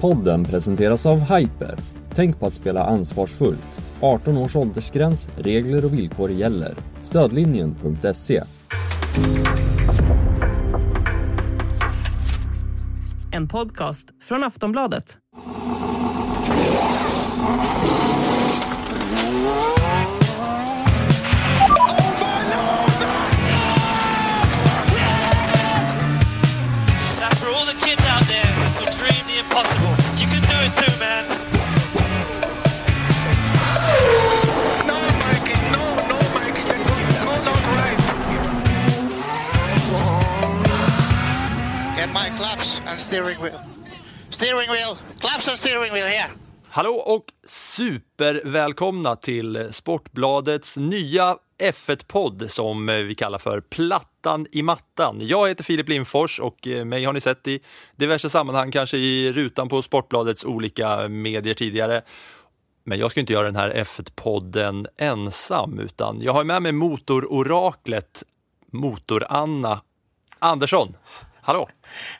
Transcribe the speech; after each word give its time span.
Podden 0.00 0.44
presenteras 0.44 1.06
av 1.06 1.20
Hyper. 1.20 1.74
Tänk 2.14 2.40
på 2.40 2.46
att 2.46 2.54
spela 2.54 2.84
ansvarsfullt. 2.84 3.80
18 4.00 4.36
års 4.36 4.56
åldersgräns, 4.56 5.28
regler 5.36 5.84
och 5.84 5.94
villkor 5.94 6.30
gäller. 6.30 6.74
Stödlinjen.se. 7.02 8.42
En 13.32 13.48
podcast 13.48 14.08
från 14.24 14.44
Aftonbladet. 14.44 15.18
Claps 42.38 42.82
and 42.86 43.00
steering 43.00 43.42
wheel. 43.42 43.60
Steering 44.30 44.70
wheel, 44.70 44.96
claps 45.20 45.48
and 45.48 45.58
steering 45.58 45.92
wheel 45.92 46.06
here. 46.06 46.30
Hallå 46.68 46.94
och 46.94 47.24
supervälkomna 47.46 49.16
till 49.16 49.68
Sportbladets 49.72 50.76
nya 50.76 51.36
F1-podd 51.58 52.50
som 52.50 52.86
vi 52.86 53.14
kallar 53.14 53.38
för 53.38 53.60
Plattan 53.60 54.46
i 54.52 54.62
mattan. 54.62 55.18
Jag 55.20 55.48
heter 55.48 55.64
Filip 55.64 55.88
Lindfors 55.88 56.40
och 56.40 56.66
eh, 56.66 56.84
mig 56.84 57.04
har 57.04 57.12
ni 57.12 57.20
sett 57.20 57.48
i 57.48 57.60
diverse 57.96 58.30
sammanhang, 58.30 58.70
kanske 58.70 58.96
i 58.96 59.32
rutan 59.32 59.68
på 59.68 59.82
Sportbladets 59.82 60.44
olika 60.44 61.08
medier 61.08 61.54
tidigare. 61.54 62.02
Men 62.84 62.98
jag 62.98 63.10
ska 63.10 63.20
inte 63.20 63.32
göra 63.32 63.46
den 63.46 63.56
här 63.56 63.70
F1-podden 63.70 64.86
ensam, 64.96 65.78
utan 65.78 66.20
jag 66.22 66.32
har 66.32 66.44
med 66.44 66.62
mig 66.62 66.72
motororaklet 66.72 68.22
Motor-Anna 68.72 69.80
Andersson. 70.38 70.96
Hallå! 71.40 71.68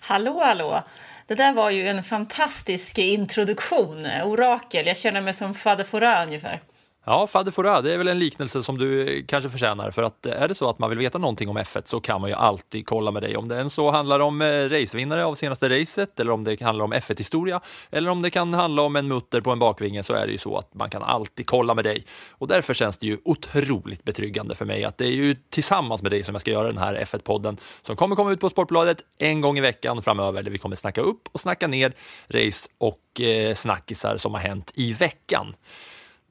Hallå, 0.00 0.40
hallå! 0.44 0.82
Det 1.26 1.34
där 1.34 1.52
var 1.52 1.70
ju 1.70 1.88
en 1.88 2.02
fantastisk 2.02 2.98
introduktion. 2.98 4.06
Orakel, 4.24 4.86
jag 4.86 4.96
känner 4.96 5.20
mig 5.20 5.32
som 5.32 5.54
Fader 5.54 5.84
Fouras 5.84 6.26
ungefär. 6.26 6.60
Ja, 7.08 7.26
Fadde 7.26 7.52
Fora, 7.52 7.82
det 7.82 7.92
är 7.92 7.98
väl 7.98 8.08
en 8.08 8.18
liknelse 8.18 8.62
som 8.62 8.78
du 8.78 9.22
kanske 9.28 9.50
förtjänar. 9.50 9.90
För 9.90 10.02
att 10.02 10.26
eh, 10.26 10.42
är 10.42 10.48
det 10.48 10.54
så 10.54 10.70
att 10.70 10.78
man 10.78 10.90
vill 10.90 10.98
veta 10.98 11.18
någonting 11.18 11.48
om 11.48 11.58
F1 11.58 11.82
så 11.84 12.00
kan 12.00 12.20
man 12.20 12.30
ju 12.30 12.36
alltid 12.36 12.86
kolla 12.86 13.10
med 13.10 13.22
dig. 13.22 13.36
Om 13.36 13.48
det 13.48 13.60
än 13.60 13.70
så 13.70 13.90
handlar 13.90 14.20
om 14.20 14.42
eh, 14.42 14.46
racevinnare 14.46 15.24
av 15.24 15.34
senaste 15.34 15.80
racet 15.80 16.20
eller 16.20 16.32
om 16.32 16.44
det 16.44 16.60
handlar 16.60 16.84
om 16.84 16.94
F1-historia 16.94 17.60
eller 17.90 18.10
om 18.10 18.22
det 18.22 18.30
kan 18.30 18.54
handla 18.54 18.82
om 18.82 18.96
en 18.96 19.08
mutter 19.08 19.40
på 19.40 19.50
en 19.50 19.58
bakvinge 19.58 20.02
så 20.02 20.14
är 20.14 20.26
det 20.26 20.32
ju 20.32 20.38
så 20.38 20.56
att 20.56 20.74
man 20.74 20.90
kan 20.90 21.02
alltid 21.02 21.46
kolla 21.46 21.74
med 21.74 21.84
dig. 21.84 22.06
Och 22.30 22.48
därför 22.48 22.74
känns 22.74 22.98
det 22.98 23.06
ju 23.06 23.18
otroligt 23.24 24.04
betryggande 24.04 24.54
för 24.54 24.64
mig 24.64 24.84
att 24.84 24.98
det 24.98 25.06
är 25.06 25.12
ju 25.12 25.36
tillsammans 25.50 26.02
med 26.02 26.12
dig 26.12 26.22
som 26.22 26.34
jag 26.34 26.40
ska 26.40 26.50
göra 26.50 26.66
den 26.66 26.78
här 26.78 26.94
F1-podden 26.94 27.56
som 27.82 27.96
kommer 27.96 28.16
komma 28.16 28.32
ut 28.32 28.40
på 28.40 28.50
Sportbladet 28.50 28.98
en 29.18 29.40
gång 29.40 29.58
i 29.58 29.60
veckan 29.60 30.02
framöver 30.02 30.42
där 30.42 30.50
vi 30.50 30.58
kommer 30.58 30.76
snacka 30.76 31.00
upp 31.00 31.28
och 31.32 31.40
snacka 31.40 31.66
ner 31.66 31.92
race 32.28 32.68
och 32.78 33.20
eh, 33.20 33.54
snackisar 33.54 34.16
som 34.16 34.34
har 34.34 34.40
hänt 34.40 34.72
i 34.74 34.92
veckan. 34.92 35.54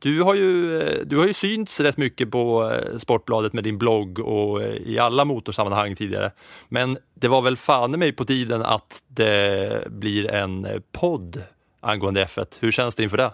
Du 0.05 0.21
har, 0.21 0.35
ju, 0.35 0.81
eh, 0.81 0.99
du 1.05 1.17
har 1.17 1.27
ju 1.27 1.33
synts 1.33 1.79
rätt 1.79 1.97
mycket 1.97 2.31
på 2.31 2.71
eh, 2.71 2.97
Sportbladet 2.97 3.53
med 3.53 3.63
din 3.63 3.77
blogg 3.77 4.19
och 4.19 4.63
eh, 4.63 4.69
i 4.69 4.99
alla 4.99 5.25
motorsammanhang 5.25 5.95
tidigare. 5.95 6.31
Men 6.67 6.97
det 7.13 7.27
var 7.27 7.41
väl 7.41 7.57
fan 7.57 7.93
i 7.93 7.97
mig 7.97 8.11
på 8.11 8.25
tiden 8.25 8.61
att 8.61 9.01
det 9.07 9.87
blir 9.87 10.31
en 10.31 10.83
podd 10.91 11.43
angående 11.79 12.25
F1. 12.25 12.57
Hur 12.59 12.71
känns 12.71 12.95
det 12.95 13.03
inför 13.03 13.17
det? 13.17 13.31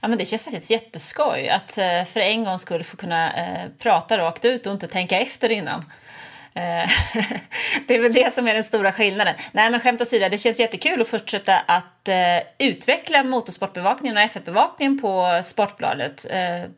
Ja, 0.00 0.08
men 0.08 0.18
det 0.18 0.24
känns 0.24 0.44
faktiskt 0.44 0.70
jätteskoj 0.70 1.48
att 1.48 1.72
för 2.08 2.20
en 2.20 2.44
gång 2.44 2.58
skulle 2.58 2.84
få 2.84 2.96
kunna 2.96 3.32
eh, 3.32 3.68
prata 3.78 4.18
rakt 4.18 4.44
ut 4.44 4.66
och 4.66 4.72
inte 4.72 4.88
tänka 4.88 5.20
efter 5.20 5.50
innan. 5.50 5.84
Eh, 6.54 6.90
det 7.86 7.94
är 7.94 8.02
väl 8.02 8.12
det 8.12 8.34
som 8.34 8.48
är 8.48 8.54
den 8.54 8.64
stora 8.64 8.92
skillnaden. 8.92 9.34
Nej, 9.52 9.70
men 9.70 9.80
skämt 9.80 10.00
åsido, 10.00 10.28
det 10.28 10.38
känns 10.38 10.60
jättekul 10.60 11.00
att 11.00 11.08
fortsätta 11.08 11.58
att 11.58 12.08
eh, 12.08 12.66
utveckla 12.68 13.24
motorsportbevakningen 13.24 14.16
och 14.16 14.22
F1-bevakningen 14.22 15.00
på 15.00 15.40
Sportbladet. 15.44 16.26
Eh, 16.30 16.70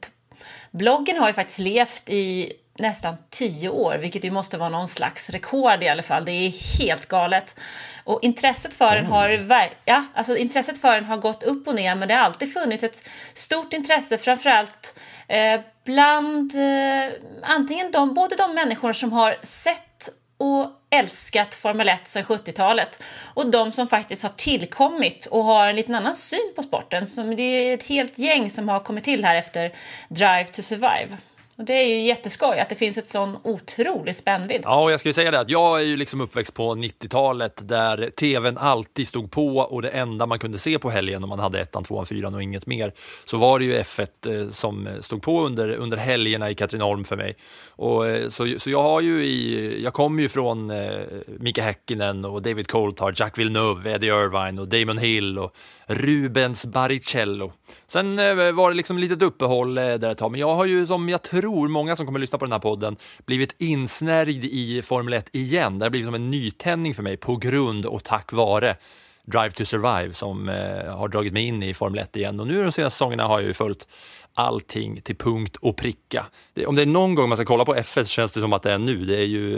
bloggen 0.70 1.16
har 1.16 1.28
ju 1.28 1.34
faktiskt 1.34 1.58
levt 1.58 2.08
i 2.08 2.52
nästan 2.78 3.16
tio 3.30 3.68
år, 3.68 3.98
vilket 3.98 4.24
ju 4.24 4.30
måste 4.30 4.58
vara 4.58 4.68
någon 4.68 4.88
slags 4.88 5.30
rekord 5.30 5.82
i 5.82 5.88
alla 5.88 6.02
fall. 6.02 6.24
Det 6.24 6.32
är 6.32 6.78
helt 6.78 7.08
galet. 7.08 7.56
Och 8.04 8.18
intresset 8.22 8.74
för 8.74 8.96
den 8.96 9.06
har, 9.06 9.48
ja, 9.84 10.04
alltså 10.14 10.36
intresset 10.36 10.78
för 10.78 10.94
den 10.94 11.04
har 11.04 11.16
gått 11.16 11.42
upp 11.42 11.68
och 11.68 11.74
ner, 11.74 11.94
men 11.94 12.08
det 12.08 12.14
har 12.14 12.22
alltid 12.22 12.52
funnits 12.52 12.84
ett 12.84 13.08
stort 13.34 13.72
intresse, 13.72 14.18
framförallt 14.18 14.98
eh, 15.28 15.60
bland 15.84 16.54
eh, 16.54 17.12
antingen 17.42 17.90
de, 17.90 18.14
både 18.14 18.36
de 18.36 18.54
människor 18.54 18.92
som 18.92 19.12
har 19.12 19.36
sett 19.42 20.08
och 20.38 20.70
älskat 20.90 21.54
Formel 21.54 21.88
1 21.88 22.08
sedan 22.08 22.24
70-talet 22.24 23.02
och 23.34 23.50
de 23.50 23.72
som 23.72 23.88
faktiskt 23.88 24.22
har 24.22 24.32
tillkommit 24.36 25.26
och 25.26 25.44
har 25.44 25.66
en 25.66 25.76
liten 25.76 25.94
annan 25.94 26.16
syn 26.16 26.52
på 26.56 26.62
sporten. 26.62 27.06
Som 27.06 27.36
det 27.36 27.42
är 27.42 27.74
ett 27.74 27.86
helt 27.86 28.18
gäng 28.18 28.50
som 28.50 28.68
har 28.68 28.80
kommit 28.80 29.04
till 29.04 29.24
här 29.24 29.36
efter 29.36 29.72
Drive 30.08 30.44
to 30.44 30.62
Survive. 30.62 31.16
Och 31.56 31.64
det 31.64 31.72
är 31.72 31.88
ju 31.88 32.00
jätteskoj 32.00 32.58
att 32.58 32.68
det 32.68 32.74
finns 32.74 32.98
ett 32.98 33.08
sån 33.08 33.36
otrolig 33.44 34.16
spännvidd. 34.16 34.60
Ja, 34.64 34.82
och 34.82 34.92
jag 34.92 35.00
skulle 35.00 35.14
säga 35.14 35.30
det 35.30 35.40
att 35.40 35.50
jag 35.50 35.80
är 35.80 35.84
ju 35.84 35.96
liksom 35.96 36.20
uppväxt 36.20 36.54
på 36.54 36.74
90-talet 36.74 37.68
där 37.68 38.10
tvn 38.10 38.58
alltid 38.58 39.08
stod 39.08 39.30
på 39.30 39.56
och 39.56 39.82
det 39.82 39.88
enda 39.88 40.26
man 40.26 40.38
kunde 40.38 40.58
se 40.58 40.78
på 40.78 40.90
helgen 40.90 41.22
om 41.22 41.28
man 41.28 41.38
hade 41.38 41.60
ettan, 41.60 41.84
tvåan, 41.84 42.06
fyran 42.06 42.34
och 42.34 42.42
inget 42.42 42.66
mer 42.66 42.92
så 43.24 43.36
var 43.36 43.58
det 43.58 43.64
ju 43.64 43.80
F1 43.80 44.42
eh, 44.42 44.48
som 44.48 44.88
stod 45.00 45.22
på 45.22 45.46
under, 45.46 45.74
under 45.74 45.96
helgerna 45.96 46.50
i 46.50 46.54
Katrineholm 46.54 47.04
för 47.04 47.16
mig. 47.16 47.36
Och, 47.70 48.06
eh, 48.08 48.28
så, 48.28 48.54
så 48.58 48.70
jag 48.70 48.82
har 48.82 49.00
ju 49.00 49.24
i, 49.24 49.82
jag 49.84 49.92
kommer 49.92 50.22
ju 50.22 50.28
från 50.28 50.70
eh, 50.70 51.00
Mika 51.26 51.62
Häkkinen 51.62 52.24
och 52.24 52.42
David 52.42 52.66
Coulthard, 52.66 53.20
Jack 53.20 53.38
Villeneuve, 53.38 53.92
Eddie 53.92 54.06
Irvine 54.06 54.60
och 54.60 54.68
Damon 54.68 54.98
Hill 54.98 55.38
och 55.38 55.54
Rubens 55.86 56.66
Barrichello. 56.66 57.52
Sen 57.86 58.18
eh, 58.18 58.52
var 58.52 58.70
det 58.70 58.76
liksom 58.76 58.96
ett 58.96 59.02
litet 59.02 59.22
uppehåll 59.22 59.78
eh, 59.78 59.94
där 59.94 60.10
ett 60.10 60.18
tag, 60.18 60.30
men 60.30 60.40
jag 60.40 60.54
har 60.54 60.66
ju 60.66 60.86
som 60.86 61.08
jag 61.08 61.22
tror 61.22 61.51
många 61.52 61.96
som 61.96 62.06
kommer 62.06 62.18
att 62.18 62.20
lyssna 62.20 62.38
på 62.38 62.44
den 62.44 62.52
här 62.52 62.58
podden 62.58 62.96
blivit 63.26 63.54
insnärjd 63.58 64.44
i 64.44 64.82
Formel 64.82 65.14
1 65.14 65.28
igen. 65.32 65.78
Det 65.78 65.84
har 65.84 65.90
blivit 65.90 66.06
som 66.06 66.14
en 66.14 66.30
nytändning 66.30 66.94
för 66.94 67.02
mig 67.02 67.16
på 67.16 67.36
grund 67.36 67.86
och 67.86 68.04
tack 68.04 68.32
vare 68.32 68.76
Drive 69.24 69.50
to 69.50 69.64
Survive 69.64 70.12
som 70.12 70.48
eh, 70.48 70.96
har 70.96 71.08
dragit 71.08 71.32
mig 71.32 71.42
in 71.42 71.62
i 71.62 71.74
Formel 71.74 71.98
1 71.98 72.16
igen 72.16 72.40
och 72.40 72.46
nu 72.46 72.62
de 72.62 72.72
senaste 72.72 72.94
säsongerna 72.94 73.26
har 73.26 73.40
jag 73.40 73.46
ju 73.46 73.54
följt 73.54 73.88
allting 74.34 75.00
till 75.00 75.16
punkt 75.16 75.56
och 75.60 75.76
pricka. 75.76 76.26
Om 76.66 76.76
det 76.76 76.82
är 76.82 76.86
någon 76.86 77.14
gång 77.14 77.28
man 77.28 77.36
ska 77.36 77.44
kolla 77.44 77.64
på 77.64 77.74
F1 77.74 78.04
så 78.04 78.04
känns 78.04 78.32
det 78.32 78.40
som 78.40 78.52
att 78.52 78.62
det 78.62 78.72
är 78.72 78.78
nu. 78.78 79.04
Det 79.04 79.16
är 79.16 79.26
ju 79.26 79.56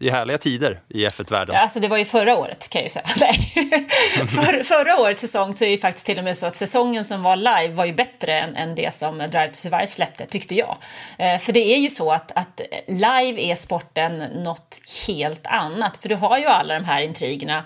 det 0.00 0.08
är 0.08 0.12
härliga 0.12 0.38
tider 0.38 0.80
i 0.88 1.06
F1-världen. 1.06 1.54
Ja, 1.54 1.62
alltså 1.62 1.80
det 1.80 1.88
var 1.88 1.96
ju 1.96 2.04
förra 2.04 2.36
året 2.36 2.68
kan 2.68 2.78
jag 2.78 2.86
ju 2.86 2.90
säga. 2.90 3.06
Nej. 3.20 3.52
För, 4.28 4.62
förra 4.62 5.00
årets 5.00 5.20
säsong 5.20 5.54
så 5.54 5.64
är 5.64 5.70
det 5.70 5.78
faktiskt 5.78 6.06
till 6.06 6.18
och 6.18 6.24
med 6.24 6.38
så 6.38 6.46
att 6.46 6.56
säsongen 6.56 7.04
som 7.04 7.22
var 7.22 7.36
live 7.36 7.68
var 7.68 7.84
ju 7.84 7.92
bättre 7.92 8.40
än, 8.40 8.56
än 8.56 8.74
det 8.74 8.94
som 8.94 9.18
Drive 9.18 9.48
to 9.48 9.54
Survive 9.54 9.86
släppte, 9.86 10.26
tyckte 10.26 10.54
jag. 10.54 10.76
Eh, 11.18 11.38
för 11.38 11.52
det 11.52 11.74
är 11.74 11.78
ju 11.78 11.90
så 11.90 12.12
att, 12.12 12.32
att 12.32 12.60
live 12.86 13.42
är 13.52 13.56
sporten 13.56 14.18
något 14.18 14.80
helt 15.06 15.46
annat. 15.46 15.96
För 15.96 16.08
du 16.08 16.14
har 16.14 16.38
ju 16.38 16.46
alla 16.46 16.74
de 16.74 16.84
här 16.84 17.00
intrigerna, 17.00 17.64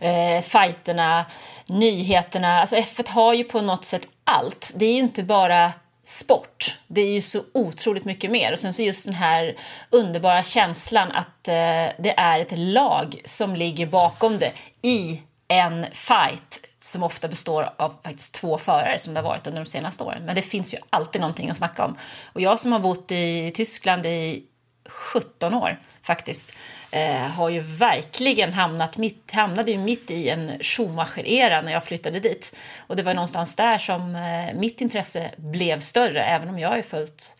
eh, 0.00 0.42
fighterna, 0.42 1.24
nyheterna. 1.68 2.60
Alltså 2.60 2.76
F1 2.76 3.08
har 3.08 3.34
ju 3.34 3.44
på 3.44 3.60
något 3.60 3.84
sätt 3.84 4.02
allt. 4.24 4.72
Det 4.74 4.84
är 4.84 4.92
ju 4.92 4.98
inte 4.98 5.22
bara 5.22 5.72
sport. 6.04 6.78
Det 6.86 7.00
är 7.00 7.12
ju 7.12 7.22
så 7.22 7.42
otroligt 7.54 8.04
mycket 8.04 8.30
mer. 8.30 8.52
Och 8.52 8.58
sen 8.58 8.74
så 8.74 8.82
just 8.82 9.04
den 9.04 9.14
här 9.14 9.56
underbara 9.90 10.42
känslan 10.42 11.10
att 11.10 11.48
eh, 11.48 11.54
det 11.98 12.14
är 12.16 12.40
ett 12.40 12.58
lag 12.58 13.20
som 13.24 13.56
ligger 13.56 13.86
bakom 13.86 14.38
det 14.38 14.52
i 14.82 15.20
en 15.48 15.86
fight 15.92 16.60
som 16.78 17.02
ofta 17.02 17.28
består 17.28 17.74
av 17.76 17.94
faktiskt 18.04 18.34
två 18.34 18.58
förare 18.58 18.98
som 18.98 19.14
det 19.14 19.20
har 19.20 19.28
varit 19.28 19.46
under 19.46 19.64
de 19.64 19.70
senaste 19.70 20.04
åren. 20.04 20.24
Men 20.24 20.34
det 20.34 20.42
finns 20.42 20.74
ju 20.74 20.78
alltid 20.90 21.20
någonting 21.20 21.50
att 21.50 21.56
snacka 21.56 21.84
om. 21.84 21.96
Och 22.32 22.40
jag 22.40 22.60
som 22.60 22.72
har 22.72 22.80
bott 22.80 23.12
i 23.12 23.52
Tyskland 23.54 24.06
i 24.06 24.42
17 24.88 25.54
år 25.54 25.78
faktiskt. 26.02 26.56
Eh, 26.90 27.16
har 27.16 27.48
ju 27.48 27.60
verkligen 27.60 28.52
hamnat 28.52 28.96
mitt, 28.96 29.30
hamnade 29.32 29.70
ju 29.70 29.78
mitt 29.78 30.10
i 30.10 30.28
en 30.28 30.58
Schumacher-era 30.60 31.62
när 31.62 31.72
jag 31.72 31.84
flyttade 31.84 32.20
dit. 32.20 32.56
Och 32.86 32.96
det 32.96 33.02
var 33.02 33.14
någonstans 33.14 33.56
där 33.56 33.78
som 33.78 34.16
eh, 34.16 34.54
mitt 34.54 34.80
intresse 34.80 35.30
blev 35.36 35.80
större, 35.80 36.24
även 36.24 36.48
om 36.48 36.58
jag 36.58 36.68
har 36.68 36.82
följt 36.82 37.32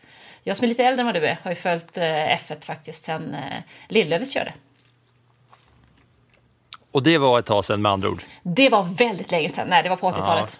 jag 0.43 0.57
som 0.57 0.63
är 0.63 0.67
lite 0.67 0.83
äldre 0.83 1.01
än 1.01 1.05
vad 1.05 1.15
du 1.15 1.25
är 1.25 1.37
har 1.43 1.51
ju 1.51 1.55
följt 1.55 1.97
eh, 1.97 2.03
F1 2.03 2.65
faktiskt 2.65 3.03
sen 3.03 3.33
eh, 3.33 3.63
Lillövis 3.89 4.33
körde. 4.33 4.53
Och 6.91 7.03
det 7.03 7.17
var 7.17 7.39
ett 7.39 7.45
tag 7.45 7.65
sedan 7.65 7.81
med 7.81 7.91
andra 7.91 8.09
ord? 8.09 8.23
Det 8.43 8.69
var 8.69 8.83
väldigt 8.83 9.31
länge 9.31 9.49
sedan, 9.49 9.67
nej 9.69 9.83
det 9.83 9.89
var 9.89 9.95
på 9.95 10.11
80-talet. 10.11 10.59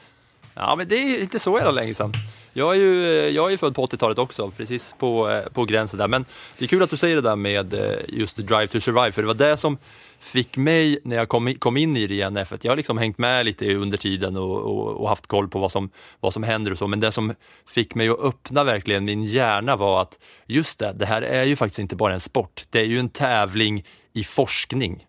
Ja. 0.54 0.62
ja, 0.62 0.76
men 0.76 0.88
det 0.88 0.96
är 0.96 1.22
inte 1.22 1.40
så 1.40 1.58
jävla 1.58 1.72
länge 1.72 1.96
sedan. 1.96 2.14
Jag 2.54 2.76
är 2.76 2.80
ju, 2.80 3.06
eh, 3.06 3.30
jag 3.30 3.54
är 3.54 3.58
född 3.58 3.76
på 3.76 3.86
80-talet 3.86 4.18
också, 4.18 4.52
precis 4.58 4.96
på, 5.00 5.30
eh, 5.30 5.50
på 5.54 5.66
gränsen 5.66 6.00
där. 6.00 6.08
Men 6.08 6.26
det 6.58 6.66
är 6.66 6.68
kul 6.68 6.84
att 6.84 6.90
du 6.90 6.98
säger 6.98 7.16
det 7.16 7.22
där 7.22 7.36
med 7.36 7.74
eh, 7.74 7.96
just 8.08 8.38
Drive 8.38 8.68
to 8.68 8.80
Survive, 8.80 9.12
för 9.12 9.22
det 9.22 9.28
var 9.28 9.34
det 9.34 9.58
som 9.58 9.78
fick 10.20 10.58
mig, 10.58 11.00
när 11.04 11.16
jag 11.16 11.30
kom, 11.30 11.56
kom 11.56 11.78
in 11.78 11.98
i 11.98 12.08
det 12.08 12.14
igen, 12.14 12.38
F1, 12.38 12.60
jag 12.62 12.72
har 12.72 12.78
liksom 12.78 12.98
hängt 12.98 13.18
med 13.18 13.46
lite 13.46 13.76
under 13.76 13.98
tiden 13.98 14.38
och, 14.38 14.58
och, 14.58 15.02
och, 15.02 15.10
haft 15.10 15.28
koll 15.28 15.48
på 15.48 15.60
vad 15.60 15.72
som, 15.72 15.90
vad 16.20 16.34
som 16.34 16.44
händer 16.44 16.72
och 16.72 16.78
så, 16.78 16.88
men 16.88 17.00
det 17.00 17.12
som 17.12 17.34
fick 17.68 17.96
mig 17.96 18.10
att 18.10 18.20
öppna 18.20 18.64
verkligen 18.64 19.06
min 19.06 19.24
hjärna 19.24 19.76
var 19.76 20.02
att 20.02 20.20
just 20.46 20.80
det, 20.80 20.94
det 20.94 21.06
här 21.06 21.22
är 21.22 21.44
ju 21.44 21.56
faktiskt 21.56 21.80
inte 21.80 21.96
bara 21.96 22.14
en 22.14 22.20
sport, 22.20 22.64
det 22.70 22.80
är 22.80 22.86
ju 22.86 23.00
en 23.00 23.10
tävling 23.10 23.86
i 24.14 24.24
forskning. 24.24 25.06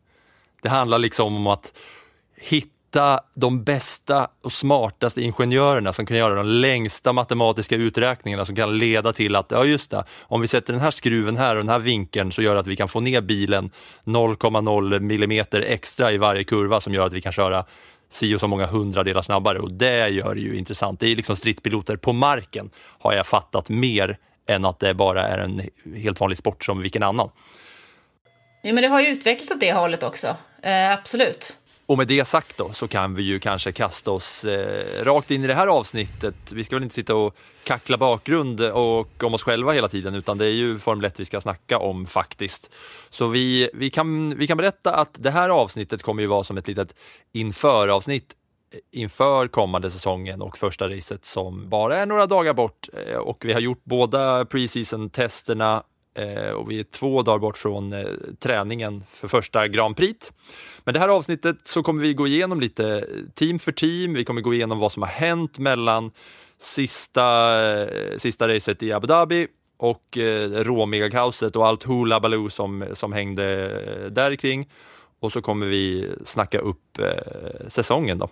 Det 0.62 0.68
handlar 0.68 0.98
liksom 0.98 1.36
om 1.36 1.46
att 1.46 1.72
hitta 2.36 2.81
hitta 2.92 3.20
de 3.34 3.64
bästa 3.64 4.28
och 4.42 4.52
smartaste 4.52 5.22
ingenjörerna 5.22 5.92
som 5.92 6.06
kan 6.06 6.16
göra 6.16 6.34
de 6.34 6.46
längsta 6.46 7.12
matematiska 7.12 7.76
uträkningarna 7.76 8.44
som 8.44 8.56
kan 8.56 8.78
leda 8.78 9.12
till 9.12 9.36
att, 9.36 9.50
ja 9.50 9.64
just 9.64 9.90
det, 9.90 10.04
om 10.20 10.40
vi 10.40 10.48
sätter 10.48 10.72
den 10.72 10.82
här 10.82 10.90
skruven 10.90 11.36
här 11.36 11.56
och 11.56 11.62
den 11.62 11.68
här 11.68 11.78
vinkeln 11.78 12.32
så 12.32 12.42
gör 12.42 12.54
det 12.54 12.60
att 12.60 12.66
vi 12.66 12.76
kan 12.76 12.88
få 12.88 13.00
ner 13.00 13.20
bilen 13.20 13.70
0,0 14.04 15.00
millimeter 15.00 15.62
extra 15.62 16.12
i 16.12 16.18
varje 16.18 16.44
kurva 16.44 16.80
som 16.80 16.94
gör 16.94 17.06
att 17.06 17.12
vi 17.12 17.20
kan 17.20 17.32
köra 17.32 17.64
si 18.10 18.34
och 18.34 18.40
så 18.40 18.48
många 18.48 18.66
hundradelar 18.66 19.22
snabbare 19.22 19.58
och 19.58 19.72
det 19.72 20.08
gör 20.08 20.34
det 20.34 20.40
ju 20.40 20.56
intressant. 20.56 21.00
Det 21.00 21.06
är 21.06 21.16
liksom 21.16 21.36
stridspiloter 21.36 21.96
på 21.96 22.12
marken 22.12 22.70
har 22.98 23.12
jag 23.12 23.26
fattat 23.26 23.68
mer 23.68 24.18
än 24.48 24.64
att 24.64 24.78
det 24.78 24.94
bara 24.94 25.28
är 25.28 25.38
en 25.38 25.62
helt 25.96 26.20
vanlig 26.20 26.38
sport 26.38 26.64
som 26.64 26.82
vilken 26.82 27.02
annan. 27.02 27.30
Ja, 28.62 28.72
men 28.72 28.82
det 28.82 28.88
har 28.88 29.00
ju 29.00 29.06
utvecklats 29.06 29.50
åt 29.50 29.60
det 29.60 29.72
hållet 29.72 30.02
också, 30.02 30.36
eh, 30.62 30.92
absolut. 30.92 31.58
Och 31.92 31.98
med 31.98 32.08
det 32.08 32.24
sagt 32.24 32.58
då 32.58 32.72
så 32.72 32.88
kan 32.88 33.14
vi 33.14 33.22
ju 33.22 33.38
kanske 33.38 33.72
kasta 33.72 34.10
oss 34.10 34.44
eh, 34.44 35.04
rakt 35.04 35.30
in 35.30 35.44
i 35.44 35.46
det 35.46 35.54
här 35.54 35.66
avsnittet. 35.66 36.52
Vi 36.52 36.64
ska 36.64 36.76
väl 36.76 36.82
inte 36.82 36.94
sitta 36.94 37.14
och 37.14 37.36
kackla 37.64 37.96
bakgrund 37.96 38.60
och 38.60 39.24
om 39.24 39.34
oss 39.34 39.42
själva 39.42 39.72
hela 39.72 39.88
tiden 39.88 40.14
utan 40.14 40.38
det 40.38 40.46
är 40.46 40.50
ju 40.50 40.78
Formel 40.78 41.04
1 41.04 41.20
vi 41.20 41.24
ska 41.24 41.40
snacka 41.40 41.78
om 41.78 42.06
faktiskt. 42.06 42.70
Så 43.10 43.26
vi, 43.26 43.70
vi, 43.74 43.90
kan, 43.90 44.38
vi 44.38 44.46
kan 44.46 44.56
berätta 44.56 44.94
att 44.94 45.10
det 45.12 45.30
här 45.30 45.48
avsnittet 45.48 46.02
kommer 46.02 46.22
ju 46.22 46.28
vara 46.28 46.44
som 46.44 46.58
ett 46.58 46.68
litet 46.68 46.94
införavsnitt 47.32 48.34
eh, 48.74 49.00
inför 49.00 49.48
kommande 49.48 49.90
säsongen 49.90 50.42
och 50.42 50.58
första 50.58 50.88
racet 50.88 51.24
som 51.24 51.68
bara 51.68 51.98
är 51.98 52.06
några 52.06 52.26
dagar 52.26 52.52
bort 52.54 52.88
eh, 53.06 53.16
och 53.16 53.44
vi 53.44 53.52
har 53.52 53.60
gjort 53.60 53.84
båda 53.84 54.44
preseason-testerna 54.44 55.82
Eh, 56.14 56.50
och 56.50 56.70
vi 56.70 56.80
är 56.80 56.84
två 56.84 57.22
dagar 57.22 57.38
bort 57.38 57.58
från 57.58 57.92
eh, 57.92 58.06
träningen 58.38 59.04
för 59.10 59.28
första 59.28 59.68
Grand 59.68 59.96
Prix. 59.96 60.32
Men 60.84 60.94
det 60.94 61.00
här 61.00 61.08
avsnittet 61.08 61.56
så 61.64 61.82
kommer 61.82 62.02
vi 62.02 62.14
gå 62.14 62.26
igenom 62.26 62.60
lite 62.60 62.98
eh, 62.98 63.04
team 63.34 63.58
för 63.58 63.72
team. 63.72 64.14
Vi 64.14 64.24
kommer 64.24 64.40
gå 64.40 64.54
igenom 64.54 64.78
vad 64.78 64.92
som 64.92 65.02
har 65.02 65.10
hänt 65.10 65.58
mellan 65.58 66.10
sista, 66.58 67.58
eh, 67.82 68.18
sista 68.18 68.48
racet 68.48 68.82
i 68.82 68.92
Abu 68.92 69.06
Dhabi 69.06 69.46
och 69.76 70.18
eh, 70.18 70.50
råmegakaoset 70.50 71.56
och 71.56 71.66
allt 71.66 71.88
hula 71.88 72.20
baloo 72.20 72.50
som, 72.50 72.84
som 72.92 73.12
hängde 73.12 73.70
eh, 73.86 74.10
där 74.10 74.36
kring. 74.36 74.68
Och 75.20 75.32
så 75.32 75.42
kommer 75.42 75.66
vi 75.66 76.10
snacka 76.24 76.58
upp 76.58 76.98
eh, 76.98 77.68
säsongen 77.68 78.18
då. 78.18 78.28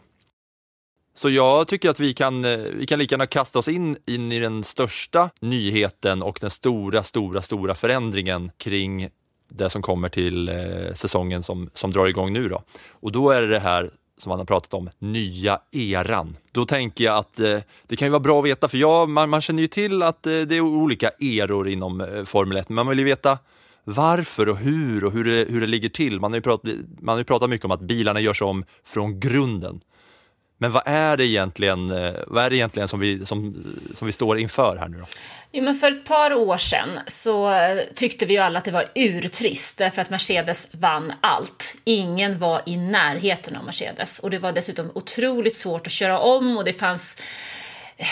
Så 1.14 1.30
jag 1.30 1.68
tycker 1.68 1.88
att 1.88 2.00
vi 2.00 2.14
kan, 2.14 2.44
eh, 2.44 2.58
vi 2.58 2.86
kan 2.86 2.98
lika 2.98 3.12
gärna 3.12 3.26
kasta 3.26 3.58
oss 3.58 3.68
in, 3.68 3.96
in 4.06 4.32
i 4.32 4.40
den 4.40 4.64
största 4.64 5.30
nyheten 5.40 6.22
och 6.22 6.38
den 6.40 6.50
stora, 6.50 7.02
stora, 7.02 7.42
stora 7.42 7.74
förändringen 7.74 8.50
kring 8.56 9.08
det 9.48 9.70
som 9.70 9.82
kommer 9.82 10.08
till 10.08 10.48
eh, 10.48 10.94
säsongen 10.94 11.42
som, 11.42 11.70
som 11.74 11.90
drar 11.90 12.06
igång 12.06 12.32
nu. 12.32 12.48
Då. 12.48 12.62
Och 12.90 13.12
då 13.12 13.30
är 13.30 13.42
det 13.42 13.48
det 13.48 13.60
här 13.60 13.90
som 14.18 14.30
man 14.30 14.38
har 14.38 14.46
pratat 14.46 14.74
om, 14.74 14.90
nya 14.98 15.60
eran. 15.72 16.36
Då 16.52 16.64
tänker 16.64 17.04
jag 17.04 17.16
att 17.16 17.40
eh, 17.40 17.58
det 17.86 17.96
kan 17.96 18.06
ju 18.06 18.10
vara 18.10 18.20
bra 18.20 18.38
att 18.38 18.44
veta, 18.44 18.68
för 18.68 18.78
jag, 18.78 19.08
man, 19.08 19.30
man 19.30 19.40
känner 19.40 19.62
ju 19.62 19.68
till 19.68 20.02
att 20.02 20.26
eh, 20.26 20.40
det 20.40 20.56
är 20.56 20.60
olika 20.60 21.08
eror 21.08 21.68
inom 21.68 22.00
eh, 22.00 22.24
Formel 22.24 22.56
1, 22.56 22.68
men 22.68 22.74
man 22.74 22.88
vill 22.88 22.98
ju 22.98 23.04
veta 23.04 23.38
varför 23.84 24.48
och 24.48 24.56
hur 24.56 25.04
och 25.04 25.12
hur 25.12 25.24
det, 25.24 25.44
hur 25.48 25.60
det 25.60 25.66
ligger 25.66 25.88
till. 25.88 26.20
Man 26.20 26.32
har, 26.32 26.36
ju 26.36 26.42
pratat, 26.42 26.70
man 27.00 27.12
har 27.12 27.18
ju 27.18 27.24
pratat 27.24 27.50
mycket 27.50 27.64
om 27.64 27.70
att 27.70 27.80
bilarna 27.80 28.20
görs 28.20 28.42
om 28.42 28.64
från 28.84 29.20
grunden. 29.20 29.80
Men 30.62 30.72
vad 30.72 30.82
är 30.86 31.16
det 31.16 31.26
egentligen, 31.26 31.90
eh, 31.90 32.14
vad 32.26 32.44
är 32.44 32.50
det 32.50 32.56
egentligen 32.56 32.88
som, 32.88 33.00
vi, 33.00 33.26
som, 33.26 33.64
som 33.94 34.06
vi 34.06 34.12
står 34.12 34.38
inför 34.38 34.76
här 34.76 34.88
nu 34.88 34.98
då? 34.98 35.04
Jo, 35.52 35.64
men 35.64 35.76
för 35.76 35.92
ett 35.92 36.04
par 36.04 36.34
år 36.34 36.58
sedan 36.58 36.98
så 37.06 37.52
eh, 37.52 37.78
tyckte 37.94 38.26
vi 38.26 38.34
ju 38.34 38.40
alla 38.40 38.58
att 38.58 38.64
det 38.64 38.70
var 38.70 38.86
urtrist 38.94 39.78
därför 39.78 40.02
att 40.02 40.10
Mercedes 40.10 40.68
vann 40.72 41.12
allt. 41.20 41.74
Ingen 41.84 42.38
var 42.38 42.62
i 42.66 42.76
närheten 42.76 43.56
av 43.56 43.64
Mercedes 43.64 44.18
och 44.18 44.30
det 44.30 44.38
var 44.38 44.52
dessutom 44.52 44.90
otroligt 44.94 45.56
svårt 45.56 45.86
att 45.86 45.92
köra 45.92 46.18
om 46.18 46.56
och 46.56 46.64
det 46.64 46.72
fanns 46.72 47.16
eh, 47.96 48.06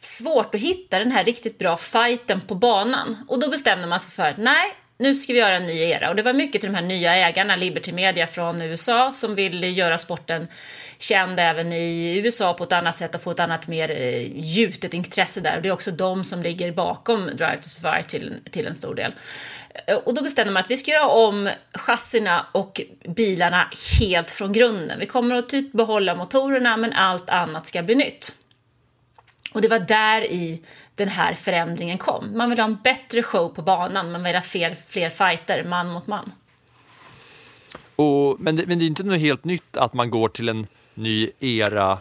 svårt 0.00 0.54
att 0.54 0.60
hitta 0.60 0.98
den 0.98 1.12
här 1.12 1.24
riktigt 1.24 1.58
bra 1.58 1.76
fighten 1.76 2.40
på 2.40 2.54
banan. 2.54 3.16
Och 3.28 3.40
då 3.40 3.50
bestämde 3.50 3.86
man 3.86 4.00
sig 4.00 4.10
för 4.10 4.22
att 4.22 4.38
nej, 4.38 4.72
nu 4.98 5.14
ska 5.14 5.32
vi 5.32 5.38
göra 5.38 5.56
en 5.56 5.66
ny 5.66 5.80
era. 5.80 6.10
Och 6.10 6.16
det 6.16 6.22
var 6.22 6.32
mycket 6.32 6.60
till 6.60 6.70
de 6.72 6.76
här 6.76 6.84
nya 6.84 7.14
ägarna, 7.14 7.56
Liberty 7.56 7.92
Media 7.92 8.26
från 8.26 8.62
USA, 8.62 9.12
som 9.12 9.34
ville 9.34 9.68
göra 9.68 9.98
sporten 9.98 10.48
känd 11.04 11.40
även 11.40 11.72
i 11.72 12.18
USA 12.24 12.54
på 12.54 12.64
ett 12.64 12.72
annat 12.72 12.96
sätt 12.96 13.14
och 13.14 13.22
få 13.22 13.30
ett 13.30 13.40
annat 13.40 13.68
mer 13.68 13.90
eh, 13.90 14.38
gjutet 14.40 14.94
intresse 14.94 15.40
där. 15.40 15.56
Och 15.56 15.62
det 15.62 15.68
är 15.68 15.72
också 15.72 15.90
de 15.90 16.24
som 16.24 16.42
ligger 16.42 16.72
bakom 16.72 17.26
Drive 17.26 17.56
to 17.62 17.68
Survive 17.68 18.02
till, 18.02 18.34
till 18.50 18.66
en 18.66 18.74
stor 18.74 18.94
del. 18.94 19.12
Eh, 19.86 19.96
och 19.96 20.14
då 20.14 20.22
bestämde 20.22 20.52
man 20.52 20.62
att 20.62 20.70
vi 20.70 20.76
ska 20.76 20.90
göra 20.90 21.08
om 21.08 21.50
chassina 21.74 22.46
och 22.52 22.80
bilarna 23.08 23.70
helt 24.00 24.30
från 24.30 24.52
grunden. 24.52 24.98
Vi 24.98 25.06
kommer 25.06 25.34
att 25.34 25.48
typ 25.48 25.72
behålla 25.72 26.14
motorerna 26.14 26.76
men 26.76 26.92
allt 26.92 27.30
annat 27.30 27.66
ska 27.66 27.82
bli 27.82 27.94
nytt. 27.94 28.34
Och 29.52 29.60
det 29.60 29.68
var 29.68 29.78
där 29.78 30.24
i 30.24 30.62
den 30.94 31.08
här 31.08 31.34
förändringen 31.34 31.98
kom. 31.98 32.36
Man 32.36 32.50
vill 32.50 32.58
ha 32.58 32.66
en 32.66 32.78
bättre 32.84 33.22
show 33.22 33.48
på 33.48 33.62
banan, 33.62 34.12
man 34.12 34.24
vill 34.24 34.34
ha 34.34 34.42
fler, 34.42 34.76
fler 34.88 35.10
fighter 35.10 35.64
man 35.64 35.88
mot 35.88 36.06
man. 36.06 36.32
Och, 37.96 38.40
men, 38.40 38.56
det, 38.56 38.66
men 38.66 38.78
det 38.78 38.84
är 38.84 38.86
inte 38.86 39.02
något 39.02 39.18
helt 39.18 39.44
nytt 39.44 39.76
att 39.76 39.94
man 39.94 40.10
går 40.10 40.28
till 40.28 40.48
en 40.48 40.66
ny 40.94 41.30
era 41.40 41.98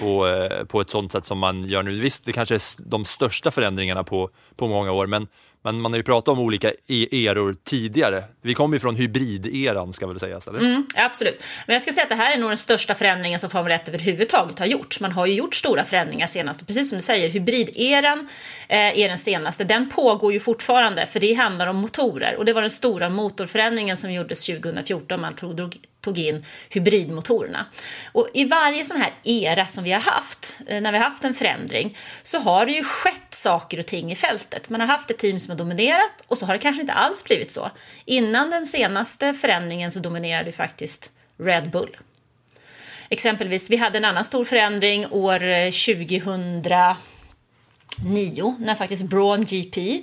på, 0.00 0.26
eh, 0.28 0.64
på 0.64 0.80
ett 0.80 0.90
sånt 0.90 1.12
sätt 1.12 1.26
som 1.26 1.38
man 1.38 1.64
gör 1.64 1.82
nu. 1.82 2.00
Visst, 2.00 2.24
det 2.24 2.32
kanske 2.32 2.54
är 2.54 2.62
de 2.78 3.04
största 3.04 3.50
förändringarna 3.50 4.04
på, 4.04 4.30
på 4.56 4.68
många 4.68 4.92
år, 4.92 5.06
men 5.06 5.28
men 5.62 5.80
man 5.80 5.92
har 5.92 5.96
ju 5.96 6.02
pratat 6.02 6.28
om 6.28 6.38
olika 6.38 6.70
e- 6.70 7.26
eror 7.26 7.56
tidigare. 7.64 8.24
Vi 8.42 8.54
kommer 8.54 8.76
ju 8.76 8.80
från 8.80 8.96
hybrideran 8.96 9.92
ska 9.92 10.06
väl 10.06 10.20
sägas? 10.20 10.46
Eller? 10.46 10.58
Mm, 10.58 10.86
absolut. 10.94 11.42
Men 11.66 11.74
jag 11.74 11.82
ska 11.82 11.92
säga 11.92 12.02
att 12.02 12.08
det 12.08 12.14
här 12.14 12.34
är 12.34 12.38
nog 12.38 12.50
den 12.50 12.56
största 12.56 12.94
förändringen 12.94 13.38
som 13.38 13.50
Formel 13.50 13.72
1 13.72 13.88
överhuvudtaget 13.88 14.58
har 14.58 14.66
gjort. 14.66 15.00
Man 15.00 15.12
har 15.12 15.26
ju 15.26 15.34
gjort 15.34 15.54
stora 15.54 15.84
förändringar 15.84 16.26
senast. 16.26 16.66
Precis 16.66 16.88
som 16.88 16.98
du 16.98 17.02
säger, 17.02 17.28
hybrideran 17.28 18.28
eh, 18.68 19.00
är 19.00 19.08
den 19.08 19.18
senaste. 19.18 19.64
Den 19.64 19.90
pågår 19.90 20.32
ju 20.32 20.40
fortfarande 20.40 21.06
för 21.06 21.20
det 21.20 21.34
handlar 21.34 21.66
om 21.66 21.76
motorer. 21.76 22.36
Och 22.36 22.44
det 22.44 22.52
var 22.52 22.62
den 22.62 22.70
stora 22.70 23.08
motorförändringen 23.08 23.96
som 23.96 24.12
gjordes 24.12 24.46
2014. 24.46 25.20
Man 25.20 25.34
tog, 25.34 25.76
tog 26.00 26.18
in 26.18 26.44
hybridmotorerna. 26.68 27.66
Och 28.12 28.28
i 28.34 28.44
varje 28.44 28.84
sån 28.84 28.96
här 28.96 29.12
era 29.24 29.66
som 29.66 29.84
vi 29.84 29.92
har 29.92 30.00
haft, 30.00 30.58
eh, 30.66 30.80
när 30.80 30.92
vi 30.92 30.98
har 30.98 31.04
haft 31.04 31.24
en 31.24 31.34
förändring, 31.34 31.98
så 32.22 32.38
har 32.38 32.66
det 32.66 32.72
ju 32.72 32.84
skett 32.84 33.31
saker 33.42 33.78
och 33.78 33.86
ting 33.86 34.12
i 34.12 34.16
fältet. 34.16 34.68
Man 34.68 34.80
har 34.80 34.88
haft 34.88 35.10
ett 35.10 35.18
team 35.18 35.40
som 35.40 35.50
har 35.50 35.58
dominerat 35.58 36.24
och 36.26 36.38
så 36.38 36.46
har 36.46 36.52
det 36.52 36.58
kanske 36.58 36.80
inte 36.80 36.92
alls 36.92 37.24
blivit 37.24 37.52
så. 37.52 37.70
Innan 38.04 38.50
den 38.50 38.66
senaste 38.66 39.34
förändringen 39.34 39.92
så 39.92 39.98
dominerade 39.98 40.52
faktiskt 40.52 41.10
Red 41.38 41.70
Bull. 41.70 41.96
Exempelvis, 43.10 43.70
vi 43.70 43.76
hade 43.76 43.98
en 43.98 44.04
annan 44.04 44.24
stor 44.24 44.44
förändring 44.44 45.06
år 45.10 45.42
eh, 45.42 45.70
2009 45.70 46.96
när 48.58 48.74
faktiskt 48.74 49.02
Braun 49.02 49.44
GP 49.44 50.02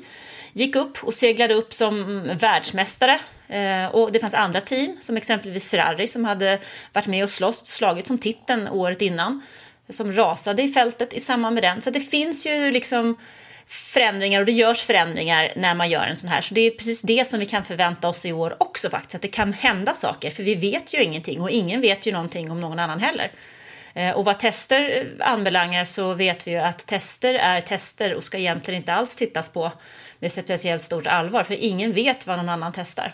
gick 0.54 0.76
upp 0.76 1.04
och 1.04 1.14
seglade 1.14 1.54
upp 1.54 1.74
som 1.74 2.24
världsmästare. 2.40 3.20
Eh, 3.48 3.86
och 3.86 4.12
det 4.12 4.20
fanns 4.20 4.34
andra 4.34 4.62
team, 4.62 4.98
som 5.02 5.18
exempelvis 5.18 5.68
Ferrari, 5.68 6.08
som 6.08 6.26
hade 6.26 6.60
varit 6.94 7.08
med 7.08 7.24
och 7.24 7.30
slåss, 7.30 7.68
slagit 7.68 8.08
som 8.08 8.18
titeln 8.18 8.68
året 8.68 9.02
innan, 9.02 9.42
som 9.90 10.12
rasade 10.12 10.64
i 10.64 10.70
fältet 10.70 11.14
i 11.14 11.20
samband 11.20 11.54
med 11.54 11.64
den. 11.64 11.82
Så 11.82 11.90
det 11.90 12.00
finns 12.00 12.46
ju 12.46 12.72
liksom 12.72 13.18
förändringar 13.68 14.40
och 14.40 14.46
det 14.46 14.52
görs 14.52 14.82
förändringar 14.82 15.54
när 15.56 15.74
man 15.74 15.90
gör 15.90 16.08
en 16.08 16.18
sån 16.18 16.30
här. 16.30 16.42
Så 16.42 16.54
det 16.54 16.62
är 16.62 16.72
precis 16.72 17.02
det 17.02 17.28
som 17.28 17.40
vi 17.40 17.46
kan 17.46 17.66
förvänta 17.66 18.08
oss 18.08 18.26
i 18.26 18.34
år 18.34 18.56
också 18.60 18.90
faktiskt, 18.90 19.16
att 19.16 19.22
det 19.22 19.28
kan 19.28 19.54
hända 19.54 19.94
saker, 19.94 20.32
för 20.32 20.44
vi 20.44 20.56
vet 20.56 20.94
ju 20.94 21.04
ingenting 21.04 21.42
och 21.42 21.50
ingen 21.50 21.82
vet 21.82 22.06
ju 22.06 22.12
någonting 22.12 22.52
om 22.52 22.62
någon 22.62 22.80
annan 22.80 23.00
heller. 23.00 23.32
Eh, 23.94 24.12
och 24.12 24.26
vad 24.26 24.40
tester 24.40 25.06
eh, 25.20 25.28
anbelangar 25.28 25.86
så 25.86 26.14
vet 26.14 26.48
vi 26.48 26.52
ju 26.52 26.58
att 26.58 26.86
tester 26.86 27.34
är 27.34 27.62
tester 27.62 28.16
och 28.16 28.24
ska 28.24 28.38
egentligen 28.38 28.78
inte 28.78 28.94
alls 28.94 29.16
tittas 29.16 29.50
på 29.50 29.72
med 30.20 30.32
speciellt 30.32 30.84
stort 30.84 31.08
allvar, 31.08 31.44
för 31.44 31.54
ingen 31.54 31.94
vet 31.94 32.28
vad 32.28 32.38
någon 32.38 32.50
annan 32.50 32.74
testar. 32.76 33.14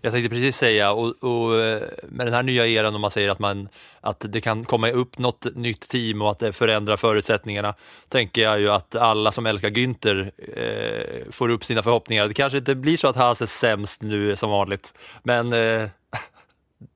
Jag 0.00 0.12
tänkte 0.12 0.30
precis 0.30 0.56
säga, 0.56 0.92
och, 0.92 1.24
och 1.24 1.60
eh, 1.60 1.82
med 2.08 2.26
den 2.26 2.34
här 2.34 2.42
nya 2.42 2.66
eran 2.66 2.94
om 2.94 3.00
man 3.00 3.10
säger 3.10 3.30
att, 3.30 3.38
man, 3.38 3.68
att 4.00 4.24
det 4.28 4.40
kan 4.40 4.64
komma 4.64 4.90
upp 4.90 5.18
något 5.18 5.46
nytt 5.54 5.88
team 5.88 6.22
och 6.22 6.30
att 6.30 6.38
det 6.38 6.52
förändrar 6.52 6.96
förutsättningarna, 6.96 7.74
tänker 8.08 8.42
jag 8.42 8.60
ju 8.60 8.68
att 8.68 8.94
alla 8.94 9.32
som 9.32 9.46
älskar 9.46 9.70
Günther 9.70 10.30
eh, 10.56 11.30
får 11.30 11.48
upp 11.48 11.64
sina 11.64 11.82
förhoppningar. 11.82 12.28
Det 12.28 12.34
kanske 12.34 12.58
inte 12.58 12.74
blir 12.74 12.96
så 12.96 13.08
att 13.08 13.16
Haas 13.16 13.42
är 13.42 13.46
sämst 13.46 14.02
nu 14.02 14.36
som 14.36 14.50
vanligt, 14.50 14.94
men 15.22 15.52
eh, 15.52 15.88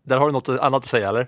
där 0.05 0.17
har 0.17 0.27
du 0.27 0.33
något 0.33 0.49
annat 0.49 0.83
att 0.83 0.89
säga 0.89 1.09
eller? 1.09 1.27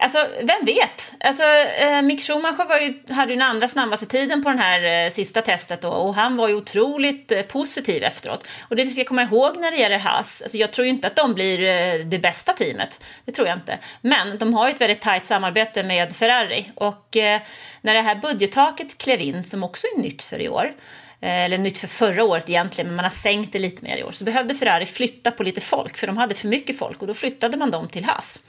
Alltså, 0.00 0.26
vem 0.38 0.64
vet? 0.64 1.12
Alltså, 1.20 1.42
eh, 1.80 2.02
Mick 2.02 2.22
Schumacher 2.22 2.68
var 2.68 2.78
ju, 2.78 3.14
hade 3.14 3.32
ju 3.32 3.38
den 3.38 3.48
andra 3.48 3.68
snabbaste 3.68 4.06
tiden 4.06 4.42
på 4.42 4.50
det 4.50 4.56
här 4.56 5.04
eh, 5.04 5.10
sista 5.10 5.42
testet 5.42 5.82
då, 5.82 5.88
och 5.88 6.14
han 6.14 6.36
var 6.36 6.48
ju 6.48 6.54
otroligt 6.54 7.32
eh, 7.32 7.42
positiv 7.42 8.02
efteråt. 8.02 8.46
Och 8.68 8.76
det 8.76 8.84
vi 8.84 8.90
ska 8.90 9.04
komma 9.04 9.22
ihåg 9.22 9.56
när 9.56 9.70
det 9.70 9.76
gäller 9.76 9.98
Haas, 9.98 10.42
alltså 10.42 10.58
jag 10.58 10.72
tror 10.72 10.84
ju 10.84 10.90
inte 10.90 11.06
att 11.06 11.16
de 11.16 11.34
blir 11.34 11.62
eh, 11.62 12.06
det 12.06 12.18
bästa 12.18 12.52
teamet, 12.52 13.00
det 13.24 13.32
tror 13.32 13.48
jag 13.48 13.56
inte. 13.58 13.78
Men 14.00 14.38
de 14.38 14.54
har 14.54 14.68
ju 14.68 14.74
ett 14.74 14.80
väldigt 14.80 15.00
tajt 15.00 15.26
samarbete 15.26 15.82
med 15.82 16.16
Ferrari 16.16 16.72
och 16.74 17.16
eh, 17.16 17.40
när 17.80 17.94
det 17.94 18.02
här 18.02 18.14
budgettaket 18.14 18.98
klev 18.98 19.20
in, 19.20 19.44
som 19.44 19.64
också 19.64 19.86
är 19.96 20.00
nytt 20.00 20.22
för 20.22 20.40
i 20.40 20.48
år, 20.48 20.72
Eh, 21.20 21.44
eller 21.44 21.58
nytt 21.58 21.78
för 21.78 21.86
förra 21.86 22.24
året 22.24 22.48
egentligen, 22.48 22.86
men 22.86 22.96
man 22.96 23.04
har 23.04 23.10
sänkt 23.10 23.52
det 23.52 23.58
lite 23.58 23.84
mer 23.84 23.96
i 23.96 24.02
år, 24.02 24.12
så 24.12 24.24
behövde 24.24 24.54
Ferrari 24.54 24.86
flytta 24.86 25.30
på 25.30 25.42
lite 25.42 25.60
folk, 25.60 25.96
för 25.96 26.06
de 26.06 26.16
hade 26.16 26.34
för 26.34 26.48
mycket 26.48 26.78
folk 26.78 27.00
och 27.00 27.06
då 27.06 27.14
flyttade 27.14 27.56
man 27.56 27.70
dem 27.70 27.88
till 27.88 28.04
Haas. 28.04 28.40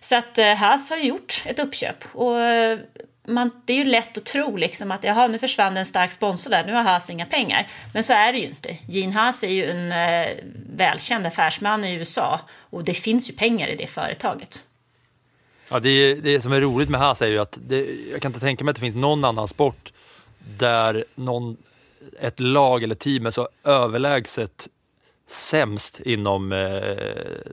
Så 0.00 0.16
att 0.16 0.38
eh, 0.38 0.54
Haas 0.54 0.90
har 0.90 0.96
gjort 0.96 1.42
ett 1.46 1.58
uppköp 1.58 2.04
och 2.12 2.40
eh, 2.40 2.78
man, 3.26 3.50
det 3.64 3.72
är 3.72 3.76
ju 3.76 3.84
lätt 3.84 4.18
att 4.18 4.24
tro 4.24 4.56
liksom 4.56 4.90
att 4.90 5.04
jaha, 5.04 5.26
nu 5.26 5.38
försvann 5.38 5.76
en 5.76 5.86
stark 5.86 6.12
sponsor 6.12 6.50
där, 6.50 6.64
nu 6.64 6.72
har 6.72 6.82
Haas 6.82 7.10
inga 7.10 7.26
pengar. 7.26 7.68
Men 7.94 8.04
så 8.04 8.12
är 8.12 8.32
det 8.32 8.38
ju 8.38 8.44
inte. 8.44 8.76
Gene 8.88 9.12
Haas 9.12 9.42
är 9.42 9.48
ju 9.48 9.70
en 9.70 9.92
eh, 9.92 10.28
välkänd 10.76 11.26
affärsman 11.26 11.84
i 11.84 11.94
USA 11.94 12.40
och 12.70 12.84
det 12.84 12.94
finns 12.94 13.30
ju 13.30 13.34
pengar 13.34 13.68
i 13.68 13.76
det 13.76 13.86
företaget. 13.86 14.64
Ja, 15.68 15.80
det, 15.80 16.14
det 16.14 16.40
som 16.40 16.52
är 16.52 16.60
roligt 16.60 16.88
med 16.88 17.00
Haas 17.00 17.22
är 17.22 17.26
ju 17.26 17.38
att 17.38 17.58
det, 17.68 17.86
jag 18.12 18.22
kan 18.22 18.28
inte 18.28 18.40
tänka 18.40 18.64
mig 18.64 18.70
att 18.70 18.76
det 18.76 18.80
finns 18.80 18.96
någon 18.96 19.24
annan 19.24 19.48
sport 19.48 19.92
där 20.58 21.04
någon, 21.14 21.56
ett 22.20 22.40
lag 22.40 22.82
eller 22.82 22.94
team 22.94 23.26
är 23.26 23.30
så 23.30 23.48
överlägset 23.64 24.68
sämst 25.28 26.00
inom 26.00 26.52
eh, 26.52 26.96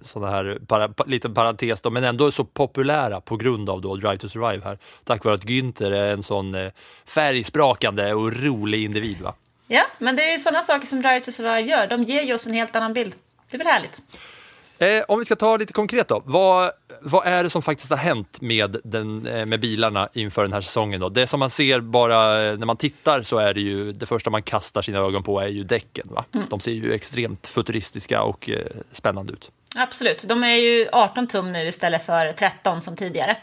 sådana 0.01 0.31
här, 0.31 0.59
para, 0.67 0.89
pa, 0.89 1.03
liten 1.03 1.33
parentes 1.33 1.81
då, 1.81 1.89
men 1.89 2.03
ändå 2.03 2.31
så 2.31 2.43
populära 2.43 3.21
på 3.21 3.37
grund 3.37 3.69
av 3.69 3.81
då 3.81 3.95
Drive 3.95 4.17
to 4.17 4.29
Survive 4.29 4.63
här. 4.63 4.77
Tack 5.03 5.23
vare 5.23 5.35
att 5.35 5.43
Günther 5.43 5.91
är 5.91 6.11
en 6.11 6.23
sån 6.23 6.55
eh, 6.55 6.71
färgsprakande 7.05 8.13
och 8.13 8.43
rolig 8.43 8.83
individ. 8.83 9.21
Va? 9.21 9.33
Ja, 9.67 9.85
men 9.97 10.15
det 10.15 10.23
är 10.23 10.31
ju 10.31 10.39
sådana 10.39 10.63
saker 10.63 10.87
som 10.87 11.01
Drive 11.01 11.21
to 11.21 11.31
Survive 11.31 11.69
gör. 11.69 11.87
De 11.87 12.03
ger 12.03 12.21
ju 12.21 12.33
oss 12.33 12.47
en 12.47 12.53
helt 12.53 12.75
annan 12.75 12.93
bild. 12.93 13.13
Det 13.51 13.55
är 13.55 13.57
väl 13.57 13.67
härligt? 13.67 14.01
Eh, 14.83 15.03
om 15.07 15.19
vi 15.19 15.25
ska 15.25 15.35
ta 15.35 15.57
lite 15.57 15.73
konkret 15.73 16.07
då. 16.07 16.23
Vad, 16.25 16.71
vad 17.01 17.27
är 17.27 17.43
det 17.43 17.49
som 17.49 17.61
faktiskt 17.61 17.89
har 17.89 17.97
hänt 17.97 18.41
med, 18.41 18.77
den, 18.83 19.27
eh, 19.27 19.45
med 19.45 19.59
bilarna 19.59 20.09
inför 20.13 20.43
den 20.43 20.53
här 20.53 20.61
säsongen? 20.61 21.01
Då? 21.01 21.09
Det 21.09 21.27
som 21.27 21.39
man 21.39 21.49
ser 21.49 21.79
bara 21.79 22.43
eh, 22.43 22.57
när 22.57 22.65
man 22.65 22.77
tittar 22.77 23.23
så 23.23 23.37
är 23.37 23.53
det 23.53 23.61
ju 23.61 23.93
det 23.93 24.05
första 24.05 24.29
man 24.29 24.43
kastar 24.43 24.81
sina 24.81 24.99
ögon 24.99 25.23
på 25.23 25.39
är 25.39 25.47
ju 25.47 25.63
däcken. 25.63 26.07
Va? 26.09 26.25
De 26.49 26.59
ser 26.59 26.71
ju 26.71 26.93
extremt 26.93 27.47
futuristiska 27.47 28.21
och 28.21 28.49
eh, 28.49 28.59
spännande 28.91 29.33
ut. 29.33 29.51
Absolut, 29.75 30.23
de 30.27 30.43
är 30.43 30.55
ju 30.55 30.87
18 30.91 31.27
tum 31.27 31.51
nu 31.51 31.67
istället 31.67 32.05
för 32.05 32.31
13 32.31 32.81
som 32.81 32.95
tidigare. 32.95 33.37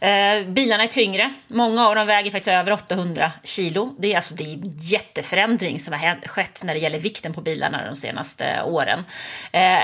Eh, 0.00 0.46
bilarna 0.46 0.82
är 0.82 0.88
tyngre, 0.88 1.32
många 1.48 1.88
av 1.88 1.94
dem 1.94 2.06
väger 2.06 2.30
faktiskt 2.30 2.48
över 2.48 2.72
800 2.72 3.32
kilo. 3.44 3.94
Det 3.98 4.12
är 4.12 4.16
alltså 4.16 4.34
det 4.34 4.44
är 4.44 4.52
en 4.52 4.78
jätteförändring 4.78 5.80
som 5.80 5.92
har 5.92 6.28
skett 6.28 6.62
när 6.64 6.74
det 6.74 6.80
gäller 6.80 6.98
vikten 6.98 7.34
på 7.34 7.40
bilarna 7.40 7.86
de 7.86 7.96
senaste 7.96 8.62
åren. 8.62 9.04
Eh, 9.52 9.78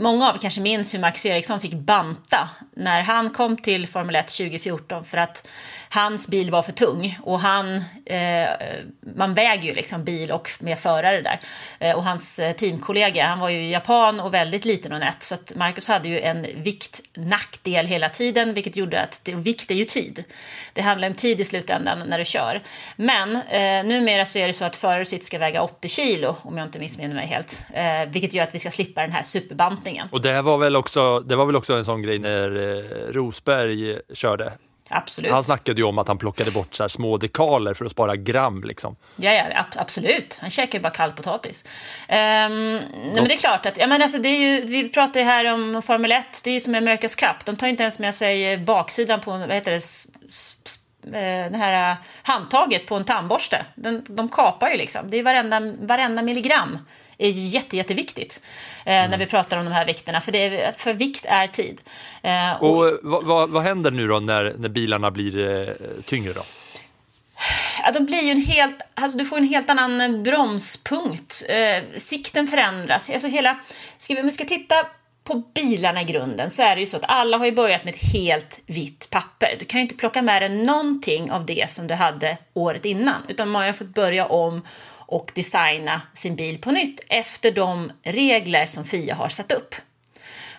många 0.00 0.28
av 0.28 0.34
er 0.34 0.38
kanske 0.38 0.60
minns 0.60 0.94
hur 0.94 0.98
Marcus 0.98 1.26
Ericsson 1.26 1.60
fick 1.60 1.74
banta 1.74 2.48
när 2.76 3.02
han 3.02 3.30
kom 3.30 3.56
till 3.56 3.88
Formel 3.88 4.16
1 4.16 4.26
2014 4.26 5.04
för 5.04 5.18
att 5.18 5.46
hans 5.88 6.28
bil 6.28 6.50
var 6.50 6.62
för 6.62 6.72
tung 6.72 7.18
och 7.22 7.40
han, 7.40 7.84
eh, 8.06 8.48
man 9.16 9.34
väger 9.34 9.62
ju 9.62 9.74
liksom 9.74 10.04
bil 10.04 10.30
och 10.30 10.50
med 10.58 10.78
förare 10.78 11.20
där. 11.20 11.40
Eh, 11.78 11.96
och 11.96 12.04
hans 12.04 12.38
eh, 12.38 12.52
teamkollega, 12.52 13.26
han 13.26 13.40
var 13.40 13.48
ju 13.48 13.68
japan 13.68 14.20
och 14.20 14.34
väldigt 14.34 14.64
liten 14.64 14.92
och 14.92 15.00
nätt 15.00 15.22
så 15.22 15.34
att 15.34 15.52
Marcus 15.54 15.88
hade 15.88 16.08
ju 16.08 16.20
en 16.20 16.46
viktnackdel 16.56 17.86
hela 17.86 18.08
tiden 18.08 18.54
vilket 18.54 18.76
gjorde 18.76 19.02
att 19.02 19.24
och 19.36 19.46
vikt 19.46 19.70
är 19.70 19.74
ju 19.74 19.84
tid. 19.84 20.24
Det 20.72 20.82
handlar 20.82 21.08
om 21.08 21.14
tid 21.14 21.40
i 21.40 21.44
slutändan 21.44 21.98
när 22.06 22.18
du 22.18 22.24
kör. 22.24 22.62
Men 22.96 23.36
eh, 23.36 23.84
numera 23.84 24.26
så 24.26 24.38
är 24.38 24.46
det 24.46 24.52
så 24.52 24.64
att 24.64 24.76
förare 24.76 25.04
sitt 25.04 25.24
ska 25.24 25.38
väga 25.38 25.62
80 25.62 25.88
kilo 25.88 26.36
om 26.42 26.58
jag 26.58 26.66
inte 26.66 26.78
missminner 26.78 27.14
mig 27.14 27.26
helt. 27.26 27.62
Eh, 27.74 28.12
vilket 28.12 28.34
gör 28.34 28.42
att 28.42 28.54
vi 28.54 28.58
ska 28.58 28.70
slippa 28.70 29.00
den 29.00 29.12
här 29.12 29.22
superbantningen. 29.22 30.08
Och 30.12 30.20
det 30.20 30.42
var 30.42 30.58
väl 30.58 30.76
också, 30.76 31.20
det 31.20 31.36
var 31.36 31.46
väl 31.46 31.56
också 31.56 31.76
en 31.76 31.84
sån 31.84 32.02
grej 32.02 32.18
när 32.18 32.56
eh, 32.56 33.12
Rosberg 33.12 33.98
körde. 34.14 34.52
Absolut. 34.88 35.32
Han 35.32 35.44
snackade 35.44 35.80
ju 35.80 35.86
om 35.86 35.98
att 35.98 36.08
han 36.08 36.18
plockade 36.18 36.50
bort 36.50 36.74
så 36.74 36.82
här 36.82 36.88
små 36.88 37.16
dekaler 37.16 37.74
för 37.74 37.84
att 37.84 37.92
spara 37.92 38.16
gram. 38.16 38.64
Liksom. 38.64 38.96
Ja, 39.16 39.32
ja 39.32 39.44
ab- 39.54 39.76
absolut. 39.76 40.38
Han 40.40 40.50
käkar 40.50 40.78
ju 40.78 40.82
bara 40.82 40.92
kall 40.92 41.12
potatis. 41.12 41.64
Nej, 42.08 42.48
men 43.14 43.24
det 43.24 43.34
är 43.34 43.38
klart 43.38 43.66
att, 43.66 43.78
ja, 43.78 43.86
men 43.86 44.02
alltså, 44.02 44.18
det 44.18 44.28
är 44.28 44.38
ju, 44.38 44.66
vi 44.66 44.88
pratar 44.88 45.20
ju 45.20 45.26
här 45.26 45.54
om 45.54 45.82
Formel 45.86 46.12
1, 46.12 46.24
det 46.44 46.50
är 46.50 46.54
ju 46.54 46.60
som 46.60 46.74
America's 46.74 47.18
Cup. 47.18 47.44
De 47.44 47.56
tar 47.56 47.66
inte 47.66 47.82
ens 47.82 47.98
med 47.98 48.14
sig 48.14 48.58
baksidan 48.58 49.20
på, 49.20 49.30
vad 49.30 49.52
heter 49.52 49.70
det, 49.70 51.16
eh, 51.18 51.50
det 51.52 51.58
här 51.58 51.90
eh, 51.90 51.96
handtaget 52.22 52.86
på 52.86 52.94
en 52.94 53.04
tandborste. 53.04 53.64
Den, 53.74 54.04
de 54.08 54.28
kapar 54.28 54.70
ju 54.70 54.76
liksom. 54.76 55.10
Det 55.10 55.16
är 55.18 55.22
varenda, 55.22 55.60
varenda 55.80 56.22
milligram 56.22 56.78
är 57.18 57.28
jätte, 57.30 57.76
jätteviktigt 57.76 58.40
eh, 58.86 58.92
när 59.10 59.18
vi 59.18 59.26
pratar 59.26 59.56
om 59.56 59.64
de 59.64 59.72
här 59.72 59.86
vikterna. 59.86 60.20
För, 60.20 60.36
är, 60.36 60.72
för 60.78 60.92
vikt 60.92 61.24
är 61.28 61.46
tid. 61.46 61.80
Eh, 62.22 62.52
och- 62.62 62.78
Och 62.78 62.98
vad, 63.02 63.24
vad, 63.24 63.50
vad 63.50 63.62
händer 63.62 63.90
nu 63.90 64.08
då 64.08 64.20
när, 64.20 64.54
när 64.58 64.68
bilarna 64.68 65.10
blir 65.10 65.38
eh, 65.68 65.74
tyngre 66.04 66.32
då? 66.32 66.42
Ja, 67.84 67.90
de 67.92 68.04
blir 68.06 68.22
ju 68.22 68.30
en 68.30 68.42
helt, 68.42 68.80
alltså 68.94 69.18
du 69.18 69.24
får 69.26 69.36
en 69.36 69.48
helt 69.48 69.70
annan 69.70 70.22
bromspunkt. 70.22 71.42
Eh, 71.48 71.82
sikten 71.96 72.48
förändras. 72.48 73.10
Alltså 73.10 73.28
hela, 73.28 73.58
ska 73.98 74.14
vi, 74.14 74.20
om 74.20 74.26
vi 74.26 74.32
ska 74.32 74.44
titta 74.44 74.74
på 75.24 75.34
bilarna 75.54 76.00
i 76.02 76.04
grunden 76.04 76.50
så 76.50 76.62
är 76.62 76.74
det 76.74 76.80
ju 76.80 76.86
så 76.86 76.96
att 76.96 77.04
alla 77.08 77.36
har 77.38 77.44
ju 77.46 77.52
börjat 77.52 77.84
med 77.84 77.94
ett 77.94 78.12
helt 78.12 78.60
vitt 78.66 79.10
papper. 79.10 79.56
Du 79.58 79.64
kan 79.64 79.80
ju 79.80 79.82
inte 79.82 79.94
plocka 79.94 80.22
med 80.22 80.42
dig 80.42 80.48
någonting 80.48 81.30
av 81.30 81.46
det 81.46 81.70
som 81.70 81.86
du 81.86 81.94
hade 81.94 82.38
året 82.54 82.84
innan, 82.84 83.22
utan 83.28 83.48
man 83.48 83.64
har 83.64 83.72
fått 83.72 83.94
börja 83.94 84.26
om 84.26 84.62
och 85.08 85.30
designa 85.34 86.00
sin 86.14 86.36
bil 86.36 86.58
på 86.58 86.70
nytt 86.70 87.00
efter 87.08 87.50
de 87.50 87.92
regler 88.02 88.66
som 88.66 88.84
FIA 88.84 89.14
har 89.14 89.28
satt 89.28 89.52
upp. 89.52 89.74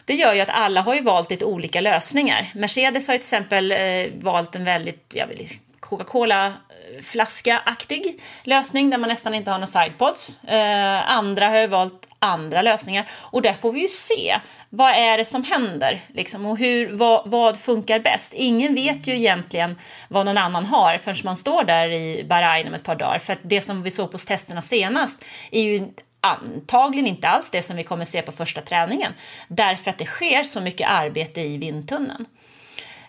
Det 0.06 0.14
gör 0.14 0.34
ju 0.34 0.42
att 0.42 0.50
alla 0.50 0.82
har 0.82 0.96
ju 0.96 1.02
valt 1.02 1.32
lite 1.32 1.46
olika 1.46 1.82
lösningar. 1.82 2.52
Mercedes 2.56 3.08
har 3.08 3.14
ju 3.14 3.18
till 3.18 3.26
exempel 3.26 3.72
eh, 3.72 3.78
valt 4.22 4.56
en 4.56 4.66
väldigt, 4.66 5.14
jag 5.16 5.28
vill, 5.28 5.50
Coca-Cola 5.80 6.48
eh, 6.48 7.04
flaska-aktig 7.04 8.22
lösning 8.44 8.90
där 8.90 8.98
man 8.98 9.10
nästan 9.10 9.34
inte 9.34 9.52
har 9.52 9.58
några 9.58 9.68
sidepods. 9.68 10.44
Eh, 10.44 11.12
andra 11.12 11.48
har 11.48 11.58
ju 11.58 11.68
valt 11.68 12.09
andra 12.20 12.62
lösningar 12.62 13.10
och 13.12 13.42
där 13.42 13.54
får 13.54 13.72
vi 13.72 13.82
ju 13.82 13.88
se 13.88 14.40
vad 14.70 14.92
är 14.92 15.18
det 15.18 15.26
som 15.26 15.44
händer 15.44 16.02
liksom, 16.08 16.46
och 16.46 16.58
hur, 16.58 16.94
vad, 16.94 17.30
vad 17.30 17.60
funkar 17.60 18.00
bäst. 18.00 18.34
Ingen 18.34 18.76
vet 18.76 19.08
ju 19.08 19.16
egentligen 19.16 19.80
vad 20.08 20.26
någon 20.26 20.38
annan 20.38 20.66
har 20.66 20.98
förrän 20.98 21.18
man 21.24 21.38
står 21.38 21.64
där 21.64 21.90
i 21.90 22.26
Bahrain 22.30 22.68
om 22.68 22.74
ett 22.74 22.84
par 22.84 22.96
dagar. 22.96 23.20
För 23.20 23.34
att 23.34 23.40
det 23.44 23.62
som 23.62 23.84
vi 23.84 23.92
såg 23.92 24.12
på 24.12 24.18
testerna 24.18 24.62
senast 24.62 25.24
är 25.52 25.62
ju 25.62 25.88
antagligen 26.22 27.08
inte 27.08 27.28
alls 27.28 27.52
det 27.52 27.64
som 27.64 27.76
vi 27.76 27.84
kommer 27.84 28.06
se 28.06 28.22
på 28.22 28.32
första 28.32 28.62
träningen. 28.62 29.14
Därför 29.48 29.92
att 29.92 29.98
det 29.98 30.06
sker 30.06 30.44
så 30.44 30.62
mycket 30.62 30.90
arbete 30.90 31.42
i 31.42 31.58
vindtunneln. 31.58 32.26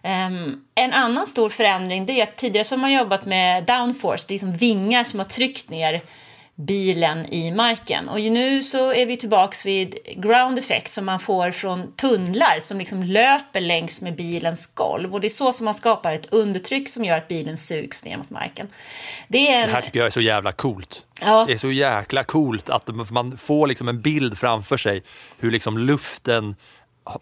Um, 0.02 0.64
en 0.75 0.93
annan 0.93 1.26
stor 1.26 1.50
förändring 1.50 2.07
det 2.07 2.21
är 2.21 2.23
att 2.23 2.37
tidigare 2.37 2.64
så 2.64 2.75
har 2.75 2.81
man 2.81 2.93
jobbat 2.93 3.26
med 3.26 3.64
downforce, 3.64 4.25
det 4.29 4.35
är 4.35 4.38
som 4.38 4.52
vingar 4.52 5.05
som 5.05 5.19
har 5.19 5.26
tryckt 5.26 5.71
ner 5.71 6.00
bilen 6.67 7.26
i 7.26 7.52
marken. 7.52 8.09
Och 8.09 8.21
nu 8.21 8.62
så 8.62 8.93
är 8.93 9.07
vi 9.07 9.17
tillbaks 9.17 9.67
vid 9.67 9.95
ground 10.17 10.59
effect 10.59 10.93
som 10.93 11.07
man 11.07 11.21
får 11.21 11.50
från 11.50 11.93
tunnlar 11.93 12.61
som 12.61 12.79
liksom 12.79 13.02
löper 13.02 13.61
längs 13.61 14.00
med 14.00 14.17
bilens 14.17 14.67
golv. 14.75 15.14
Och 15.14 15.21
det 15.21 15.26
är 15.26 15.29
så 15.29 15.52
som 15.52 15.64
man 15.64 15.75
skapar 15.75 16.12
ett 16.12 16.33
undertryck 16.33 16.88
som 16.88 17.05
gör 17.05 17.17
att 17.17 17.29
bilen 17.29 17.59
sugs 17.59 18.05
ner 18.05 18.17
mot 18.17 18.31
marken. 18.31 18.69
Det 19.29 19.52
en... 19.52 19.69
Det 19.69 19.75
här 19.75 19.83
tycker 19.83 19.99
jag 19.99 20.07
är 20.07 20.11
så 20.11 20.21
jävla 20.21 20.52
coolt. 20.52 21.07
Ja. 21.21 21.45
Det 21.47 21.52
är 21.52 21.59
så 21.59 21.71
jäkla 21.71 22.25
coolt 22.25 22.71
att 22.71 23.11
man 23.11 23.37
får 23.37 23.67
liksom 23.67 23.88
en 23.88 24.00
bild 24.00 24.38
framför 24.38 24.76
sig 24.76 25.02
hur 25.38 25.50
liksom 25.50 25.79
luften 25.79 26.57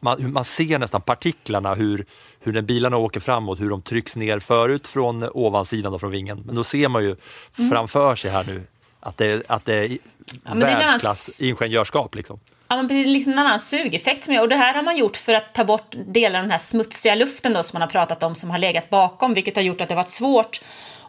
man, 0.00 0.32
man 0.32 0.44
ser 0.44 0.78
nästan 0.78 1.00
partiklarna, 1.00 1.74
hur, 1.74 2.06
hur 2.40 2.52
när 2.52 2.62
bilarna 2.62 2.96
åker 2.96 3.20
framåt, 3.20 3.60
hur 3.60 3.70
de 3.70 3.82
trycks 3.82 4.16
ner 4.16 4.38
förut 4.38 4.86
från 4.86 5.30
ovansidan 5.34 5.94
och 5.94 6.00
från 6.00 6.10
vingen. 6.10 6.42
Men 6.46 6.54
då 6.54 6.64
ser 6.64 6.88
man 6.88 7.02
ju 7.02 7.16
Mm. 7.58 7.70
framför 7.70 8.16
sig 8.16 8.30
här 8.30 8.44
nu 8.46 8.62
att 9.08 9.16
det, 9.16 9.42
att 9.50 9.64
det 9.64 9.74
är 9.74 9.98
är 10.44 10.54
världsklass 10.54 11.40
ingenjörskap. 11.40 12.14
Liksom. 12.14 12.40
Ja, 12.68 12.76
men 12.76 12.88
det 12.88 12.94
blir 12.94 13.06
liksom 13.06 13.32
en 13.32 13.38
annan 13.38 13.60
sugeffekt. 13.60 14.24
Som 14.24 14.34
är, 14.34 14.40
och 14.40 14.48
det 14.48 14.56
här 14.56 14.74
har 14.74 14.82
man 14.82 14.96
gjort 14.96 15.16
för 15.16 15.34
att 15.34 15.54
ta 15.54 15.64
bort 15.64 15.94
delar 16.06 16.38
av 16.38 16.44
den 16.44 16.50
här 16.50 16.58
smutsiga 16.58 17.14
luften 17.14 17.52
då, 17.52 17.62
som 17.62 17.76
man 17.76 17.82
har 17.82 17.88
pratat 17.88 18.22
om 18.22 18.34
som 18.34 18.50
har 18.50 18.58
legat 18.58 18.90
bakom, 18.90 19.34
vilket 19.34 19.56
har 19.56 19.62
gjort 19.62 19.80
att 19.80 19.88
det 19.88 19.94
har 19.94 20.02
varit 20.02 20.10
svårt 20.10 20.60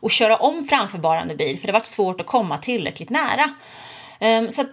att 0.02 0.12
köra 0.12 0.38
om 0.38 0.64
framförbarande 0.64 1.36
bil, 1.36 1.60
för 1.60 1.68
det 1.68 1.74
har 1.74 1.80
varit 1.80 1.86
svårt 1.86 2.22
att 2.22 2.28
komma 2.28 2.58
tillräckligt 2.58 3.10
nära. 3.10 3.50
Um, 4.20 4.52
så 4.52 4.62
att, 4.62 4.68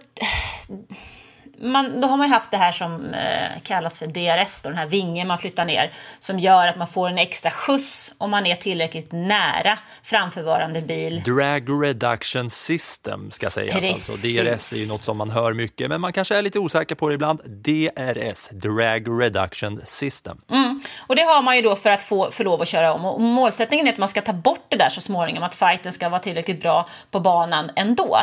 man, 1.61 2.01
då 2.01 2.07
har 2.07 2.17
man 2.17 2.27
ju 2.27 2.33
haft 2.33 2.51
det 2.51 2.57
här 2.57 2.71
som 2.71 3.13
eh, 3.13 3.61
kallas 3.63 3.99
för 3.99 4.07
DRS, 4.07 4.61
då, 4.61 4.69
den 4.69 4.77
här 4.77 4.85
vingen 4.85 5.27
man 5.27 5.37
flyttar 5.37 5.65
ner, 5.65 5.93
som 6.19 6.39
gör 6.39 6.67
att 6.67 6.75
man 6.75 6.87
får 6.87 7.09
en 7.09 7.17
extra 7.17 7.51
skjuts 7.51 8.13
om 8.17 8.31
man 8.31 8.45
är 8.45 8.55
tillräckligt 8.55 9.11
nära 9.11 9.77
framförvarande 10.03 10.81
bil. 10.81 11.21
Drag 11.25 11.85
Reduction 11.85 12.49
System 12.49 13.31
ska 13.31 13.49
sägas. 13.49 13.75
Alltså. 13.75 14.11
DRS 14.11 14.73
är 14.73 14.77
ju 14.77 14.87
något 14.87 15.05
som 15.05 15.17
man 15.17 15.29
hör 15.29 15.53
mycket, 15.53 15.89
men 15.89 16.01
man 16.01 16.13
kanske 16.13 16.35
är 16.35 16.41
lite 16.41 16.59
osäker 16.59 16.95
på 16.95 17.09
det 17.09 17.15
ibland. 17.15 17.41
DRS, 17.45 18.49
Drag 18.51 19.21
Reduction 19.21 19.81
System. 19.85 20.41
Mm. 20.49 20.81
Och 21.07 21.15
det 21.15 21.21
har 21.21 21.41
man 21.41 21.55
ju 21.55 21.61
då 21.61 21.75
för 21.75 21.89
att 21.89 22.01
få 22.01 22.31
för 22.31 22.43
lov 22.43 22.61
att 22.61 22.67
köra 22.67 22.93
om. 22.93 23.05
Och 23.05 23.21
målsättningen 23.21 23.87
är 23.87 23.91
att 23.91 23.97
man 23.97 24.09
ska 24.09 24.21
ta 24.21 24.33
bort 24.33 24.65
det 24.69 24.77
där 24.77 24.89
så 24.89 25.01
småningom, 25.01 25.43
att 25.43 25.55
fighten 25.55 25.93
ska 25.93 26.09
vara 26.09 26.21
tillräckligt 26.21 26.61
bra 26.61 26.89
på 27.11 27.19
banan 27.19 27.71
ändå. 27.75 28.19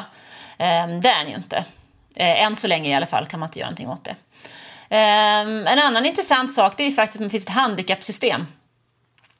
Um, 0.59 1.01
det 1.01 1.09
är 1.09 1.19
den 1.19 1.29
ju 1.29 1.35
inte. 1.35 1.65
Eh, 2.15 2.43
än 2.43 2.57
så 2.57 2.67
länge 2.67 2.91
i 2.91 2.95
alla 2.95 3.07
fall 3.07 3.27
kan 3.27 3.41
man 3.41 3.49
inte 3.49 3.59
göra 3.59 3.71
någonting 3.71 3.89
åt 3.89 4.05
det. 4.05 4.17
Ehm, 4.91 5.67
en 5.67 5.79
annan 5.79 6.07
intressant 6.07 6.53
sak 6.53 6.77
det 6.77 6.85
är 6.85 6.91
faktiskt 6.91 7.21
att 7.21 7.27
det 7.27 7.31
finns 7.31 7.45
ett 7.45 7.51
handikappsystem 7.51 8.47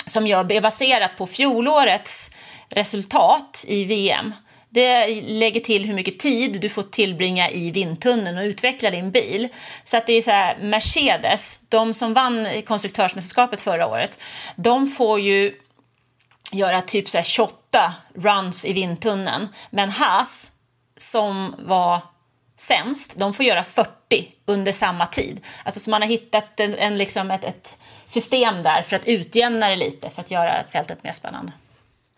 som 0.07 0.27
är 0.27 0.61
baserat 0.61 1.17
på 1.17 1.27
fjolårets 1.27 2.31
resultat 2.69 3.65
i 3.69 3.85
VM. 3.85 4.35
Det 4.69 5.07
lägger 5.23 5.61
till 5.61 5.85
hur 5.85 5.95
mycket 5.95 6.19
tid 6.19 6.61
du 6.61 6.69
får 6.69 6.83
tillbringa 6.83 7.51
i 7.51 7.71
vindtunneln 7.71 8.39
och 8.39 8.45
utveckla 8.45 8.91
din 8.91 9.11
bil. 9.11 9.49
Så 9.85 9.97
att 9.97 10.07
det 10.07 10.13
är 10.13 10.23
så 10.23 10.31
här, 10.31 10.59
Mercedes, 10.61 11.61
de 11.69 11.95
som 11.95 12.15
vann 12.15 12.49
konstruktörsmästerskapet 12.67 13.61
förra 13.61 13.87
året, 13.87 14.19
de 14.57 14.87
får 14.89 15.21
ju 15.21 15.55
göra 16.53 16.81
typ 16.81 17.09
så 17.09 17.23
28 17.23 17.95
runs 18.15 18.65
i 18.65 18.73
vindtunneln. 18.73 19.49
Men 19.71 19.91
Haas, 19.91 20.53
som 20.97 21.55
var 21.59 22.01
sämst, 22.65 23.13
de 23.17 23.35
får 23.35 23.45
göra 23.45 23.65
40 23.65 23.91
under 24.47 24.73
samma 24.73 25.07
tid. 25.07 25.41
Alltså 25.65 25.81
så 25.81 25.91
man 25.91 26.03
har 26.03 26.09
hittat 26.09 26.61
en, 26.61 26.75
en 26.75 26.99
liksom 26.99 27.31
ett, 27.31 27.45
ett 27.45 27.77
system 28.07 28.63
där 28.63 28.83
för 28.83 28.97
att 28.97 29.07
utjämna 29.07 29.69
det 29.69 29.77
lite, 29.77 30.11
för 30.11 30.21
att 30.21 30.31
göra 30.31 30.65
fältet 30.73 31.05
mer 31.05 31.13
spännande. 31.13 31.53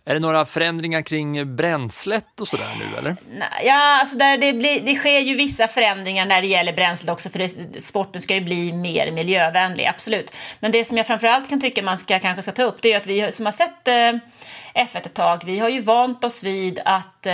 Är 0.09 0.15
det 0.15 0.21
några 0.21 0.45
förändringar 0.45 1.03
kring 1.03 1.57
bränslet 1.57 2.41
och 2.41 2.49
sådär 2.49 2.69
nu 2.79 2.99
eller? 2.99 3.17
Ja, 3.65 4.01
alltså 4.01 4.17
där 4.17 4.39
det, 4.39 4.53
blir, 4.53 4.81
det 4.81 4.95
sker 4.95 5.21
ju 5.21 5.35
vissa 5.35 5.69
förändringar 5.69 6.27
när 6.27 6.41
det 6.41 6.47
gäller 6.47 6.73
bränslet 6.73 7.11
också 7.13 7.31
för 7.31 7.39
det, 7.39 7.81
sporten 7.83 8.23
ska 8.23 8.35
ju 8.35 8.41
bli 8.41 8.73
mer 8.73 9.11
miljövänlig, 9.11 9.87
absolut. 9.87 10.35
Men 10.61 10.73
det 10.73 10.85
som 10.85 10.97
jag 10.97 11.07
framförallt 11.07 11.49
kan 11.49 11.61
tycka 11.61 11.83
man 11.83 11.99
ska, 11.99 12.19
kanske 12.19 12.43
ska 12.43 12.53
ta 12.53 12.63
upp 12.63 12.83
det 12.83 12.93
är 12.93 12.97
att 12.97 13.07
vi 13.07 13.33
som 13.33 13.45
har 13.45 13.53
sett 13.53 13.89
eh, 13.89 14.83
F1 14.85 15.07
ett 15.07 15.15
tag, 15.15 15.43
vi 15.45 15.59
har 15.59 15.69
ju 15.69 15.81
vant 15.81 16.25
oss 16.25 16.45
vid 16.45 16.81
att 16.85 17.27
eh, 17.27 17.33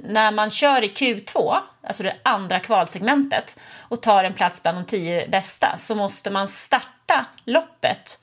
när 0.00 0.32
man 0.32 0.50
kör 0.50 0.84
i 0.84 0.88
Q2, 0.88 1.56
alltså 1.82 2.02
det 2.02 2.16
andra 2.22 2.60
kvalsegmentet 2.60 3.56
och 3.78 4.02
tar 4.02 4.24
en 4.24 4.34
plats 4.34 4.62
bland 4.62 4.78
de 4.78 4.84
tio 4.84 5.28
bästa 5.28 5.74
så 5.78 5.94
måste 5.94 6.30
man 6.30 6.48
starta 6.48 7.26
loppet 7.44 8.18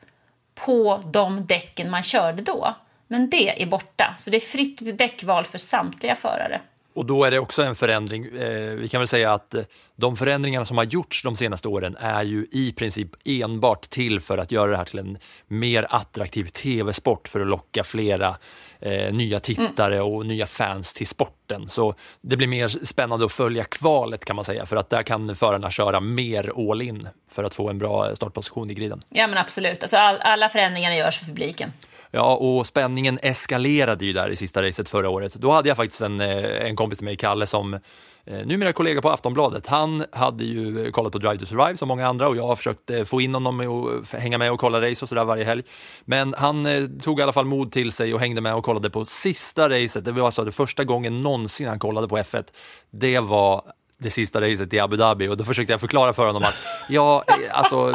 på 0.55 1.03
de 1.05 1.45
däcken 1.45 1.89
man 1.89 2.03
körde 2.03 2.41
då. 2.41 2.75
Men 3.07 3.29
det 3.29 3.61
är 3.61 3.65
borta, 3.65 4.15
så 4.17 4.29
det 4.29 4.37
är 4.37 4.41
fritt 4.41 4.97
däckval 4.97 5.45
för 5.45 5.57
samtliga 5.57 6.15
förare. 6.15 6.61
Och 6.95 7.05
då 7.05 7.23
är 7.23 7.31
det 7.31 7.39
också 7.39 7.63
en 7.63 7.75
förändring. 7.75 8.25
Eh, 8.25 8.75
vi 8.75 8.87
kan 8.87 9.01
väl 9.01 9.07
säga 9.07 9.33
att 9.33 9.53
eh, 9.53 9.63
de 9.95 10.17
förändringarna 10.17 10.65
som 10.65 10.77
har 10.77 10.83
gjorts 10.83 11.23
de 11.23 11.35
senaste 11.35 11.67
åren 11.67 11.97
är 11.99 12.23
ju 12.23 12.47
i 12.51 12.73
princip 12.73 13.09
enbart 13.25 13.89
till 13.89 14.19
för 14.19 14.37
att 14.37 14.51
göra 14.51 14.71
det 14.71 14.77
här 14.77 14.85
till 14.85 14.99
en 14.99 15.17
mer 15.47 15.87
attraktiv 15.89 16.45
tv-sport 16.45 17.27
för 17.27 17.39
att 17.39 17.47
locka 17.47 17.83
flera 17.83 18.37
eh, 18.79 19.13
nya 19.13 19.39
tittare 19.39 20.01
och 20.01 20.25
nya 20.25 20.45
fans 20.45 20.93
till 20.93 21.07
sporten. 21.07 21.69
Så 21.69 21.95
det 22.21 22.37
blir 22.37 22.47
mer 22.47 22.67
spännande 22.67 23.25
att 23.25 23.31
följa 23.31 23.63
kvalet 23.63 24.25
kan 24.25 24.35
man 24.35 24.45
säga 24.45 24.65
för 24.65 24.75
att 24.75 24.89
där 24.89 25.03
kan 25.03 25.35
förarna 25.35 25.69
köra 25.69 25.99
mer 25.99 26.71
all 26.71 26.81
in 26.81 27.07
för 27.31 27.43
att 27.43 27.53
få 27.53 27.69
en 27.69 27.77
bra 27.77 28.15
startposition 28.15 28.69
i 28.69 28.73
griden. 28.73 28.99
Ja 29.09 29.27
men 29.27 29.37
absolut, 29.37 29.81
alltså 29.81 29.97
all, 29.97 30.17
alla 30.19 30.49
förändringar 30.49 30.91
görs 30.91 31.19
för 31.19 31.25
publiken. 31.25 31.71
Ja, 32.15 32.35
och 32.35 32.67
spänningen 32.67 33.19
eskalerade 33.21 34.05
ju 34.05 34.13
där 34.13 34.29
i 34.29 34.35
sista 34.35 34.63
racet 34.63 34.89
förra 34.89 35.09
året. 35.09 35.33
Då 35.33 35.51
hade 35.51 35.67
jag 35.67 35.77
faktiskt 35.77 36.01
en, 36.01 36.21
eh, 36.21 36.67
en 36.67 36.75
kompis 36.75 36.97
till 36.97 37.05
mig, 37.05 37.17
Kalle, 37.17 37.45
som 37.45 37.73
eh, 37.73 38.45
numera 38.45 38.73
kollega 38.73 39.01
på 39.01 39.09
Aftonbladet. 39.09 39.67
Han 39.67 40.05
hade 40.11 40.43
ju 40.43 40.85
eh, 40.85 40.91
kollat 40.91 41.11
på 41.11 41.17
Drive 41.17 41.37
to 41.37 41.45
Survive 41.45 41.77
som 41.77 41.87
många 41.87 42.07
andra 42.07 42.27
och 42.27 42.37
jag 42.37 42.47
har 42.47 42.55
försökt 42.55 42.91
få 43.05 43.21
in 43.21 43.33
honom 43.33 43.59
och 43.59 44.19
hänga 44.19 44.37
med 44.37 44.51
och 44.51 44.59
kolla 44.59 44.81
race 44.81 45.05
och 45.05 45.09
sådär 45.09 45.25
varje 45.25 45.43
helg. 45.43 45.63
Men 46.05 46.35
han 46.37 46.67
tog 47.01 47.19
i 47.19 47.23
alla 47.23 47.33
fall 47.33 47.45
mod 47.45 47.71
till 47.71 47.91
sig 47.91 48.13
och 48.13 48.19
hängde 48.19 48.41
med 48.41 48.55
och 48.55 48.63
kollade 48.63 48.89
på 48.89 49.05
sista 49.05 49.69
racet. 49.69 50.05
Det 50.05 50.11
var 50.11 50.25
alltså 50.25 50.43
det 50.43 50.51
första 50.51 50.83
gången 50.83 51.17
någonsin 51.17 51.67
han 51.67 51.79
kollade 51.79 52.07
på 52.07 52.17
F1. 52.17 52.43
Det 52.91 53.19
var 53.19 53.61
det 53.97 54.09
sista 54.09 54.41
racet 54.41 54.73
i 54.73 54.79
Abu 54.79 54.97
Dhabi 54.97 55.27
och 55.27 55.37
då 55.37 55.43
försökte 55.43 55.73
jag 55.73 55.81
förklara 55.81 56.13
för 56.13 56.25
honom 56.25 56.43
att 56.43 56.55
ja, 56.89 57.23
alltså 57.51 57.93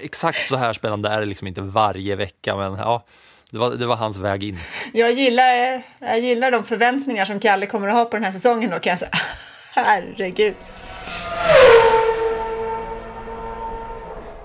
exakt 0.00 0.48
så 0.48 0.56
här 0.56 0.72
spännande 0.72 1.08
är 1.08 1.20
det 1.20 1.26
liksom 1.26 1.48
inte 1.48 1.60
varje 1.60 2.16
vecka, 2.16 2.56
men 2.56 2.76
ja, 2.76 3.04
det 3.50 3.58
var, 3.58 3.70
det 3.70 3.86
var 3.86 3.96
hans 3.96 4.18
väg 4.18 4.44
in. 4.44 4.58
Jag 4.92 5.12
gillar, 5.12 5.82
jag 6.00 6.20
gillar 6.20 6.50
de 6.50 6.64
förväntningar 6.64 7.24
som 7.24 7.40
Kalle 7.40 7.66
kommer 7.66 7.88
att 7.88 7.94
ha 7.94 8.04
på 8.04 8.16
den 8.16 8.24
här 8.24 8.32
säsongen 8.32 8.70
då 8.70 8.78
kan 8.78 8.90
jag 8.90 8.98
säga. 8.98 9.12
Herregud. 9.74 10.54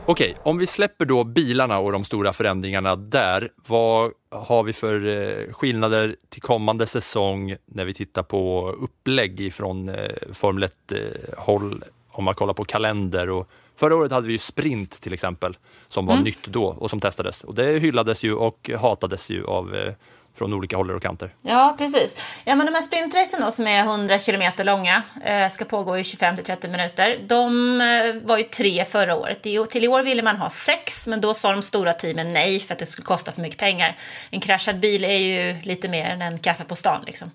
Okej, 0.08 0.38
om 0.44 0.58
vi 0.58 0.68
släpper 0.68 1.06
då 1.06 1.24
bilarna 1.24 1.80
och 1.80 1.92
de 1.92 2.04
stora 2.04 2.34
förändringarna 2.34 2.96
där, 2.96 3.50
vad 3.68 4.12
har 4.32 4.64
vi 4.64 4.74
för 4.74 5.08
eh, 5.08 5.54
skillnader 5.54 6.16
till 6.30 6.42
kommande 6.42 6.88
säsong 6.88 7.56
när 7.66 7.86
vi 7.86 7.94
tittar 7.94 8.24
på 8.24 8.72
upplägg 8.80 9.42
ifrån 9.42 9.90
eh, 9.90 9.96
Formel 10.34 10.70
1-håll, 10.90 11.84
om 12.18 12.24
man 12.24 12.36
kollar 12.36 12.54
på 12.54 12.66
kalender 12.66 13.30
och 13.30 13.50
Förra 13.78 13.96
året 13.96 14.12
hade 14.12 14.28
vi 14.28 14.34
ju 14.34 14.40
sprint 14.40 15.02
till 15.02 15.14
exempel, 15.14 15.58
som 15.88 16.06
var 16.06 16.14
mm. 16.14 16.24
nytt 16.24 16.48
då 16.48 16.66
och 16.66 16.90
som 16.90 17.00
testades. 17.00 17.44
Och 17.44 17.56
det 17.56 17.80
hyllades 17.80 18.24
ju 18.24 18.34
och 18.34 18.70
hatades 18.82 19.30
ju 19.30 19.46
av 19.46 19.76
eh, 19.76 19.94
från 20.38 20.54
olika 20.54 20.78
håll 20.78 20.92
och 20.92 21.02
kanter. 21.02 21.34
Ja, 21.42 21.76
precis. 21.78 22.18
Ja, 22.44 22.56
men 22.56 22.66
de 22.66 22.74
här 22.74 22.82
sprintracen 22.82 23.42
då, 23.42 23.52
som 23.52 23.68
är 23.68 23.80
100 23.80 24.20
kilometer 24.20 24.64
långa, 24.64 25.04
eh, 25.26 25.50
ska 25.50 25.66
pågå 25.66 25.98
i 25.98 26.04
25 26.04 26.36
till 26.36 26.46
30 26.46 26.68
minuter. 26.68 27.20
De 27.28 27.82
eh, 27.82 28.28
var 28.28 28.38
ju 28.38 28.44
tre 28.44 28.86
förra 28.86 29.16
året. 29.16 29.44
Till 29.44 29.84
i 29.84 29.88
år 29.88 30.04
ville 30.04 30.24
man 30.24 30.38
ha 30.38 30.50
sex, 30.50 31.08
men 31.08 31.22
då 31.22 31.34
sa 31.34 31.52
de 31.52 31.62
stora 31.62 31.94
teamen 31.94 32.34
nej 32.34 32.60
för 32.60 32.74
att 32.74 32.80
det 32.80 32.86
skulle 32.86 33.06
kosta 33.06 33.32
för 33.32 33.42
mycket 33.42 33.60
pengar. 33.60 33.98
En 34.30 34.40
kraschad 34.40 34.80
bil 34.80 35.04
är 35.04 35.18
ju 35.18 35.62
lite 35.62 35.88
mer 35.88 36.06
än 36.06 36.22
en 36.22 36.40
kaffe 36.40 36.64
på 36.64 36.76
stan 36.76 37.04
liksom. 37.06 37.32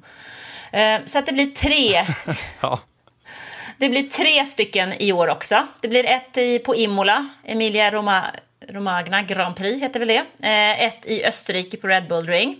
Så 1.06 1.18
att 1.18 1.26
det 1.26 1.32
blir 1.32 1.50
tre. 1.50 2.06
ja. 2.60 2.80
Det 3.80 3.88
blir 3.88 4.02
tre 4.02 4.46
stycken 4.46 4.92
i 4.92 5.12
år 5.12 5.28
också. 5.28 5.66
Det 5.80 5.88
blir 5.88 6.06
ett 6.06 6.36
i, 6.36 6.58
på 6.58 6.76
Imola, 6.76 7.28
Emilia 7.44 7.90
Roma, 7.90 8.24
Romagna 8.68 9.22
Grand 9.22 9.56
Prix 9.56 9.82
heter 9.82 10.00
väl 10.00 10.08
det. 10.08 10.24
Eh, 10.42 10.82
ett 10.82 11.06
i 11.06 11.24
Österrike 11.24 11.76
på 11.76 11.86
Red 11.86 12.08
Bull 12.08 12.26
Ring. 12.26 12.56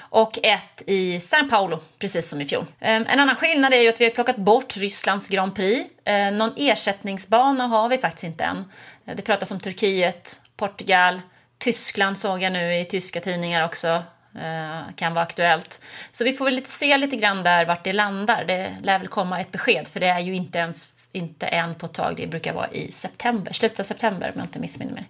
Och 0.00 0.38
ett 0.42 0.82
i 0.86 1.18
São 1.18 1.50
Paulo, 1.50 1.80
precis 1.98 2.28
som 2.28 2.40
i 2.40 2.44
fjol. 2.44 2.64
Eh, 2.80 2.94
en 2.94 3.20
annan 3.20 3.36
skillnad 3.36 3.74
är 3.74 3.80
ju 3.80 3.88
att 3.88 4.00
vi 4.00 4.04
har 4.04 4.10
plockat 4.10 4.36
bort 4.36 4.76
Rysslands 4.76 5.28
Grand 5.28 5.56
Prix. 5.56 5.90
Eh, 6.04 6.32
någon 6.32 6.52
ersättningsbana 6.56 7.66
har 7.66 7.88
vi 7.88 7.98
faktiskt 7.98 8.24
inte 8.24 8.44
än. 8.44 8.64
Eh, 9.06 9.16
det 9.16 9.22
pratas 9.22 9.50
om 9.50 9.60
Turkiet, 9.60 10.40
Portugal, 10.56 11.20
Tyskland 11.58 12.18
såg 12.18 12.42
jag 12.42 12.52
nu 12.52 12.80
i 12.80 12.84
tyska 12.84 13.20
tidningar 13.20 13.64
också. 13.64 14.02
Eh, 14.42 14.94
kan 14.96 15.14
vara 15.14 15.24
aktuellt. 15.24 15.80
Så 16.12 16.24
vi 16.24 16.32
får 16.32 16.44
väl 16.44 16.54
lite 16.54 16.70
se 16.70 16.96
lite 16.96 17.16
grann 17.16 17.42
där 17.42 17.66
vart 17.66 17.84
det 17.84 17.92
landar. 17.92 18.44
Det 18.44 18.76
lär 18.82 18.98
väl 18.98 19.08
komma 19.08 19.40
ett 19.40 19.52
besked 19.52 19.88
för 19.88 20.00
det 20.00 20.06
är 20.06 20.20
ju 20.20 20.34
inte 20.34 20.58
ens 20.58 20.92
inte 21.12 21.46
än 21.46 21.74
på 21.74 21.86
ett 21.86 21.94
tag. 21.94 22.16
Det 22.16 22.26
brukar 22.26 22.52
vara 22.52 22.68
i 22.70 22.92
september, 22.92 23.52
slutet 23.52 23.80
av 23.80 23.84
september 23.84 24.28
om 24.28 24.32
jag 24.36 24.44
inte 24.44 24.58
missminner 24.58 24.92
mig. 24.92 25.08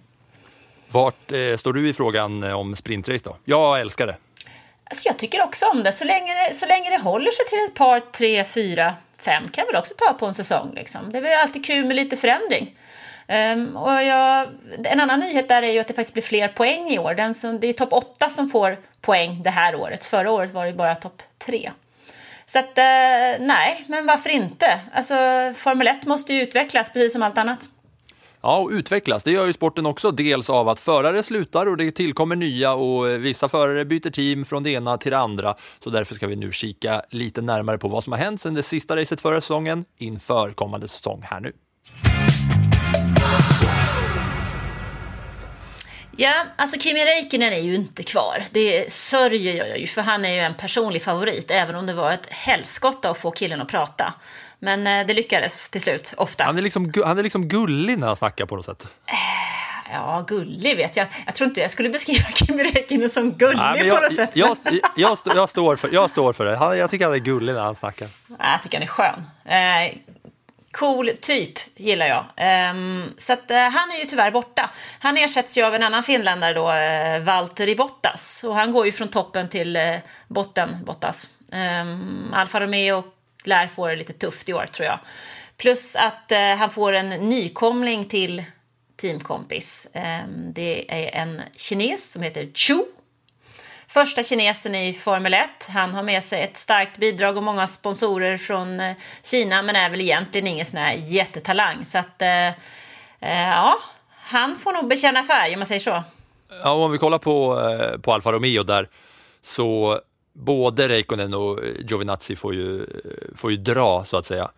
Vart 0.87 1.31
eh, 1.31 1.55
står 1.57 1.73
du 1.73 1.89
i 1.89 1.93
frågan 1.93 2.43
eh, 2.43 2.53
om 2.59 2.75
sprintrace 2.75 3.23
då? 3.23 3.37
Jag 3.45 3.79
älskar 3.79 4.07
det. 4.07 4.15
Alltså 4.83 5.09
jag 5.09 5.17
tycker 5.17 5.43
också 5.43 5.65
om 5.65 5.83
det. 5.83 5.91
Så 5.91 6.05
länge 6.05 6.33
det, 6.33 6.55
så 6.55 6.65
länge 6.65 6.89
det 6.89 6.97
håller 6.97 7.31
sig 7.31 7.45
till 7.45 7.65
ett 7.69 7.73
par, 7.73 7.99
tre, 7.99 8.43
fyra, 8.45 8.95
fem 9.17 9.43
kan 9.43 9.61
jag 9.61 9.65
väl 9.65 9.81
också 9.81 9.93
ta 9.97 10.13
på 10.13 10.25
en 10.25 10.35
säsong. 10.35 10.71
Liksom. 10.75 11.11
Det 11.11 11.17
är 11.17 11.21
väl 11.21 11.41
alltid 11.41 11.65
kul 11.65 11.85
med 11.85 11.95
lite 11.95 12.17
förändring. 12.17 12.75
Um, 13.29 13.77
och 13.77 13.91
jag, 13.91 14.47
en 14.83 14.99
annan 14.99 15.19
nyhet 15.19 15.47
där 15.47 15.63
är 15.63 15.71
ju 15.71 15.79
att 15.79 15.87
det 15.87 15.93
faktiskt 15.93 16.13
blir 16.13 16.23
fler 16.23 16.47
poäng 16.47 16.89
i 16.89 16.99
år. 16.99 17.13
Den 17.13 17.33
som, 17.33 17.59
det 17.59 17.67
är 17.67 17.73
topp 17.73 17.93
8 17.93 18.29
som 18.29 18.49
får 18.49 18.77
poäng 19.01 19.41
det 19.43 19.49
här 19.49 19.75
året. 19.75 20.05
Förra 20.05 20.31
året 20.31 20.51
var 20.51 20.65
det 20.65 20.73
bara 20.73 20.95
topp 20.95 21.21
3. 21.45 21.71
Så 22.45 22.59
att, 22.59 22.65
uh, 22.65 23.45
nej, 23.45 23.85
men 23.87 24.05
varför 24.05 24.29
inte? 24.29 24.79
Alltså, 24.93 25.13
Formel 25.55 25.87
1 25.87 26.05
måste 26.05 26.33
ju 26.33 26.41
utvecklas 26.41 26.93
precis 26.93 27.13
som 27.13 27.23
allt 27.23 27.37
annat. 27.37 27.69
Ja, 28.41 28.57
och 28.57 28.69
utvecklas. 28.69 29.23
Det 29.23 29.31
gör 29.31 29.45
ju 29.45 29.53
sporten 29.53 29.85
också. 29.85 30.11
Dels 30.11 30.49
av 30.49 30.69
att 30.69 30.79
förare 30.79 31.23
slutar 31.23 31.65
och 31.65 31.77
det 31.77 31.91
tillkommer 31.91 32.35
nya 32.35 32.73
och 32.73 33.09
eh, 33.09 33.17
vissa 33.17 33.49
förare 33.49 33.85
byter 33.85 34.09
team 34.09 34.45
från 34.45 34.63
det 34.63 34.69
ena 34.69 34.97
till 34.97 35.11
det 35.11 35.17
andra. 35.17 35.55
Så 35.79 35.89
därför 35.89 36.15
ska 36.15 36.27
vi 36.27 36.35
nu 36.35 36.51
kika 36.51 37.01
lite 37.09 37.41
närmare 37.41 37.77
på 37.77 37.87
vad 37.87 38.03
som 38.03 38.13
har 38.13 38.19
hänt 38.19 38.41
sedan 38.41 38.53
det 38.53 38.63
sista 38.63 38.95
racet 38.95 39.21
förra 39.21 39.41
säsongen 39.41 39.85
inför 39.97 40.51
kommande 40.51 40.87
säsong 40.87 41.21
här 41.29 41.39
nu. 41.39 41.53
Ja, 46.19 46.33
alltså 46.55 46.79
Kimi 46.79 47.05
Räikkönen 47.05 47.53
är 47.53 47.59
ju 47.59 47.75
inte 47.75 48.03
kvar. 48.03 48.43
Det 48.51 48.93
sörjer 48.93 49.55
jag 49.67 49.79
ju, 49.79 49.87
för 49.87 50.01
han 50.01 50.25
är 50.25 50.29
ju 50.33 50.39
en 50.39 50.53
personlig 50.53 51.03
favorit, 51.03 51.51
även 51.51 51.75
om 51.75 51.85
det 51.85 51.93
var 51.93 52.11
ett 52.11 52.25
helskotta 52.29 53.09
att 53.09 53.17
få 53.17 53.31
killen 53.31 53.61
att 53.61 53.67
prata. 53.67 54.13
Men 54.59 54.87
eh, 54.87 55.05
det 55.07 55.13
lyckades 55.13 55.69
till 55.69 55.81
slut, 55.81 56.13
ofta. 56.17 56.43
Han 56.43 56.57
är, 56.57 56.61
liksom, 56.61 56.93
han 57.05 57.19
är 57.19 57.23
liksom 57.23 57.47
gullig 57.47 57.99
när 57.99 58.07
han 58.07 58.15
snackar 58.15 58.45
på 58.45 58.55
något 58.55 58.65
sätt. 58.65 58.87
Ja, 59.93 60.25
gullig 60.27 60.77
vet 60.77 60.95
jag. 60.97 61.07
Jag 61.25 61.35
tror 61.35 61.47
inte 61.49 61.61
jag 61.61 61.71
skulle 61.71 61.89
beskriva 61.89 62.23
Kimi 62.35 62.63
Räikkönen 62.63 63.09
som 63.09 63.31
gullig 63.31 63.57
Nej, 63.57 63.81
men 63.81 63.89
på 63.89 63.95
jag, 63.95 64.03
något 64.03 64.15
sätt. 64.15 64.31
jag, 64.33 64.57
jag, 64.63 64.79
jag, 64.95 65.17
stå- 65.17 65.35
jag, 65.35 65.49
står 65.49 65.75
för, 65.75 65.89
jag 65.93 66.09
står 66.09 66.33
för 66.33 66.45
det. 66.45 66.57
Han, 66.57 66.77
jag 66.77 66.89
tycker 66.89 67.05
han 67.05 67.13
är 67.13 67.17
gullig 67.19 67.53
när 67.53 67.61
han 67.61 67.75
snackar. 67.75 68.07
Jag 68.39 68.61
tycker 68.63 68.77
han 68.77 68.83
är 68.83 68.91
skön. 68.91 69.23
Cool 70.71 71.11
typ, 71.21 71.59
gillar 71.75 72.07
jag. 72.07 72.25
Um, 72.71 73.13
så 73.17 73.33
att, 73.33 73.51
uh, 73.51 73.57
han 73.57 73.91
är 73.91 73.99
ju 73.99 74.05
tyvärr 74.05 74.31
borta. 74.31 74.69
Han 74.99 75.17
ersätts 75.17 75.57
ju 75.57 75.65
av 75.65 75.75
en 75.75 75.83
annan 75.83 76.03
finländare 76.03 76.53
då, 76.53 76.71
uh, 76.71 77.23
Valtteri 77.23 77.75
Bottas. 77.75 78.43
Och 78.43 78.55
han 78.55 78.71
går 78.71 78.85
ju 78.85 78.91
från 78.91 79.07
toppen 79.07 79.49
till 79.49 79.77
uh, 79.77 79.95
botten, 80.27 80.77
Bottas. 80.85 81.29
Um, 81.81 82.33
Alfa 82.33 82.59
Romeo 82.59 83.03
lär 83.43 83.67
få 83.67 83.87
det 83.87 83.95
lite 83.95 84.13
tufft 84.13 84.49
i 84.49 84.53
år, 84.53 84.65
tror 84.65 84.85
jag. 84.85 84.99
Plus 85.57 85.95
att 85.95 86.31
uh, 86.31 86.57
han 86.57 86.69
får 86.69 86.93
en 86.93 87.09
nykomling 87.09 88.05
till 88.05 88.43
teamkompis. 88.95 89.87
Um, 89.93 90.53
det 90.53 90.85
är 90.91 91.21
en 91.21 91.41
kines 91.55 92.11
som 92.11 92.21
heter 92.21 92.49
Chu. 92.53 92.83
Första 93.89 94.23
kinesen 94.23 94.75
i 94.75 94.93
Formel 94.93 95.33
1. 95.33 95.49
Han 95.69 95.93
har 95.93 96.03
med 96.03 96.23
sig 96.23 96.41
ett 96.41 96.57
starkt 96.57 96.97
bidrag 96.97 97.37
och 97.37 97.43
många 97.43 97.67
sponsorer 97.67 98.37
från 98.37 98.79
eh, 98.79 98.95
Kina 99.23 99.61
men 99.61 99.75
är 99.75 99.89
väl 99.89 100.01
egentligen 100.01 100.47
ingen 100.47 100.65
sån 100.65 100.79
här 100.79 100.93
jättetalang. 100.93 101.85
Så 101.85 101.97
att, 101.97 102.21
eh, 102.21 102.47
eh, 102.47 102.53
ja, 103.19 103.77
han 104.09 104.55
får 104.55 104.73
nog 104.73 104.87
bekänna 104.87 105.23
färg 105.23 105.53
om 105.53 105.59
man 105.59 105.67
säger 105.67 105.79
så. 105.79 106.03
Ja, 106.63 106.71
om 106.71 106.91
vi 106.91 106.97
kollar 106.97 107.17
på, 107.17 107.59
eh, 107.59 107.97
på 107.99 108.13
Alfa 108.13 108.31
Romeo 108.31 108.63
där, 108.63 108.89
så 109.41 109.99
både 110.33 110.89
Räikkönen 110.89 111.33
och 111.33 111.59
Giovinazzi 111.79 112.35
får 112.35 112.53
ju, 112.53 112.85
får 113.35 113.51
ju 113.51 113.57
dra 113.57 114.05
så 114.05 114.17
att 114.17 114.25
säga. 114.25 114.51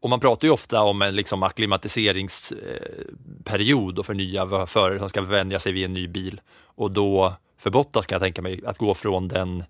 Och 0.00 0.10
man 0.10 0.20
pratar 0.20 0.48
ju 0.48 0.52
ofta 0.52 0.82
om 0.82 1.02
en 1.02 1.16
liksom 1.16 1.42
akklimatiseringsperiod 1.42 3.98
och 3.98 4.06
för 4.06 4.14
nya 4.14 4.66
förare 4.66 4.98
som 4.98 5.08
ska 5.08 5.22
vänja 5.22 5.60
sig 5.60 5.72
vid 5.72 5.84
en 5.84 5.94
ny 5.94 6.08
bil. 6.08 6.40
Och 6.64 6.90
då 6.90 7.36
för 7.62 7.70
Bottas 7.70 8.06
kan 8.06 8.16
jag 8.16 8.22
tänka 8.22 8.42
mig 8.42 8.60
att 8.66 8.78
gå 8.78 8.94
från 8.94 9.28
den, 9.28 9.64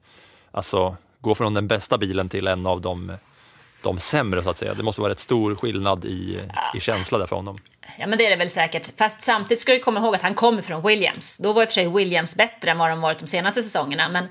alltså 0.50 0.96
gå 1.20 1.34
från 1.34 1.54
den 1.54 1.68
bästa 1.68 1.98
bilen 1.98 2.28
till 2.28 2.46
en 2.46 2.66
av 2.66 2.80
de, 2.80 3.16
de 3.82 3.98
sämre 3.98 4.42
så 4.42 4.50
att 4.50 4.58
säga. 4.58 4.74
Det 4.74 4.82
måste 4.82 5.00
vara 5.00 5.10
rätt 5.10 5.20
stor 5.20 5.54
skillnad 5.54 6.04
i, 6.04 6.40
i 6.74 6.80
känsla 6.80 7.18
där 7.18 7.26
för 7.26 7.36
honom. 7.36 7.58
Ja, 7.98 8.06
men 8.06 8.18
det 8.18 8.26
är 8.26 8.30
det 8.30 8.36
väl 8.36 8.50
säkert. 8.50 8.98
Fast 8.98 9.22
samtidigt 9.22 9.60
ska 9.60 9.72
du 9.72 9.78
komma 9.78 10.00
ihåg 10.00 10.14
att 10.14 10.22
han 10.22 10.34
kommer 10.34 10.62
från 10.62 10.86
Williams. 10.86 11.38
Då 11.38 11.52
var 11.52 11.62
i 11.62 11.64
och 11.64 11.68
för 11.68 11.74
sig 11.74 11.88
Williams 11.88 12.36
bättre 12.36 12.70
än 12.70 12.78
vad 12.78 12.90
de 12.90 13.00
varit 13.00 13.18
de 13.18 13.26
senaste 13.26 13.62
säsongerna. 13.62 14.08
Men 14.08 14.28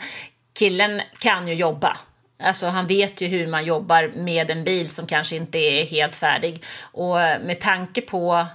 killen 0.59 1.01
kan 1.19 1.47
ju 1.47 1.53
jobba. 1.53 1.97
Alltså 2.43 2.67
han 2.67 2.87
vet 2.87 3.21
ju 3.21 3.27
hur 3.27 3.47
man 3.47 3.65
jobbar 3.65 4.11
med 4.15 4.51
en 4.51 4.63
bil 4.63 4.89
som 4.89 5.07
kanske 5.07 5.35
inte 5.35 5.57
är 5.57 5.85
helt 5.85 6.15
färdig. 6.15 6.63
Och 6.81 7.15
med 7.17 7.59
tanke 7.59 8.01
på 8.01 8.45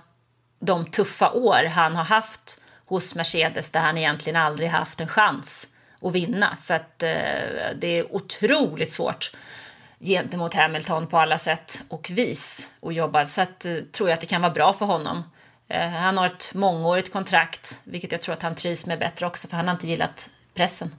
de 0.60 0.86
tuffa 0.86 1.30
år 1.30 1.64
han 1.64 1.96
har 1.96 2.04
haft 2.04 2.58
hos 2.86 3.14
Mercedes 3.14 3.70
där 3.70 3.80
han 3.80 3.98
egentligen 3.98 4.42
aldrig 4.42 4.68
haft 4.68 5.00
en 5.00 5.08
chans 5.08 5.68
att 6.02 6.12
vinna. 6.12 6.56
För 6.62 6.74
att 6.74 7.02
eh, 7.02 7.10
det 7.80 7.98
är 7.98 8.14
otroligt 8.14 8.92
svårt 8.92 9.32
gentemot 10.00 10.54
Hamilton 10.54 11.06
på 11.06 11.18
alla 11.18 11.38
sätt 11.38 11.82
och 11.88 12.10
vis 12.10 12.70
och 12.80 12.92
jobba. 12.92 13.26
Så 13.26 13.40
att, 13.40 13.64
eh, 13.64 13.76
tror 13.92 14.08
jag 14.08 14.14
att 14.14 14.20
det 14.20 14.26
kan 14.26 14.42
vara 14.42 14.52
bra 14.52 14.72
för 14.72 14.86
honom. 14.86 15.22
Eh, 15.68 15.88
han 15.88 16.18
har 16.18 16.26
ett 16.26 16.54
mångårigt 16.54 17.12
kontrakt, 17.12 17.80
vilket 17.84 18.12
jag 18.12 18.22
tror 18.22 18.32
att 18.32 18.42
han 18.42 18.54
trivs 18.54 18.86
med 18.86 18.98
bättre 18.98 19.26
också, 19.26 19.48
för 19.48 19.56
han 19.56 19.66
har 19.66 19.74
inte 19.74 19.86
gillat 19.86 20.30
pressen. 20.54 20.94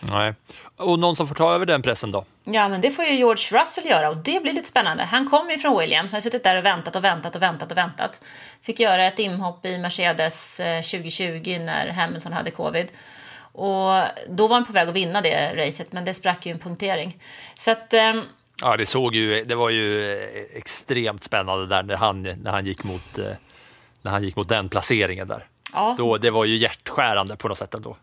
Nej. 0.00 0.34
Och 0.76 0.98
någon 0.98 1.16
som 1.16 1.28
får 1.28 1.34
ta 1.34 1.54
över 1.54 1.66
den 1.66 1.82
pressen 1.82 2.10
då? 2.10 2.24
Ja, 2.52 2.68
men 2.68 2.80
det 2.80 2.90
får 2.90 3.04
ju 3.04 3.12
George 3.12 3.60
Russell 3.60 3.86
göra 3.86 4.08
och 4.08 4.16
det 4.16 4.42
blir 4.42 4.52
lite 4.52 4.68
spännande. 4.68 5.02
Han 5.04 5.30
kommer 5.30 5.52
ju 5.52 5.58
från 5.58 5.78
Williams, 5.78 6.12
han 6.12 6.16
har 6.16 6.20
suttit 6.20 6.44
där 6.44 6.56
och 6.56 6.64
väntat 6.64 6.96
och 6.96 7.04
väntat 7.04 7.36
och 7.36 7.42
väntat 7.42 7.70
och 7.70 7.76
väntat. 7.76 8.22
Fick 8.62 8.80
göra 8.80 9.06
ett 9.06 9.18
inhopp 9.18 9.66
i 9.66 9.78
Mercedes 9.78 10.60
eh, 10.60 10.82
2020 10.82 11.58
när 11.60 11.88
Hamilton 11.88 12.32
hade 12.32 12.50
covid. 12.50 12.88
Och 13.52 14.02
då 14.28 14.46
var 14.46 14.54
han 14.54 14.66
på 14.66 14.72
väg 14.72 14.88
att 14.88 14.94
vinna 14.94 15.20
det 15.20 15.66
racet, 15.66 15.92
men 15.92 16.04
det 16.04 16.14
sprack 16.14 16.46
ju 16.46 16.52
en 16.52 16.58
punktering. 16.58 17.22
Så 17.54 17.70
att... 17.70 17.94
eh... 17.94 18.14
Ja, 18.62 18.76
det 18.76 18.86
såg 18.86 19.14
ju, 19.14 19.44
det 19.44 19.54
var 19.54 19.70
ju 19.70 20.12
eh, 20.12 20.58
extremt 20.58 21.24
spännande 21.24 21.66
där 21.66 21.82
när 21.82 21.96
han, 21.96 22.22
när 22.22 22.50
han 22.50 22.66
gick 22.66 22.84
mot, 22.84 23.18
eh, 23.18 23.32
när 24.02 24.10
han 24.10 24.24
gick 24.24 24.36
mot 24.36 24.48
den 24.48 24.68
placeringen 24.68 25.28
där. 25.28 25.46
Ja. 25.72 25.94
Då, 25.98 26.18
det 26.18 26.30
var 26.30 26.44
ju 26.44 26.56
hjärtskärande 26.56 27.36
på 27.36 27.48
något 27.48 27.58
sätt 27.58 27.74
ändå. 27.74 27.96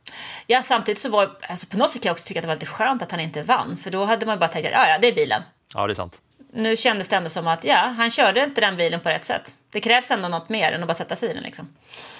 Ja, 0.47 0.63
samtidigt 0.63 0.99
så 0.99 1.09
var 1.09 1.37
alltså 1.49 1.67
på 1.67 1.77
något 1.77 1.91
sätt 1.91 2.01
kan 2.01 2.09
jag 2.09 2.13
också 2.13 2.25
tycka 2.27 2.39
att 2.39 2.43
det 2.43 2.47
var 2.47 2.55
lite 2.55 2.65
skönt 2.65 3.01
att 3.01 3.11
han 3.11 3.19
inte 3.19 3.43
vann, 3.43 3.77
för 3.83 3.91
då 3.91 4.05
hade 4.05 4.25
man 4.25 4.39
bara 4.39 4.47
tänkt 4.47 4.65
att 4.65 4.71
ja, 4.71 4.87
ja, 4.87 4.97
det 4.97 5.07
är 5.07 5.15
bilen. 5.15 5.41
Ja, 5.73 5.87
det 5.87 5.93
är 5.93 5.95
sant. 5.95 6.21
Nu 6.53 6.77
kändes 6.77 7.09
det 7.09 7.15
ändå 7.15 7.29
som 7.29 7.47
att 7.47 7.63
ja, 7.63 7.93
han 7.97 8.11
körde 8.11 8.43
inte 8.43 8.61
den 8.61 8.77
bilen 8.77 8.99
på 8.99 9.09
rätt 9.09 9.25
sätt. 9.25 9.53
Det 9.75 9.81
krävs 9.81 10.11
ändå 10.11 10.27
något 10.27 10.49
mer 10.49 10.71
än 10.71 10.81
att 10.81 10.87
bara 10.87 10.93
sätta 10.93 11.15
sig 11.15 11.29
i 11.29 11.33
den 11.33 11.43
liksom. 11.43 11.67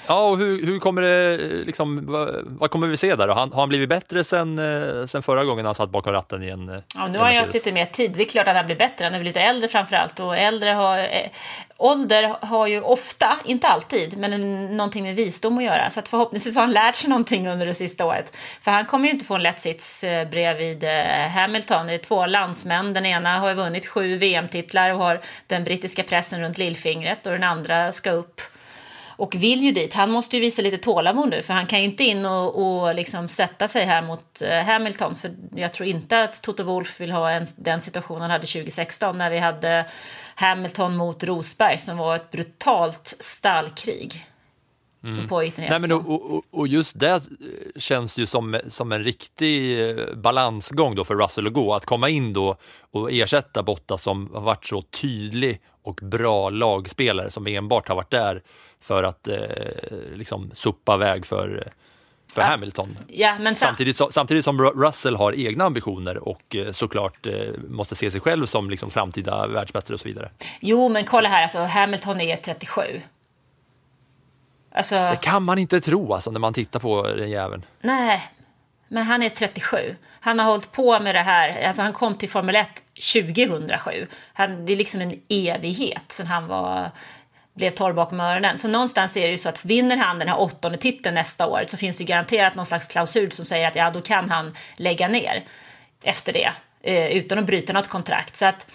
Ja, 0.08 0.30
och 0.30 0.38
hur, 0.38 0.66
hur 0.66 0.80
kommer 0.80 1.02
det, 1.02 1.38
liksom, 1.66 2.06
vad, 2.06 2.36
vad 2.44 2.72
kommer 2.72 2.88
vi 2.88 2.98
se 2.98 3.16
där? 3.16 3.28
Han, 3.28 3.54
har 3.54 3.60
han 3.60 3.70
blivit 3.70 3.90
bättre 3.90 4.24
sen, 4.24 4.60
eh, 4.60 5.06
sen 5.06 5.24
förra 5.24 5.46
gången 5.46 5.66
han 5.66 5.76
satt 5.76 5.90
bakom 5.90 6.14
ratten 6.14 6.44
i 6.44 6.50
en 6.50 6.70
eh, 6.70 6.82
Ja, 6.96 7.08
nu 7.08 7.20
har 7.20 7.30
jag 7.30 7.42
haft 7.42 7.54
lite 7.54 7.72
mer 7.72 7.86
tid. 7.86 8.12
Det 8.12 8.24
är 8.24 8.26
klart 8.26 8.48
att 8.48 8.56
han 8.56 8.66
blir 8.66 8.76
bättre. 8.76 9.06
Han 9.06 9.14
är 9.14 9.24
lite 9.24 9.42
äldre 9.42 9.70
framför 9.70 9.96
allt. 9.96 10.20
Och 10.20 10.38
äldre 10.38 10.70
har, 10.70 10.98
eh, 11.00 11.30
ålder 11.78 12.36
har 12.42 12.68
ju 12.68 12.82
ofta, 12.82 13.38
inte 13.46 13.68
alltid, 13.68 14.18
men 14.18 14.34
en, 14.34 14.78
någonting 14.78 15.04
med 15.04 15.16
visdom 15.16 15.58
att 15.58 15.64
göra. 15.64 15.90
Så 15.90 16.00
att 16.00 16.08
förhoppningsvis 16.08 16.56
har 16.56 16.62
han 16.62 16.72
lärt 16.72 16.96
sig 16.96 17.10
någonting 17.10 17.48
under 17.48 17.66
det 17.66 17.74
sista 17.74 18.06
året. 18.06 18.34
För 18.62 18.72
han 18.72 18.86
kommer 18.86 19.06
ju 19.06 19.12
inte 19.12 19.26
få 19.26 19.36
en 19.36 19.44
lätt 19.44 19.60
sits 19.60 20.06
bredvid 20.32 20.84
Hamilton. 21.34 21.88
Det 21.88 21.94
är 21.94 21.98
två 21.98 22.26
landsmän. 22.26 22.94
Den 22.94 23.06
ena 23.06 23.40
har 23.40 23.54
vunnit 23.54 23.88
sju 23.88 24.18
VM-titlar 24.18 24.94
och 24.94 25.00
har 25.00 25.22
den 25.48 25.64
brittiska 25.64 26.04
pressen 26.04 26.42
runt 26.42 26.58
lillfingret. 26.58 27.26
Och 27.26 27.32
den 27.32 27.44
andra 27.48 27.92
ska 27.92 28.12
upp 28.12 28.42
och 29.18 29.36
vill 29.36 29.64
ju 29.64 29.72
dit. 29.72 29.94
Han 29.94 30.12
måste 30.12 30.36
ju 30.36 30.42
visa 30.42 30.62
lite 30.62 30.78
tålamod 30.78 31.30
nu 31.30 31.44
för 31.44 31.54
han 31.54 31.68
kan 31.68 31.80
ju 31.80 31.86
inte 31.86 32.04
in 32.04 32.26
och, 32.26 32.66
och 32.66 32.96
liksom 32.96 33.28
sätta 33.28 33.68
sig 33.68 33.86
här 33.86 34.02
mot 34.02 34.42
eh, 34.42 34.64
Hamilton 34.64 35.16
för 35.16 35.36
jag 35.56 35.74
tror 35.74 35.90
inte 35.90 36.24
att 36.24 36.42
Toto 36.42 36.64
Wolff 36.64 37.02
vill 37.02 37.12
ha 37.12 37.32
en, 37.32 37.46
den 37.56 37.82
situationen 37.82 38.22
han 38.22 38.32
hade 38.32 38.48
2016 38.48 39.18
när 39.18 39.30
vi 39.30 39.40
hade 39.40 39.86
Hamilton 40.36 40.98
mot 40.98 41.24
Rosberg 41.24 41.78
som 41.78 41.98
var 41.98 42.16
ett 42.16 42.32
brutalt 42.32 43.16
stallkrig. 43.20 44.26
Som 45.14 45.28
pågick 45.28 45.58
en 45.58 45.64
hel 45.64 45.72
Nej, 45.72 45.80
men 45.82 45.92
och, 45.92 46.32
och, 46.36 46.44
och 46.52 46.68
just 46.68 47.00
det 47.00 47.10
eh, 47.10 47.20
känns 47.76 48.18
ju 48.18 48.26
som, 48.26 48.60
som 48.68 48.92
en 48.92 49.04
riktig 49.04 49.90
eh, 49.90 49.96
balansgång 50.16 50.96
då 50.96 51.04
för 51.04 51.16
Russell 51.16 51.48
att 51.48 51.54
gå. 51.54 51.74
Att 51.74 51.86
komma 51.86 52.10
in 52.10 52.34
då 52.34 52.56
och 52.92 53.12
ersätta 53.12 53.64
Bottas 53.64 54.02
som 54.02 54.30
har 54.34 54.42
varit 54.42 54.66
så 54.66 54.82
tydlig 54.82 55.62
och 55.84 56.00
bra 56.04 56.50
lagspelare 56.50 57.32
som 57.32 57.48
enbart 57.48 57.88
har 57.88 57.96
varit 57.96 58.12
där 58.12 58.42
för 58.82 59.04
att 59.04 59.28
eh, 59.28 59.38
liksom 60.16 60.52
sopa 60.54 60.98
väg 60.98 61.26
för, 61.26 61.72
för 62.34 62.42
Ja. 62.42 62.48
Hamilton. 62.48 62.96
Ja, 63.08 63.36
men 63.40 63.56
sam- 63.56 63.68
Samtidigt, 63.68 63.96
så, 63.96 64.12
samtidigt 64.12 64.46
som 64.46 64.62
Ru- 64.62 64.84
Russell 64.88 65.16
har 65.16 65.34
egna 65.40 65.64
ambitioner 65.64 66.18
och 66.18 66.56
eh, 66.56 66.72
såklart 66.72 67.28
måste 67.70 67.96
se 67.96 68.12
sig 68.12 68.22
själv 68.22 68.46
som 68.46 68.70
liksom 68.70 68.90
framtida 68.90 69.48
världsmästare 69.48 69.94
och 69.94 70.00
så 70.00 70.08
vidare. 70.08 70.30
Jo, 70.62 70.90
men 70.90 71.06
kolla 71.06 71.30
här, 71.30 71.42
alltså 71.44 71.60
Hamilton 71.60 72.22
är 72.22 72.36
37. 72.36 72.82
Alltså... 74.76 74.96
Det 74.96 75.20
kan 75.22 75.44
man 75.44 75.58
inte 75.58 75.82
tro 75.82 76.14
alltså 76.14 76.32
när 76.32 76.40
man 76.40 76.54
tittar 76.54 76.80
på 76.80 77.08
den 77.08 77.30
jäveln. 77.30 77.66
Nej, 77.82 78.32
men 78.88 79.04
han 79.04 79.24
är 79.24 79.30
37. 79.30 79.96
Han 80.20 80.40
har 80.40 80.46
hållit 80.46 80.72
på 80.72 81.00
med 81.00 81.16
det 81.16 81.22
här, 81.22 81.68
alltså 81.68 81.82
han 81.82 81.94
kom 81.94 82.18
till 82.18 82.30
Formel 82.30 82.56
1 82.56 82.68
2007. 83.14 84.08
Han, 84.34 84.66
det 84.66 84.74
är 84.74 84.78
liksom 84.78 85.02
en 85.02 85.22
evighet 85.30 86.04
sen 86.08 86.28
han 86.28 86.48
var, 86.48 86.92
blev 87.54 87.72
torr 87.72 87.94
bakom 87.94 88.20
öronen. 88.20 88.58
Så 88.58 88.68
någonstans 88.68 89.18
är 89.18 89.22
det 89.22 89.32
ju 89.32 89.38
så 89.38 89.50
att 89.50 89.66
vinner 89.66 89.98
han 89.98 90.20
den 90.20 90.28
här 90.28 90.40
åttonde 90.40 90.78
titeln 90.78 91.16
nästa 91.16 91.48
år 91.48 91.66
så 91.68 91.78
finns 91.78 91.98
det 91.98 92.04
garanterat 92.04 92.56
någon 92.56 92.66
slags 92.66 92.88
klausul 92.88 93.32
som 93.32 93.46
säger 93.46 93.68
att 93.68 93.76
ja, 93.76 93.92
då 93.92 94.02
kan 94.02 94.30
han 94.30 94.56
lägga 94.76 95.08
ner 95.08 95.44
efter 96.04 96.34
det 96.34 96.52
eh, 96.84 97.18
utan 97.18 97.40
att 97.40 97.46
bryta 97.46 97.74
något 97.74 97.88
kontrakt. 97.88 98.36
Så 98.36 98.46
att 98.46 98.68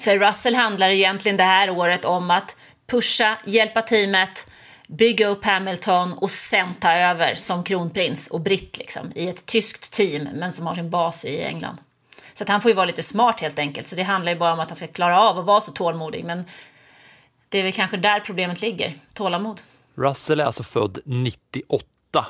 för 0.00 0.18
Russell 0.18 0.54
handlar 0.54 0.88
det 0.88 0.96
egentligen 0.96 1.36
det 1.36 1.44
här 1.44 1.70
året 1.70 2.04
om 2.04 2.30
att 2.30 2.56
pusha, 2.86 3.36
hjälpa 3.44 3.82
teamet, 3.82 4.46
bygga 4.88 5.28
upp 5.28 5.44
Hamilton 5.44 6.12
och 6.12 6.30
sen 6.30 6.74
ta 6.80 6.92
över 6.92 7.34
som 7.34 7.64
kronprins 7.64 8.28
och 8.28 8.40
britt 8.40 8.78
liksom, 8.78 9.12
i 9.14 9.28
ett 9.28 9.46
tyskt 9.46 9.92
team 9.92 10.28
men 10.34 10.52
som 10.52 10.66
har 10.66 10.74
sin 10.74 10.90
bas 10.90 11.24
i 11.24 11.42
England. 11.42 11.76
Så 12.34 12.44
han 12.48 12.60
får 12.60 12.70
ju 12.70 12.74
vara 12.74 12.86
lite 12.86 13.02
smart 13.02 13.40
helt 13.40 13.58
enkelt. 13.58 13.86
Så 13.86 13.96
det 13.96 14.02
handlar 14.02 14.32
ju 14.32 14.38
bara 14.38 14.52
om 14.52 14.60
att 14.60 14.68
han 14.68 14.76
ska 14.76 14.86
klara 14.86 15.20
av 15.20 15.38
att 15.38 15.44
vara 15.44 15.60
så 15.60 15.72
tålmodig. 15.72 16.24
Men 16.24 16.44
det 17.48 17.58
är 17.58 17.62
väl 17.62 17.72
kanske 17.72 17.96
där 17.96 18.20
problemet 18.20 18.60
ligger. 18.60 18.98
Tålamod. 19.14 19.60
Russell 19.94 20.40
är 20.40 20.44
alltså 20.44 20.62
född 20.62 20.98
98. 21.04 22.26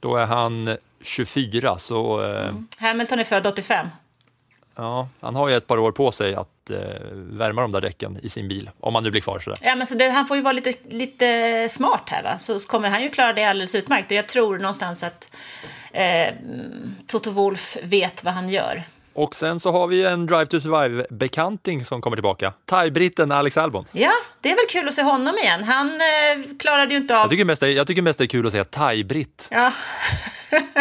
Då 0.00 0.16
är 0.16 0.26
han 0.26 0.76
24, 1.02 1.78
så 1.78 2.24
eh, 2.24 2.54
Hamilton 2.78 3.18
är 3.18 3.24
född 3.24 3.46
85. 3.46 3.86
Ja, 4.76 5.08
han 5.20 5.34
har 5.34 5.48
ju 5.48 5.56
ett 5.56 5.66
par 5.66 5.78
år 5.78 5.92
på 5.92 6.12
sig 6.12 6.34
att 6.34 6.70
eh, 6.70 6.76
värma 7.12 7.62
de 7.62 7.72
där 7.72 7.80
däcken 7.80 8.18
i 8.22 8.28
sin 8.28 8.48
bil, 8.48 8.70
om 8.80 8.94
han 8.94 9.04
nu 9.04 9.10
blir 9.10 9.20
kvar 9.20 9.38
sådär. 9.38 9.58
Ja, 9.62 9.74
men 9.74 9.86
så 9.86 9.94
det, 9.94 10.10
han 10.10 10.26
får 10.26 10.36
ju 10.36 10.42
vara 10.42 10.52
lite, 10.52 10.74
lite 10.88 11.68
smart 11.70 12.02
här 12.06 12.22
va, 12.22 12.38
så 12.38 12.60
kommer 12.60 12.88
han 12.88 13.02
ju 13.02 13.08
klara 13.08 13.32
det 13.32 13.44
alldeles 13.44 13.74
utmärkt. 13.74 14.10
Och 14.10 14.16
jag 14.16 14.28
tror 14.28 14.58
någonstans 14.58 15.02
att 15.02 15.30
eh, 15.92 16.34
Toto 17.06 17.30
Wolf 17.30 17.76
vet 17.82 18.24
vad 18.24 18.34
han 18.34 18.48
gör. 18.48 18.84
Och 19.14 19.34
sen 19.34 19.60
så 19.60 19.72
har 19.72 19.86
vi 19.86 20.04
en 20.04 20.26
Drive 20.26 20.46
to 20.46 20.60
Survive-bekanting 20.60 21.84
som 21.84 22.00
kommer 22.00 22.16
tillbaka. 22.16 22.52
Thai-britten 22.66 23.32
Alex 23.32 23.56
Albon. 23.56 23.84
Ja, 23.92 24.12
det 24.40 24.50
är 24.50 24.56
väl 24.56 24.66
kul 24.68 24.88
att 24.88 24.94
se 24.94 25.02
honom 25.02 25.38
igen. 25.38 25.64
Han 25.64 25.86
eh, 25.88 26.56
klarade 26.58 26.94
ju 26.94 27.00
inte 27.00 27.16
av... 27.16 27.20
Jag 27.20 27.30
tycker, 27.30 27.44
mest 27.44 27.60
det, 27.60 27.70
jag 27.70 27.86
tycker 27.86 28.02
mest 28.02 28.18
det 28.18 28.24
är 28.24 28.28
kul 28.28 28.46
att 28.46 28.52
säga 28.52 28.64
thai-britt. 28.64 29.48
Ja. 29.50 29.72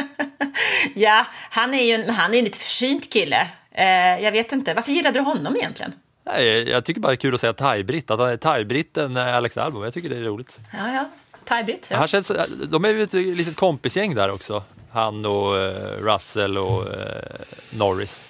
ja, 0.95 1.25
han 1.49 1.73
är 1.73 1.83
ju 1.83 1.93
en, 1.93 2.09
han 2.09 2.33
är 2.33 2.37
en 2.37 2.43
lite 2.43 2.59
försynt 2.59 3.13
kille. 3.13 3.47
Eh, 3.71 4.23
jag 4.23 4.31
vet 4.31 4.51
inte, 4.51 4.73
varför 4.73 4.91
gillade 4.91 5.19
du 5.19 5.23
honom 5.23 5.55
egentligen? 5.55 5.93
Nej, 6.23 6.69
jag 6.69 6.85
tycker 6.85 7.01
bara 7.01 7.07
det 7.07 7.13
är 7.13 7.17
kul 7.17 7.35
att 7.35 7.41
säga 7.41 7.53
thai-britt. 7.53 8.11
Att 8.11 8.19
han 8.19 8.29
är 8.29 8.37
thai-britten 8.37 9.17
Alex 9.17 9.57
Albon. 9.57 9.83
Jag 9.83 9.93
tycker 9.93 10.09
det 10.09 10.17
är 10.17 10.21
roligt. 10.21 10.59
Ja, 10.73 10.93
ja. 10.93 11.09
Thai-britt. 11.45 11.87
Ja. 11.91 11.97
Han 11.97 12.07
känns, 12.07 12.31
de 12.67 12.85
är 12.85 12.89
ju 12.89 13.03
ett 13.03 13.13
litet 13.13 13.55
kompisgäng 13.55 14.15
där 14.15 14.31
också. 14.31 14.63
Han 14.91 15.25
och 15.25 15.59
eh, 15.59 15.97
Russell 16.01 16.57
och 16.57 16.93
eh, 16.93 17.41
Norris. 17.69 18.21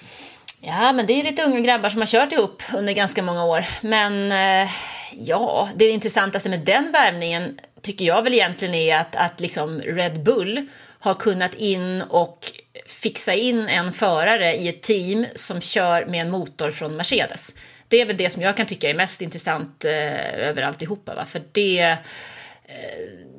Ja, 0.60 0.92
men 0.92 1.06
det 1.06 1.12
är 1.12 1.24
lite 1.24 1.42
unga 1.42 1.60
grabbar 1.60 1.90
som 1.90 2.00
har 2.00 2.06
kört 2.06 2.32
ihop 2.32 2.62
under 2.74 2.92
ganska 2.92 3.22
många 3.22 3.44
år. 3.44 3.64
Men 3.80 4.32
eh, 4.32 4.70
ja, 5.12 5.68
det 5.76 5.88
intressantaste 5.88 6.48
med 6.48 6.60
den 6.60 6.92
värvningen 6.92 7.58
tycker 7.82 8.04
jag 8.04 8.22
väl 8.22 8.34
egentligen 8.34 8.74
är 8.74 8.98
att, 8.98 9.16
att 9.16 9.40
liksom 9.40 9.80
Red 9.80 10.22
Bull 10.22 10.68
har 11.02 11.14
kunnat 11.14 11.54
in 11.54 12.02
och 12.02 12.38
fixa 12.86 13.34
in 13.34 13.68
en 13.68 13.92
förare 13.92 14.54
i 14.54 14.68
ett 14.68 14.82
team 14.82 15.26
som 15.34 15.60
kör 15.60 16.06
med 16.06 16.20
en 16.20 16.30
motor 16.30 16.70
från 16.70 16.96
Mercedes. 16.96 17.54
Det 17.88 18.00
är 18.00 18.06
väl 18.06 18.16
det 18.16 18.30
som 18.30 18.42
jag 18.42 18.56
kan 18.56 18.66
tycka 18.66 18.90
är 18.90 18.94
mest 18.94 19.22
intressant 19.22 19.84
eh, 19.84 20.48
över 20.48 20.62
alltihopa. 20.62 21.14
Va? 21.14 21.24
För 21.24 21.42
det... 21.52 21.80
Eh, 21.80 21.98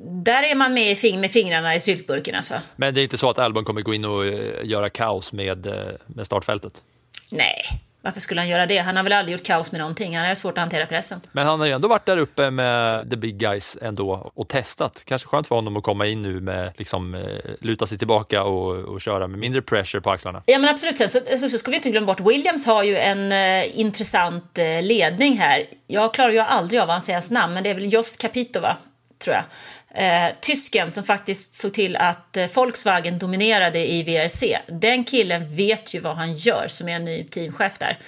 där 0.06 0.42
är 0.42 0.54
man 0.54 0.74
med, 0.74 0.98
fing 0.98 1.20
med 1.20 1.30
fingrarna 1.30 1.74
i 1.74 1.80
syltburken 1.80 2.34
alltså. 2.34 2.54
Men 2.76 2.94
det 2.94 3.00
är 3.00 3.02
inte 3.02 3.18
så 3.18 3.30
att 3.30 3.38
Albon 3.38 3.64
kommer 3.64 3.80
gå 3.80 3.94
in 3.94 4.04
och 4.04 4.26
eh, 4.26 4.64
göra 4.64 4.88
kaos 4.90 5.32
med, 5.32 5.66
eh, 5.66 5.74
med 6.06 6.26
startfältet? 6.26 6.82
Nej, 7.30 7.64
varför 8.04 8.20
skulle 8.20 8.40
han 8.40 8.48
göra 8.48 8.66
det? 8.66 8.78
Han 8.78 8.96
har 8.96 9.02
väl 9.02 9.12
aldrig 9.12 9.38
gjort 9.38 9.46
kaos 9.46 9.72
med 9.72 9.78
någonting. 9.78 10.16
Han 10.16 10.26
har 10.26 10.34
svårt 10.34 10.52
att 10.52 10.58
hantera 10.58 10.86
pressen. 10.86 11.20
Men 11.32 11.46
han 11.46 11.60
har 11.60 11.66
ju 11.66 11.72
ändå 11.72 11.88
varit 11.88 12.06
där 12.06 12.16
uppe 12.16 12.50
med 12.50 13.10
the 13.10 13.16
big 13.16 13.36
guys 13.36 13.76
ändå 13.82 14.30
och 14.34 14.48
testat. 14.48 15.02
Kanske 15.06 15.28
skönt 15.28 15.46
för 15.46 15.54
honom 15.54 15.76
att 15.76 15.82
komma 15.82 16.06
in 16.06 16.22
nu 16.22 16.40
med 16.40 16.72
liksom 16.76 17.14
eh, 17.14 17.20
luta 17.60 17.86
sig 17.86 17.98
tillbaka 17.98 18.42
och, 18.42 18.76
och 18.76 19.00
köra 19.00 19.26
med 19.26 19.38
mindre 19.38 19.62
pressure 19.62 20.00
på 20.00 20.10
axlarna. 20.10 20.42
Ja 20.46 20.58
men 20.58 20.70
absolut. 20.70 20.98
Sen 20.98 21.08
så, 21.08 21.20
så, 21.38 21.48
så 21.48 21.58
ska 21.58 21.70
vi 21.70 21.76
inte 21.76 21.90
glömma 21.90 22.06
bort 22.06 22.20
Williams 22.20 22.66
har 22.66 22.82
ju 22.82 22.96
en 22.96 23.32
eh, 23.32 23.80
intressant 23.80 24.58
eh, 24.58 24.82
ledning 24.82 25.38
här. 25.38 25.64
Jag 25.86 26.14
klarar 26.14 26.30
ju 26.30 26.38
aldrig 26.38 26.80
av 26.80 26.88
hans 26.88 27.30
namn, 27.30 27.54
men 27.54 27.62
det 27.62 27.70
är 27.70 27.74
väl 27.74 27.92
Jos 27.92 28.16
Capito 28.16 28.60
va? 28.60 28.76
Tror 29.24 29.34
jag. 29.34 29.44
Eh, 29.94 30.34
tysken 30.40 30.90
som 30.90 31.04
faktiskt 31.04 31.54
såg 31.54 31.74
till 31.74 31.96
att 31.96 32.36
eh, 32.36 32.46
Volkswagen 32.54 33.18
dominerade 33.18 33.92
i 33.92 34.02
VRC. 34.02 34.58
Den 34.66 35.04
killen 35.04 35.56
vet 35.56 35.94
ju 35.94 36.00
vad 36.00 36.16
han 36.16 36.36
gör 36.36 36.68
som 36.68 36.88
är 36.88 36.96
en 36.96 37.04
ny 37.04 37.24
teamchef 37.24 37.78
där. 37.78 37.98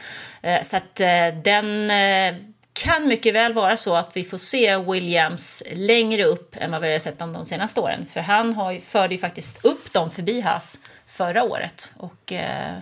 Eh, 0.42 0.62
så 0.62 0.76
att 0.76 1.00
eh, 1.00 1.28
den 1.44 1.90
eh, 1.90 2.34
kan 2.72 3.08
mycket 3.08 3.34
väl 3.34 3.52
vara 3.52 3.76
så 3.76 3.96
att 3.96 4.10
vi 4.16 4.24
får 4.24 4.38
se 4.38 4.76
Williams 4.76 5.62
längre 5.72 6.24
upp 6.24 6.56
än 6.56 6.70
vad 6.70 6.80
vi 6.80 6.92
har 6.92 6.98
sett 6.98 7.18
dem 7.18 7.32
de 7.32 7.46
senaste 7.46 7.80
åren. 7.80 8.06
För 8.06 8.20
han 8.20 8.54
har 8.54 8.72
ju, 8.72 8.80
förde 8.80 9.14
ju 9.14 9.20
faktiskt 9.20 9.64
upp 9.64 9.92
dem 9.92 10.10
förbi 10.10 10.40
Haas 10.40 10.78
förra 11.06 11.42
året. 11.42 11.92
Och 11.96 12.32
eh, 12.32 12.78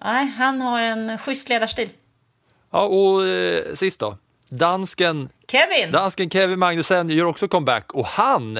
nej, 0.00 0.26
han 0.26 0.60
har 0.60 0.80
en 0.80 1.18
schysst 1.18 1.48
ledarstil. 1.48 1.88
Ja, 2.70 2.82
och 2.82 3.26
eh, 3.26 3.74
sist 3.74 3.98
då. 3.98 4.16
Dansken 4.50 5.28
Kevin! 5.48 5.92
Dansken 5.92 6.30
Kevin 6.30 6.58
Magnussen 6.58 7.10
gör 7.10 7.24
också 7.24 7.48
comeback 7.48 7.92
och 7.92 8.06
han 8.06 8.58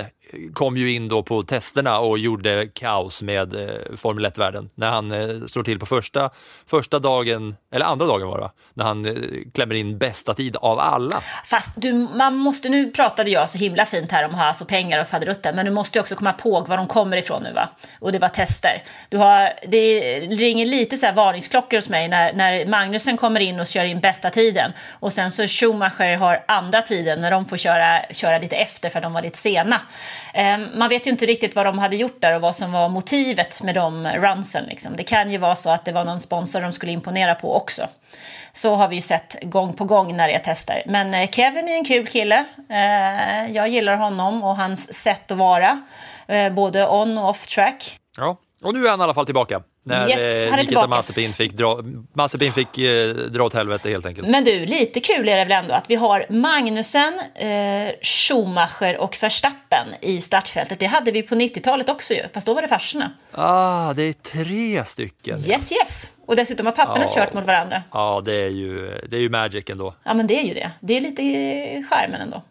kom 0.54 0.76
ju 0.76 0.92
in 0.92 1.08
då 1.08 1.22
på 1.22 1.42
testerna 1.42 1.98
och 1.98 2.18
gjorde 2.18 2.68
kaos 2.74 3.22
med 3.22 3.54
eh, 3.54 3.96
Formel 3.96 4.26
1-världen 4.26 4.70
när 4.74 4.90
han 4.90 5.12
eh, 5.12 5.46
slår 5.46 5.62
till 5.62 5.78
på 5.78 5.86
första, 5.86 6.30
första 6.66 6.98
dagen, 6.98 7.56
eller 7.72 7.86
andra 7.86 8.06
dagen 8.06 8.28
var 8.28 8.40
det 8.40 8.50
när 8.74 8.84
han 8.84 9.06
eh, 9.06 9.12
klämmer 9.54 9.74
in 9.74 9.98
bästa 9.98 10.34
tid 10.34 10.56
av 10.56 10.78
alla. 10.78 11.22
Fast 11.44 11.70
du, 11.76 11.92
man 11.92 12.36
måste, 12.36 12.68
nu 12.68 12.90
pratade 12.90 13.30
jag 13.30 13.50
så 13.50 13.58
himla 13.58 13.86
fint 13.86 14.12
här 14.12 14.24
om 14.24 14.30
att 14.30 14.36
ha 14.36 14.44
alltså 14.44 14.64
pengar 14.64 15.00
och 15.00 15.08
faderutten, 15.08 15.56
men 15.56 15.64
du 15.64 15.70
måste 15.72 15.98
ju 15.98 16.00
också 16.00 16.14
komma 16.14 16.34
ihåg 16.44 16.68
var 16.68 16.76
de 16.76 16.86
kommer 16.86 17.16
ifrån 17.16 17.42
nu 17.42 17.52
va? 17.52 17.68
Och 18.00 18.12
det 18.12 18.18
var 18.18 18.28
tester. 18.28 18.82
Du 19.08 19.16
har, 19.16 19.52
det 19.68 20.20
ringer 20.20 20.66
lite 20.66 20.96
så 20.96 21.06
här 21.06 21.12
varningsklockor 21.12 21.76
hos 21.76 21.88
mig 21.88 22.08
när, 22.08 22.32
när 22.32 22.66
Magnusen 22.66 23.16
kommer 23.16 23.40
in 23.40 23.60
och 23.60 23.66
kör 23.66 23.84
in 23.84 24.00
bästa 24.00 24.30
tiden 24.30 24.72
och 24.92 25.12
sen 25.12 25.32
så 25.32 25.46
Schumacher 25.46 26.16
har 26.16 26.44
andra 26.48 26.82
tiden 26.82 27.20
när 27.20 27.30
de 27.30 27.46
får 27.46 27.56
köra, 27.56 28.00
köra 28.10 28.38
lite 28.38 28.56
efter 28.56 28.90
för 28.90 28.98
att 28.98 29.02
de 29.02 29.12
var 29.12 29.22
lite 29.22 29.38
sena. 29.38 29.80
Ehm, 30.34 30.68
man 30.74 30.88
vet 30.88 31.06
ju 31.06 31.10
inte 31.10 31.26
riktigt 31.26 31.56
vad 31.56 31.66
de 31.66 31.78
hade 31.78 31.96
gjort 31.96 32.20
där 32.20 32.34
och 32.34 32.40
vad 32.40 32.56
som 32.56 32.72
var 32.72 32.88
motivet 32.88 33.62
med 33.62 33.74
de 33.74 34.08
runsen. 34.08 34.64
Liksom. 34.64 34.96
Det 34.96 35.02
kan 35.02 35.30
ju 35.30 35.38
vara 35.38 35.56
så 35.56 35.70
att 35.70 35.84
det 35.84 35.92
var 35.92 36.04
någon 36.04 36.20
sponsor 36.20 36.60
de 36.60 36.72
skulle 36.72 36.92
imponera 36.92 37.34
på 37.34 37.56
också. 37.56 37.88
Så 38.52 38.74
har 38.74 38.88
vi 38.88 38.94
ju 38.94 39.00
sett 39.00 39.36
gång 39.42 39.72
på 39.72 39.84
gång 39.84 40.16
när 40.16 40.28
det 40.28 40.34
är 40.34 40.38
tester. 40.38 40.82
Men 40.86 41.14
eh, 41.14 41.30
Kevin 41.30 41.68
är 41.68 41.72
en 41.72 41.84
kul 41.84 42.06
kille. 42.06 42.44
Ehm, 42.70 43.54
jag 43.54 43.68
gillar 43.68 43.96
honom 43.96 44.44
och 44.44 44.56
hans 44.56 44.94
sätt 44.94 45.30
att 45.30 45.38
vara. 45.38 45.82
Eh, 46.28 46.52
både 46.52 46.88
on 46.88 47.18
och 47.18 47.28
off 47.28 47.46
track. 47.46 47.98
Ja, 48.16 48.36
och 48.66 48.74
nu 48.74 48.86
är 48.86 48.90
han 48.90 49.00
i 49.00 49.02
alla 49.02 49.14
fall 49.14 49.26
tillbaka. 49.26 49.62
När 49.84 50.08
Yes, 50.10 50.46
eh, 50.52 50.56
Nikita. 50.56 50.86
Mazepin 50.86 51.32
fick, 51.32 51.52
dra, 51.52 51.82
Mazepin 52.14 52.52
fick 52.52 52.78
eh, 52.78 53.08
dra 53.14 53.44
åt 53.44 53.54
helvete 53.54 53.90
helt 53.90 54.06
enkelt. 54.06 54.28
Men 54.28 54.44
du, 54.44 54.66
lite 54.66 55.00
kul 55.00 55.28
är 55.28 55.36
det 55.36 55.44
väl 55.44 55.52
ändå 55.64 55.74
att 55.74 55.84
vi 55.90 55.94
har 55.94 56.26
Magnusen, 56.28 57.20
eh, 57.34 57.94
Schumacher 58.02 58.96
och 58.96 59.18
Verstappen 59.20 59.86
i 60.00 60.20
startfältet. 60.20 60.78
Det 60.78 60.86
hade 60.86 61.10
vi 61.10 61.22
på 61.22 61.34
90-talet 61.34 61.88
också 61.88 62.14
ju, 62.14 62.22
fast 62.34 62.46
då 62.46 62.54
var 62.54 62.62
det 62.62 62.68
farsorna. 62.68 63.10
Ah, 63.32 63.92
det 63.92 64.02
är 64.02 64.12
tre 64.12 64.84
stycken. 64.84 65.38
Yes, 65.38 65.72
yes! 65.72 66.10
Och 66.26 66.36
dessutom 66.36 66.66
har 66.66 66.72
papporna 66.72 67.04
Ja. 67.08 67.14
kört 67.14 67.34
mot 67.34 67.46
varandra. 67.46 67.82
Ja, 67.92 68.22
det 68.24 68.34
är 68.34 68.48
ju, 68.48 69.00
det 69.08 69.16
är 69.16 69.20
ju 69.20 69.28
magic 69.30 69.64
ändå. 69.70 69.94
Ja, 70.04 70.14
men 70.14 70.26
det 70.26 70.40
är 70.40 70.44
ju 70.44 70.54
det. 70.54 70.70
Det 70.80 70.96
är 70.96 71.00
lite 71.00 71.22
charmen 71.90 72.20
ändå. 72.20 72.42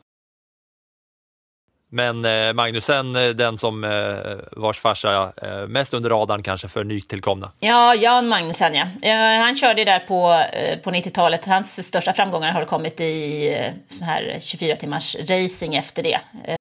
Men 1.92 2.26
eh, 2.26 2.54
Magnusen, 2.54 3.16
eh, 3.16 3.30
den 3.30 3.58
som 3.58 3.84
eh, 3.84 3.92
vars 4.52 4.80
farsa 4.80 5.34
eh, 5.42 5.68
mest 5.68 5.94
under 5.94 6.10
radarn 6.10 6.44
kanske 6.44 6.68
för 6.68 6.84
nytillkomna. 6.84 7.52
Ja, 7.60 7.96
Jan 7.96 8.28
Magnusen 8.28 8.74
ja. 8.74 8.86
Eh, 9.02 9.44
han 9.44 9.56
körde 9.58 9.84
där 9.84 10.00
på, 10.00 10.32
eh, 10.54 10.80
på 10.80 10.92
90-talet. 10.92 11.46
Hans 11.46 11.88
största 11.88 12.14
framgångar 12.14 12.52
har 12.52 12.66
kommit 12.66 13.00
i 13.02 13.48
eh, 13.54 13.96
sån 13.96 14.08
här 14.08 14.38
24 14.42 14.76
timmars 14.76 15.16
racing 15.16 15.76
efter 15.76 16.04
det. 16.04 16.20
Eh, 16.48 16.56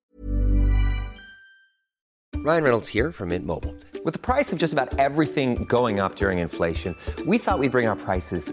Ryan 2.46 2.62
Reynolds 2.62 2.94
here 2.94 3.12
from 3.12 3.28
Mint 3.28 3.46
Mobile. 3.46 3.72
With 4.04 4.12
the 4.12 4.34
price 4.34 4.52
of 4.52 4.58
just 4.62 4.74
about 4.74 5.00
everything 5.00 5.64
going 5.68 5.98
up 6.00 6.16
during 6.16 6.38
inflation, 6.40 6.94
we 7.26 7.38
thought 7.38 7.58
we'd 7.58 7.72
bring 7.72 7.88
our 7.88 7.96
prices 7.96 8.52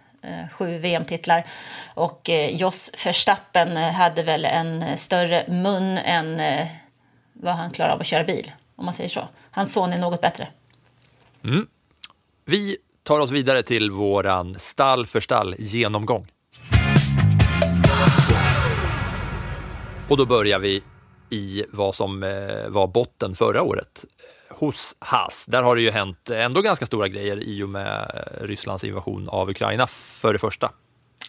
Eh, 0.23 0.49
sju 0.51 0.77
VM-titlar. 0.77 1.45
Och 1.93 2.29
eh, 2.29 2.55
Jos 2.55 2.91
Verstappen 3.05 3.77
eh, 3.77 3.91
hade 3.91 4.23
väl 4.23 4.45
en 4.45 4.97
större 4.97 5.45
mun 5.47 5.97
än 5.97 6.41
vad 7.33 7.55
han 7.55 7.71
klarar 7.71 7.93
av 7.93 7.99
att 7.99 8.07
köra 8.07 8.23
bil. 8.23 8.51
Om 8.75 8.85
man 8.85 8.93
säger 8.93 9.09
så. 9.09 9.27
Hans 9.51 9.73
son 9.73 9.93
är 9.93 9.97
något 9.97 10.21
bättre. 10.21 10.47
Mm. 11.43 11.67
Vi 12.45 12.77
tar 13.03 13.19
oss 13.19 13.31
vidare 13.31 13.63
till 13.63 13.91
våran 13.91 14.59
stall 14.59 15.05
för 15.05 15.19
stall 15.19 15.55
genomgång. 15.59 16.27
Och 20.09 20.17
då 20.17 20.25
börjar 20.25 20.59
vi 20.59 20.83
i 21.31 21.65
vad 21.69 21.95
som 21.95 22.23
eh, 22.23 22.67
var 22.67 22.87
botten 22.87 23.35
förra 23.35 23.61
året 23.61 24.05
eh, 24.49 24.57
hos 24.57 24.95
Haas. 24.99 25.45
Där 25.45 25.63
har 25.63 25.75
det 25.75 25.81
ju 25.81 25.91
hänt 25.91 26.29
ändå 26.29 26.61
ganska 26.61 26.85
stora 26.85 27.07
grejer 27.07 27.43
i 27.43 27.63
och 27.63 27.69
med 27.69 28.11
eh, 28.15 28.45
Rysslands 28.45 28.83
invasion 28.83 29.29
av 29.29 29.49
Ukraina 29.49 29.87
för 29.87 30.33
det 30.33 30.39
första. 30.39 30.71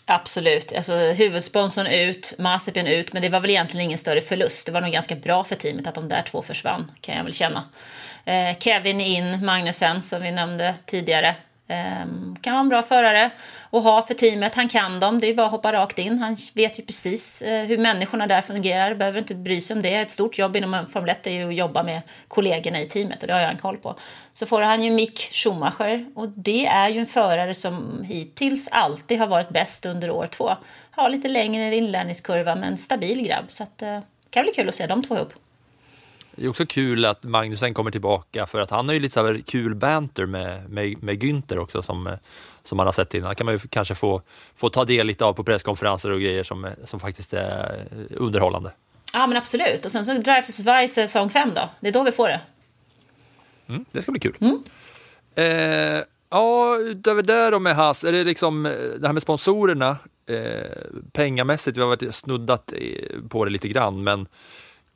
Absolut. 0.04 0.72
Alltså, 0.72 0.92
huvudsponsorn 0.96 1.86
ut, 1.86 2.34
Mazepin 2.38 2.86
ut, 2.86 3.12
men 3.12 3.22
det 3.22 3.28
var 3.28 3.40
väl 3.40 3.50
egentligen 3.50 3.84
ingen 3.84 3.98
större 3.98 4.20
förlust. 4.20 4.66
Det 4.66 4.72
var 4.72 4.80
nog 4.80 4.92
ganska 4.92 5.14
bra 5.14 5.44
för 5.44 5.54
teamet 5.54 5.86
att 5.86 5.94
de 5.94 6.08
där 6.08 6.22
två 6.22 6.42
försvann, 6.42 6.90
kan 7.00 7.16
jag 7.16 7.24
väl 7.24 7.34
känna. 7.34 7.64
Eh, 8.24 8.58
Kevin 8.58 9.00
in, 9.00 9.44
Magnusen, 9.44 10.02
som 10.02 10.22
vi 10.22 10.30
nämnde 10.30 10.74
tidigare. 10.86 11.36
Ehm, 11.68 12.36
kan 12.40 12.52
vara 12.52 12.60
en 12.60 12.68
bra 12.68 12.82
förare 12.82 13.30
att 13.70 13.82
ha 13.82 14.06
för 14.06 14.14
teamet. 14.14 14.54
Han 14.54 14.68
kan 14.68 15.00
dem, 15.00 15.20
det 15.20 15.26
är 15.26 15.34
bara 15.34 15.46
att 15.46 15.52
hoppa 15.52 15.72
rakt 15.72 15.98
in. 15.98 16.18
Han 16.18 16.36
vet 16.54 16.78
ju 16.78 16.82
precis 16.82 17.42
eh, 17.42 17.64
hur 17.64 17.78
människorna 17.78 18.26
där 18.26 18.42
fungerar, 18.42 18.94
behöver 18.94 19.18
inte 19.18 19.34
bry 19.34 19.60
sig 19.60 19.76
om 19.76 19.82
det. 19.82 19.94
Ett 19.94 20.10
stort 20.10 20.38
jobb 20.38 20.56
inom 20.56 20.86
Formel 20.92 21.10
1 21.10 21.26
är 21.26 21.30
ju 21.30 21.48
att 21.48 21.54
jobba 21.54 21.82
med 21.82 22.02
kollegorna 22.28 22.80
i 22.80 22.88
teamet 22.88 23.20
och 23.20 23.26
det 23.26 23.32
har 23.32 23.40
jag 23.40 23.50
en 23.50 23.58
koll 23.58 23.76
på. 23.76 23.96
Så 24.32 24.46
får 24.46 24.62
han 24.62 24.82
ju 24.82 24.90
Mick 24.90 25.28
Schumacher 25.32 26.06
och 26.14 26.28
det 26.28 26.66
är 26.66 26.88
ju 26.88 27.00
en 27.00 27.06
förare 27.06 27.54
som 27.54 28.04
hittills 28.08 28.68
alltid 28.70 29.18
har 29.18 29.26
varit 29.26 29.48
bäst 29.48 29.86
under 29.86 30.10
år 30.10 30.26
två. 30.26 30.50
Har 30.90 31.10
lite 31.10 31.28
längre 31.28 31.76
inlärningskurva 31.76 32.54
men 32.54 32.78
stabil 32.78 33.22
grabb 33.22 33.44
så 33.48 33.62
att, 33.62 33.78
det 33.78 34.02
kan 34.30 34.42
bli 34.42 34.52
kul 34.52 34.68
att 34.68 34.74
se 34.74 34.86
de 34.86 35.02
två 35.02 35.16
ihop. 35.16 35.32
Det 36.36 36.44
är 36.44 36.48
också 36.48 36.66
kul 36.66 37.04
att 37.04 37.22
Magnusen 37.22 37.74
kommer 37.74 37.90
tillbaka 37.90 38.46
för 38.46 38.60
att 38.60 38.70
han 38.70 38.88
har 38.88 38.94
ju 38.94 39.00
lite 39.00 39.14
så 39.14 39.38
kul 39.46 39.74
banter 39.74 40.26
med, 40.26 40.70
med, 40.70 41.02
med 41.02 41.22
Günther 41.22 41.58
också 41.58 41.82
som, 41.82 42.16
som 42.64 42.76
man 42.76 42.86
har 42.86 42.92
sett 42.92 43.14
innan. 43.14 43.34
kan 43.34 43.44
man 43.44 43.54
ju 43.54 43.58
kanske 43.58 43.94
få, 43.94 44.22
få 44.56 44.68
ta 44.68 44.84
del 44.84 45.06
lite 45.06 45.24
av 45.24 45.32
på 45.32 45.44
presskonferenser 45.44 46.10
och 46.10 46.20
grejer 46.20 46.42
som, 46.42 46.70
som 46.84 47.00
faktiskt 47.00 47.32
är 47.32 47.86
underhållande. 48.16 48.72
Ja 49.14 49.26
men 49.26 49.36
absolut 49.36 49.84
och 49.84 49.92
sen 49.92 50.06
så 50.06 50.12
Drive 50.12 50.42
to 50.42 50.52
Survive 50.52 50.88
säsong 50.88 51.30
5 51.30 51.50
då, 51.54 51.70
det 51.80 51.88
är 51.88 51.92
då 51.92 52.02
vi 52.02 52.12
får 52.12 52.28
det. 52.28 52.40
Mm, 53.68 53.84
det 53.92 54.02
ska 54.02 54.12
bli 54.12 54.20
kul. 54.20 54.36
Mm. 54.40 54.62
Eh, 55.34 56.04
ja, 56.30 56.76
utöver 56.76 57.22
det 57.22 57.50
då 57.50 57.58
med 57.58 57.76
Haas, 57.76 58.04
är 58.04 58.12
det 58.12 58.24
liksom 58.24 58.62
det 58.98 59.06
här 59.06 59.12
med 59.12 59.22
sponsorerna 59.22 59.96
eh, 60.26 60.70
pengamässigt, 61.12 61.76
vi 61.76 61.80
har 61.80 61.88
varit 61.88 62.14
snuddat 62.14 62.72
på 63.28 63.44
det 63.44 63.50
lite 63.50 63.68
grann, 63.68 64.04
men 64.04 64.26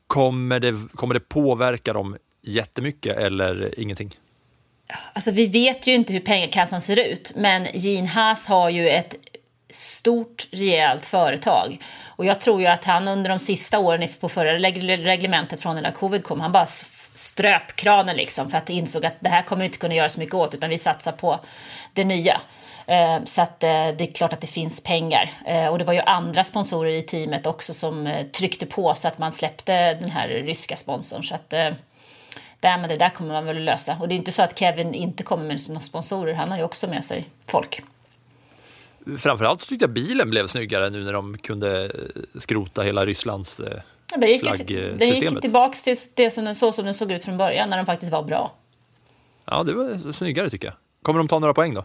Kommer 0.07 0.61
det, 0.61 0.75
kommer 0.95 1.15
det 1.15 1.21
påverka 1.21 1.93
dem 1.93 2.17
jättemycket 2.43 3.17
eller 3.17 3.81
ingenting? 3.81 4.15
Alltså 5.13 5.31
vi 5.31 5.47
vet 5.47 5.87
ju 5.87 5.95
inte 5.95 6.13
hur 6.13 6.21
pengakassan 6.21 6.81
ser 6.81 7.09
ut, 7.09 7.33
men 7.37 7.67
Gene 7.75 8.09
Haas 8.09 8.47
har 8.47 8.71
ju 8.71 8.89
ett 8.89 9.15
stort, 9.71 10.49
rejält 10.51 11.07
företag. 11.07 11.83
Och 12.07 12.25
jag 12.25 12.41
tror 12.41 12.61
ju 12.61 12.67
att 12.67 12.85
han 12.85 13.09
under 13.09 13.31
de 13.31 13.39
sista 13.39 13.79
åren 13.79 14.09
på 14.21 14.29
förra 14.29 14.59
reglementet 14.59 15.61
från 15.61 15.77
när 15.77 15.91
covid 15.91 16.25
kom, 16.25 16.41
han 16.41 16.53
bara 16.53 16.67
ströp 16.67 17.77
kranen 17.77 18.17
liksom 18.17 18.51
för 18.51 18.59
att 18.59 18.71
insåg 18.71 19.07
att 19.07 19.17
det 19.21 19.29
här 19.29 19.43
kommer 19.43 19.65
inte 19.65 19.79
kunna 19.79 19.95
göra 19.95 20.09
så 20.09 20.21
mycket 20.21 20.35
åt 20.35 20.55
utan 20.55 20.71
vi 20.71 20.79
satsar 20.79 21.13
på 21.13 21.41
det 21.93 22.05
nya. 22.05 22.41
Eh, 22.87 23.25
så 23.25 23.43
att 23.43 23.63
eh, 23.63 23.69
det 23.69 24.01
är 24.01 24.13
klart 24.13 24.33
att 24.33 24.41
det 24.41 24.47
finns 24.47 24.81
pengar. 24.81 25.31
Eh, 25.47 25.69
och 25.69 25.79
det 25.79 25.85
var 25.85 25.93
ju 25.93 26.01
andra 26.01 26.45
sponsorer 26.45 26.91
i 26.91 27.03
teamet 27.03 27.47
också 27.47 27.75
som 27.75 28.25
tryckte 28.33 28.67
på 28.67 28.95
så 28.95 29.09
att 29.09 29.19
man 29.19 29.33
släppte 29.33 29.95
den 29.95 30.11
här 30.11 30.29
ryska 30.29 30.77
sponsorn. 30.77 31.25
Så 31.25 31.35
att 31.35 31.51
det, 31.51 31.77
men 32.61 32.89
det 32.89 32.97
där 32.97 33.11
kommer 33.11 33.33
man 33.33 33.45
väl 33.45 33.57
att 33.57 33.63
lösa. 33.63 33.97
Och 34.01 34.09
det 34.09 34.15
är 34.15 34.17
inte 34.17 34.33
så 34.33 34.43
att 34.43 34.59
Kevin 34.59 34.95
inte 34.95 35.23
kommer 35.23 35.45
med 35.45 35.61
några 35.69 35.81
sponsorer, 35.81 36.35
han 36.35 36.51
har 36.51 36.59
ju 36.59 36.65
också 36.65 36.87
med 36.87 37.05
sig 37.05 37.29
folk. 37.47 37.83
Framförallt 39.19 39.61
så 39.61 39.67
tyckte 39.67 39.83
jag 39.83 39.91
bilen 39.91 40.31
blev 40.31 40.47
snyggare 40.47 40.91
nu 40.91 41.05
när 41.05 41.13
de 41.13 41.39
kunde 41.39 41.93
skrota 42.39 42.83
hela 42.83 43.07
Rysslands 43.07 43.61
det 44.17 44.27
gick, 44.27 44.41
flaggsystemet. 44.41 44.99
Det 44.99 45.05
gick 45.05 45.41
tillbaka 45.41 45.75
till 45.75 45.97
det 46.15 46.31
som, 46.31 46.55
så 46.55 46.73
som 46.73 46.85
den 46.85 46.95
såg 46.95 47.13
ut 47.13 47.25
från 47.25 47.37
början, 47.37 47.71
när 47.71 47.77
de 47.77 47.87
faktiskt 47.87 48.13
var 48.13 48.23
bra. 48.23 48.53
Ja, 49.45 49.63
det 49.63 49.73
var 49.73 50.13
snyggare 50.13 50.51
tycker 50.51 50.69
jag. 50.69 50.75
Kommer 51.03 51.19
de 51.19 51.29
ta 51.29 51.39
några 51.39 51.55
poäng 51.55 51.75
då? 51.75 51.85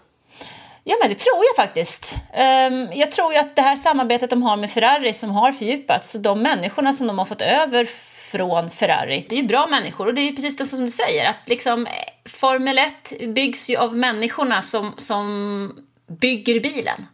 Ja, 0.84 0.96
men 1.02 1.10
det 1.10 1.15
tror 1.15 1.44
jag 1.46 1.65
faktiskt. 1.65 2.15
Um, 2.34 2.89
jag 2.94 3.12
tror 3.12 3.34
ju 3.34 3.39
att 3.39 3.56
det 3.56 3.62
här 3.62 3.76
samarbetet 3.76 4.30
de 4.30 4.44
har 4.44 4.58
med 4.58 4.72
Ferrari 4.72 5.13
som 5.13 5.30
har 5.30 5.52
fördjupats, 5.52 6.15
och 6.15 6.22
de 6.22 6.41
människorna 6.41 6.94
som 6.94 7.08
de 7.08 7.20
har 7.20 7.26
fått 7.26 7.41
över 7.41 7.89
från 8.32 8.70
Ferrari, 8.70 9.26
det 9.30 9.36
är 9.36 9.41
ju 9.41 9.48
bra 9.48 9.67
människor 9.67 10.08
och 10.08 10.13
det 10.13 10.22
är 10.22 10.30
ju 10.30 10.36
precis 10.36 10.58
det 10.58 10.65
som 10.65 10.86
du 10.86 10.91
säger, 10.91 11.30
att 11.30 11.50
liksom 11.50 11.88
eh, 11.88 11.91
Formel 12.30 12.78
1 12.78 13.34
byggs 13.36 13.70
ju 13.70 13.78
av 13.78 13.98
människorna 13.98 14.62
som, 14.62 14.94
som 14.98 15.76
bygger 16.08 16.60
bilen. 16.60 17.06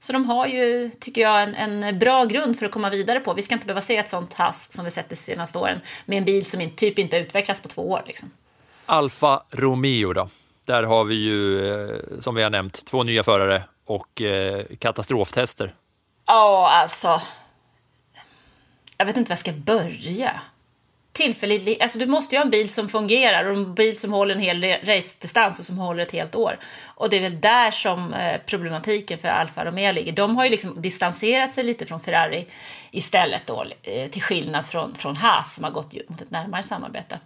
Så 0.00 0.12
de 0.12 0.26
har 0.26 0.46
ju, 0.46 0.90
tycker 1.00 1.20
jag, 1.20 1.42
en, 1.42 1.54
en, 1.54 1.98
bra 1.98 2.24
grund 2.24 2.58
för 2.58 2.66
att 2.66 2.72
komma 2.72 2.90
vidare 2.90 3.20
på. 3.20 3.34
Vi 3.34 3.42
ska 3.42 3.54
inte 3.54 3.66
behöva 3.66 3.80
se 3.80 3.96
ett 3.96 4.08
sånt 4.08 4.34
hass 4.34 4.72
som 4.72 4.84
vi 4.84 4.90
sett 4.90 5.08
de 5.08 5.16
senaste 5.16 5.58
åren 5.58 5.80
med 6.06 6.18
en 6.18 6.24
bil 6.24 6.44
som 6.44 6.70
typ 6.70 6.98
inte 6.98 7.16
utvecklats 7.16 7.60
på 7.60 7.68
två 7.68 7.90
år. 7.90 8.02
Liksom. 8.06 8.30
Alfa 8.86 9.42
Romeo 9.50 10.12
då? 10.12 10.28
Där 10.64 10.82
har 10.82 11.04
vi 11.04 11.14
ju, 11.14 11.68
eh, 11.70 12.00
som 12.20 12.34
vi 12.34 12.42
har 12.42 12.50
nämnt, 12.50 12.84
två 12.84 13.02
nya 13.02 13.22
förare 13.22 13.62
och 13.84 14.22
eh, 14.22 14.64
katastroftester. 14.78 15.74
Ja, 16.26 16.70
alltså. 16.72 17.22
Jag 18.96 19.06
vet 19.06 19.16
inte 19.16 19.28
var 19.28 19.32
jag 19.32 19.38
ska 19.38 19.52
börja. 19.52 20.40
Tillfälligt, 21.12 21.82
alltså 21.82 21.98
du 21.98 22.06
måste 22.06 22.34
ju 22.34 22.38
ha 22.38 22.44
en 22.44 22.50
bil 22.50 22.72
som 22.72 22.88
fungerar 22.88 23.44
och 23.44 23.56
en 23.56 23.74
bil 23.74 24.00
som 24.00 24.12
håller 24.12 24.34
en 24.34 24.40
hel 24.40 24.64
racedistans 24.64 25.58
och 25.58 25.64
som 25.64 25.78
håller 25.78 26.02
ett 26.02 26.12
helt 26.12 26.34
år. 26.34 26.58
Och 26.86 27.10
det 27.10 27.16
är 27.16 27.20
väl 27.20 27.40
där 27.40 27.70
som 27.70 28.14
eh, 28.14 28.40
problematiken 28.46 29.18
för 29.18 29.28
Alfa 29.28 29.64
Romeo 29.64 29.92
ligger. 29.92 30.12
De 30.12 30.36
har 30.36 30.44
ju 30.44 30.50
liksom 30.50 30.82
distanserat 30.82 31.52
sig 31.52 31.64
lite 31.64 31.86
från 31.86 32.00
Ferrari 32.00 32.46
istället 32.90 33.42
då, 33.46 33.66
till 34.10 34.22
skillnad 34.22 34.66
från, 34.66 34.94
från 34.94 35.16
Haas 35.16 35.54
som 35.54 35.64
har 35.64 35.70
gått 35.70 35.92
mot 36.08 36.20
ett 36.20 36.30
närmare 36.30 36.62
samarbete. 36.62 37.20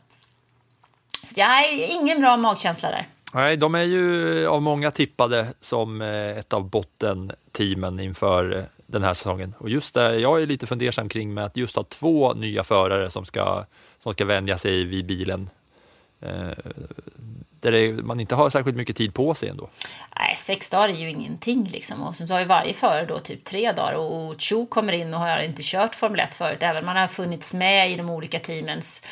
Så 1.22 1.32
jag 1.36 1.46
har 1.46 2.00
ingen 2.00 2.20
bra 2.20 2.36
magkänsla 2.36 2.90
där. 2.90 3.08
Nej, 3.34 3.56
de 3.56 3.74
är 3.74 3.82
ju 3.82 4.46
av 4.46 4.62
många 4.62 4.90
tippade 4.90 5.46
som 5.60 6.02
eh, 6.02 6.38
ett 6.38 6.52
av 6.52 6.70
bottenteamen 6.70 8.00
inför 8.00 8.56
eh, 8.56 8.64
den 8.86 9.02
här 9.02 9.14
säsongen. 9.14 9.54
Och 9.58 9.70
just 9.70 9.94
det, 9.94 10.18
jag 10.18 10.42
är 10.42 10.46
lite 10.46 10.66
fundersam 10.66 11.08
kring 11.08 11.34
med 11.34 11.44
att 11.44 11.56
just 11.56 11.76
ha 11.76 11.82
två 11.82 12.34
nya 12.34 12.64
förare 12.64 13.10
som 13.10 13.24
ska, 13.24 13.64
som 13.98 14.12
ska 14.12 14.24
vänja 14.24 14.58
sig 14.58 14.84
vid 14.84 15.06
bilen. 15.06 15.50
Eh, 16.24 16.72
där 17.60 18.02
man 18.02 18.20
inte 18.20 18.34
har 18.34 18.50
särskilt 18.50 18.76
mycket 18.76 18.96
tid 18.96 19.14
på 19.14 19.34
sig 19.34 19.48
ändå. 19.48 19.68
Nej, 20.18 20.36
sex 20.38 20.70
dagar 20.70 20.88
är 20.88 20.92
ju 20.92 21.10
ingenting 21.10 21.64
liksom. 21.64 22.02
Och 22.02 22.16
sen 22.16 22.28
så 22.28 22.34
har 22.34 22.40
ju 22.40 22.46
varje 22.46 22.74
förare 22.74 23.06
då 23.06 23.18
typ 23.18 23.44
tre 23.44 23.72
dagar 23.72 23.92
och 23.92 24.34
Cho 24.38 24.66
kommer 24.66 24.92
in 24.92 25.14
och 25.14 25.20
har 25.20 25.38
inte 25.38 25.62
kört 25.64 25.94
Formel 25.94 26.20
1 26.20 26.34
förut, 26.34 26.58
även 26.60 26.82
om 26.82 26.88
han 26.88 26.96
har 26.96 27.08
funnits 27.08 27.54
med 27.54 27.90
i 27.90 27.96
de 27.96 28.10
olika 28.10 28.38
teamens 28.38 29.02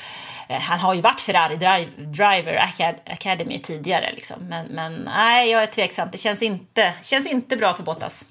Eh, 0.53 0.61
han 0.61 0.79
har 0.79 0.95
ju 0.95 1.01
varit 1.01 1.21
Ferrari 1.21 1.57
Driver 1.97 2.73
Academy 3.07 3.59
tidigare, 3.59 4.13
liksom. 4.15 4.37
men, 4.49 4.67
men 4.67 4.95
nej, 4.95 5.51
jag 5.51 5.63
är 5.63 5.67
tveksam. 5.67 6.09
Det 6.13 6.19
känns 6.19 6.43
inte, 6.43 6.95
känns 7.03 7.27
inte 7.27 7.57
bra 7.57 7.75
för 7.75 7.83
Bottas. 7.83 8.27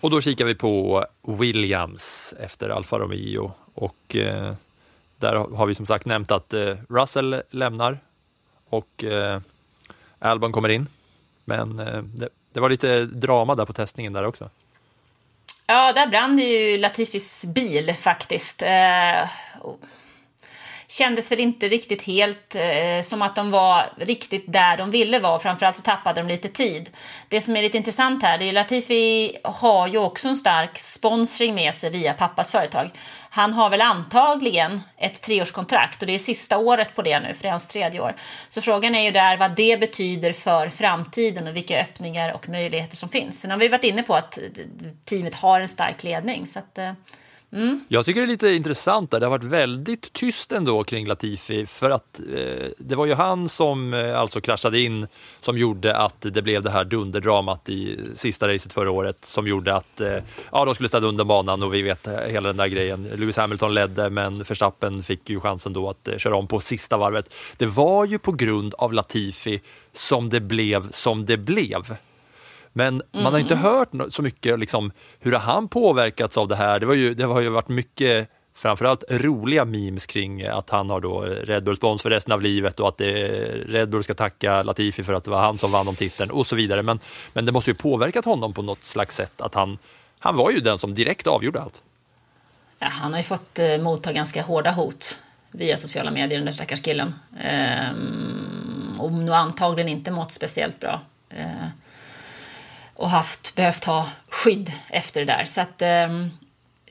Och 0.00 0.10
då 0.10 0.20
kikar 0.20 0.44
vi 0.44 0.54
på 0.54 1.06
Williams 1.22 2.34
efter 2.40 2.68
Alfa 2.68 2.98
Romeo 2.98 3.52
och 3.74 4.16
eh, 4.16 4.54
där 5.22 5.34
har 5.34 5.66
vi 5.66 5.74
som 5.74 5.86
sagt 5.86 6.06
nämnt 6.06 6.30
att 6.30 6.52
eh, 6.52 6.76
Russell 6.88 7.42
lämnar 7.50 7.98
och 8.68 9.04
eh, 9.04 9.40
Albon 10.18 10.52
kommer 10.52 10.68
in. 10.68 10.86
Men 11.44 11.78
eh, 11.78 12.02
det, 12.02 12.28
det, 12.52 12.60
var 12.60 12.70
lite 12.70 13.04
drama 13.04 13.54
där 13.54 13.64
på 13.64 13.72
testningen 13.72 14.12
där 14.12 14.24
också. 14.24 14.50
Ja, 15.66 15.92
där 15.92 16.06
brann 16.06 16.38
ju 16.38 16.78
Latifis 16.78 17.44
bil 17.44 17.94
faktiskt. 17.98 18.62
Eh, 18.62 19.28
kändes 20.92 21.32
väl 21.32 21.40
inte 21.40 21.68
riktigt 21.68 22.02
helt 22.02 22.54
eh, 22.54 23.02
som 23.02 23.22
att 23.22 23.36
de 23.36 23.50
var 23.50 23.86
riktigt 23.98 24.52
där 24.52 24.76
de 24.76 24.90
ville 24.90 25.18
vara. 25.18 25.38
Framförallt 25.38 25.76
så 25.76 25.82
tappade 25.82 26.20
de 26.20 26.28
lite 26.28 26.48
tid. 26.48 26.90
Det 27.28 27.40
som 27.40 27.56
är 27.56 27.62
lite 27.62 27.76
intressant 27.76 28.22
här, 28.22 28.38
det 28.38 28.48
är 28.48 28.52
Latifi 28.52 29.36
har 29.44 29.86
ju 29.86 29.98
också 29.98 30.28
en 30.28 30.36
stark 30.36 30.78
sponsring 30.78 31.54
med 31.54 31.74
sig 31.74 31.90
via 31.90 32.12
pappas 32.12 32.50
företag. 32.50 32.90
Han 33.30 33.52
har 33.52 33.70
väl 33.70 33.80
antagligen 33.80 34.80
ett 34.96 35.20
treårskontrakt 35.20 36.00
och 36.02 36.06
det 36.06 36.14
är 36.14 36.18
sista 36.18 36.58
året 36.58 36.94
på 36.94 37.02
det 37.02 37.20
nu, 37.20 37.34
för 37.34 37.42
det 37.42 37.48
är 37.48 37.52
hans 37.52 37.68
tredje 37.68 38.00
år. 38.00 38.14
Så 38.48 38.62
frågan 38.62 38.94
är 38.94 39.02
ju 39.02 39.10
där 39.10 39.36
vad 39.36 39.56
det 39.56 39.80
betyder 39.80 40.32
för 40.32 40.68
framtiden 40.68 41.46
och 41.46 41.56
vilka 41.56 41.80
öppningar 41.80 42.32
och 42.32 42.48
möjligheter 42.48 42.96
som 42.96 43.08
finns. 43.08 43.40
Sen 43.40 43.50
har 43.50 43.58
vi 43.58 43.68
varit 43.68 43.84
inne 43.84 44.02
på 44.02 44.14
att 44.14 44.38
teamet 45.04 45.34
har 45.34 45.60
en 45.60 45.68
stark 45.68 46.02
ledning. 46.02 46.46
Så 46.46 46.58
att, 46.58 46.78
eh, 46.78 46.92
Mm. 47.52 47.84
Jag 47.88 48.06
tycker 48.06 48.20
det 48.20 48.24
är 48.24 48.28
lite 48.28 48.50
intressant 48.50 49.10
där. 49.10 49.20
Det 49.20 49.26
har 49.26 49.30
varit 49.30 49.44
väldigt 49.44 50.12
tyst 50.12 50.52
ändå 50.52 50.84
kring 50.84 51.06
Latifi 51.06 51.66
för 51.66 51.90
att 51.90 52.20
eh, 52.34 52.68
det 52.78 52.96
var 52.96 53.06
ju 53.06 53.14
han 53.14 53.48
som 53.48 53.94
eh, 53.94 54.20
alltså 54.20 54.40
kraschade 54.40 54.80
in 54.80 55.06
som 55.40 55.58
gjorde 55.58 55.96
att 55.96 56.16
det 56.20 56.42
blev 56.42 56.62
det 56.62 56.70
här 56.70 56.84
dunderdramat 56.84 57.68
i 57.68 57.98
sista 58.14 58.48
racet 58.48 58.72
förra 58.72 58.90
året 58.90 59.24
som 59.24 59.46
gjorde 59.46 59.74
att 59.74 60.00
eh, 60.00 60.16
ja, 60.52 60.64
de 60.64 60.74
skulle 60.74 60.88
städa 60.88 61.06
undan 61.06 61.26
banan 61.26 61.62
och 61.62 61.74
vi 61.74 61.82
vet 61.82 62.06
eh, 62.06 62.18
hela 62.18 62.48
den 62.48 62.56
där 62.56 62.66
grejen. 62.66 63.02
Lewis 63.02 63.36
Hamilton 63.36 63.74
ledde 63.74 64.10
men 64.10 64.42
Verstappen 64.42 65.02
fick 65.02 65.30
ju 65.30 65.40
chansen 65.40 65.72
då 65.72 65.90
att 65.90 66.08
eh, 66.08 66.16
köra 66.16 66.36
om 66.36 66.46
på 66.46 66.60
sista 66.60 66.96
varvet. 66.96 67.34
Det 67.56 67.66
var 67.66 68.04
ju 68.04 68.18
på 68.18 68.32
grund 68.32 68.74
av 68.74 68.92
Latifi 68.92 69.60
som 69.92 70.30
det 70.30 70.40
blev 70.40 70.90
som 70.90 71.26
det 71.26 71.36
blev. 71.36 71.96
Men 72.72 72.88
mm. 72.88 73.22
man 73.24 73.32
har 73.32 73.40
inte 73.40 73.56
hört 73.56 73.88
så 74.10 74.22
mycket 74.22 74.58
liksom, 74.58 74.92
hur 75.20 75.32
har 75.32 75.38
han 75.38 75.68
påverkats 75.68 76.38
av 76.38 76.48
det 76.48 76.56
här? 76.56 76.80
Det, 76.80 76.86
var 76.86 76.94
ju, 76.94 77.14
det 77.14 77.24
har 77.24 77.40
ju 77.40 77.48
varit 77.48 77.68
mycket 77.68 78.28
framförallt 78.54 79.04
roliga 79.08 79.64
memes 79.64 80.06
kring 80.06 80.46
att 80.46 80.70
han 80.70 80.90
har 80.90 81.00
då 81.00 81.20
Red 81.20 81.64
Bull 81.64 81.76
spons 81.76 82.02
för 82.02 82.10
resten 82.10 82.32
av 82.32 82.42
livet 82.42 82.80
och 82.80 82.88
att 82.88 82.98
det, 82.98 83.12
Red 83.66 83.88
Bull 83.88 84.04
ska 84.04 84.14
tacka 84.14 84.62
Latifi 84.62 85.02
för 85.02 85.12
att 85.12 85.24
det 85.24 85.30
var 85.30 85.40
han 85.40 85.58
som 85.58 85.72
vann 85.72 85.88
om 85.88 85.96
titeln 85.96 86.30
och 86.30 86.46
så 86.46 86.56
vidare. 86.56 86.82
Men, 86.82 86.98
men 87.32 87.46
det 87.46 87.52
måste 87.52 87.70
ju 87.70 87.74
påverkat 87.74 88.24
honom 88.24 88.52
på 88.52 88.62
något 88.62 88.84
slags 88.84 89.16
sätt 89.16 89.40
att 89.40 89.54
han, 89.54 89.78
han 90.18 90.36
var 90.36 90.50
ju 90.50 90.60
den 90.60 90.78
som 90.78 90.94
direkt 90.94 91.26
avgjorde 91.26 91.60
allt. 91.60 91.82
Ja, 92.78 92.88
han 92.88 93.12
har 93.12 93.20
ju 93.20 93.24
fått 93.24 93.58
eh, 93.58 93.78
motta 93.78 94.12
ganska 94.12 94.42
hårda 94.42 94.70
hot 94.70 95.20
via 95.50 95.76
sociala 95.76 96.10
medier, 96.10 96.38
den 96.38 96.46
där 96.46 96.52
stackars 96.52 96.82
killen. 96.82 97.14
Ehm, 97.40 98.96
och 98.98 99.12
nog 99.12 99.34
antagligen 99.34 99.88
inte 99.88 100.10
mått 100.10 100.32
speciellt 100.32 100.80
bra. 100.80 101.00
Ehm, 101.30 101.68
och 103.02 103.10
haft, 103.10 103.54
behövt 103.54 103.84
ha 103.84 104.08
skydd 104.30 104.72
efter 104.88 105.20
det 105.20 105.32
där. 105.32 105.44
Så 105.44 105.60
att 105.60 105.82
ehm, 105.82 106.30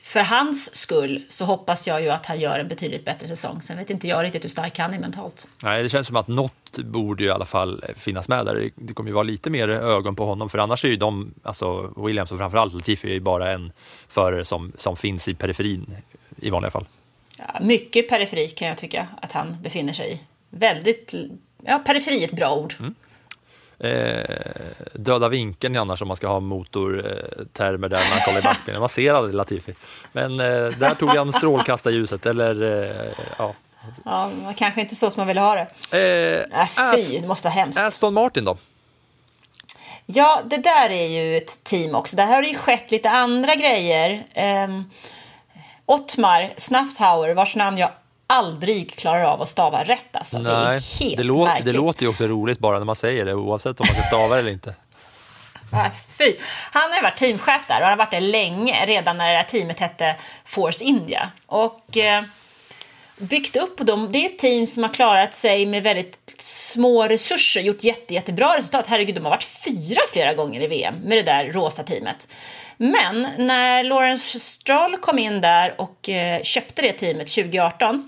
för 0.02 0.20
hans 0.20 0.76
skull 0.76 1.22
så 1.28 1.44
hoppas 1.44 1.86
jag 1.86 2.02
ju 2.02 2.08
att 2.10 2.26
han 2.26 2.40
gör 2.40 2.58
en 2.58 2.68
betydligt 2.68 3.04
bättre 3.04 3.28
säsong. 3.28 3.62
Sen 3.62 3.76
vet 3.76 3.90
inte 3.90 4.08
jag 4.08 4.24
riktigt 4.24 4.44
hur 4.44 4.48
stark 4.48 4.78
han 4.78 4.94
är 4.94 4.98
mentalt. 4.98 5.46
Nej, 5.62 5.82
det 5.82 5.88
känns 5.88 6.06
som 6.06 6.16
att 6.16 6.28
något 6.28 6.78
borde 6.78 7.22
ju 7.22 7.28
i 7.28 7.32
alla 7.32 7.44
fall 7.44 7.84
finnas 7.96 8.28
med 8.28 8.46
där. 8.46 8.70
Det 8.74 8.94
kommer 8.94 9.10
ju 9.10 9.14
vara 9.14 9.22
lite 9.22 9.50
mer 9.50 9.68
ögon 9.68 10.16
på 10.16 10.24
honom, 10.24 10.50
för 10.50 10.58
annars 10.58 10.84
är 10.84 10.88
ju 10.88 10.96
de, 10.96 11.34
alltså 11.42 11.94
Williams 12.06 12.32
och 12.32 12.38
framförallt 12.38 12.74
Latifi, 12.74 13.08
är 13.08 13.14
ju 13.14 13.20
bara 13.20 13.52
en 13.52 13.72
förare 14.08 14.44
som, 14.44 14.72
som 14.76 14.96
finns 14.96 15.28
i 15.28 15.34
periferin 15.34 15.96
i 16.36 16.50
vanliga 16.50 16.70
fall. 16.70 16.86
Ja, 17.38 17.60
mycket 17.60 18.08
periferi 18.08 18.48
kan 18.48 18.68
jag 18.68 18.78
tycka 18.78 19.08
att 19.22 19.32
han 19.32 19.56
befinner 19.62 19.92
sig 19.92 20.12
i. 20.12 20.20
Väldigt, 20.50 21.14
ja 21.64 21.78
periferi 21.78 22.24
är 22.24 22.28
ett 22.28 22.36
bra 22.36 22.54
ord. 22.54 22.74
Mm. 22.78 22.94
Eh, 23.82 24.24
döda 24.92 25.28
vinkeln 25.28 25.76
annars 25.76 26.02
om 26.02 26.08
man 26.08 26.16
ska 26.16 26.28
ha 26.28 26.40
motortermer 26.40 27.88
där 27.88 28.10
man 28.10 28.20
kollar 28.24 28.38
i 28.38 28.42
backspegeln. 28.42 28.80
Man 28.80 28.88
ser 28.88 29.14
aldrig 29.14 29.34
Latifi. 29.34 29.74
Men 30.12 30.40
eh, 30.40 30.46
där 30.78 30.94
tog 30.94 31.08
han 31.08 31.32
strålkastarljuset 31.32 32.26
eller 32.26 32.62
eh, 32.62 33.12
ja. 33.38 33.54
Ja, 34.04 34.30
kanske 34.56 34.80
inte 34.80 34.94
så 34.94 35.10
som 35.10 35.20
man 35.20 35.26
ville 35.26 35.40
ha 35.40 35.54
det. 35.54 35.66
Eh, 36.52 36.60
äh, 36.60 36.94
fy, 36.96 37.18
det 37.20 37.28
måste 37.28 37.48
vara 37.48 37.54
hemskt. 37.54 37.78
Aston 37.78 38.14
Martin 38.14 38.44
då? 38.44 38.56
Ja, 40.06 40.42
det 40.44 40.56
där 40.58 40.90
är 40.90 41.06
ju 41.06 41.36
ett 41.36 41.64
team 41.64 41.94
också. 41.94 42.16
Där 42.16 42.26
har 42.26 42.42
det 42.42 42.48
ju 42.48 42.58
skett 42.58 42.90
lite 42.90 43.10
andra 43.10 43.54
grejer. 43.54 44.24
Um, 44.64 44.90
Ottmar 45.86 46.52
Snafshauer, 46.56 47.34
vars 47.34 47.56
namn 47.56 47.78
jag 47.78 47.90
aldrig 48.32 48.96
klarar 48.96 49.24
av 49.24 49.42
att 49.42 49.48
stava 49.48 49.84
rätt. 49.84 50.16
Alltså. 50.16 50.38
Nej, 50.38 50.52
det 50.52 50.58
är 50.58 51.00
helt 51.00 51.16
det, 51.16 51.22
lå 51.22 51.44
märkligt. 51.44 51.66
det 51.66 51.72
låter 51.72 52.02
ju 52.02 52.08
också 52.08 52.26
roligt 52.26 52.58
bara 52.58 52.78
när 52.78 52.84
man 52.84 52.96
säger 52.96 53.24
det, 53.24 53.34
oavsett 53.34 53.80
om 53.80 53.86
man 53.88 53.94
ska 53.94 54.02
stava 54.02 54.38
eller 54.38 54.50
inte. 54.50 54.74
Fy. 56.18 56.34
Han 56.70 56.90
har 56.90 56.96
ju 56.96 57.02
varit 57.02 57.18
teamchef 57.18 57.66
där 57.68 57.76
och 57.76 57.82
han 57.82 57.90
har 57.90 57.96
varit 57.96 58.10
det 58.10 58.20
länge, 58.20 58.86
redan 58.86 59.18
när 59.18 59.30
det 59.30 59.36
här 59.36 59.44
teamet 59.44 59.80
hette 59.80 60.16
Force 60.44 60.84
India. 60.84 61.30
Och 61.46 61.96
eh, 61.96 62.22
byggt 63.18 63.56
upp 63.56 63.78
dem. 63.78 64.12
Det 64.12 64.18
är 64.18 64.26
ett 64.26 64.38
team 64.38 64.66
som 64.66 64.82
har 64.82 64.90
klarat 64.90 65.34
sig 65.34 65.66
med 65.66 65.82
väldigt 65.82 66.34
små 66.38 67.08
resurser, 67.08 67.60
gjort 67.60 67.84
jätte, 67.84 68.14
jättebra 68.14 68.58
resultat. 68.58 68.84
Herregud, 68.88 69.14
de 69.14 69.24
har 69.24 69.30
varit 69.30 69.44
fyra 69.64 70.00
flera 70.12 70.34
gånger 70.34 70.60
i 70.60 70.66
VM 70.66 70.94
med 70.94 71.18
det 71.18 71.22
där 71.22 71.44
rosa 71.52 71.82
teamet. 71.82 72.28
Men 72.76 73.28
när 73.38 73.84
Lawrence 73.84 74.38
Stroll 74.38 74.96
kom 74.96 75.18
in 75.18 75.40
där 75.40 75.80
och 75.80 76.08
eh, 76.08 76.42
köpte 76.42 76.82
det 76.82 76.92
teamet 76.92 77.28
2018 77.28 77.94
eh, 77.94 78.00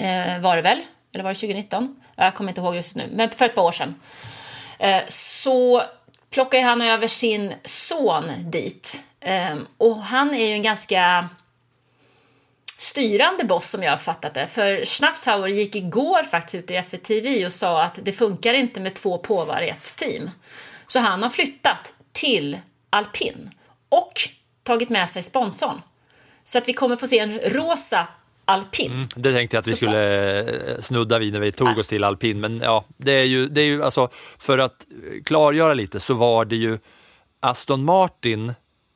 Eh, 0.00 0.40
var 0.40 0.56
det 0.56 0.62
väl, 0.62 0.80
eller 1.14 1.24
var 1.24 1.30
det 1.30 1.40
2019? 1.40 1.96
Jag 2.16 2.34
kommer 2.34 2.50
inte 2.50 2.60
ihåg 2.60 2.76
just 2.76 2.96
nu, 2.96 3.08
men 3.12 3.30
för 3.30 3.44
ett 3.44 3.54
par 3.54 3.62
år 3.62 3.72
sedan. 3.72 3.94
Eh, 4.78 5.02
så 5.08 5.82
plockade 6.30 6.62
han 6.62 6.82
över 6.82 7.08
sin 7.08 7.54
son 7.64 8.50
dit. 8.50 9.02
Eh, 9.20 9.56
och 9.78 9.96
han 9.96 10.34
är 10.34 10.46
ju 10.46 10.52
en 10.52 10.62
ganska 10.62 11.28
styrande 12.78 13.44
boss 13.44 13.70
som 13.70 13.82
jag 13.82 13.92
har 13.92 13.96
fattat 13.96 14.34
det. 14.34 14.46
För 14.46 14.84
Schnafshauer 14.84 15.48
gick 15.48 15.76
igår 15.76 16.22
faktiskt 16.22 16.54
ut 16.54 16.70
i 16.70 16.76
FTV 16.76 17.46
och 17.46 17.52
sa 17.52 17.82
att 17.82 17.98
det 18.02 18.12
funkar 18.12 18.54
inte 18.54 18.80
med 18.80 18.94
två 18.94 19.18
påvar 19.18 19.62
i 19.62 19.68
ett 19.68 19.96
team. 19.96 20.30
Så 20.86 20.98
han 20.98 21.22
har 21.22 21.30
flyttat 21.30 21.92
till 22.12 22.58
alpin 22.90 23.50
och 23.88 24.12
tagit 24.62 24.88
med 24.88 25.10
sig 25.10 25.22
sponsorn. 25.22 25.82
Så 26.44 26.58
att 26.58 26.68
vi 26.68 26.72
kommer 26.72 26.96
få 26.96 27.06
se 27.06 27.18
en 27.18 27.38
rosa 27.38 28.06
alpin. 28.50 28.92
Mm, 28.92 29.08
det 29.16 29.32
tänkte 29.32 29.56
jag 29.56 29.60
att 29.60 29.66
vi 29.66 29.74
skulle 29.76 30.38
eh, 30.40 30.80
snudda 30.80 31.18
vid 31.18 31.32
när 31.32 31.40
vi 31.40 31.52
tog 31.52 31.78
oss 31.78 31.88
till 31.88 32.04
alpin, 32.04 32.40
men 32.40 32.60
ja, 32.64 32.84
det 32.96 33.12
är 33.12 33.24
ju, 33.24 33.48
det 33.48 33.60
är 33.60 33.66
ju 33.66 33.82
alltså, 33.82 34.08
för 34.38 34.58
att 34.58 34.86
klargöra 35.24 35.74
lite 35.74 36.00
så 36.00 36.14
var 36.14 36.44
det 36.44 36.56
ju 36.56 36.78
Aston 37.40 37.84
Martin 37.84 38.52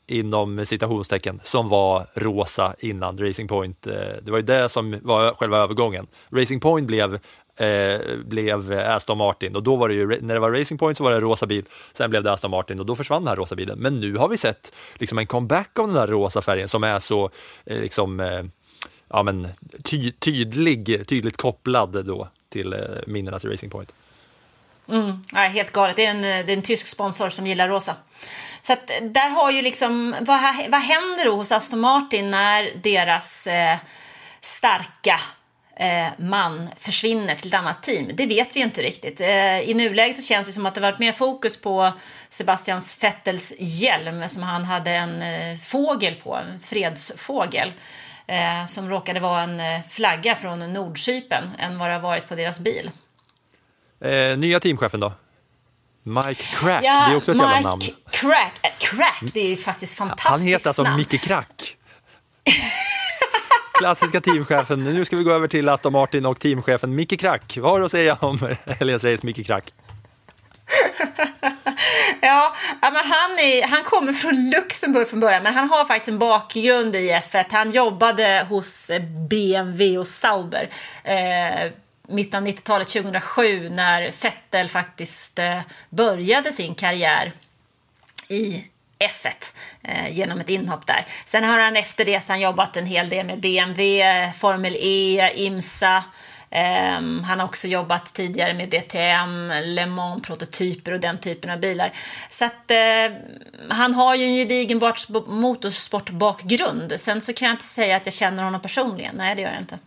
inom 0.07 0.67
citationstecken 0.67 1.41
som 1.45 1.69
var 1.69 2.07
rosa 2.15 2.75
innan 2.79 3.19
Racing 3.19 3.49
Point. 3.49 3.87
Eh, 3.87 3.93
Det 4.23 4.31
var 4.31 4.39
ju 4.39 4.45
det 4.45 4.69
som 4.69 4.99
var 5.03 5.35
själva 5.35 5.59
övergången. 5.59 6.07
Racing 6.33 6.61
Point 6.61 6.87
blev 6.87 7.19
eh, 7.57 8.01
blev 8.25 8.73
Aston 8.73 9.19
Martin 9.19 9.57
och 9.57 9.63
då 9.63 9.77
var 9.77 9.89
det 9.89 9.95
ju, 9.95 10.21
när 10.21 10.35
det 10.35 10.41
var 10.41 10.53
Racing 10.53 10.79
Point 10.79 10.99
så 10.99 11.05
var 11.05 11.11
det 11.11 11.17
en 11.17 11.21
rosa 11.23 11.47
bil, 11.47 11.65
sen 11.93 12.11
blev 12.11 12.23
det 12.23 12.33
Aston 12.33 12.51
Martin 12.51 12.81
och 12.81 12.87
då 12.87 12.95
försvann 12.95 13.23
den 13.23 13.29
här 13.29 13.37
rosa 13.37 13.55
bilen. 13.55 13.79
Men 13.79 14.01
nu 14.01 14.17
har 14.17 14.29
vi 14.29 14.37
sett 14.37 14.73
liksom 14.95 15.19
en 15.19 15.27
comeback 15.27 15.79
av 15.79 15.87
den 15.87 15.97
där 15.97 16.07
rosa 16.07 16.43
färgen 16.43 16.69
som 16.69 16.85
är 16.85 16.99
så 16.99 17.31
eh, 17.67 17.81
liksom 17.81 18.21
eh, 18.21 18.43
ja, 19.09 19.23
men, 19.23 19.49
ty 19.85 20.13
tydlig, 20.13 21.09
tydligt 21.09 21.37
kopplad 21.37 22.07
då 22.07 22.29
till 22.49 22.73
eh, 22.73 22.79
minnena 23.07 23.39
till 23.39 23.51
Racing 23.51 23.73
Point. 23.73 23.95
Mm, 24.89 25.23
nej, 25.33 25.51
helt 25.51 25.73
galet. 25.73 25.97
Det 25.97 26.05
är, 26.05 26.11
en, 26.11 26.25
eh, 26.25 26.47
det 26.47 26.53
är 26.53 26.57
en 26.57 26.63
tysk 26.63 26.87
sponsor 26.87 27.29
som 27.29 27.47
gillar 27.47 27.69
rosa. 27.69 27.97
Så 28.63 28.73
att 28.73 28.91
eh, 28.91 28.97
där 29.03 29.29
har 29.29 29.51
ju 29.51 29.63
liksom, 29.63 30.17
vad, 30.21 30.41
vad 30.69 30.81
händer 30.81 31.25
då 31.25 31.37
hos 31.37 31.53
Aston 31.53 31.81
Martin 31.81 32.31
när 32.31 32.71
deras 32.83 33.47
eh, 33.47 33.77
starka 34.41 35.21
eh, 35.77 36.09
man 36.19 36.69
försvinner 36.79 37.35
till 37.35 37.47
ett 37.47 37.55
annat 37.55 37.83
team? 37.83 38.11
Det 38.15 38.27
vet 38.27 38.57
vi 38.57 38.61
ju 38.61 38.67
inte 38.67 38.83
riktigt. 38.83 39.21
Eh, 39.21 39.61
I 39.61 39.75
nuläget 39.75 40.17
så 40.17 40.23
känns 40.23 40.47
det 40.47 40.53
som 40.53 40.67
att 40.67 40.75
det 40.75 40.81
varit 40.81 40.99
mer 40.99 41.13
fokus 41.13 41.57
på 41.57 41.93
Sebastians 42.29 43.03
Vettels 43.03 43.53
hjälm 43.59 44.29
som 44.29 44.43
han 44.43 44.65
hade 44.65 44.91
en 44.91 45.23
eh, 45.23 45.59
fågel 45.59 46.15
på, 46.15 46.37
en 46.37 46.61
fredsfågel. 46.61 47.73
Eh, 48.27 48.67
som 48.67 48.89
råkade 48.89 49.21
vara 49.21 49.43
en 49.43 49.61
eh, 49.61 49.83
flagga 49.89 50.37
från 50.37 50.73
Nordcypern 50.73 51.51
än 51.59 51.79
vad 51.79 51.89
det 51.89 51.93
har 51.95 52.01
varit 52.01 52.29
på 52.29 52.35
deras 52.35 52.59
bil. 52.59 52.91
Eh, 54.01 54.39
nya 54.39 54.61
teamchefen 54.61 55.01
då? 55.01 55.13
Mike 56.03 56.43
Crack, 56.43 56.85
Ja, 56.85 57.07
det 57.09 57.13
är 57.13 57.17
också 57.17 57.31
ett 57.31 57.37
Mike 57.37 57.51
jävla 57.51 57.71
namn. 57.71 57.83
Crack, 58.11 58.53
äh, 58.63 58.71
Crack, 58.79 59.33
det 59.35 59.41
är 59.41 59.49
ju 59.49 59.57
faktiskt 59.57 59.99
fantastiskt 59.99 60.31
Han 60.31 60.41
heter 60.41 60.69
alltså 60.69 60.83
namn. 60.83 60.97
Micke 60.97 61.21
Crack. 61.21 61.77
Klassiska 63.79 64.21
teamchefen. 64.21 64.85
Nu 64.85 65.05
ska 65.05 65.17
vi 65.17 65.23
gå 65.23 65.33
över 65.33 65.49
till 65.49 65.69
Aston 65.69 65.93
Martin 65.93 66.27
och 66.27 66.41
teamchefen 66.41 66.95
Micke 66.95 67.21
Crack. 67.21 67.59
Vad 67.61 67.71
har 67.71 67.79
du 67.79 67.85
att 67.85 67.91
säga 67.91 68.15
om 68.15 68.39
helgens 68.79 69.05
race, 69.05 69.27
Micke 69.27 69.47
Crack? 69.47 69.73
Ja, 72.21 72.55
men 72.81 72.95
han, 72.95 73.39
är, 73.39 73.67
han 73.67 73.83
kommer 73.83 74.13
från 74.13 74.51
Luxemburg 74.51 75.09
från 75.09 75.21
början, 75.21 75.43
men 75.43 75.55
han 75.55 75.71
har 75.71 75.85
faktiskt 75.85 76.09
en 76.09 76.19
bakgrund 76.19 76.97
i 76.97 77.13
F1. 77.13 77.45
Han 77.51 77.71
jobbade 77.71 78.47
hos 78.49 78.91
eh, 78.91 79.03
BMW 79.03 79.99
och 79.99 80.07
Sauber 80.07 80.71
eh, 81.05 81.73
mitten 82.09 82.43
av 82.43 82.49
90-talet, 82.49 82.89
2007, 82.89 83.69
när 83.69 84.13
Vettel 84.23 84.69
faktiskt 84.69 85.39
eh, 85.39 85.61
började 85.91 86.53
sin 86.53 86.75
karriär 86.75 87.33
i 88.29 88.65
F1 88.99 89.53
eh, 89.83 90.13
genom 90.13 90.41
ett 90.41 90.51
inhopp 90.51 90.87
där. 90.87 91.07
Sen 91.25 91.45
har 91.45 91.59
han 91.59 91.77
efter 91.77 92.05
det 92.05 92.21
sen 92.21 92.41
jobbat 92.41 92.77
en 92.77 92.87
hel 92.87 93.09
del 93.09 93.27
med 93.27 93.41
BMW, 93.41 94.33
Formel 94.39 94.77
E, 94.81 95.31
IMSA. 95.35 96.05
Um, 96.55 97.25
han 97.25 97.41
har 97.41 97.47
också 97.47 97.69
jobbat 97.69 98.15
tidigare 98.15 98.55
med 98.55 98.69
DTM, 98.69 99.53
Le 99.65 99.87
Mans 99.87 100.23
prototyper 100.23 100.93
och 100.93 101.01
den 101.01 101.19
typen 101.19 101.51
av 101.51 101.59
bilar. 101.59 101.93
Så 102.31 102.45
att 102.45 102.71
uh, 102.71 103.17
han 103.69 103.95
har 103.95 104.15
ju 104.15 104.25
en 104.25 104.35
gedigen 104.35 104.81
motorsportbakgrund. 105.27 106.93
Sen 106.97 107.21
så 107.21 107.33
kan 107.33 107.47
jag 107.49 107.55
inte 107.55 107.65
säga 107.65 107.97
att 107.97 108.07
jag 108.07 108.15
känner 108.15 108.43
honom 108.43 108.61
personligen. 108.61 109.15
Nej, 109.17 109.35
det 109.35 109.43
gör 109.43 109.51
jag 109.51 109.61
inte. 109.61 109.79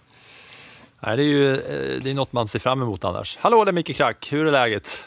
Nej, 0.99 1.17
det 1.17 1.23
är 1.23 1.25
ju 1.25 1.55
eh, 1.55 2.01
det 2.01 2.09
är 2.09 2.13
något 2.13 2.33
man 2.33 2.47
ser 2.47 2.59
fram 2.59 2.81
emot 2.81 3.03
annars. 3.03 3.37
Hallå 3.41 3.65
där 3.65 3.71
Micke 3.71 3.95
Krack, 3.95 4.27
hur 4.31 4.47
är 4.47 4.51
läget? 4.51 5.03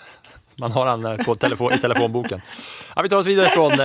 Man 0.56 0.72
har 0.72 0.86
han 0.86 1.04
eh, 1.04 1.16
på 1.16 1.34
telefon, 1.34 1.72
i 1.72 1.78
telefonboken. 1.78 2.40
Ja, 2.96 3.02
vi 3.02 3.08
tar 3.08 3.16
oss 3.16 3.26
vidare 3.26 3.48
från 3.48 3.80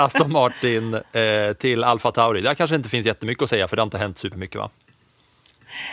Aston 0.00 0.32
Martin 0.32 0.94
eh, 0.94 1.52
till 1.58 1.84
Alfa 1.84 2.12
Tauri. 2.12 2.40
Där 2.40 2.54
kanske 2.54 2.76
inte 2.76 2.88
finns 2.88 3.06
jättemycket 3.06 3.42
att 3.42 3.50
säga 3.50 3.68
för 3.68 3.76
det 3.76 3.82
har 3.82 3.86
inte 3.86 3.98
hänt 3.98 4.18
supermycket 4.18 4.56
va? 4.56 4.70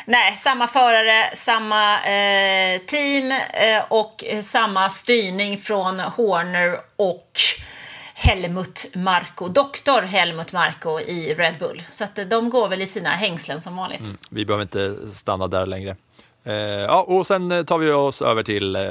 Nej, 0.05 0.35
samma 0.37 0.67
förare, 0.67 1.35
samma 1.35 2.03
eh, 2.03 2.81
team 2.81 3.31
eh, 3.31 3.83
och 3.89 4.23
samma 4.41 4.89
styrning 4.89 5.57
från 5.57 5.99
Horner 5.99 6.79
och 6.95 7.31
Helmut 8.13 8.85
Marko, 8.95 9.47
doktor 9.47 10.01
Helmut 10.01 10.51
Marko 10.53 10.99
i 10.99 11.33
Red 11.37 11.57
Bull. 11.59 11.83
Så 11.91 12.03
att 12.03 12.17
eh, 12.19 12.25
de 12.25 12.49
går 12.49 12.67
väl 12.69 12.81
i 12.81 12.87
sina 12.87 13.09
hängslen 13.09 13.61
som 13.61 13.75
vanligt. 13.75 14.13
Vi 14.29 14.45
behöver 14.45 14.61
inte 14.61 15.07
stanna 15.15 15.47
där 15.47 15.65
längre. 15.65 15.95
Eh, 16.43 16.53
ja, 16.55 17.01
och 17.01 17.27
sen 17.27 17.51
eh, 17.51 17.63
tar 17.63 17.77
vi 17.77 17.91
oss 17.91 18.21
över 18.21 18.43
till 18.43 18.75
eh, 18.75 18.81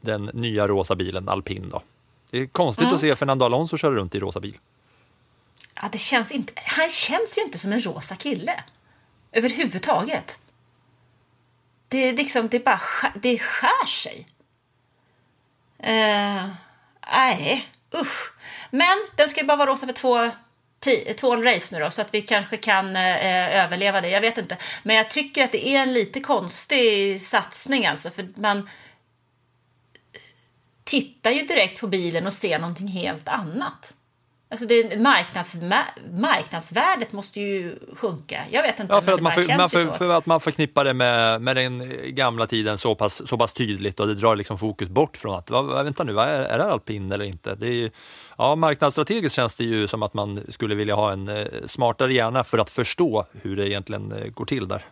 den 0.00 0.30
nya 0.34 0.66
rosa 0.66 0.94
bilen, 0.96 1.28
Alpin. 1.28 1.68
Då. 1.68 1.82
Det 2.30 2.38
är 2.38 2.46
konstigt 2.46 2.82
Mm. 2.82 2.94
att 2.94 3.00
se 3.00 3.16
Fernando 3.16 3.44
Alonso 3.44 3.76
köra 3.76 3.94
runt 3.94 4.14
i 4.14 4.20
rosa 4.20 4.40
bil. 4.40 4.58
Ja, 5.82 5.88
det 5.92 5.98
känns 5.98 6.32
inte, 6.32 6.52
han 6.56 6.88
känns 6.90 7.38
ju 7.38 7.42
inte 7.42 7.58
som 7.58 7.72
en 7.72 7.80
rosa 7.80 8.16
kille. 8.16 8.64
Överhuvudtaget. 9.32 10.38
Det 11.88 12.08
är 12.08 12.12
liksom, 12.12 12.48
det 12.48 12.64
bara 12.64 12.78
skär, 12.78 13.12
det 13.14 13.38
skär 13.38 13.86
sig. 13.86 14.26
Nej, 15.78 16.50
nej, 17.12 17.68
usch. 17.94 18.32
Men 18.70 18.98
den 19.16 19.28
ska 19.28 19.40
ju 19.40 19.46
bara 19.46 19.56
vara 19.56 19.70
rosa 19.70 19.86
för 19.86 19.92
två, 19.92 20.30
två 21.16 21.36
race 21.36 21.74
nu 21.74 21.84
då, 21.84 21.90
så 21.90 22.02
att 22.02 22.14
vi 22.14 22.22
kanske 22.22 22.56
kan 22.56 22.96
eh, 22.96 23.64
överleva 23.64 24.00
det. 24.00 24.08
Jag 24.08 24.20
vet 24.20 24.38
inte. 24.38 24.56
Men 24.82 24.96
jag 24.96 25.10
tycker 25.10 25.44
att 25.44 25.52
det 25.52 25.68
är 25.68 25.82
en 25.82 25.92
lite 25.92 26.20
konstig 26.20 27.20
satsning 27.20 27.86
alltså, 27.86 28.10
för 28.10 28.28
man 28.36 28.70
tittar 30.84 31.30
ju 31.30 31.42
direkt 31.42 31.80
på 31.80 31.86
bilen 31.86 32.26
och 32.26 32.32
ser 32.32 32.58
någonting 32.58 32.88
helt 32.88 33.28
annat. 33.28 33.94
Alltså 34.52 34.66
det, 34.66 35.00
marknads, 35.00 35.56
marknadsvärdet 36.12 37.12
måste 37.12 37.40
ju 37.40 37.74
sjunka. 37.96 38.44
Jag 38.50 38.62
vet 38.62 38.80
inte, 38.80 38.94
ja, 38.94 39.00
för, 39.00 39.12
att 39.12 39.20
man, 39.20 39.32
för, 39.32 39.56
man 39.56 39.68
för, 39.68 39.86
för, 39.86 40.10
att 40.10 40.26
man 40.26 40.40
förknippar 40.40 40.84
det 40.84 40.94
med, 40.94 41.42
med 41.42 41.56
den 41.56 41.92
gamla 42.14 42.46
tiden 42.46 42.78
så 42.78 42.94
pass, 42.94 43.28
så 43.28 43.38
pass 43.38 43.52
tydligt 43.52 44.00
och 44.00 44.06
det 44.06 44.14
drar 44.14 44.36
liksom 44.36 44.58
fokus 44.58 44.88
bort 44.88 45.16
från 45.16 45.34
att, 45.34 45.50
va, 45.50 45.62
vänta 45.62 46.04
nu, 46.04 46.20
är, 46.20 46.42
är 46.42 46.58
det 46.58 46.64
alpin 46.64 47.12
eller 47.12 47.24
inte? 47.24 47.54
Det 47.54 47.68
är, 47.68 47.90
ja, 48.38 48.56
marknadsstrategiskt 48.56 49.36
känns 49.36 49.54
det 49.54 49.64
ju 49.64 49.86
som 49.86 50.02
att 50.02 50.14
man 50.14 50.40
skulle 50.48 50.74
vilja 50.74 50.94
ha 50.94 51.12
en 51.12 51.28
eh, 51.28 51.46
smartare 51.66 52.12
hjärna 52.12 52.44
för 52.44 52.58
att 52.58 52.70
förstå 52.70 53.26
hur 53.42 53.56
det 53.56 53.68
egentligen 53.68 54.12
eh, 54.12 54.26
går 54.26 54.44
till 54.44 54.68
där. 54.68 54.84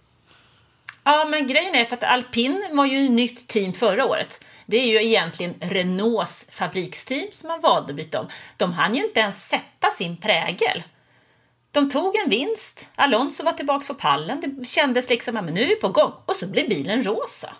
Ja, 1.11 1.25
men 1.31 1.47
grejen 1.47 1.75
är 1.75 1.85
för 1.85 1.97
att 1.97 2.05
alpin 2.05 2.69
var 2.73 2.87
ju 2.87 3.09
nytt 3.09 3.49
team 3.49 3.73
förra 3.73 4.07
året. 4.07 4.45
Det 4.67 4.77
är 4.77 4.87
ju 4.87 5.05
egentligen 5.05 5.55
Renaults 5.61 6.47
fabriksteam 6.51 7.29
som 7.33 7.49
man 7.49 7.61
valde 7.61 7.91
att 7.91 7.97
byta 7.97 8.21
om. 8.21 8.29
De 8.57 8.73
hann 8.73 8.95
ju 8.95 9.05
inte 9.05 9.21
ens 9.21 9.49
sätta 9.49 9.91
sin 9.91 10.17
prägel. 10.17 10.83
De 11.71 11.91
tog 11.91 12.17
en 12.17 12.31
vinst, 12.31 12.89
Alonso 12.95 13.45
var 13.45 13.53
tillbaka 13.53 13.87
på 13.87 13.95
pallen, 13.95 14.41
det 14.41 14.67
kändes 14.67 15.09
liksom 15.09 15.37
att 15.37 15.53
nu 15.53 15.63
är 15.63 15.67
vi 15.67 15.77
på 15.77 15.89
gång 15.89 16.13
och 16.27 16.37
så 16.37 16.47
blir 16.47 16.69
bilen 16.69 17.05
rosa. 17.05 17.55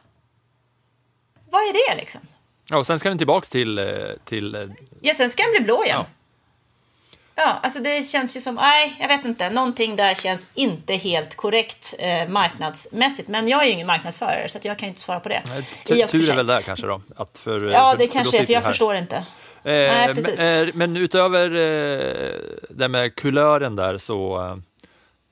Vad 1.51 1.63
är 1.63 1.73
det 1.73 2.01
liksom? 2.01 2.21
Ja, 2.69 2.79
och 2.79 2.87
sen 2.87 2.99
ska 2.99 3.09
den 3.09 3.19
tillbaka 3.19 3.47
till... 3.47 3.79
Eh, 3.79 3.87
till... 4.25 4.55
Eh, 4.55 4.69
ja, 5.01 5.15
sen 5.15 5.31
ska 5.31 5.43
den 5.43 5.53
bli 5.53 5.61
blå 5.61 5.85
igen. 5.85 5.97
Ja. 5.99 6.18
Ja, 7.41 7.61
alltså 7.63 7.81
det 7.81 8.07
känns 8.07 8.37
ju 8.37 8.41
som, 8.41 8.55
nej, 8.55 8.97
jag 9.01 9.09
vet 9.09 9.25
inte, 9.25 9.51
någonting 9.51 9.97
där 9.97 10.15
känns 10.15 10.47
inte 10.55 10.95
helt 10.95 11.35
korrekt 11.35 11.95
eh, 11.99 12.29
marknadsmässigt. 12.29 13.29
Men 13.29 13.49
jag 13.49 13.63
är 13.63 13.67
ju 13.67 13.73
ingen 13.73 13.87
marknadsförare 13.87 14.49
så 14.49 14.59
jag 14.63 14.79
kan 14.79 14.89
inte 14.89 15.01
svara 15.01 15.21
på 15.21 15.29
det. 15.29 15.43
Nej, 15.47 16.09
tur 16.09 16.31
är 16.31 16.37
väl 16.37 16.47
där 16.47 16.61
kanske 16.61 16.87
då? 16.87 17.01
Att 17.17 17.39
för, 17.39 17.71
ja, 17.71 17.91
för, 17.91 17.99
det 17.99 18.07
kanske 18.07 18.39
är, 18.39 18.47
för 18.47 18.53
jag 18.53 18.65
förstår 18.65 18.97
inte. 18.97 19.17
Eh, 19.17 19.25
nej, 19.65 20.15
precis. 20.15 20.39
Men, 20.39 20.69
eh, 20.69 20.75
men 20.75 20.97
utöver 20.97 21.51
eh, 21.51 22.33
det 22.71 22.89
med 22.89 23.15
kulören 23.15 23.77
där 23.77 23.99
så, 23.99 24.47
eh, 24.47 24.57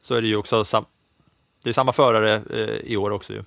så 0.02 0.14
är 0.14 0.22
det 0.22 0.28
ju 0.28 0.36
också 0.36 0.64
sam, 0.64 0.84
det 1.62 1.68
är 1.68 1.72
samma 1.72 1.92
förare 1.92 2.42
i 2.84 2.96
år 2.96 3.10
också 3.10 3.32
ju. 3.32 3.44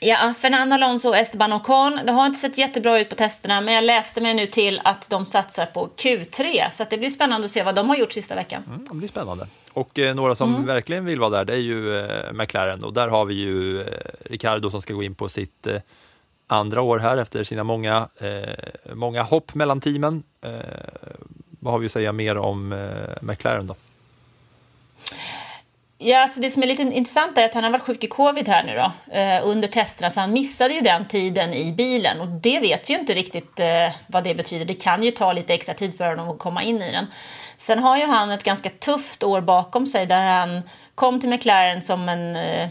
Ja, 0.00 0.34
Fernando 0.38 0.74
Alonso 0.74 1.08
och 1.08 1.16
Esteban 1.16 1.52
Ocon, 1.52 2.00
det 2.06 2.12
har 2.12 2.26
inte 2.26 2.38
sett 2.38 2.58
jättebra 2.58 3.00
ut 3.00 3.08
på 3.08 3.14
testerna, 3.14 3.60
men 3.60 3.74
jag 3.74 3.84
läste 3.84 4.20
mig 4.20 4.34
nu 4.34 4.46
till 4.46 4.80
att 4.84 5.10
de 5.10 5.26
satsar 5.26 5.66
på 5.66 5.88
Q3, 5.96 6.70
så 6.70 6.84
det 6.90 6.98
blir 6.98 7.10
spännande 7.10 7.44
att 7.44 7.50
se 7.50 7.62
vad 7.62 7.74
de 7.74 7.88
har 7.88 7.96
gjort 7.96 8.12
sista 8.12 8.34
veckan. 8.34 8.62
Mm, 8.66 8.86
det 8.90 8.96
blir 8.96 9.08
spännande. 9.08 9.46
Och 9.72 9.98
eh, 9.98 10.14
några 10.14 10.34
som 10.34 10.54
mm. 10.54 10.66
verkligen 10.66 11.04
vill 11.04 11.20
vara 11.20 11.30
där, 11.30 11.44
det 11.44 11.52
är 11.52 11.58
ju 11.58 11.98
eh, 11.98 12.32
McLaren 12.32 12.84
och 12.84 12.92
där 12.92 13.08
har 13.08 13.24
vi 13.24 13.34
ju 13.34 13.80
eh, 13.80 13.86
Ricardo 14.24 14.70
som 14.70 14.82
ska 14.82 14.94
gå 14.94 15.02
in 15.02 15.14
på 15.14 15.28
sitt 15.28 15.66
eh, 15.66 15.80
andra 16.46 16.82
år 16.82 16.98
här 16.98 17.16
efter 17.16 17.44
sina 17.44 17.64
många, 17.64 18.08
eh, 18.20 18.94
många 18.94 19.22
hopp 19.22 19.54
mellan 19.54 19.80
teamen. 19.80 20.22
Eh, 20.40 20.50
vad 21.60 21.72
har 21.72 21.78
vi 21.78 21.86
att 21.86 21.92
säga 21.92 22.12
mer 22.12 22.36
om 22.36 22.88
McLaren 23.20 23.66
då? 23.66 23.74
Ja, 25.98 26.22
alltså 26.22 26.40
det 26.40 26.50
som 26.50 26.62
är 26.62 26.66
lite 26.66 26.82
intressant 26.82 27.38
är 27.38 27.44
att 27.44 27.54
han 27.54 27.64
har 27.64 27.70
varit 27.70 27.82
sjuk 27.82 28.04
i 28.04 28.06
covid 28.06 28.48
här 28.48 28.64
nu 28.64 28.74
då, 28.74 29.14
eh, 29.16 29.48
under 29.48 29.68
testerna, 29.68 30.10
så 30.10 30.20
han 30.20 30.32
missade 30.32 30.74
ju 30.74 30.80
den 30.80 31.08
tiden 31.08 31.54
i 31.54 31.72
bilen 31.72 32.20
och 32.20 32.26
det 32.26 32.60
vet 32.60 32.88
vi 32.88 32.94
ju 32.94 33.00
inte 33.00 33.14
riktigt 33.14 33.60
eh, 33.60 33.90
vad 34.06 34.24
det 34.24 34.34
betyder. 34.34 34.64
Det 34.64 34.74
kan 34.74 35.02
ju 35.02 35.10
ta 35.10 35.32
lite 35.32 35.54
extra 35.54 35.74
tid 35.74 35.96
för 35.96 36.08
honom 36.10 36.28
att 36.28 36.38
komma 36.38 36.62
in 36.62 36.82
i 36.82 36.92
den. 36.92 37.06
Sen 37.56 37.78
har 37.78 37.96
ju 37.96 38.06
han 38.06 38.30
ett 38.30 38.44
ganska 38.44 38.70
tufft 38.70 39.22
år 39.22 39.40
bakom 39.40 39.86
sig 39.86 40.06
där 40.06 40.22
han 40.22 40.62
kom 40.94 41.20
till 41.20 41.28
McLaren 41.28 41.82
som 41.82 42.08
en 42.08 42.36
eh, 42.36 42.68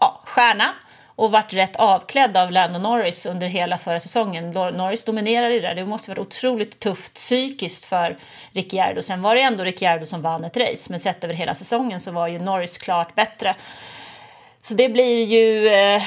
ja, 0.00 0.22
stjärna 0.24 0.74
och 1.20 1.30
varit 1.30 1.52
rätt 1.52 1.76
avklädd 1.76 2.36
av 2.36 2.50
Lando 2.52 2.78
Norris 2.78 3.26
under 3.26 3.46
hela 3.46 3.78
förra 3.78 4.00
säsongen. 4.00 4.50
Norris 4.50 5.04
dominerade 5.04 5.54
ju 5.54 5.60
där. 5.60 5.74
Det 5.74 5.84
måste 5.84 6.10
varit 6.10 6.18
otroligt 6.18 6.80
tufft 6.80 7.14
psykiskt 7.14 7.84
för 7.84 8.18
Ricciardo. 8.52 9.02
Sen 9.02 9.22
var 9.22 9.34
det 9.34 9.40
ändå 9.40 9.64
Ricciardo 9.64 10.06
som 10.06 10.22
vann 10.22 10.44
ett 10.44 10.56
race, 10.56 10.86
men 10.90 11.00
sett 11.00 11.24
över 11.24 11.34
hela 11.34 11.54
säsongen 11.54 12.00
så 12.00 12.12
var 12.12 12.28
ju 12.28 12.38
Norris 12.38 12.78
klart 12.78 13.14
bättre. 13.14 13.56
Så 14.60 14.74
det 14.74 14.88
blir 14.88 15.24
ju 15.24 15.68
eh, 15.68 16.02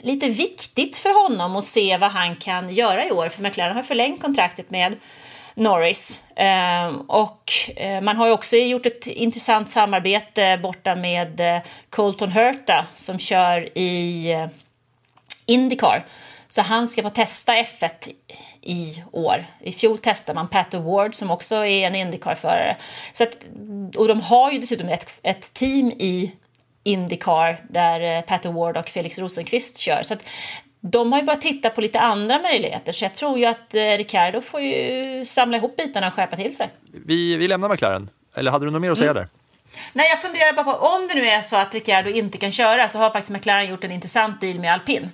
lite 0.00 0.28
viktigt 0.28 0.98
för 0.98 1.28
honom 1.28 1.56
att 1.56 1.64
se 1.64 1.96
vad 1.98 2.10
han 2.10 2.36
kan 2.36 2.70
göra 2.70 3.04
i 3.04 3.10
år, 3.10 3.28
för 3.28 3.42
McLaren 3.42 3.76
har 3.76 3.82
förlängt 3.82 4.22
kontraktet 4.22 4.70
med 4.70 4.96
Norris. 5.58 6.20
Ehm, 6.36 7.00
och 7.00 7.52
eh, 7.76 8.00
man 8.00 8.16
har 8.16 8.26
ju 8.26 8.32
också 8.32 8.56
gjort 8.56 8.86
ett 8.86 9.06
intressant 9.06 9.70
samarbete 9.70 10.58
borta 10.62 10.94
med 10.94 11.40
eh, 11.40 11.62
Colton 11.90 12.30
Herta 12.30 12.86
som 12.94 13.18
kör 13.18 13.78
i 13.78 14.30
eh, 14.32 14.46
Indycar. 15.46 16.06
Så 16.48 16.62
han 16.62 16.88
ska 16.88 17.02
få 17.02 17.10
testa 17.10 17.52
F1 17.52 17.90
i 18.62 19.02
år. 19.12 19.46
I 19.60 19.72
fjol 19.72 19.98
testade 19.98 20.34
man 20.34 20.48
Pat 20.48 20.74
Award 20.74 21.14
som 21.14 21.30
också 21.30 21.54
är 21.54 21.86
en 21.86 21.94
Indycar-förare. 21.94 22.76
Så 23.12 23.22
att, 23.22 23.38
och 23.96 24.08
de 24.08 24.20
har 24.20 24.52
ju 24.52 24.58
dessutom 24.58 24.88
ett, 24.88 25.08
ett 25.22 25.54
team 25.54 25.90
i 25.90 26.32
Indycar 26.82 27.64
där 27.70 28.22
Pat 28.22 28.46
Award 28.46 28.76
och 28.76 28.88
Felix 28.88 29.18
Rosenqvist 29.18 29.78
kör. 29.78 30.02
Så 30.02 30.14
att 30.14 30.22
de 30.80 31.12
har 31.12 31.20
ju 31.20 31.24
bara 31.24 31.36
tittat 31.36 31.74
på 31.74 31.80
lite 31.80 32.00
andra 32.00 32.38
möjligheter 32.38 32.92
så 32.92 33.04
jag 33.04 33.14
tror 33.14 33.38
ju 33.38 33.44
att 33.44 33.74
eh, 33.74 33.80
Ricardo 33.80 34.40
får 34.40 34.60
ju 34.60 35.24
samla 35.24 35.56
ihop 35.56 35.76
bitarna 35.76 36.06
och 36.06 36.14
skärpa 36.14 36.36
till 36.36 36.56
sig. 36.56 36.70
Vi, 37.06 37.36
vi 37.36 37.48
lämnar 37.48 37.68
McLaren, 37.68 38.10
eller 38.36 38.50
hade 38.50 38.64
du 38.64 38.70
något 38.70 38.82
mer 38.82 38.90
att 38.90 38.98
säga 38.98 39.10
mm. 39.10 39.22
där? 39.22 39.28
Nej, 39.92 40.08
jag 40.10 40.22
funderar 40.22 40.52
bara 40.52 40.64
på 40.64 40.72
om 40.72 41.08
det 41.08 41.14
nu 41.14 41.28
är 41.28 41.42
så 41.42 41.56
att 41.56 41.74
Ricardo 41.74 42.10
inte 42.10 42.38
kan 42.38 42.52
köra 42.52 42.88
så 42.88 42.98
har 42.98 43.10
faktiskt 43.10 43.30
McLaren 43.30 43.70
gjort 43.70 43.84
en 43.84 43.92
intressant 43.92 44.40
deal 44.40 44.58
med 44.58 44.72
alpin. 44.72 45.10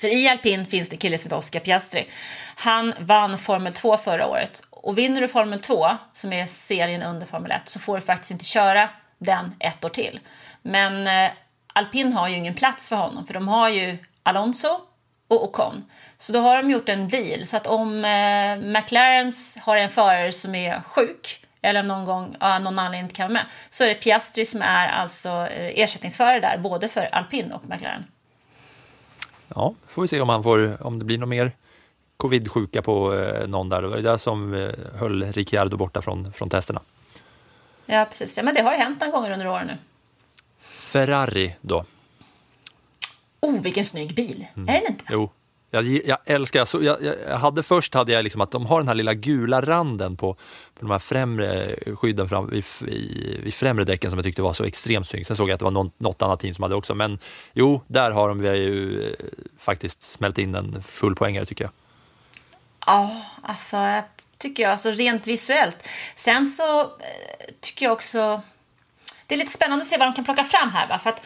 För 0.00 0.08
i 0.08 0.28
alpin 0.28 0.66
finns 0.66 0.88
det 0.88 0.94
en 0.94 0.98
kille 0.98 1.18
som 1.18 1.28
heter 1.28 1.38
Oscar 1.38 1.60
Piastri. 1.60 2.08
Han 2.54 2.94
vann 2.98 3.38
Formel 3.38 3.72
2 3.72 3.96
förra 3.96 4.26
året 4.26 4.62
och 4.70 4.98
vinner 4.98 5.20
du 5.20 5.28
Formel 5.28 5.60
2 5.60 5.86
som 6.12 6.32
är 6.32 6.46
serien 6.46 7.02
under 7.02 7.26
Formel 7.26 7.50
1 7.50 7.62
så 7.64 7.78
får 7.78 7.96
du 7.96 8.02
faktiskt 8.02 8.30
inte 8.30 8.44
köra 8.44 8.88
den 9.18 9.54
ett 9.58 9.84
år 9.84 9.88
till. 9.88 10.20
Men 10.62 11.06
eh, 11.06 11.30
alpin 11.72 12.12
har 12.12 12.28
ju 12.28 12.36
ingen 12.36 12.54
plats 12.54 12.88
för 12.88 12.96
honom 12.96 13.26
för 13.26 13.34
de 13.34 13.48
har 13.48 13.68
ju 13.68 13.98
Alonso 14.22 14.68
och 15.28 15.44
Ocon. 15.44 15.84
Så 16.18 16.32
då 16.32 16.40
har 16.40 16.56
de 16.62 16.70
gjort 16.70 16.88
en 16.88 17.08
deal 17.08 17.46
så 17.46 17.56
att 17.56 17.66
om 17.66 18.04
eh, 18.04 18.56
McLarens 18.56 19.58
har 19.60 19.76
en 19.76 19.90
förare 19.90 20.32
som 20.32 20.54
är 20.54 20.80
sjuk 20.80 21.46
eller 21.62 21.82
någon 21.82 22.04
gång 22.04 22.36
av 22.40 22.60
någon 22.60 22.78
anledning 22.78 23.02
inte 23.02 23.14
kan 23.14 23.24
vara 23.24 23.32
med 23.32 23.46
så 23.70 23.84
är 23.84 23.88
det 23.88 23.94
Piastri 23.94 24.46
som 24.46 24.62
är 24.62 24.88
alltså 24.88 25.28
eh, 25.28 25.80
ersättningsförare 25.82 26.40
där 26.40 26.58
både 26.58 26.88
för 26.88 27.08
alpin 27.12 27.52
och 27.52 27.62
McLaren. 27.68 28.04
Ja, 29.54 29.74
får 29.86 30.02
vi 30.02 30.08
se 30.08 30.20
om, 30.20 30.28
han 30.28 30.42
får, 30.42 30.86
om 30.86 30.98
det 30.98 31.04
blir 31.04 31.18
något 31.18 31.28
mer 31.28 31.52
covid-sjuka 32.16 32.82
på 32.82 33.14
eh, 33.14 33.48
någon 33.48 33.68
där. 33.68 33.82
Det 33.82 33.88
var 33.88 33.96
ju 33.96 34.02
det 34.02 34.18
som 34.18 34.54
eh, 34.54 34.70
höll 34.98 35.32
Ricciardo 35.32 35.76
borta 35.76 36.02
från, 36.02 36.32
från 36.32 36.50
testerna. 36.50 36.80
Ja, 37.86 38.06
precis. 38.10 38.36
Ja, 38.36 38.42
men 38.42 38.54
det 38.54 38.62
har 38.62 38.72
ju 38.72 38.78
hänt 38.78 39.00
några 39.00 39.12
gånger 39.12 39.30
under 39.30 39.46
åren 39.46 39.66
nu. 39.66 39.76
Ferrari 40.60 41.56
då? 41.60 41.84
Oh, 43.40 43.62
vilken 43.62 43.84
snygg 43.84 44.14
bil! 44.14 44.46
Mm. 44.56 44.68
Är 44.68 44.80
den 44.80 44.86
inte? 44.92 45.04
Jo, 45.08 45.30
jag, 45.70 45.84
jag 45.84 46.18
älskar, 46.24 46.64
så 46.64 46.82
jag, 46.82 46.98
jag, 47.28 47.38
hade 47.38 47.62
först 47.62 47.94
hade 47.94 48.12
jag 48.12 48.24
liksom 48.24 48.40
att 48.40 48.50
de 48.50 48.66
har 48.66 48.80
den 48.80 48.88
här 48.88 48.94
lilla 48.94 49.14
gula 49.14 49.60
randen 49.60 50.16
på, 50.16 50.34
på 50.34 50.80
de 50.80 50.90
här 50.90 50.98
främre 50.98 51.76
skydden 51.96 52.28
fram, 52.28 52.50
vid, 52.50 52.64
vid, 52.80 53.40
vid 53.40 53.54
främre 53.54 53.84
däcken 53.84 54.10
som 54.10 54.18
jag 54.18 54.24
tyckte 54.24 54.42
var 54.42 54.52
så 54.52 54.64
extremt 54.64 55.08
snyggt. 55.08 55.26
Sen 55.26 55.36
såg 55.36 55.48
jag 55.48 55.54
att 55.54 55.58
det 55.58 55.64
var 55.64 55.72
någon, 55.72 55.90
något 55.98 56.22
annat 56.22 56.40
team 56.40 56.54
som 56.54 56.62
hade 56.62 56.74
också, 56.74 56.94
men 56.94 57.18
jo, 57.52 57.82
där 57.86 58.10
har 58.10 58.28
de 58.28 58.44
ju 58.44 59.02
eh, 59.08 59.26
faktiskt 59.58 60.02
smält 60.02 60.38
in 60.38 60.54
en 60.54 60.82
full 60.82 61.14
poängare 61.14 61.46
tycker 61.46 61.64
jag. 61.64 61.72
Ja, 62.86 63.22
alltså 63.42 64.02
tycker 64.38 64.62
jag, 64.62 64.72
alltså 64.72 64.90
rent 64.90 65.26
visuellt. 65.26 65.76
Sen 66.14 66.46
så 66.46 66.80
eh, 66.80 66.86
tycker 67.60 67.86
jag 67.86 67.92
också, 67.92 68.42
det 69.26 69.34
är 69.34 69.38
lite 69.38 69.52
spännande 69.52 69.82
att 69.82 69.88
se 69.88 69.98
vad 69.98 70.08
de 70.08 70.14
kan 70.14 70.24
plocka 70.24 70.44
fram 70.44 70.70
här, 70.70 70.88
va? 70.88 70.98
för 70.98 71.10
att 71.10 71.22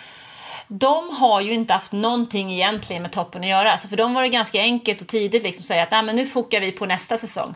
de 0.68 1.10
har 1.10 1.40
ju 1.40 1.52
inte 1.52 1.72
haft 1.72 1.92
någonting 1.92 2.52
egentligen 2.52 3.02
med 3.02 3.12
toppen 3.12 3.42
att 3.42 3.48
göra. 3.48 3.72
Alltså 3.72 3.88
för 3.88 3.96
dem 3.96 4.14
var 4.14 4.22
det 4.22 4.28
ganska 4.28 4.60
enkelt 4.60 5.00
och 5.00 5.08
tidigt 5.08 5.42
liksom 5.42 5.64
säga 5.64 5.82
att 5.82 5.90
Nej, 5.90 6.02
men 6.02 6.16
nu 6.16 6.26
fokar 6.26 6.60
vi 6.60 6.72
på 6.72 6.86
nästa 6.86 7.18
säsong. 7.18 7.54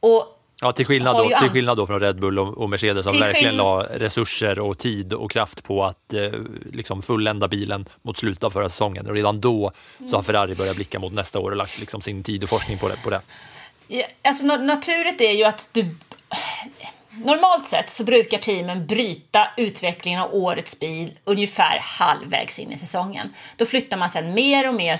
Och 0.00 0.38
Ja, 0.64 0.72
till 0.72 0.86
skillnad, 0.86 1.16
då, 1.16 1.38
till 1.38 1.50
skillnad 1.50 1.76
då 1.76 1.86
från 1.86 2.00
Red 2.00 2.20
Bull 2.20 2.38
och, 2.38 2.70
Mercedes 2.70 3.04
som 3.04 3.18
verkligen 3.18 3.56
la 3.56 3.82
resurser 3.82 4.58
och 4.58 4.78
tid 4.78 5.12
och 5.12 5.30
kraft 5.30 5.64
på 5.64 5.84
att 5.84 6.14
eh, 6.14 6.30
liksom 6.72 7.02
fullända 7.02 7.48
bilen 7.48 7.88
mot 8.02 8.16
slutet 8.16 8.44
av 8.44 8.50
förra 8.50 8.68
säsongen. 8.68 9.06
Och 9.06 9.14
redan 9.14 9.40
då 9.40 9.72
så 10.10 10.16
har 10.16 10.22
Ferrari 10.22 10.54
börjat 10.54 10.76
blicka 10.76 10.98
mot 10.98 11.12
nästa 11.12 11.38
år 11.38 11.50
och 11.50 11.56
lagt 11.56 11.80
liksom 11.80 12.00
sin 12.00 12.22
tid 12.22 12.42
och 12.42 12.48
forskning 12.48 12.78
på 12.78 12.88
det. 12.88 12.96
På 13.04 13.10
det. 13.10 13.20
Ja, 13.88 14.04
alltså, 14.24 14.44
naturligt 14.44 15.20
är 15.20 15.32
ju 15.32 15.44
att 15.44 15.68
du 15.72 15.94
Normalt 17.16 17.66
sett 17.66 17.90
så 17.90 18.04
brukar 18.04 18.38
teamen 18.38 18.86
bryta 18.86 19.48
utvecklingen 19.56 20.20
av 20.20 20.34
årets 20.34 20.80
bil 20.80 21.18
ungefär 21.24 21.78
halvvägs 21.82 22.58
in 22.58 22.72
i 22.72 22.78
säsongen. 22.78 23.34
Då 23.56 23.66
flyttar 23.66 23.96
man 23.96 24.10
sedan 24.10 24.34
mer 24.34 24.68
och 24.68 24.74
mer 24.74 24.98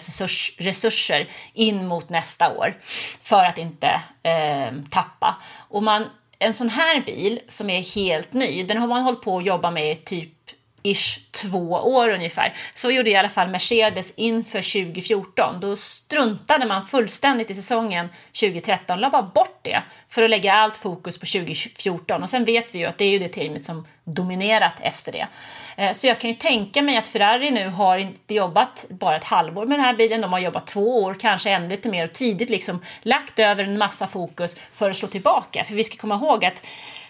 resurser 0.63 1.29
in 1.53 1.87
mot 1.87 2.09
nästa 2.09 2.53
år 2.53 2.77
för 3.23 3.45
att 3.45 3.59
inte 3.59 4.01
eh, 4.23 4.73
tappa. 4.91 5.37
Och 5.69 5.83
man, 5.83 6.05
en 6.39 6.55
sån 6.55 6.69
här 6.69 7.01
bil 7.01 7.41
som 7.49 7.71
är 7.71 7.81
helt 7.81 8.33
ny, 8.33 8.63
den 8.63 8.77
har 8.77 8.87
man 8.87 9.03
hållit 9.03 9.23
på 9.23 9.39
att 9.39 9.47
jobba 9.47 9.71
med 9.71 9.93
i 9.93 9.95
typ 9.95 10.41
ish 10.83 11.18
två 11.30 11.70
år 11.72 12.09
ungefär. 12.09 12.57
Så 12.74 12.91
gjorde 12.91 13.11
i 13.11 13.16
alla 13.16 13.28
fall 13.28 13.49
Mercedes 13.49 14.12
inför 14.16 14.85
2014. 14.85 15.61
Då 15.61 15.76
struntade 15.76 16.66
man 16.66 16.87
fullständigt 16.87 17.51
i 17.51 17.55
säsongen 17.55 18.09
2013, 18.41 19.01
la 19.01 19.11
bara 19.11 19.22
bort 19.22 19.61
det 19.62 19.83
för 20.09 20.22
att 20.22 20.30
lägga 20.30 20.53
allt 20.53 20.76
fokus 20.76 21.18
på 21.18 21.26
2014. 21.26 22.22
Och 22.22 22.30
sen 22.30 22.45
vet 22.45 22.74
vi 22.74 22.78
ju 22.78 22.85
att 22.85 22.99
det 22.99 23.05
är 23.05 23.11
ju 23.11 23.18
det 23.18 23.28
teamet 23.28 23.64
som 23.64 23.87
dominerat 24.05 24.72
efter 24.80 25.12
det. 25.12 25.28
Eh, 25.76 25.93
så 25.93 26.07
jag 26.07 26.20
kan 26.20 26.30
ju 26.30 26.37
tänka 26.37 26.83
mig 26.83 26.97
att 26.97 27.07
Ferrari 27.07 27.51
nu 27.51 27.68
har 27.68 27.99
inte 27.99 28.35
jobbat 28.35 28.87
bara 28.89 29.16
ett 29.16 29.24
halvår 29.24 29.66
med 29.66 29.78
den 29.78 29.85
här 29.85 29.95
bilen, 29.95 30.20
de 30.20 30.33
har 30.33 30.41
jobbat 30.41 30.66
två 30.66 31.03
år, 31.03 31.16
kanske 31.20 31.51
ännu 31.51 31.68
lite 31.68 31.89
mer 31.89 32.05
och 32.05 32.12
tidigt 32.12 32.51
liksom 32.51 32.83
lagt 33.03 33.39
över 33.39 33.64
en 33.64 33.78
massa 33.78 34.07
fokus 34.07 34.57
för 34.72 34.91
att 34.91 34.97
slå 34.97 35.09
tillbaka. 35.09 35.64
För 35.64 35.74
vi 35.74 35.85
ska 35.85 35.97
komma 35.97 36.14
ihåg 36.14 36.45
att 36.45 36.62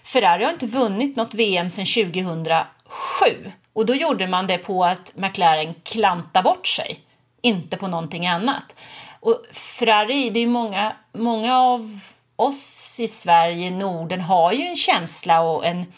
Ferrari 0.05 0.45
har 0.45 0.53
inte 0.53 0.67
vunnit 0.67 1.17
något 1.17 1.35
VM 1.35 1.71
sedan 1.71 1.87
2000 2.13 2.45
Sju. 2.93 3.53
och 3.73 3.87
då 3.87 3.95
gjorde 3.95 4.27
man 4.27 4.47
det 4.47 4.59
på 4.59 4.85
att 4.85 5.13
McLaren 5.15 5.75
klanta 5.83 6.43
bort 6.43 6.67
sig, 6.67 7.01
inte 7.43 7.77
på 7.77 7.89
någonting 7.89 8.27
annat. 8.27 8.65
Och 9.21 9.45
Ferrari, 9.53 10.31
det 10.31 10.41
är 10.41 10.47
många, 10.47 10.93
många 11.13 11.59
av 11.59 12.01
oss 12.37 13.01
i 13.01 13.09
Sverige, 13.09 13.71
Norden, 13.71 14.21
har 14.21 14.53
ju 14.53 14.67
en 14.67 14.77
känsla 14.77 15.41
och 15.41 15.67
en 15.67 15.93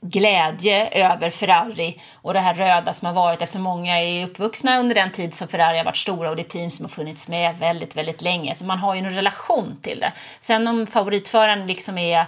glädje 0.00 0.88
över 0.88 1.30
Ferrari 1.30 2.00
och 2.14 2.34
det 2.34 2.40
här 2.40 2.54
röda 2.54 2.92
som 2.92 3.06
har 3.06 3.12
varit 3.12 3.42
eftersom 3.42 3.62
många 3.62 4.00
är 4.02 4.26
uppvuxna 4.26 4.78
under 4.78 4.94
den 4.94 5.12
tid 5.12 5.34
som 5.34 5.48
Ferrari 5.48 5.78
har 5.78 5.84
varit 5.84 5.96
stora 5.96 6.30
och 6.30 6.36
det 6.36 6.42
är 6.42 6.48
team 6.48 6.70
som 6.70 6.84
har 6.84 6.90
funnits 6.90 7.28
med 7.28 7.58
väldigt, 7.58 7.96
väldigt 7.96 8.22
länge. 8.22 8.54
Så 8.54 8.64
man 8.64 8.78
har 8.78 8.94
ju 8.94 8.98
en 8.98 9.14
relation 9.14 9.80
till 9.82 10.00
det. 10.00 10.12
Sen 10.40 10.66
om 10.66 10.86
favoritföraren 10.86 11.66
liksom 11.66 11.98
är 11.98 12.26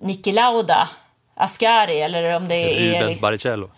Niki 0.00 0.32
Lauda, 0.32 0.88
Ascari 1.40 2.00
eller 2.00 2.36
om 2.36 2.48
det 2.48 2.54
är... 2.54 3.00
Rubens 3.00 3.20
Barrichello. 3.20 3.70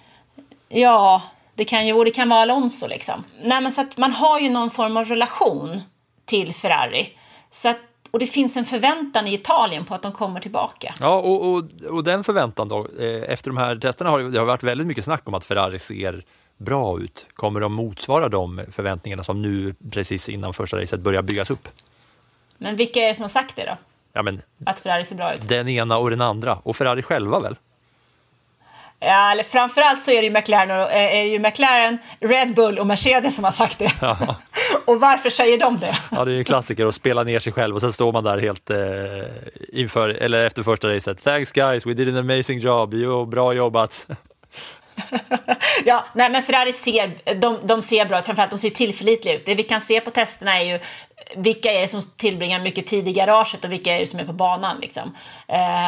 Ja, 0.69 1.23
det 1.55 1.65
kan 1.65 1.87
ju, 1.87 1.93
och 1.93 2.05
det 2.05 2.11
kan 2.11 2.29
vara 2.29 2.43
Alonso 2.43 2.87
liksom. 2.87 3.25
Nej, 3.43 3.61
men 3.61 3.73
så 3.73 3.81
att 3.81 3.97
man 3.97 4.13
har 4.13 4.41
ju 4.41 4.51
någon 4.51 4.71
form 4.71 4.97
av 4.97 5.05
relation 5.05 5.81
till 6.25 6.55
Ferrari. 6.55 7.09
Så 7.51 7.69
att, 7.69 7.79
och 8.11 8.19
det 8.19 8.27
finns 8.27 8.57
en 8.57 8.65
förväntan 8.65 9.27
i 9.27 9.35
Italien 9.35 9.85
på 9.85 9.95
att 9.95 10.03
de 10.03 10.13
kommer 10.13 10.41
tillbaka. 10.41 10.95
Ja, 11.01 11.17
och, 11.19 11.49
och, 11.49 11.65
och 11.91 12.05
den 12.05 12.25
förväntan 12.25 12.69
då, 12.69 12.87
eh, 13.01 13.33
efter 13.33 13.51
de 13.51 13.57
här 13.57 13.77
testerna 13.77 14.11
har 14.11 14.19
det, 14.19 14.31
det 14.31 14.39
har 14.39 14.47
varit 14.47 14.63
väldigt 14.63 14.87
mycket 14.87 15.05
snack 15.05 15.29
om 15.29 15.35
att 15.35 15.45
Ferrari 15.45 15.79
ser 15.79 16.25
bra 16.57 17.01
ut. 17.01 17.27
Kommer 17.35 17.61
de 17.61 17.73
motsvara 17.73 18.29
de 18.29 18.65
förväntningarna 18.73 19.25
som 19.25 19.43
nu 19.43 19.75
precis 19.91 20.29
innan 20.29 20.55
första 20.55 20.81
racet 20.81 21.01
börjar 21.01 21.23
byggas 21.23 21.51
upp? 21.51 21.69
Men 22.59 22.77
vilka 22.77 23.01
är 23.01 23.09
det 23.09 23.15
som 23.15 23.23
har 23.23 23.29
sagt 23.29 23.57
det 23.57 23.65
då? 23.65 23.77
Ja, 24.13 24.23
men 24.23 24.43
Att 24.67 24.81
Ferrari 24.81 25.05
ser 25.05 25.17
bra 25.17 25.35
ut? 25.35 25.49
den 25.49 25.69
ena 25.69 25.97
och 25.99 26.11
den 26.11 26.21
andra, 26.21 26.59
och 26.63 26.77
Ferrari 26.77 27.03
själva 27.03 27.41
väl? 27.41 27.57
Ja, 29.05 29.33
eller 29.33 29.43
framförallt 29.43 30.03
så 30.03 30.11
är 30.11 30.17
det 30.17 30.23
ju 30.23 30.31
McLaren, 30.31 30.71
och, 30.71 30.93
eh, 30.93 31.17
är 31.17 31.23
ju 31.23 31.39
McLaren, 31.39 31.99
Red 32.21 32.55
Bull 32.55 32.79
och 32.79 32.87
Mercedes 32.87 33.35
som 33.35 33.45
har 33.45 33.53
sagt 33.53 33.79
det. 33.79 33.93
Ja. 34.01 34.37
och 34.87 35.01
varför 35.01 35.31
säger 35.31 35.59
de 35.59 35.79
det? 35.79 35.99
Ja, 36.11 36.25
det 36.25 36.31
är 36.31 36.33
ju 36.33 36.39
en 36.39 36.45
klassiker 36.45 36.87
att 36.87 36.95
spela 36.95 37.23
ner 37.23 37.39
sig 37.39 37.53
själv 37.53 37.75
och 37.75 37.81
sen 37.81 37.93
står 37.93 38.13
man 38.13 38.25
där 38.25 38.39
helt 38.39 38.71
eh, 38.71 38.79
inför, 39.73 40.09
eller 40.09 40.45
efter 40.45 40.63
första 40.63 40.89
racet. 40.89 41.25
Thanks 41.25 41.53
guys, 41.53 41.87
we 41.87 41.95
did 41.95 42.09
an 42.09 42.31
amazing 42.31 42.59
job. 42.59 42.95
Jo, 42.95 43.27
bra 43.27 43.53
jobbat. 43.53 44.07
ja, 45.85 46.05
nej 46.13 46.31
men 46.31 46.43
Ferrari 46.43 46.73
ser, 46.73 47.35
de, 47.35 47.59
de 47.65 47.83
ser 47.83 48.05
bra 48.05 48.23
framförallt 48.23 48.51
de 48.51 48.59
ser 48.59 48.71
tillförlitliga 48.71 49.35
ut. 49.35 49.47
Det 49.47 49.55
vi 49.55 49.63
kan 49.63 49.81
se 49.81 50.01
på 50.01 50.11
testerna 50.11 50.61
är 50.61 50.65
ju 50.65 50.79
vilka 51.37 51.73
är 51.73 51.81
det 51.81 51.89
som 51.89 52.03
tillbringar 52.03 52.61
mycket 52.61 52.87
tid 52.87 53.09
i 53.09 53.13
garaget 53.13 53.65
och 53.65 53.73
vilka 53.73 53.97
är 53.97 54.01
det 54.01 54.07
som 54.07 54.21
är 54.21 54.25
på 54.25 54.33
banan 54.33 54.81
liksom. 54.81 55.17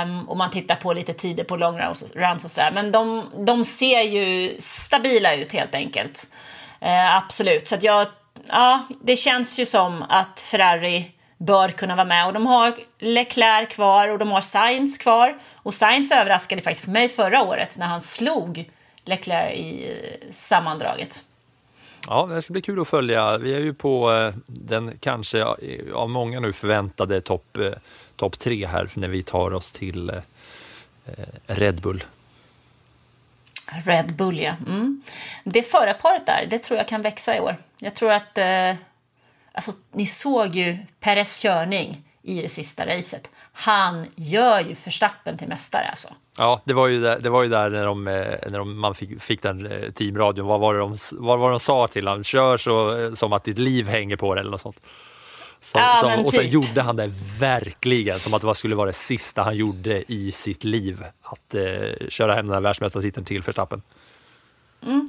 Um, 0.05 0.28
och 0.28 0.36
man 0.36 0.51
tittar 0.51 0.76
på 0.76 0.92
lite 0.92 1.12
tider 1.12 1.45
på 1.45 1.57
long 1.57 1.78
runs, 1.78 2.03
runs 2.14 2.45
och 2.45 2.51
sådär. 2.51 2.70
Men 2.74 2.92
de, 2.92 3.30
de 3.47 3.64
ser 3.64 4.01
ju 4.01 4.57
stabila 4.59 5.34
ut 5.34 5.53
helt 5.53 5.74
enkelt. 5.74 6.26
Uh, 6.82 7.16
absolut, 7.16 7.68
så 7.68 7.74
att 7.74 7.82
jag, 7.82 8.07
ja, 8.49 8.86
det 9.03 9.16
känns 9.16 9.59
ju 9.59 9.66
som 9.66 10.05
att 10.09 10.40
Ferrari 10.40 11.11
bör 11.38 11.68
kunna 11.68 11.97
vara 11.97 12.07
med 12.07 12.26
och 12.26 12.32
de 12.32 12.47
har 12.47 12.74
Leclerc 12.99 13.68
kvar 13.68 14.09
och 14.09 14.18
de 14.18 14.30
har 14.30 14.40
Sainz 14.40 14.99
kvar 14.99 15.38
och 15.55 15.74
Sainz 15.74 16.12
överraskade 16.12 16.62
faktiskt 16.62 16.84
för 16.84 16.92
mig 16.92 17.09
förra 17.09 17.42
året 17.42 17.78
när 17.78 17.86
han 17.86 18.01
slog 18.01 18.70
Leclerc 19.05 19.59
i 19.59 19.90
eh, 19.90 20.32
sammandraget. 20.32 21.24
Ja, 22.09 22.26
det 22.26 22.42
ska 22.42 22.52
bli 22.52 22.62
kul 22.62 22.80
att 22.80 22.88
följa. 22.88 23.38
Vi 23.38 23.55
är 23.55 23.61
ju 23.61 23.74
på 23.74 24.12
eh, 24.12 24.34
den 24.46 24.98
kanske 24.98 25.44
av 25.94 26.11
många 26.11 26.40
nu 26.40 26.52
förväntade 26.52 27.20
topp 27.20 27.57
eh, 27.57 27.72
top 28.16 28.38
tre 28.38 28.66
här 28.66 28.90
när 28.94 29.09
vi 29.09 29.22
tar 29.22 29.55
oss 29.55 29.72
till 29.72 30.11
eh, 30.11 30.16
Red 31.46 31.80
Bull. 31.80 32.05
Red 33.84 34.14
Bull, 34.14 34.40
ja. 34.40 34.57
Mm. 34.66 35.02
Det 35.44 35.62
förarparet 35.62 36.26
där, 36.26 36.46
det 36.50 36.59
tror 36.59 36.78
jag 36.78 36.88
kan 36.88 37.02
växa 37.02 37.36
i 37.36 37.40
år. 37.40 37.57
Jag 37.78 37.94
tror 37.94 38.12
att... 38.12 38.38
Eh, 38.38 38.74
alltså, 39.52 39.72
ni 39.92 40.07
såg 40.07 40.55
ju 40.55 40.78
Peres 41.00 41.42
körning 41.42 42.02
i 42.22 42.42
det 42.42 42.48
sista 42.48 42.86
racet. 42.86 43.30
Han 43.57 44.07
gör 44.16 44.61
ju 44.61 44.76
Verstappen 44.84 45.38
till 45.38 45.48
mästare 45.48 45.88
alltså. 45.88 46.09
Ja, 46.36 46.62
det 46.64 46.72
var 46.72 46.88
ju 46.88 47.00
där, 47.00 47.18
det 47.18 47.30
var 47.30 47.42
ju 47.42 47.48
där 47.48 47.70
när, 47.70 47.84
de, 47.84 48.05
när 48.05 48.59
de, 48.59 48.80
man 48.80 48.94
fick, 48.94 49.22
fick 49.22 49.42
den 49.42 49.66
eh, 49.66 49.90
teamradion. 49.90 50.46
Vad 50.46 50.61
var 50.61 50.74
det 50.74 50.80
de, 50.80 50.96
vad 51.12 51.38
var 51.38 51.50
de 51.50 51.61
sa 51.61 51.88
till 51.88 52.09
honom? 52.09 52.24
Kör 52.24 52.59
så 52.59 53.16
som 53.16 53.32
att 53.32 53.44
ditt 53.44 53.59
liv 53.59 53.88
hänger 53.88 54.16
på 54.16 54.34
det 54.34 54.40
eller 54.40 54.50
något 54.50 54.61
sånt. 54.61 54.80
Så, 55.61 55.78
Ja, 55.78 55.96
som, 56.00 56.24
och 56.24 56.30
sen 56.30 56.40
typ. 56.40 56.52
gjorde 56.52 56.82
han 56.82 56.96
det 56.96 57.11
verkligen 57.38 58.18
som 58.18 58.34
att 58.34 58.42
det 58.42 58.55
skulle 58.55 58.74
vara 58.74 58.86
det 58.86 58.92
sista 58.92 59.42
han 59.42 59.57
gjorde 59.57 60.12
i 60.12 60.32
sitt 60.32 60.64
liv. 60.64 61.05
Att 61.22 61.55
eh, 61.55 62.09
köra 62.09 62.34
hem 62.34 62.46
den 62.46 62.55
här 62.55 62.61
världsmästartiteln 62.61 63.26
till 63.26 63.42
Verstappen. 63.42 63.82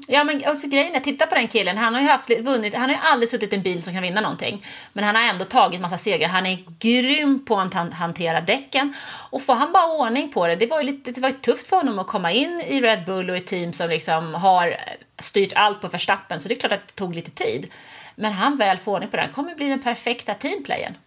Ja 0.07 0.23
men 0.23 0.41
alltså 0.45 0.67
grejen 0.67 0.95
är, 0.95 0.99
titta 0.99 1.25
på 1.27 1.35
den 1.35 1.47
killen. 1.47 1.77
Han 1.77 1.93
har 1.93 2.01
ju 2.01 2.07
haft, 2.07 2.29
vunnit, 2.29 2.73
han 2.73 2.83
har 2.83 2.89
ju 2.89 3.01
aldrig 3.03 3.29
suttit 3.29 3.53
i 3.53 3.55
en 3.55 3.61
bil 3.61 3.83
som 3.83 3.93
kan 3.93 4.01
vinna 4.03 4.21
någonting. 4.21 4.65
Men 4.93 5.03
han 5.03 5.15
har 5.15 5.21
ändå 5.21 5.45
tagit 5.45 5.81
massa 5.81 5.97
segrar. 5.97 6.27
Han 6.27 6.45
är 6.45 6.57
grym 6.79 7.45
på 7.45 7.59
att 7.59 7.73
han- 7.73 7.91
hantera 7.91 8.41
däcken. 8.41 8.93
Och 9.29 9.41
får 9.43 9.55
han 9.55 9.71
bara 9.71 9.85
ordning 9.85 10.31
på 10.31 10.47
det. 10.47 10.55
Det 10.55 10.67
var 10.67 10.81
ju 10.81 10.85
lite, 10.85 11.11
det 11.11 11.21
var 11.21 11.29
ju 11.29 11.35
tufft 11.35 11.67
för 11.67 11.75
honom 11.77 11.99
att 11.99 12.07
komma 12.07 12.31
in 12.31 12.63
i 12.67 12.81
Red 12.81 13.05
Bull 13.05 13.29
och 13.29 13.35
ett 13.37 13.47
team 13.47 13.73
som 13.73 13.89
liksom 13.89 14.33
har 14.33 14.77
styrt 15.19 15.53
allt 15.55 15.81
på 15.81 15.87
Verstappen. 15.87 16.39
Så 16.39 16.47
det 16.47 16.53
är 16.53 16.59
klart 16.59 16.71
att 16.71 16.87
det 16.87 16.93
tog 16.93 17.15
lite 17.15 17.31
tid. 17.31 17.67
Men 18.15 18.33
han 18.33 18.57
väl 18.57 18.77
får 18.77 18.91
ordning 18.91 19.09
på 19.09 19.15
det. 19.15 19.21
Han 19.23 19.31
kommer 19.33 19.55
bli 19.55 19.67
den 19.69 19.81
perfekta 19.81 20.33
teamplayen. 20.33 20.97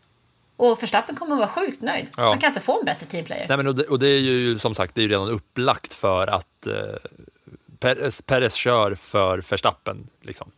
Och 0.56 0.82
Verstappen 0.82 1.16
kommer 1.16 1.32
att 1.34 1.38
vara 1.38 1.48
sjukt 1.66 1.82
nöjd. 1.82 2.06
Ja. 2.16 2.28
Han 2.28 2.38
kan 2.38 2.48
inte 2.50 2.60
få 2.60 2.78
en 2.78 2.84
bättre 2.84 3.06
teamplayer. 3.06 3.46
Nej, 3.48 3.56
men 3.56 3.66
och, 3.66 3.74
det, 3.74 3.84
och 3.84 3.98
det 3.98 4.06
är 4.08 4.18
ju 4.20 4.58
som 4.58 4.74
sagt 4.74 4.94
det 4.94 5.00
är 5.00 5.02
ju 5.02 5.08
redan 5.08 5.28
upplagt 5.28 5.94
för 5.94 6.26
att 6.26 6.66
eh, 6.66 6.72
Perez, 7.80 8.22
Perez 8.22 8.54
kör 8.54 8.94
för 8.94 9.42
Verstappen. 9.50 10.08
Liksom. 10.22 10.50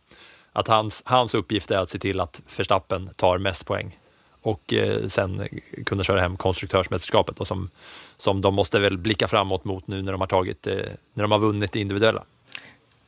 Att 0.53 0.67
hans, 0.67 1.01
hans 1.05 1.33
uppgift 1.33 1.71
är 1.71 1.77
att 1.77 1.89
se 1.89 1.99
till 1.99 2.19
att 2.19 2.41
Verstappen 2.57 3.09
tar 3.15 3.37
mest 3.37 3.65
poäng 3.65 3.97
och 4.41 4.73
eh, 4.73 5.07
sen 5.07 5.49
kunna 5.85 6.03
köra 6.03 6.21
hem 6.21 6.37
konstruktörsmästerskapet 6.37 7.39
och 7.39 7.47
som, 7.47 7.69
som 8.17 8.41
de 8.41 8.53
måste 8.53 8.79
väl 8.79 8.97
blicka 8.97 9.27
framåt 9.27 9.63
mot 9.63 9.87
nu 9.87 10.01
när 10.01 10.11
de 10.11 10.21
har 10.21 10.27
tagit, 10.27 10.67
eh, 10.67 10.75
när 11.13 11.23
de 11.23 11.31
har 11.31 11.39
vunnit 11.39 11.71
det 11.71 11.79
individuella. 11.79 12.23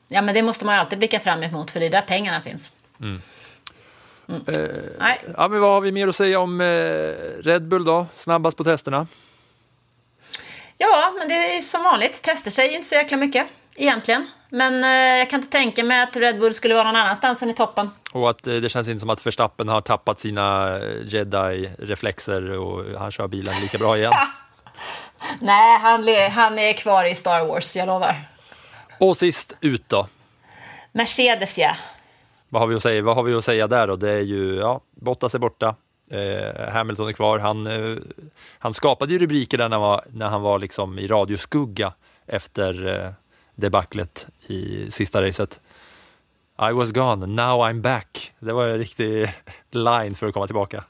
Ja 0.07 0.21
men 0.21 0.35
det 0.35 0.41
måste 0.41 0.65
man 0.65 0.79
alltid 0.79 0.99
blicka 0.99 1.19
fram 1.19 1.43
emot 1.43 1.71
för 1.71 1.79
det 1.79 1.85
är 1.85 1.89
där 1.89 2.01
pengarna 2.01 2.41
finns. 2.41 2.71
Mm. 2.99 3.21
Nej, 4.99 5.21
Ja, 5.37 5.47
men 5.47 5.61
vad 5.61 5.71
har 5.71 5.81
vi 5.81 5.91
mer 5.91 6.07
att 6.07 6.15
säga 6.15 6.39
om 6.39 6.61
eh, 6.61 6.65
Red 7.39 7.67
Bull 7.67 7.85
då? 7.85 8.05
Snabbast 8.15 8.57
på 8.57 8.63
testerna. 8.63 9.07
Ja, 10.77 11.13
men 11.19 11.27
det 11.27 11.57
är 11.57 11.61
som 11.61 11.83
vanligt. 11.83 12.21
Tester 12.21 12.51
sig 12.51 12.73
inte 12.73 12.87
så 12.87 12.95
jäkla 12.95 13.17
mycket 13.17 13.47
egentligen. 13.75 14.27
Men 14.49 14.83
eh, 14.83 15.19
jag 15.19 15.29
kan 15.29 15.39
inte 15.39 15.51
tänka 15.51 15.83
mig 15.83 16.03
att 16.03 16.15
Red 16.15 16.39
Bull 16.39 16.53
skulle 16.53 16.73
vara 16.73 16.83
någon 16.83 16.95
annanstans 16.95 17.41
än 17.41 17.49
i 17.49 17.53
toppen. 17.53 17.89
Och 18.13 18.29
att 18.29 18.47
eh, 18.47 18.55
det 18.55 18.69
känns 18.69 18.87
inte 18.87 18.99
som 18.99 19.09
att 19.09 19.27
Verstappen 19.27 19.67
har 19.67 19.81
tappat 19.81 20.19
sina 20.19 20.77
eh, 20.77 21.07
jedi-reflexer 21.07 22.57
och 22.57 22.99
han 22.99 23.11
kör 23.11 23.27
bilen 23.27 23.61
lika 23.61 23.77
bra 23.77 23.97
igen. 23.97 24.13
Nej, 25.39 25.79
han, 25.79 26.07
han 26.31 26.59
är 26.59 26.73
kvar 26.73 27.05
i 27.05 27.15
Star 27.15 27.45
Wars, 27.45 27.75
jag 27.75 27.87
lovar. 27.87 28.15
Och 28.99 29.17
sist 29.17 29.53
ut 29.61 29.89
då. 29.89 30.07
Mercedes 30.91 31.57
ja. 31.57 31.75
Vad 32.49 32.61
har 32.61 32.67
vi 32.67 32.75
att 32.75 32.83
säga, 32.83 33.01
vad 33.01 33.15
har 33.15 33.23
vi 33.23 33.33
att 33.33 33.45
säga 33.45 33.67
där 33.67 33.87
då? 33.87 33.95
Det 33.95 34.11
är 34.11 34.21
ju, 34.21 34.55
ja, 34.55 34.81
Bottas 34.91 35.35
är 35.35 35.39
borta. 35.39 35.75
Eh, 36.09 36.69
Hamilton 36.69 37.07
är 37.07 37.13
kvar. 37.13 37.39
Han, 37.39 37.67
eh, 37.67 37.97
han 38.59 38.73
skapade 38.73 39.13
ju 39.13 39.19
rubriker 39.19 39.57
där 39.57 39.69
när 39.69 39.77
han 39.77 39.81
var, 39.81 40.03
när 40.13 40.27
han 40.27 40.41
var 40.41 40.59
liksom 40.59 40.99
i 40.99 41.07
radioskugga 41.07 41.93
efter 42.27 42.87
eh, 42.87 43.11
debaclet 43.55 44.27
i 44.47 44.91
sista 44.91 45.21
racet. 45.21 45.59
I 46.69 46.73
was 46.73 46.91
gone, 46.91 47.25
now 47.25 47.61
I'm 47.69 47.81
back. 47.81 48.33
Det 48.39 48.53
var 48.53 48.67
en 48.67 48.77
riktig 48.77 49.33
line 49.71 50.15
för 50.15 50.27
att 50.27 50.33
komma 50.33 50.45
tillbaka. 50.47 50.83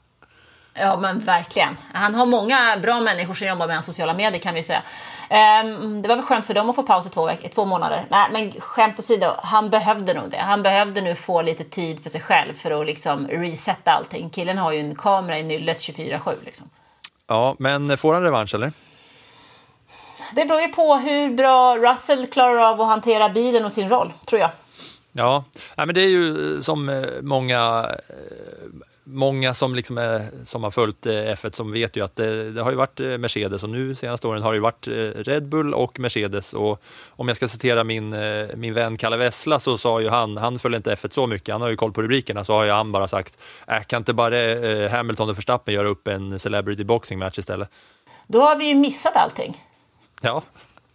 Ja, 0.74 0.98
men 1.00 1.20
verkligen. 1.20 1.76
Han 1.92 2.14
har 2.14 2.26
många 2.26 2.76
bra 2.82 3.00
människor 3.00 3.34
som 3.34 3.48
jobbar 3.48 3.66
med 3.66 3.76
hans 3.76 3.86
sociala 3.86 4.14
medier 4.14 4.40
kan 4.40 4.54
vi 4.54 4.62
säga. 4.62 4.82
Ehm, 5.30 6.02
det 6.02 6.08
var 6.08 6.16
väl 6.16 6.24
skönt 6.24 6.44
för 6.44 6.54
dem 6.54 6.70
att 6.70 6.76
få 6.76 6.82
paus 6.82 7.06
i 7.06 7.10
två, 7.10 7.26
veck- 7.26 7.54
två 7.54 7.64
månader. 7.64 8.06
Nej, 8.10 8.28
men 8.32 8.60
skämt 8.60 8.98
åsido, 8.98 9.32
han 9.42 9.70
behövde 9.70 10.14
nog 10.14 10.30
det. 10.30 10.36
Han 10.38 10.62
behövde 10.62 11.00
nu 11.00 11.14
få 11.14 11.42
lite 11.42 11.64
tid 11.64 12.02
för 12.02 12.10
sig 12.10 12.20
själv 12.20 12.54
för 12.54 12.80
att 12.80 12.86
liksom 12.86 13.28
resetta 13.28 13.90
allting. 13.92 14.30
Killen 14.30 14.58
har 14.58 14.72
ju 14.72 14.80
en 14.80 14.94
kamera 14.94 15.38
i 15.38 15.42
nyllet 15.42 15.78
24-7 15.78 16.34
liksom. 16.44 16.70
Ja, 17.26 17.56
men 17.58 17.98
får 17.98 18.14
han 18.14 18.22
revansch 18.22 18.54
eller? 18.54 18.72
Det 20.34 20.44
beror 20.44 20.60
ju 20.60 20.68
på 20.68 20.94
hur 20.94 21.34
bra 21.34 21.76
Russell 21.76 22.26
klarar 22.26 22.70
av 22.70 22.80
att 22.80 22.86
hantera 22.86 23.28
bilen 23.28 23.64
och 23.64 23.72
sin 23.72 23.88
roll, 23.88 24.12
tror 24.26 24.40
jag. 24.40 24.50
Ja, 25.16 25.44
Nej, 25.76 25.86
men 25.86 25.94
det 25.94 26.02
är 26.02 26.08
ju 26.08 26.62
som 26.62 26.88
eh, 26.88 27.04
många, 27.22 27.90
eh, 28.08 28.14
många 29.04 29.54
som, 29.54 29.74
liksom 29.74 29.98
är, 29.98 30.22
som 30.44 30.64
har 30.64 30.70
följt 30.70 31.06
eh, 31.06 31.12
F1 31.12 31.50
som 31.56 31.72
vet 31.72 31.96
ju 31.96 32.04
att 32.04 32.16
det, 32.16 32.50
det 32.50 32.62
har 32.62 32.70
ju 32.70 32.76
varit 32.76 33.00
eh, 33.00 33.18
Mercedes 33.18 33.62
och 33.62 33.68
nu 33.68 33.94
senaste 33.94 34.26
åren 34.26 34.42
har 34.42 34.54
det 34.54 34.60
varit 34.60 34.88
eh, 34.88 34.92
Red 35.22 35.48
Bull 35.48 35.74
och 35.74 36.00
Mercedes 36.00 36.52
och 36.52 36.82
om 37.08 37.28
jag 37.28 37.36
ska 37.36 37.48
citera 37.48 37.84
min, 37.84 38.12
eh, 38.12 38.48
min 38.56 38.74
vän 38.74 38.96
Kalle 38.96 39.16
Vessla 39.16 39.60
så 39.60 39.78
sa 39.78 40.00
ju 40.00 40.08
han, 40.08 40.36
han 40.36 40.58
följer 40.58 40.76
inte 40.76 40.94
F1 40.94 41.14
så 41.14 41.26
mycket, 41.26 41.52
han 41.52 41.62
har 41.62 41.68
ju 41.68 41.76
koll 41.76 41.92
på 41.92 42.02
rubrikerna, 42.02 42.44
så 42.44 42.52
har 42.52 42.64
ju 42.64 42.70
han 42.70 42.92
bara 42.92 43.08
sagt, 43.08 43.38
äh, 43.68 43.82
kan 43.82 44.00
inte 44.00 44.12
bara 44.12 44.40
eh, 44.40 44.90
Hamilton 44.90 45.28
och 45.28 45.38
Verstappen 45.38 45.74
göra 45.74 45.88
upp 45.88 46.08
en 46.08 46.38
celebrity 46.38 46.84
boxing 46.84 47.18
match 47.18 47.38
istället? 47.38 47.68
Då 48.26 48.40
har 48.40 48.56
vi 48.56 48.68
ju 48.68 48.74
missat 48.74 49.16
allting. 49.16 49.56
Ja, 50.24 50.42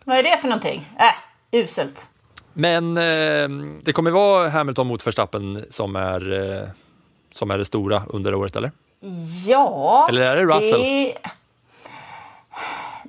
Vad 0.03 0.17
är 0.17 0.23
det 0.23 0.37
för 0.41 0.47
någonting? 0.47 0.89
Äh, 0.99 1.59
uselt. 1.59 2.09
Men 2.53 2.97
eh, 2.97 3.49
det 3.83 3.93
kommer 3.93 4.11
vara 4.11 4.49
Hamilton 4.49 4.87
mot 4.87 5.07
Verstappen 5.07 5.65
som 5.69 5.95
är, 5.95 6.33
eh, 6.61 6.67
som 7.31 7.51
är 7.51 7.57
det 7.57 7.65
stora 7.65 8.03
under 8.07 8.35
året, 8.35 8.55
eller? 8.55 8.71
Ja... 9.47 10.05
Eller 10.09 10.21
är 10.21 10.35
det 10.35 10.45
Russell? 10.45 10.81
det- 10.81 11.13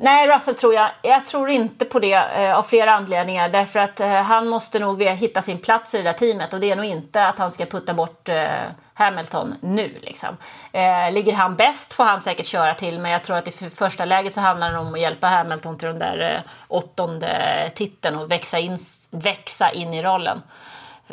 Nej, 0.03 0.29
Russell 0.29 0.55
tror 0.55 0.75
jag. 0.75 0.91
Jag 1.03 1.27
tror 1.27 1.51
inte 1.51 1.85
på 1.85 1.99
det 1.99 2.15
eh, 2.15 2.59
av 2.59 2.63
flera 2.63 2.95
anledningar. 2.95 3.49
Därför 3.49 3.79
att 3.79 4.01
eh, 4.01 4.09
han 4.09 4.49
måste 4.49 4.79
nog 4.79 5.03
hitta 5.03 5.43
sin 5.43 5.59
plats 5.59 5.95
i 5.95 5.99
det 5.99 6.03
där 6.03 6.13
teamet. 6.13 6.53
Och 6.53 6.61
det 6.61 6.71
är 6.71 6.77
nog 6.77 6.85
inte 6.85 7.27
att 7.27 7.39
han 7.39 7.51
ska 7.51 7.67
putta 7.67 7.95
bort 7.95 8.29
eh, 8.29 8.49
Hamilton 8.95 9.55
nu. 9.61 9.95
Liksom. 10.01 10.37
Eh, 10.73 11.13
ligger 11.13 11.33
han 11.33 11.57
bäst 11.57 11.95
får 11.95 12.05
han 12.05 12.21
säkert 12.21 12.47
köra 12.47 12.75
till. 12.75 12.99
Men 12.99 13.11
jag 13.11 13.25
tror 13.25 13.37
att 13.37 13.49
i 13.49 13.71
första 13.71 14.05
läget 14.05 14.35
så 14.35 14.41
handlar 14.41 14.73
det 14.73 14.79
om 14.79 14.95
att 14.95 15.01
hjälpa 15.01 15.27
Hamilton 15.27 15.79
till 15.79 15.89
den 15.89 15.99
där 15.99 16.35
eh, 16.35 16.53
åttonde 16.69 17.71
titeln 17.75 18.17
och 18.17 18.31
växa 18.31 18.59
in, 18.59 18.79
växa 19.11 19.71
in 19.71 19.95
i 19.95 20.03
rollen. 20.03 20.43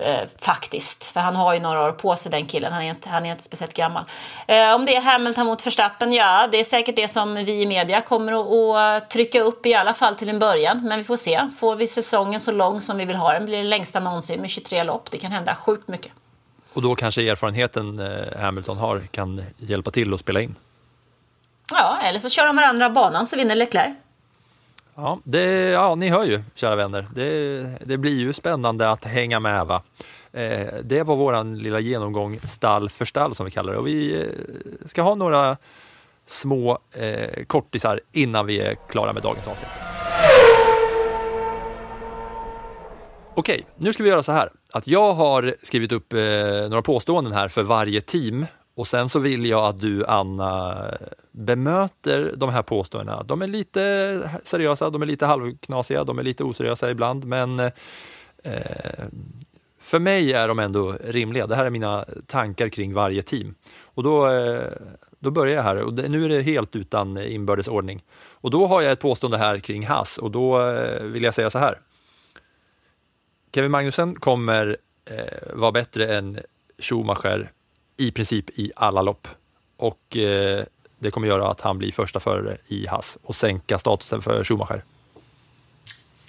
Eh, 0.02 0.28
faktiskt. 0.41 1.04
För 1.04 1.20
han 1.20 1.36
har 1.36 1.54
ju 1.54 1.60
några 1.60 1.84
år 1.84 1.91
på 1.91 2.16
sig 2.16 2.32
den 2.32 2.45
killen. 2.45 2.74
Han 2.74 2.82
är 2.82 2.89
inte, 2.89 3.10
han 3.10 3.26
är 3.26 3.32
inte 3.32 3.43
speciellt 3.43 3.74
gammal. 3.74 4.04
Eh, 4.48 4.76
om 4.76 4.86
det 4.86 4.95
är 4.95 5.02
Hamilton 5.02 5.45
mot 5.45 5.66
Verstappen, 5.66 6.14
ja 6.14 6.48
det 6.52 6.60
är 6.60 6.64
säkert 6.64 6.95
det 6.95 7.08
som 7.08 7.36
vi 7.36 7.62
i 7.62 7.66
media 7.66 8.02
kommer 8.02 8.34
att, 8.34 9.04
att 9.04 9.10
trycka 9.10 9.41
upp 9.41 9.66
i 9.66 9.74
alla 9.74 9.93
fall 9.93 10.16
till 10.16 10.30
en 10.30 10.39
början. 10.39 10.84
Men 10.84 11.00
vi 11.00 11.06
får 11.06 11.18
se. 11.18 11.50
Får 11.60 11.76
vi 11.76 11.88
säsongen 11.88 12.41
så 12.41 12.52
lång 12.52 12.82
som 12.82 12.98
vi 12.98 13.06
vill 13.06 13.16
ha 13.16 13.34
den 13.34 13.45
blir 13.45 13.58
det 13.58 13.64
längsta 13.64 14.00
någonsin 14.00 14.41
med 14.41 14.50
23 14.50 14.84
lopp. 14.84 15.12
Det 15.12 15.18
kan 15.18 15.32
hända 15.32 15.56
sjukt 15.56 15.88
mycket. 15.88 16.12
Och 16.74 16.82
då 16.82 16.95
kanske 16.95 17.32
erfarenheten 17.32 18.00
eh, 18.00 18.39
Hamilton 18.41 18.78
har 18.78 19.00
kan 19.12 19.43
hjälpa 19.58 19.91
till 19.91 20.14
att 20.14 20.20
spela 20.20 20.41
in. 20.41 20.56
Ja, 21.72 22.00
eller 22.04 22.20
så 22.20 22.30
kör 22.30 22.45
de 22.45 22.56
varandra 22.56 22.89
banan 22.89 23.28
så 23.28 23.36
vinner 23.36 23.56
Leclerc. 23.56 23.95
Ja, 25.00 25.20
det, 25.24 25.70
ja, 25.70 25.95
ni 25.95 26.10
hör 26.10 26.24
ju, 26.24 26.41
kära 26.56 26.76
vänner. 26.76 27.08
Det, 27.16 27.62
det 27.86 27.98
blir 27.98 28.20
ju 28.20 28.34
spännande 28.34 28.89
att 28.89 29.06
hänga 29.06 29.39
med. 29.39 29.66
Va? 29.66 29.84
Eh, 30.32 30.68
det 30.84 31.04
var 31.04 31.16
vår 31.16 31.56
lilla 31.56 31.80
genomgång 31.80 32.39
stall 32.39 32.89
för 32.89 33.06
stall 33.06 33.36
som 33.36 33.45
vi 33.45 33.52
kallar 33.52 33.74
det. 33.74 33.80
Och 33.80 33.88
vi 33.88 34.22
eh, 34.22 34.88
ska 34.88 35.02
ha 35.02 35.16
några 35.16 35.58
små 36.26 36.80
eh, 36.91 37.43
kortisar 37.48 38.02
innan 38.12 38.45
vi 38.45 38.60
är 38.60 38.76
klara 38.89 39.14
med 39.14 39.24
dagens 39.24 39.48
avsnitt. 39.48 39.70
Okej, 43.34 43.66
nu 43.76 43.93
ska 43.93 44.04
vi 44.04 44.10
göra 44.10 44.24
så 44.24 44.32
här 44.32 44.50
att 44.72 44.88
jag 44.88 45.14
har 45.14 45.56
skrivit 45.64 45.91
upp 45.91 46.14
eh, 46.14 46.20
några 46.70 46.82
påståenden 46.82 47.34
här 47.34 47.48
för 47.48 47.64
varje 47.64 48.02
team 48.02 48.45
och 48.78 48.88
sen 48.88 49.10
så 49.10 49.20
vill 49.20 49.46
jag 49.46 49.66
att 49.66 49.82
du 49.82 50.06
Anna 50.06 50.92
bemöter 51.32 52.34
de 52.38 52.50
här 52.50 52.64
påståendena. 52.64 53.24
De 53.24 53.42
är 53.42 53.48
lite 53.48 54.32
seriösa, 54.44 54.90
de 54.90 55.02
är 55.02 55.06
lite 55.06 55.26
halvknasiga, 55.26 56.04
de 56.04 56.20
är 56.20 56.24
lite 56.24 56.44
oseriösa 56.44 56.92
ibland 56.92 57.26
men 57.26 57.60
eh, 58.44 59.06
för 59.80 60.00
mig 60.00 60.34
är 60.34 60.48
de 60.48 60.60
ändå 60.60 60.96
rimliga. 61.04 61.48
Det 61.48 61.56
här 61.56 61.66
är 61.66 61.70
mina 61.70 62.06
tankar 62.28 62.70
kring 62.70 62.94
varje 62.94 63.22
team. 63.22 63.56
Och 63.84 64.04
då, 64.04 64.30
eh, 64.32 64.72
då 65.20 65.32
börjar 65.32 65.56
jag 65.56 65.64
här 65.64 65.78
och 65.78 65.94
det, 65.94 66.10
nu 66.10 66.26
är 66.26 66.30
det 66.30 66.42
helt 66.42 66.76
utan 66.76 67.18
inbördes 67.18 67.68
ordning. 67.68 68.04
Och 68.32 68.52
då 68.52 68.68
har 68.68 68.82
jag 68.82 68.92
ett 68.92 69.00
påstående 69.00 69.38
här 69.38 69.60
kring 69.60 69.88
Haas 69.88 70.18
och 70.18 70.32
då 70.32 70.62
eh, 70.68 71.04
vill 71.04 71.24
jag 71.24 71.34
säga 71.34 71.50
så 71.50 71.60
här. 71.60 71.80
Kevin 73.54 73.72
Magnussen 73.72 74.16
kommer 74.16 74.78
eh, 75.06 75.54
vara 75.54 75.72
bättre 75.72 76.16
än 76.16 76.40
Schumacher 76.80 77.52
i 77.98 78.12
princip 78.12 78.60
i 78.60 78.72
alla 78.76 79.02
lopp. 79.02 79.28
Och 79.78 80.18
eh, 80.18 80.66
det 81.00 81.12
kommer 81.12 81.28
göra 81.28 81.52
att 81.52 81.62
han 81.62 81.78
blir 81.78 81.91
första 81.91 82.20
förare 82.20 82.58
i 82.68 82.88
Haas 82.88 83.18
och 83.24 83.36
sänka 83.36 83.78
statusen 83.78 84.22
för 84.22 84.43
Schumacher. 84.43 84.84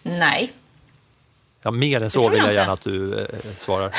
Nej. 0.03 0.53
Ja, 1.63 1.71
mer 1.71 2.03
än 2.03 2.11
så 2.11 2.29
vill 2.29 2.39
jag 2.39 2.49
jag 2.49 2.55
gärna 2.55 2.73
att 2.73 2.81
du 2.81 3.19
eh, 3.19 3.27
svarar. 3.59 3.95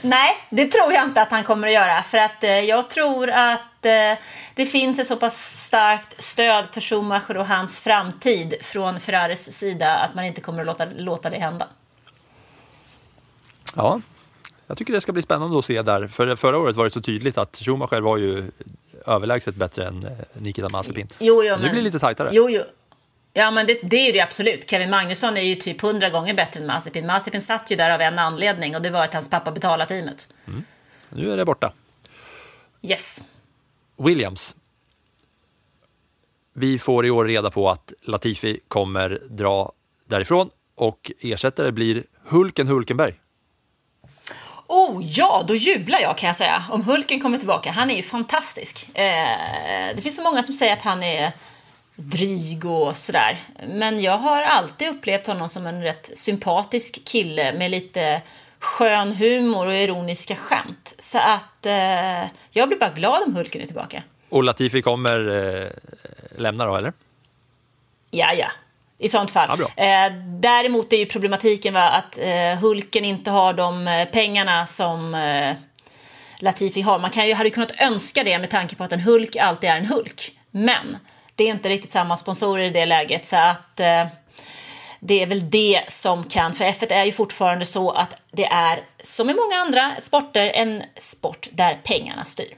Nej, 0.02 0.30
det 0.50 0.66
tror 0.66 0.92
jag 0.92 1.04
inte 1.04 1.22
att 1.22 1.30
han 1.30 1.44
kommer 1.44 1.66
att 1.66 1.74
göra. 1.74 2.02
För 2.02 2.18
att 2.18 2.44
eh, 2.44 2.50
jag 2.50 2.90
tror 2.90 3.30
att 3.30 3.86
eh, 3.86 4.18
det 4.54 4.66
finns 4.66 4.98
ett 4.98 5.06
så 5.06 5.16
pass 5.16 5.64
starkt 5.66 6.22
stöd 6.22 6.64
för 6.72 6.80
Schumacher 6.80 7.36
och 7.36 7.46
hans 7.46 7.80
framtid 7.80 8.54
från 8.62 9.00
Ferraris 9.00 9.52
sida 9.52 9.96
att 9.96 10.14
man 10.14 10.24
inte 10.24 10.40
kommer 10.40 10.60
att 10.60 10.66
låta, 10.66 10.86
låta 10.96 11.30
det 11.30 11.38
hända. 11.38 11.68
Ja, 13.74 14.00
jag 14.68 14.78
tycker 14.78 14.92
det 14.92 15.00
ska 15.00 15.12
bli 15.12 15.22
spännande 15.22 15.58
att 15.58 15.64
se 15.64 15.82
där. 15.82 16.06
För 16.06 16.36
förra 16.36 16.58
året 16.58 16.76
var 16.76 16.84
det 16.84 16.90
så 16.90 17.00
tydligt 17.00 17.38
att 17.38 17.56
Schumacher 17.56 18.00
var 18.00 18.16
ju 18.16 18.50
överlägset 19.06 19.54
bättre 19.54 19.86
än 19.86 20.04
eh, 20.04 20.10
Nikita 20.32 20.68
Mazepin. 20.72 21.08
Jo, 21.18 21.42
jo, 21.42 21.42
Nu 21.42 21.50
men- 21.50 21.60
blir 21.60 21.72
det 21.72 21.80
lite 21.80 21.98
tajtare. 21.98 22.28
Jo, 22.32 22.50
jo. 22.50 22.62
Ja, 23.32 23.50
men 23.50 23.66
det, 23.66 23.78
det 23.82 23.96
är 23.96 24.12
det 24.12 24.20
absolut. 24.20 24.70
Kevin 24.70 24.90
Magnusson 24.90 25.36
är 25.36 25.40
ju 25.42 25.54
typ 25.54 25.80
hundra 25.80 26.10
gånger 26.10 26.34
bättre 26.34 26.60
än 26.60 26.66
Mazepin. 26.66 27.06
Mazepin 27.06 27.42
satt 27.42 27.70
ju 27.70 27.76
där 27.76 27.90
av 27.90 28.00
en 28.00 28.18
anledning 28.18 28.76
och 28.76 28.82
det 28.82 28.90
var 28.90 29.04
att 29.04 29.14
hans 29.14 29.30
pappa 29.30 29.50
betalade 29.52 29.86
teamet. 29.88 30.28
Nu 31.08 31.32
är 31.32 31.36
det 31.36 31.44
borta. 31.44 31.72
Yes. 32.82 33.22
Williams. 33.96 34.56
Vi 36.52 36.78
får 36.78 37.06
i 37.06 37.10
år 37.10 37.24
reda 37.24 37.50
på 37.50 37.70
att 37.70 37.92
Latifi 38.02 38.60
kommer 38.68 39.22
dra 39.28 39.72
därifrån 40.04 40.50
och 40.74 41.12
ersättare 41.20 41.70
blir 41.72 42.04
Hulken 42.24 42.66
Hulkenberg. 42.68 43.20
Oh 44.68 45.02
ja, 45.04 45.44
då 45.48 45.54
jublar 45.54 46.00
jag 46.00 46.18
kan 46.18 46.26
jag 46.26 46.36
säga. 46.36 46.64
Om 46.70 46.84
Hulken 46.84 47.20
kommer 47.20 47.38
tillbaka. 47.38 47.70
Han 47.70 47.90
är 47.90 47.96
ju 47.96 48.02
fantastisk. 48.02 48.88
Eh, 48.94 49.94
det 49.96 50.02
finns 50.02 50.16
så 50.16 50.22
många 50.22 50.42
som 50.42 50.54
säger 50.54 50.72
att 50.72 50.82
han 50.82 51.02
är 51.02 51.32
dryg 51.96 52.64
och 52.64 52.96
sådär. 52.96 53.40
Men 53.68 54.02
jag 54.02 54.18
har 54.18 54.42
alltid 54.42 54.88
upplevt 54.88 55.26
honom 55.26 55.48
som 55.48 55.66
en 55.66 55.82
rätt 55.82 56.10
sympatisk 56.18 57.04
kille 57.04 57.52
med 57.52 57.70
lite 57.70 58.22
skön 58.58 59.12
humor 59.12 59.66
och 59.66 59.74
ironiska 59.74 60.36
skämt. 60.36 60.94
Så 60.98 61.18
att 61.18 61.66
eh, 61.66 62.24
jag 62.50 62.68
blir 62.68 62.78
bara 62.78 62.90
glad 62.90 63.22
om 63.22 63.36
Hulken 63.36 63.62
är 63.62 63.66
tillbaka. 63.66 64.02
Och 64.28 64.42
Latifi 64.42 64.82
kommer 64.82 65.28
eh, 65.28 65.70
lämna 66.36 66.66
då, 66.66 66.76
eller? 66.76 66.92
Ja, 68.10 68.32
ja. 68.32 68.48
I 68.98 69.08
sånt 69.08 69.30
fall. 69.30 69.60
Ja, 69.76 69.84
eh, 69.84 70.12
däremot 70.40 70.92
är 70.92 70.96
ju 70.96 71.06
problematiken 71.06 71.74
va, 71.74 71.88
att 71.88 72.18
eh, 72.18 72.60
Hulken 72.60 73.04
inte 73.04 73.30
har 73.30 73.52
de 73.52 73.88
eh, 73.88 74.08
pengarna 74.08 74.66
som 74.66 75.14
eh, 75.14 75.56
Latifi 76.38 76.80
har. 76.80 76.98
Man 76.98 77.10
kan 77.10 77.26
ju, 77.26 77.34
hade 77.34 77.48
ju 77.48 77.54
kunnat 77.54 77.80
önska 77.80 78.24
det 78.24 78.38
med 78.38 78.50
tanke 78.50 78.76
på 78.76 78.84
att 78.84 78.92
en 78.92 79.00
Hulk 79.00 79.36
alltid 79.36 79.70
är 79.70 79.76
en 79.76 79.86
Hulk. 79.86 80.32
Men 80.50 80.96
det 81.34 81.44
är 81.44 81.50
inte 81.50 81.68
riktigt 81.68 81.90
samma 81.90 82.16
sponsorer 82.16 82.64
i 82.64 82.70
det 82.70 82.86
läget 82.86 83.26
så 83.26 83.36
att 83.36 83.80
eh, 83.80 84.06
det 85.00 85.22
är 85.22 85.26
väl 85.26 85.50
det 85.50 85.84
som 85.88 86.24
kan, 86.24 86.54
för 86.54 86.64
F1 86.64 86.92
är 86.92 87.04
ju 87.04 87.12
fortfarande 87.12 87.66
så 87.66 87.90
att 87.90 88.14
det 88.32 88.46
är 88.46 88.80
som 89.02 89.30
i 89.30 89.34
många 89.34 89.56
andra 89.56 90.00
sporter 90.00 90.50
en 90.54 90.82
sport 90.96 91.48
där 91.52 91.80
pengarna 91.84 92.24
styr. 92.24 92.54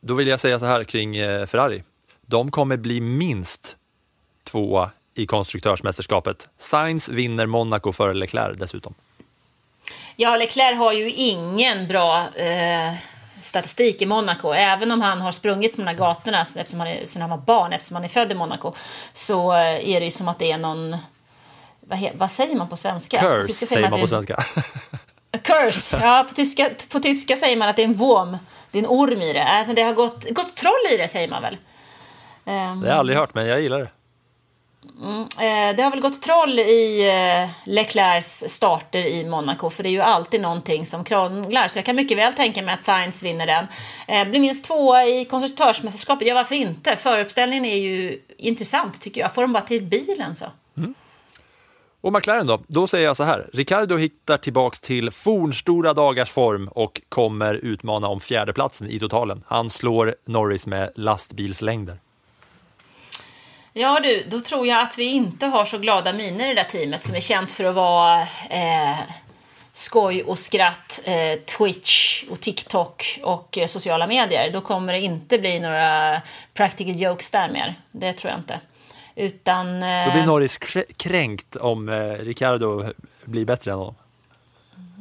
Då 0.00 0.14
vill 0.14 0.26
jag 0.26 0.40
säga 0.40 0.58
så 0.58 0.64
här 0.64 0.84
kring 0.84 1.16
eh, 1.16 1.46
Ferrari. 1.46 1.82
De 2.26 2.50
kommer 2.50 2.76
bli 2.76 3.00
minst 3.00 3.76
tvåa 4.44 4.90
i 5.20 5.26
konstruktörsmästerskapet. 5.26 6.48
Sainz 6.58 7.08
vinner 7.08 7.46
Monaco 7.46 7.92
före 7.92 8.14
Leclerc 8.14 8.58
dessutom. 8.58 8.94
Ja, 10.16 10.36
Leclerc 10.36 10.78
har 10.78 10.92
ju 10.92 11.10
ingen 11.10 11.88
bra 11.88 12.28
eh, 12.34 12.94
statistik 13.42 14.02
i 14.02 14.06
Monaco. 14.06 14.52
Även 14.52 14.90
om 14.92 15.00
han 15.00 15.20
har 15.20 15.32
sprungit 15.32 15.72
på 15.76 15.82
de 15.82 15.86
här 15.86 15.94
gatorna 15.94 16.40
eftersom 16.42 16.80
han 16.80 16.88
är, 16.88 17.06
sedan 17.06 17.22
han 17.22 17.30
var 17.30 17.38
barn, 17.38 17.72
eftersom 17.72 17.94
han 17.94 18.04
är 18.04 18.08
född 18.08 18.32
i 18.32 18.34
Monaco, 18.34 18.72
så 19.14 19.52
eh, 19.52 19.88
är 19.90 20.00
det 20.00 20.04
ju 20.04 20.10
som 20.10 20.28
att 20.28 20.38
det 20.38 20.52
är 20.52 20.58
någon... 20.58 20.96
Vad, 21.80 21.98
he, 21.98 22.12
vad 22.14 22.30
säger 22.30 22.56
man 22.56 22.68
på 22.68 22.76
svenska? 22.76 23.20
Curse 23.20 23.66
säger 23.66 23.82
man 23.82 23.98
det 23.98 24.00
på 24.00 24.08
svenska. 24.08 24.36
A 25.32 25.38
curse! 25.42 25.98
Ja, 26.02 26.26
på 26.28 26.34
tyska, 26.34 26.70
på 26.92 27.00
tyska 27.00 27.36
säger 27.36 27.56
man 27.56 27.68
att 27.68 27.76
det 27.76 27.82
är 27.82 27.86
en 27.86 27.94
vom. 27.94 28.38
Det 28.70 28.78
är 28.78 28.82
en 28.82 28.88
orm 28.88 29.22
i 29.22 29.32
det. 29.32 29.40
Äh, 29.40 29.66
men 29.66 29.74
det 29.74 29.82
har 29.82 29.92
gått, 29.92 30.30
gått 30.30 30.56
troll 30.56 30.92
i 30.92 30.96
det, 30.96 31.08
säger 31.08 31.28
man 31.28 31.42
väl? 31.42 31.56
Ehm, 32.44 32.80
Det 32.80 32.86
har 32.86 32.92
jag 32.92 32.98
aldrig 32.98 33.18
hört, 33.18 33.34
men 33.34 33.46
jag 33.46 33.60
gillar 33.60 33.78
det. 33.80 33.88
Mm, 35.02 35.20
eh, 35.20 35.76
det 35.76 35.82
har 35.82 35.90
väl 35.90 36.00
gått 36.00 36.22
troll 36.22 36.58
i 36.58 37.08
eh, 37.08 37.70
Leclercs 37.72 38.44
starter 38.48 39.06
i 39.06 39.24
Monaco, 39.24 39.70
för 39.70 39.82
det 39.82 39.88
är 39.88 39.92
ju 39.92 40.00
alltid 40.00 40.40
någonting 40.40 40.86
som 40.86 41.04
krånglar, 41.04 41.68
så 41.68 41.78
jag 41.78 41.84
kan 41.84 41.96
mycket 41.96 42.18
väl 42.18 42.34
tänka 42.34 42.62
mig 42.62 42.74
att 42.74 42.84
Sainz 42.84 43.22
vinner 43.22 43.46
den. 43.46 43.66
Eh, 44.08 44.28
blir 44.28 44.40
minst 44.40 44.64
tvåa 44.64 45.04
i 45.04 45.24
konstruktörsmästerskapet, 45.24 46.28
ja 46.28 46.34
varför 46.34 46.54
inte? 46.54 46.96
Föruppställningen 46.96 47.64
är 47.64 47.76
ju 47.76 48.18
intressant 48.36 49.00
tycker 49.00 49.20
jag. 49.20 49.34
Får 49.34 49.42
de 49.42 49.52
bara 49.52 49.62
till 49.62 49.82
bilen 49.82 50.34
så. 50.34 50.46
Mm. 50.76 50.94
Och 52.00 52.12
McLaren 52.12 52.46
då? 52.46 52.60
Då 52.66 52.86
säger 52.86 53.04
jag 53.04 53.16
så 53.16 53.24
här. 53.24 53.50
Ricardo 53.52 53.96
hittar 53.96 54.36
tillbaks 54.36 54.80
till 54.80 55.10
fornstora 55.10 55.94
dagars 55.94 56.30
form 56.30 56.68
och 56.68 57.00
kommer 57.08 57.54
utmana 57.54 58.08
om 58.08 58.20
fjärdeplatsen 58.20 58.90
i 58.90 58.98
totalen. 58.98 59.44
Han 59.46 59.70
slår 59.70 60.14
Norris 60.26 60.66
med 60.66 60.92
lastbilslängder. 60.94 61.98
Ja 63.80 64.00
du, 64.00 64.24
då 64.30 64.40
tror 64.40 64.66
jag 64.66 64.82
att 64.82 64.98
vi 64.98 65.04
inte 65.04 65.46
har 65.46 65.64
så 65.64 65.78
glada 65.78 66.12
miner 66.12 66.44
i 66.46 66.48
det 66.48 66.62
där 66.62 66.68
teamet 66.68 67.04
som 67.04 67.14
är 67.16 67.20
känt 67.20 67.50
för 67.52 67.64
att 67.64 67.74
vara 67.74 68.20
eh, 68.50 68.98
skoj 69.72 70.22
och 70.22 70.38
skratt, 70.38 71.00
eh, 71.04 71.38
Twitch 71.58 72.24
och 72.30 72.40
TikTok 72.40 73.18
och 73.22 73.58
eh, 73.58 73.66
sociala 73.66 74.06
medier. 74.06 74.50
Då 74.52 74.60
kommer 74.60 74.92
det 74.92 75.00
inte 75.00 75.38
bli 75.38 75.60
några 75.60 76.20
practical 76.54 77.00
jokes 77.00 77.30
där 77.30 77.48
mer. 77.52 77.74
Det 77.92 78.12
tror 78.12 78.30
jag 78.30 78.40
inte. 78.40 78.60
Utan... 79.14 79.82
Eh, 79.82 80.06
Då 80.06 80.12
blir 80.12 80.26
Norris 80.26 80.58
krä- 80.60 80.92
kränkt 80.96 81.56
om 81.56 81.88
eh, 81.88 81.94
Ricardo 82.10 82.84
blir 83.24 83.44
bättre 83.44 83.70
än 83.70 83.78
honom. 83.78 83.94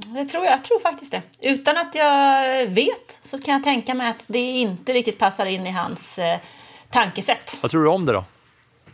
Det 0.06 0.26
tror 0.26 0.46
jag, 0.46 0.54
jag 0.54 0.64
tror 0.64 0.80
faktiskt 0.80 1.12
det. 1.12 1.22
Utan 1.42 1.78
att 1.78 1.96
jag 1.96 2.66
vet 2.68 3.20
så 3.22 3.42
kan 3.42 3.54
jag 3.54 3.64
tänka 3.64 3.94
mig 3.94 4.10
att 4.10 4.24
det 4.28 4.40
inte 4.40 4.94
riktigt 4.94 5.20
passar 5.20 5.46
in 5.46 5.68
i 5.68 5.72
hans 5.72 6.20
eh, 6.20 6.40
tankesätt. 6.90 7.58
Vad 7.62 7.72
tror 7.72 7.84
du 7.84 7.90
om 7.90 8.06
det 8.06 8.14
då? 8.14 8.24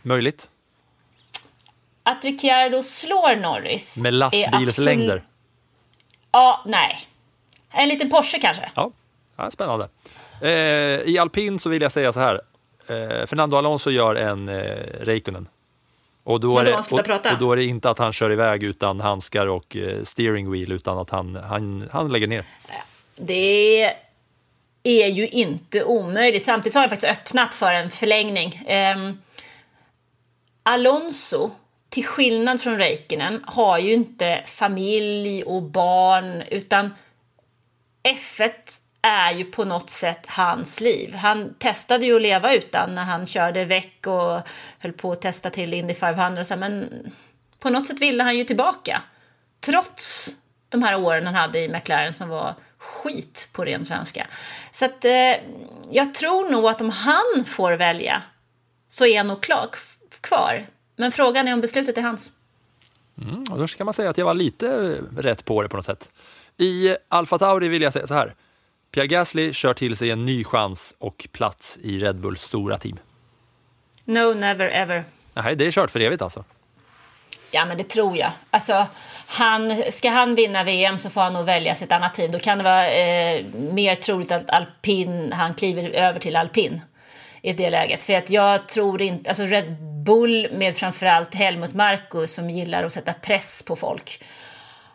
Möjligt? 0.06 0.48
Att 2.02 2.24
Ricciardo 2.24 2.82
slår 2.82 3.36
Norris 3.36 3.96
Med 4.02 4.14
lastbilslängder? 4.14 5.04
absolut- 5.16 5.22
Ja, 6.32 6.62
nej. 6.66 7.08
En 7.70 7.88
liten 7.88 8.10
Porsche 8.10 8.38
kanske? 8.38 8.70
Ja, 8.74 8.90
ja 9.36 9.50
spännande. 9.50 9.88
Eh, 10.42 10.50
I 11.10 11.18
alpin 11.20 11.58
så 11.58 11.68
vill 11.68 11.82
jag 11.82 11.92
säga 11.92 12.12
så 12.12 12.20
här. 12.20 12.34
Eh, 12.86 13.26
Fernando 13.26 13.56
Alonso 13.56 13.90
gör 13.90 14.14
en 14.14 14.48
eh, 14.48 14.54
Räikkönen. 15.00 15.48
Och 16.24 16.40
då, 16.40 16.58
är 16.58 16.64
det, 16.64 16.74
och, 16.74 16.92
och 17.32 17.38
då 17.38 17.52
är 17.52 17.56
det 17.56 17.64
inte 17.64 17.90
att 17.90 17.98
han 17.98 18.12
kör 18.12 18.32
iväg 18.32 18.62
utan 18.62 19.00
handskar 19.00 19.46
och 19.46 19.76
eh, 19.76 20.02
steering 20.02 20.50
wheel 20.50 20.72
utan 20.72 20.98
att 20.98 21.10
han, 21.10 21.34
han, 21.36 21.88
han 21.92 22.12
lägger 22.12 22.26
ner. 22.26 22.44
Det 23.16 23.82
är 24.82 25.06
ju 25.06 25.28
inte 25.28 25.84
omöjligt. 25.84 26.44
Samtidigt 26.44 26.74
har 26.74 26.82
jag 26.82 26.90
faktiskt 26.90 27.12
öppnat 27.12 27.54
för 27.54 27.72
en 27.72 27.90
förlängning. 27.90 28.62
Ehm, 28.66 29.18
Alonso, 30.68 31.50
till 31.88 32.06
skillnad 32.06 32.60
från 32.60 32.78
Räikkönen, 32.78 33.44
har 33.46 33.78
ju 33.78 33.92
inte 33.92 34.42
familj 34.46 35.42
och 35.42 35.62
barn 35.62 36.42
utan 36.50 36.94
F1 38.02 38.52
är 39.02 39.32
ju 39.32 39.44
på 39.44 39.64
något 39.64 39.90
sätt 39.90 40.26
hans 40.26 40.80
liv. 40.80 41.14
Han 41.14 41.54
testade 41.54 42.06
ju 42.06 42.16
att 42.16 42.22
leva 42.22 42.54
utan 42.54 42.94
när 42.94 43.02
han 43.02 43.26
körde 43.26 43.64
väck 43.64 44.06
och 44.06 44.40
höll 44.78 44.92
på 44.92 45.12
att 45.12 45.22
testa 45.22 45.50
till 45.50 45.74
Indy 45.74 45.94
500 45.94 46.40
och 46.40 46.46
så, 46.46 46.56
men 46.56 46.88
på 47.58 47.70
något 47.70 47.86
sätt 47.86 48.00
ville 48.00 48.22
han 48.22 48.36
ju 48.36 48.44
tillbaka. 48.44 49.02
Trots 49.60 50.34
de 50.68 50.82
här 50.82 50.96
åren 51.00 51.26
han 51.26 51.34
hade 51.34 51.58
i 51.58 51.68
McLaren 51.68 52.14
som 52.14 52.28
var 52.28 52.54
skit 52.78 53.48
på 53.52 53.64
ren 53.64 53.84
svenska. 53.84 54.26
Så 54.72 54.84
att 54.84 55.04
eh, 55.04 55.34
jag 55.90 56.14
tror 56.14 56.50
nog 56.50 56.66
att 56.66 56.80
om 56.80 56.90
han 56.90 57.44
får 57.46 57.72
välja 57.72 58.22
så 58.88 59.06
är 59.06 59.16
han 59.16 59.26
nog 59.26 59.42
klar, 59.42 59.68
kvar. 60.20 60.66
Men 60.96 61.12
frågan 61.12 61.48
är 61.48 61.52
om 61.52 61.60
beslutet 61.60 61.98
är 61.98 62.02
hans. 62.02 62.32
Mm, 63.22 63.44
och 63.50 63.58
då 63.58 63.68
ska 63.68 63.84
man 63.84 63.94
säga 63.94 64.10
att 64.10 64.18
jag 64.18 64.24
var 64.24 64.34
lite 64.34 64.98
rätt 65.16 65.44
på 65.44 65.62
det 65.62 65.68
på 65.68 65.76
något 65.76 65.86
sätt. 65.86 66.10
I 66.56 66.96
Alfa 67.08 67.38
Tauri 67.38 67.68
vill 67.68 67.82
jag 67.82 67.92
säga 67.92 68.06
så 68.06 68.14
här. 68.14 68.34
Pierre 68.90 69.06
Gasly 69.06 69.52
kör 69.52 69.74
till 69.74 69.96
sig 69.96 70.10
en 70.10 70.26
ny 70.26 70.44
chans 70.44 70.94
och 70.98 71.28
plats 71.32 71.78
i 71.82 71.98
Red 71.98 72.16
Bulls 72.16 72.42
stora 72.42 72.78
team. 72.78 72.98
No, 74.04 74.34
never 74.34 74.68
ever. 74.68 75.04
Nej, 75.34 75.56
det 75.56 75.66
är 75.66 75.70
kört 75.70 75.90
för 75.90 76.00
evigt 76.00 76.22
alltså. 76.22 76.44
Ja, 77.50 77.64
men 77.64 77.78
det 77.78 77.88
tror 77.88 78.16
jag. 78.16 78.30
Alltså, 78.50 78.86
han, 79.26 79.82
ska 79.90 80.10
han 80.10 80.34
vinna 80.34 80.64
VM 80.64 80.98
så 80.98 81.10
får 81.10 81.20
han 81.20 81.32
nog 81.32 81.44
välja 81.44 81.74
sitt 81.74 81.92
annat 81.92 82.14
team. 82.14 82.32
Då 82.32 82.38
kan 82.38 82.58
det 82.58 82.64
vara 82.64 82.90
eh, 82.90 83.44
mer 83.54 83.94
troligt 83.94 84.32
att 84.32 84.50
alpin, 84.50 85.32
han 85.32 85.54
kliver 85.54 85.90
över 85.90 86.20
till 86.20 86.36
alpin 86.36 86.80
i 87.46 87.52
det 87.52 87.70
läget. 87.70 88.02
För 88.02 88.12
att 88.12 88.30
jag 88.30 88.68
tror 88.68 89.02
inte, 89.02 89.30
alltså 89.30 89.42
Red 89.42 89.76
Bull 90.04 90.48
med 90.52 90.76
framförallt 90.76 91.34
Helmut 91.34 91.74
Marko 91.74 92.26
som 92.26 92.50
gillar 92.50 92.82
att 92.84 92.92
sätta 92.92 93.12
press 93.12 93.64
på 93.66 93.76
folk. 93.76 94.22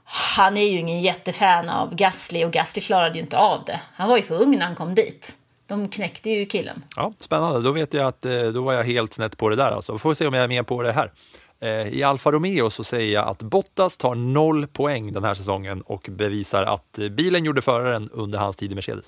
Han 0.04 0.58
är 0.58 0.68
ju 0.68 0.78
ingen 0.78 1.02
jättefan 1.02 1.70
av 1.70 1.96
Gasly 1.96 2.46
och 2.46 2.52
Gasly 2.52 2.82
klarade 2.82 3.16
ju 3.16 3.22
inte 3.22 3.38
av 3.38 3.64
det. 3.66 3.82
Han 3.94 4.10
var 4.10 4.18
ju 4.18 4.24
för 4.24 4.42
ung 4.42 4.52
när 4.52 4.66
han 4.66 4.76
kom 4.76 4.96
dit. 4.96 5.38
De 5.68 5.90
knäckte 5.90 6.30
ju 6.30 6.46
killen. 6.46 6.84
Ja, 6.96 7.14
spännande. 7.18 7.62
Då 7.62 7.72
vet 7.72 7.94
jag 7.94 8.08
att 8.08 8.26
eh, 8.26 8.44
då 8.44 8.62
var 8.62 8.74
jag 8.74 8.84
helt 8.84 9.14
snett 9.14 9.38
på 9.38 9.50
det 9.50 9.56
där. 9.56 9.72
Alltså. 9.72 9.98
Får 9.98 10.10
vi 10.10 10.16
se 10.16 10.28
om 10.28 10.34
jag 10.34 10.44
är 10.44 10.48
med 10.48 10.68
på 10.68 10.82
det 10.82 10.92
här. 10.92 11.12
Eh, 11.60 11.70
I 11.70 12.04
Alfa 12.04 12.32
Romeo 12.32 12.70
så 12.70 12.84
säger 12.84 13.14
jag 13.14 13.28
att 13.28 13.42
Bottas 13.42 13.98
tar 13.98 14.16
noll 14.16 14.68
poäng 14.68 15.14
den 15.14 15.24
här 15.24 15.34
säsongen 15.34 15.82
och 15.82 16.08
bevisar 16.12 16.64
att 16.64 17.00
eh, 17.00 17.10
bilen 17.10 17.46
gjorde 17.46 17.62
föraren 17.62 18.10
under 18.14 18.40
hans 18.40 18.56
tid 18.56 18.72
i 18.72 18.76
Mercedes. 18.76 19.06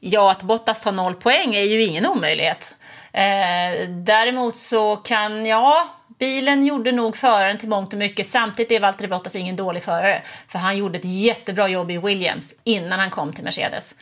Ja, 0.00 0.30
att 0.30 0.42
Bottas 0.42 0.82
tar 0.82 0.92
noll 0.92 1.14
poäng 1.14 1.54
är 1.54 1.62
ju 1.62 1.82
ingen 1.82 2.06
omöjlighet. 2.06 2.76
Eh, 3.12 3.88
däremot 3.88 4.56
så 4.56 4.96
kan, 4.96 5.46
ja, 5.46 5.88
bilen 6.18 6.66
gjorde 6.66 6.92
nog 6.92 7.16
föraren 7.16 7.58
till 7.58 7.68
mångt 7.68 7.92
och 7.92 7.98
mycket. 7.98 8.26
Samtidigt 8.26 8.72
är 8.72 8.80
Valtteri 8.80 9.08
Bottas 9.08 9.36
ingen 9.36 9.56
dålig 9.56 9.82
förare, 9.82 10.22
för 10.48 10.58
han 10.58 10.76
gjorde 10.76 10.98
ett 10.98 11.04
jättebra 11.04 11.68
jobb 11.68 11.90
i 11.90 11.98
Williams 11.98 12.54
innan 12.64 12.98
han 12.98 13.10
kom 13.10 13.32
till 13.32 13.44
Mercedes. 13.44 13.94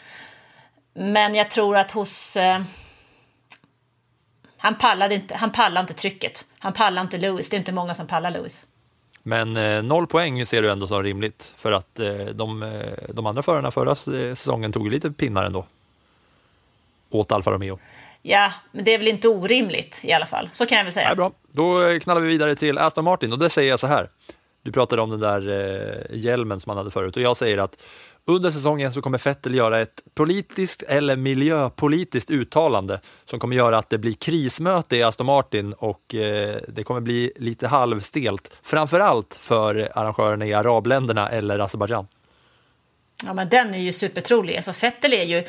Men 0.95 1.35
jag 1.35 1.51
tror 1.51 1.77
att 1.77 1.91
hos... 1.91 2.37
Eh, 2.37 2.61
han, 4.59 4.79
pallade 4.79 5.15
inte, 5.15 5.37
han 5.37 5.53
pallade 5.53 5.81
inte 5.81 5.95
trycket. 5.95 6.45
Han 6.59 6.73
pallade 6.73 7.01
inte 7.05 7.19
Lewis. 7.19 7.51
Det 7.51 7.57
är 7.57 7.59
inte 7.59 7.73
många 7.73 7.95
som 7.95 8.07
pallar 8.07 8.31
Lewis. 8.31 8.67
Men 9.23 9.57
eh, 9.57 9.83
noll 9.83 10.07
poäng 10.07 10.47
ser 10.47 10.63
du 10.63 10.71
ändå 10.71 10.87
som 10.87 11.03
rimligt 11.03 11.53
för 11.57 11.73
att 11.73 11.99
eh, 11.99 12.15
de, 12.15 12.63
eh, 12.63 13.13
de 13.15 13.27
andra 13.27 13.43
förarna 13.43 13.71
förra 13.71 13.95
säsongen 13.95 14.73
tog 14.73 14.85
ju 14.85 14.91
lite 14.91 15.11
pinnar 15.11 15.45
ändå. 15.45 15.67
Åt 17.11 17.33
Alfa 17.33 17.51
Romeo. 17.51 17.79
Ja, 18.23 18.53
men 18.73 18.85
det 18.85 18.95
är 18.95 18.99
väl 18.99 19.09
inte 19.09 19.29
orimligt 19.29 20.01
i 20.05 20.13
alla 20.13 20.27
fall. 20.27 20.49
Så 20.53 20.67
kan 20.67 20.79
jag 20.79 20.85
väl 20.85 20.93
säga. 20.93 21.09
Ja, 21.09 21.15
bra. 21.15 21.33
Då 21.53 21.85
eh, 21.85 21.99
knallar 21.99 22.21
vi 22.21 22.29
vidare 22.29 22.55
till 22.55 22.79
Aston 22.79 23.05
Martin 23.05 23.33
och 23.33 23.39
det 23.39 23.51
säger 23.51 23.71
jag 23.71 23.81
så 23.81 23.87
här. 23.87 24.11
Du 24.63 24.73
pratade 24.73 25.03
om 25.03 25.11
den 25.11 25.21
där 25.21 25.49
eh, 25.49 26.17
hjälmen 26.19 26.61
som 26.61 26.71
han 26.71 26.77
hade 26.77 26.91
förut 26.91 27.17
och 27.17 27.23
jag 27.23 27.37
säger 27.37 27.59
att 27.59 27.77
under 28.25 28.51
säsongen 28.51 28.93
så 28.93 29.03
kommer 29.03 29.19
Vettel 29.25 29.55
göra 29.55 29.81
ett 29.81 30.03
politiskt 30.15 30.83
eller 30.83 31.17
miljöpolitiskt 31.17 32.31
uttalande 32.31 33.01
som 33.25 33.41
kommer 33.41 33.57
göra 33.57 33.79
att 33.79 33.91
det 33.91 33.99
blir 33.99 34.13
krismöte 34.13 34.97
i 34.97 35.03
Aston 35.03 35.27
Martin 35.27 35.73
och 35.73 36.15
eh, 36.15 36.61
det 36.69 36.85
kommer 36.85 37.01
bli 37.01 37.33
lite 37.37 37.69
halvstelt. 37.69 38.51
Framförallt 38.63 39.39
för 39.43 39.93
arrangörerna 39.95 40.47
i 40.47 40.55
arabländerna 40.55 41.29
eller 41.29 41.59
Azerbajdzjan. 41.59 42.07
Ja, 43.27 43.35
men 43.35 43.49
den 43.49 43.75
är 43.75 43.79
ju 43.79 43.93
supertrolig. 43.93 44.57
Alltså 44.57 44.73
Fettel 44.73 45.13
är 45.13 45.25
ju... 45.25 45.45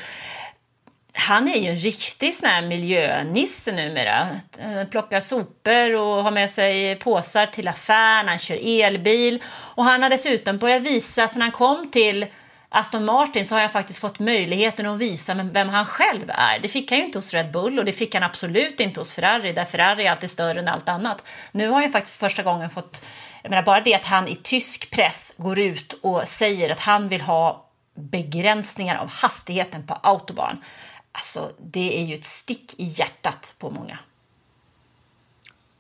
Han 1.20 1.48
är 1.48 1.58
ju 1.58 1.70
en 1.70 1.76
riktig 1.76 2.36
sån 2.36 2.50
här 2.50 2.62
miljönisse 2.62 3.72
numera. 3.72 4.28
Han 4.62 4.90
plockar 4.90 5.20
sopor 5.20 5.96
och 5.96 6.24
har 6.24 6.32
med 6.32 6.50
sig 6.50 6.96
påsar 6.96 7.46
till 7.46 7.68
affären, 7.68 8.28
han 8.28 8.40
kör 8.40 8.84
elbil. 8.84 9.44
Och 9.48 9.84
han 9.84 10.04
har 10.04 10.10
dessutom 10.10 10.58
börjat 10.58 10.82
visa, 10.82 11.28
sen 11.28 11.42
han 11.42 11.52
kom 11.52 11.92
till 11.92 12.26
Aston 12.70 13.06
Martin 13.06 13.46
så 13.46 13.56
har 13.56 13.62
han 13.62 13.70
faktiskt 13.70 14.00
fått 14.00 14.20
möjligheten 14.20 14.86
att 14.86 14.98
visa 14.98 15.34
vem 15.34 15.70
han 15.70 15.86
själv 15.86 16.30
är. 16.30 16.60
Det 16.60 16.68
fick 16.68 16.92
han 16.92 17.00
ju 17.00 17.06
inte 17.06 17.18
hos 17.18 17.34
Red 17.34 17.52
Bull 17.52 17.80
och 17.80 17.86
det 17.86 17.94
fick 17.94 18.14
han 18.14 18.24
absolut 18.24 18.80
inte 18.80 19.00
hos 19.00 19.14
Ferrari, 19.14 19.54
där 19.54 19.66
Ferrari 19.66 20.06
är 20.06 20.12
alltid 20.12 20.32
större 20.32 20.60
än 20.60 20.68
allt 20.68 20.90
annat. 20.90 21.24
Nu 21.52 21.70
har 21.70 21.82
han 21.82 21.92
faktiskt 21.92 22.18
första 22.18 22.44
gången 22.44 22.70
fått, 22.70 23.06
jag 23.44 23.50
menar 23.50 23.64
bara 23.64 23.82
det 23.82 23.96
att 23.96 24.06
han 24.06 24.28
i 24.28 24.36
tysk 24.36 24.92
press 24.92 25.36
går 25.38 25.60
ut 25.60 26.00
och 26.02 26.28
säger 26.28 26.70
att 26.70 26.80
han 26.80 27.10
vill 27.10 27.22
ha 27.22 27.66
begränsningar 27.96 28.98
av 28.98 29.10
hastigheten 29.10 29.88
på 29.88 29.94
autobahn. 29.94 30.64
Alltså, 31.12 31.52
det 31.58 32.02
är 32.02 32.06
ju 32.06 32.16
ett 32.16 32.26
stick 32.26 32.74
i 32.78 32.84
hjärtat 32.86 33.54
på 33.60 33.70
många. 33.70 33.98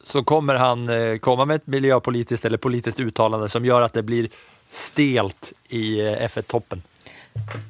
Så 0.03 0.23
kommer 0.23 0.55
han 0.55 0.89
eh, 0.89 1.17
komma 1.17 1.45
med 1.45 1.55
ett 1.55 1.67
miljöpolitiskt 1.67 2.45
eller 2.45 2.57
politiskt 2.57 2.99
uttalande 2.99 3.49
som 3.49 3.65
gör 3.65 3.81
att 3.81 3.93
det 3.93 4.03
blir 4.03 4.29
stelt 4.69 5.53
i 5.69 5.99
eh, 5.99 6.05
F1-toppen. 6.27 6.81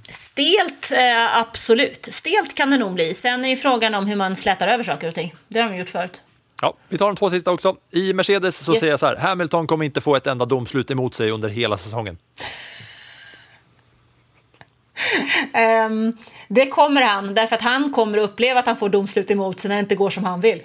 Stelt, 0.09 0.91
eh, 0.91 1.37
absolut. 1.37 2.07
Stelt 2.11 2.55
kan 2.55 2.69
det 2.69 2.77
nog 2.77 2.93
bli. 2.93 3.13
Sen 3.13 3.45
är 3.45 3.55
frågan 3.55 3.95
om 3.95 4.05
hur 4.05 4.15
man 4.15 4.35
slätar 4.35 4.67
över 4.67 4.83
saker 4.83 5.07
och 5.07 5.15
ting. 5.15 5.35
Det 5.47 5.59
har 5.59 5.69
de 5.69 5.77
gjort 5.77 5.89
förut. 5.89 6.23
Ja, 6.61 6.73
vi 6.89 6.97
tar 6.97 7.05
de 7.07 7.15
två 7.15 7.29
sista 7.29 7.51
också. 7.51 7.77
I 7.91 8.13
Mercedes 8.13 8.57
så 8.57 8.71
Yes. 8.71 8.79
säger 8.79 8.93
jag 8.93 8.99
så 8.99 9.05
här, 9.05 9.15
Hamilton 9.15 9.67
kommer 9.67 9.85
inte 9.85 10.01
få 10.01 10.15
ett 10.15 10.27
enda 10.27 10.45
domslut 10.45 10.91
emot 10.91 11.15
sig 11.15 11.31
under 11.31 11.49
hela 11.49 11.77
säsongen. 11.77 12.17
Ehm, 15.53 16.17
det 16.51 16.67
kommer 16.67 17.01
han, 17.01 17.33
därför 17.33 17.55
att 17.55 17.61
han 17.61 17.91
kommer 17.91 18.17
att 18.17 18.29
uppleva 18.29 18.59
att 18.59 18.65
han 18.65 18.77
får 18.77 18.89
domslut 18.89 19.31
emot 19.31 19.59
sig 19.59 19.69
när 19.69 19.75
det 19.75 19.79
inte 19.79 19.95
går 19.95 20.09
som 20.09 20.23
han 20.23 20.41
vill. 20.41 20.61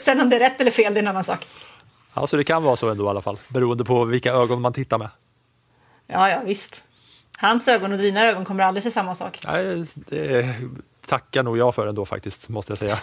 Sen 0.00 0.20
om 0.20 0.30
det 0.30 0.36
är 0.36 0.40
rätt 0.40 0.60
eller 0.60 0.70
fel, 0.70 0.94
det 0.94 1.00
är 1.00 1.02
en 1.02 1.08
annan 1.08 1.24
sak. 1.24 1.46
Ja, 2.14 2.26
så 2.26 2.36
det 2.36 2.44
kan 2.44 2.62
vara 2.62 2.76
så 2.76 2.90
ändå 2.90 3.04
i 3.04 3.08
alla 3.08 3.22
fall, 3.22 3.38
beroende 3.48 3.84
på 3.84 4.04
vilka 4.04 4.32
ögon 4.32 4.60
man 4.60 4.72
tittar 4.72 4.98
med. 4.98 5.08
Ja, 6.06 6.30
ja, 6.30 6.42
visst. 6.44 6.82
Hans 7.38 7.68
ögon 7.68 7.92
och 7.92 7.98
dina 7.98 8.26
ögon 8.26 8.44
kommer 8.44 8.64
aldrig 8.64 8.82
se 8.82 8.90
samma 8.90 9.14
sak. 9.14 9.40
Nej, 9.46 9.84
det 9.94 10.54
tackar 11.06 11.42
nog 11.42 11.58
jag 11.58 11.74
för 11.74 11.86
ändå 11.86 12.04
faktiskt, 12.04 12.48
måste 12.48 12.72
jag 12.72 12.78
säga. 12.78 12.98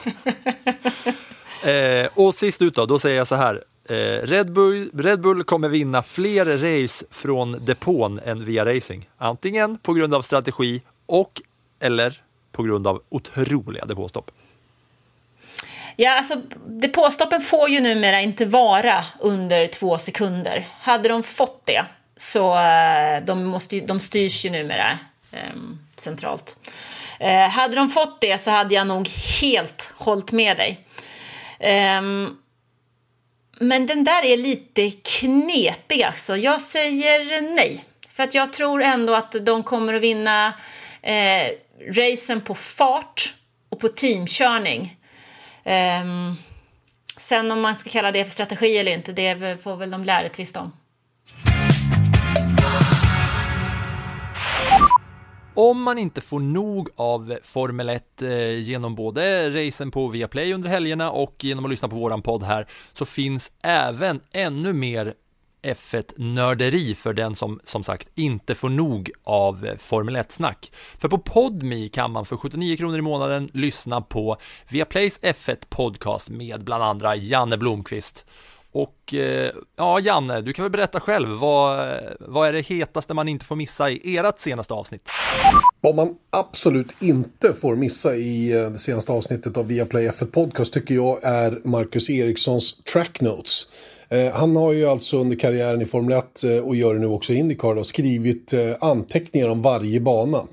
eh, 2.03 2.10
och 2.14 2.36
sist 2.36 2.62
ut 2.62 2.76
då, 2.76 2.86
då 2.86 2.99
säger 2.99 3.18
jag 3.18 3.28
så 3.28 3.36
här. 3.36 3.64
Eh, 3.86 4.28
Red, 4.28 4.51
Bull, 4.51 4.91
Red 4.93 5.22
Bull 5.22 5.43
kommer 5.43 5.70
vinna 5.70 6.03
fler 6.03 6.45
race 6.45 7.05
från 7.12 7.66
depån 7.66 8.20
än 8.20 8.45
via 8.45 8.66
racing. 8.66 9.10
Antingen 9.18 9.78
på 9.78 9.93
grund 9.93 10.14
av 10.14 10.22
strategi 10.22 10.82
och 11.10 11.41
eller 11.80 12.22
på 12.51 12.64
grund 12.64 12.88
av 12.88 13.01
otroliga 13.10 13.86
depåstopp. 13.86 14.32
Ja, 15.95 16.18
alltså 16.18 16.41
depåstoppen 16.68 17.41
får 17.41 17.70
ju 17.70 17.80
numera 17.80 18.22
inte 18.22 18.45
vara 18.45 19.05
under 19.20 19.68
två 19.68 19.97
sekunder. 19.97 20.68
Hade 20.82 21.10
de 21.10 21.24
fått 21.24 21.66
det 21.66 21.86
så 22.18 22.60
eh, 22.60 23.24
de, 23.24 23.43
måste, 23.43 23.80
de 23.80 23.99
styrs 23.99 24.45
ju 24.45 24.49
numera 24.49 24.99
eh, 25.32 25.55
centralt. 25.97 26.57
Eh, 27.20 27.49
hade 27.49 27.76
de 27.76 27.89
fått 27.89 28.22
det 28.22 28.38
så 28.38 28.51
hade 28.51 28.76
jag 28.76 28.88
nog 28.88 29.10
helt 29.41 29.91
hållit 29.95 30.32
med 30.32 30.57
dig. 30.57 30.80
Eh, 31.60 32.01
men 33.60 33.86
den 33.88 34.03
där 34.03 34.26
är 34.26 34.38
lite 34.38 34.91
knepig 34.91 36.03
alltså. 36.03 36.38
Jag 36.38 36.62
säger 36.62 37.41
nej. 37.55 37.86
För 38.10 38.24
att 38.24 38.34
jag 38.34 38.53
tror 38.53 38.84
ändå 38.84 39.16
att 39.16 39.36
de 39.45 39.64
kommer 39.64 39.93
att 39.93 40.01
vinna 40.01 40.53
eh, 41.02 41.52
racen 41.88 42.41
på 42.41 42.56
fart 42.56 43.34
och 43.70 43.80
på 43.80 43.88
teamkörning. 43.88 44.97
Um, 45.64 46.38
sen 47.18 47.52
om 47.52 47.62
man 47.62 47.76
ska 47.76 47.89
kalla 47.89 48.12
det 48.12 48.26
för 48.26 48.32
strategi 48.32 48.78
eller 48.78 48.91
inte, 48.91 49.12
det 49.12 49.64
får 49.64 49.76
väl 49.76 49.91
de 49.91 50.04
lärare 50.04 50.30
tvista 50.30 50.60
om. 50.60 50.72
Om 55.54 55.84
man 55.84 55.97
inte 55.97 56.22
får 56.22 56.39
nog 56.39 56.89
av 56.95 57.38
Formel 57.43 57.89
1 57.89 58.22
eh, 58.22 58.60
genom 58.60 58.95
både 58.95 59.50
racen 59.50 59.91
på 59.91 60.08
Viaplay 60.08 60.54
under 60.54 60.70
helgerna 60.70 61.12
och 61.12 61.43
genom 61.43 61.66
att 61.66 61.72
lyssna 61.72 61.88
på 61.88 61.95
våran 61.95 62.22
podd 62.22 62.43
här 62.43 62.68
så 62.93 63.06
finns 63.06 63.52
även 63.64 64.20
ännu 64.32 64.74
mer 64.74 65.14
F1-nörderi 65.62 66.95
för 66.95 67.14
den 67.14 67.36
som 67.36 67.60
som 67.64 67.84
sagt 67.84 68.10
inte 68.16 68.55
får 68.55 68.70
nog 68.70 69.12
av 69.24 69.66
eh, 69.66 69.78
Formel 69.78 70.18
1-snack. 70.18 70.72
För 70.97 71.07
på 71.10 71.18
Podmi 71.18 71.89
kan 71.89 72.12
man 72.12 72.26
för 72.26 72.38
79 72.38 72.78
kronor 72.78 72.99
i 72.99 73.01
månaden 73.01 73.49
lyssna 73.53 74.01
på 74.01 74.38
Viaplays 74.70 75.20
F1 75.22 75.57
podcast 75.70 76.30
med 76.30 76.64
bland 76.64 76.84
andra 76.84 77.16
Janne 77.16 77.57
Blomqvist. 77.57 78.26
Och 78.72 79.14
eh, 79.14 79.51
ja, 79.76 79.99
Janne, 79.99 80.41
du 80.41 80.53
kan 80.53 80.64
väl 80.64 80.72
berätta 80.72 80.99
själv, 80.99 81.30
vad, 81.30 81.99
vad 82.20 82.47
är 82.47 82.53
det 82.53 82.62
hetaste 82.62 83.14
man 83.14 83.28
inte 83.28 83.45
får 83.45 83.55
missa 83.55 83.89
i 83.89 84.18
ert 84.18 84.39
senaste 84.39 84.74
avsnitt? 84.74 85.10
Vad 85.82 85.95
man 85.95 86.16
absolut 86.30 86.95
inte 87.01 87.53
får 87.53 87.76
missa 87.76 88.16
i 88.16 88.62
eh, 88.62 88.70
det 88.70 88.80
senaste 88.80 89.12
avsnittet 89.12 89.57
av 89.57 89.68
Viaplay 89.68 90.10
F1 90.10 90.26
Podcast 90.26 90.74
tycker 90.74 90.95
jag 90.95 91.24
är 91.24 91.62
Marcus 91.64 92.10
Erikssons 92.10 92.84
track 92.84 93.22
notes. 93.22 93.68
Eh, 94.10 94.32
han 94.32 94.55
har 94.55 94.74
ju 94.74 94.86
alltså 94.86 95.18
under 95.18 95.36
karriären 95.36 95.82
i 95.82 95.86
Formel 95.86 96.18
1 96.18 96.43
eh, 96.43 96.57
och 96.57 96.76
gör 96.76 96.93
det 96.93 96.99
nu 96.99 97.07
också 97.07 97.34
i 97.34 97.36
Indycar 97.36 97.76
då, 97.76 97.84
skrivit 97.84 98.53
eh, 98.53 98.72
anteckningar 98.80 99.47
om 99.47 99.62
varje 99.62 99.99
bana. 99.99 100.43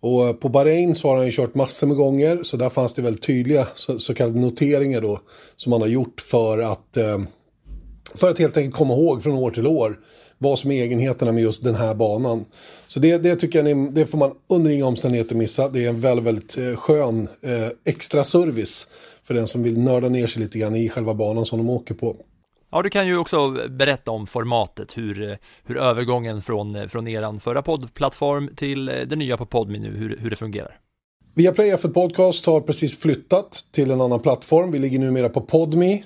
Och 0.00 0.40
på 0.40 0.48
Bahrain 0.48 0.94
så 0.94 1.08
har 1.08 1.16
han 1.16 1.26
ju 1.26 1.32
kört 1.32 1.54
massor 1.54 1.86
med 1.86 1.96
gånger 1.96 2.42
så 2.42 2.56
där 2.56 2.68
fanns 2.68 2.94
det 2.94 3.02
väldigt 3.02 3.22
tydliga 3.22 3.66
så, 3.74 3.98
så 3.98 4.14
kallade 4.14 4.40
noteringar 4.40 5.00
då 5.00 5.20
som 5.56 5.72
han 5.72 5.80
har 5.80 5.88
gjort 5.88 6.20
för 6.20 6.58
att, 6.58 6.98
för 8.14 8.30
att 8.30 8.38
helt 8.38 8.56
enkelt 8.56 8.74
komma 8.74 8.94
ihåg 8.94 9.22
från 9.22 9.34
år 9.34 9.50
till 9.50 9.66
år 9.66 10.00
vad 10.38 10.58
som 10.58 10.70
är 10.70 10.82
egenheterna 10.82 11.32
med 11.32 11.42
just 11.42 11.64
den 11.64 11.74
här 11.74 11.94
banan. 11.94 12.44
Så 12.86 13.00
det, 13.00 13.18
det 13.18 13.36
tycker 13.36 13.64
jag 13.64 13.76
ni, 13.76 13.90
det 13.90 14.06
får 14.06 14.18
man 14.18 14.30
under 14.48 14.70
inga 14.70 14.86
omständigheter 14.86 15.36
missa. 15.36 15.68
Det 15.68 15.84
är 15.84 15.88
en 15.88 16.00
väldigt, 16.00 16.26
väldigt 16.26 16.78
skön 16.78 17.28
eh, 17.42 17.68
extra 17.84 18.24
service 18.24 18.88
för 19.24 19.34
den 19.34 19.46
som 19.46 19.62
vill 19.62 19.78
nörda 19.78 20.08
ner 20.08 20.26
sig 20.26 20.42
lite 20.42 20.58
grann 20.58 20.76
i 20.76 20.88
själva 20.88 21.14
banan 21.14 21.44
som 21.44 21.58
de 21.58 21.70
åker 21.70 21.94
på. 21.94 22.16
Ja, 22.74 22.82
du 22.82 22.90
kan 22.90 23.06
ju 23.06 23.18
också 23.18 23.50
berätta 23.70 24.10
om 24.10 24.26
formatet, 24.26 24.96
hur, 24.96 25.38
hur 25.64 25.76
övergången 25.76 26.42
från, 26.42 26.88
från 26.88 27.08
er 27.08 27.38
förra 27.38 27.62
poddplattform 27.62 28.50
till 28.56 28.88
eh, 28.88 28.94
det 28.94 29.16
nya 29.16 29.36
på 29.36 29.46
Podmi 29.46 29.78
nu, 29.78 29.96
hur, 29.96 30.16
hur 30.16 30.30
det 30.30 30.36
fungerar. 30.36 30.78
Viaplay 31.34 31.72
F1 31.72 31.92
Podcast 31.92 32.46
har 32.46 32.60
precis 32.60 32.98
flyttat 32.98 33.64
till 33.72 33.90
en 33.90 34.00
annan 34.00 34.20
plattform. 34.20 34.70
Vi 34.70 34.78
ligger 34.78 34.98
numera 34.98 35.28
på 35.28 35.40
Podmi. 35.40 36.04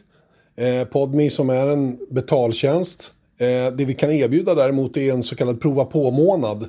Eh, 0.57 0.85
Podmi 0.85 1.31
som 1.31 1.51
är 1.51 1.67
en 1.67 1.99
betaltjänst. 2.11 3.13
Eh, 3.39 3.73
det 3.77 3.85
vi 3.85 3.95
kan 3.95 4.11
erbjuda 4.11 4.55
däremot 4.55 4.97
är 4.97 5.13
en 5.13 5.23
så 5.23 5.37
kallad 5.37 5.61
prova 5.61 5.85
på-månad. 5.85 6.65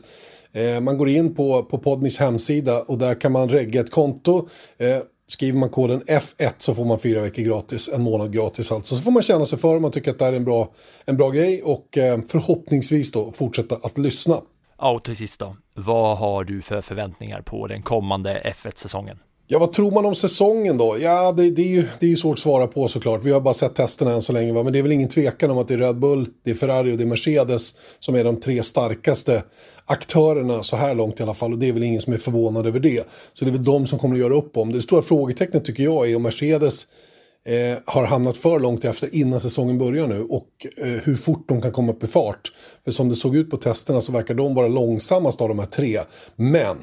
Eh, 0.52 0.82
man 0.82 0.98
går 0.98 1.10
in 1.10 1.36
på, 1.36 1.64
på 1.64 1.78
Podmis 1.78 2.18
hemsida 2.18 2.82
och 2.82 2.98
där 2.98 3.16
kan 3.22 3.32
man 3.32 3.50
regga 3.50 3.82
ett 3.82 3.92
konto. 3.92 4.48
Eh, 4.78 4.98
Skriver 5.30 5.60
man 5.60 5.70
koden 5.70 6.02
F1 6.02 6.54
så 6.58 6.74
får 6.74 6.86
man 6.86 7.00
fyra 7.00 7.22
veckor 7.22 7.44
gratis, 7.44 7.90
en 7.94 8.02
månad 8.02 8.34
gratis 8.34 8.72
alltså. 8.72 8.96
Så 8.96 9.02
får 9.02 9.12
man 9.12 9.24
känna 9.24 9.46
sig 9.46 9.60
för 9.60 9.76
om 9.76 9.82
man 9.82 9.92
tycker 9.92 10.12
att 10.12 10.20
det 10.20 10.26
här 10.26 10.32
är 10.32 10.38
en 10.38 10.46
bra, 10.46 10.72
en 11.06 11.18
bra 11.18 11.30
grej 11.30 11.64
och 11.64 11.98
eh, 11.98 12.20
förhoppningsvis 12.28 13.12
då 13.12 13.32
fortsätta 13.32 13.76
att 13.76 13.98
lyssna. 13.98 14.42
Ja, 14.78 14.92
och 14.92 15.04
till 15.04 15.16
sist 15.16 15.40
då, 15.40 15.56
vad 15.74 16.18
har 16.18 16.44
du 16.44 16.62
för 16.62 16.82
förväntningar 16.82 17.42
på 17.42 17.68
den 17.68 17.82
kommande 17.82 18.42
F1-säsongen? 18.46 19.20
Ja, 19.52 19.60
vad 19.60 19.74
tror 19.74 19.92
man 19.92 20.06
om 20.06 20.16
säsongen 20.16 20.78
då? 20.78 20.98
Ja, 21.00 21.32
det, 21.32 21.50
det, 21.52 21.62
är 21.62 21.68
ju, 21.68 21.84
det 22.00 22.06
är 22.06 22.10
ju 22.10 22.16
svårt 22.16 22.34
att 22.34 22.40
svara 22.40 22.68
på 22.68 22.88
såklart. 22.88 23.24
Vi 23.24 23.32
har 23.32 23.42
bara 23.42 23.54
sett 23.54 23.76
testerna 23.76 24.12
än 24.12 24.22
så 24.22 24.34
länge. 24.34 24.54
Va? 24.54 24.64
Men 24.64 24.74
det 24.74 24.80
är 24.80 24.84
väl 24.84 24.92
ingen 24.92 25.10
tvekan 25.10 25.52
om 25.52 25.58
att 25.58 25.68
det 25.68 25.74
är 25.74 25.78
Red 25.78 26.00
Bull, 26.00 26.28
det 26.44 26.52
är 26.52 26.56
Ferrari 26.56 26.94
och 26.94 26.98
det 26.98 27.04
är 27.04 27.08
Mercedes 27.08 27.76
som 28.00 28.16
är 28.16 28.24
de 28.24 28.40
tre 28.40 28.64
starkaste 28.64 29.44
aktörerna 29.86 30.64
så 30.64 30.76
här 30.76 30.96
långt 30.96 31.20
i 31.20 31.24
alla 31.24 31.34
fall. 31.34 31.54
Och 31.54 31.60
det 31.60 31.70
är 31.70 31.74
väl 31.74 31.84
ingen 31.84 32.02
som 32.02 32.14
är 32.14 32.18
förvånad 32.18 32.68
över 32.68 32.80
det. 32.80 33.08
Så 33.34 33.46
det 33.46 33.52
är 33.52 33.52
väl 33.52 33.64
de 33.64 33.88
som 33.88 34.00
kommer 34.00 34.16
att 34.16 34.22
göra 34.22 34.34
upp 34.34 34.58
om 34.58 34.72
det. 34.72 34.78
Det 34.78 34.82
stora 34.82 35.02
frågetecknet 35.02 35.66
tycker 35.66 35.84
jag 35.84 36.12
är 36.12 36.16
om 36.16 36.24
Mercedes 36.24 36.88
eh, 37.46 37.78
har 37.86 38.06
hamnat 38.06 38.38
för 38.38 38.60
långt 38.60 38.86
efter 38.86 39.16
innan 39.16 39.40
säsongen 39.40 39.78
börjar 39.78 40.08
nu 40.08 40.24
och 40.24 40.50
eh, 40.78 40.88
hur 40.88 41.16
fort 41.16 41.46
de 41.48 41.62
kan 41.62 41.72
komma 41.72 41.92
upp 41.92 42.04
i 42.04 42.08
fart. 42.08 42.52
För 42.84 42.92
som 42.92 43.10
det 43.10 43.16
såg 43.16 43.36
ut 43.36 43.50
på 43.50 43.58
testerna 43.58 44.02
så 44.02 44.12
verkar 44.12 44.34
de 44.34 44.56
vara 44.56 44.68
långsammast 44.68 45.42
av 45.42 45.50
de 45.50 45.60
här 45.60 45.66
tre. 45.66 46.00
Men 46.36 46.78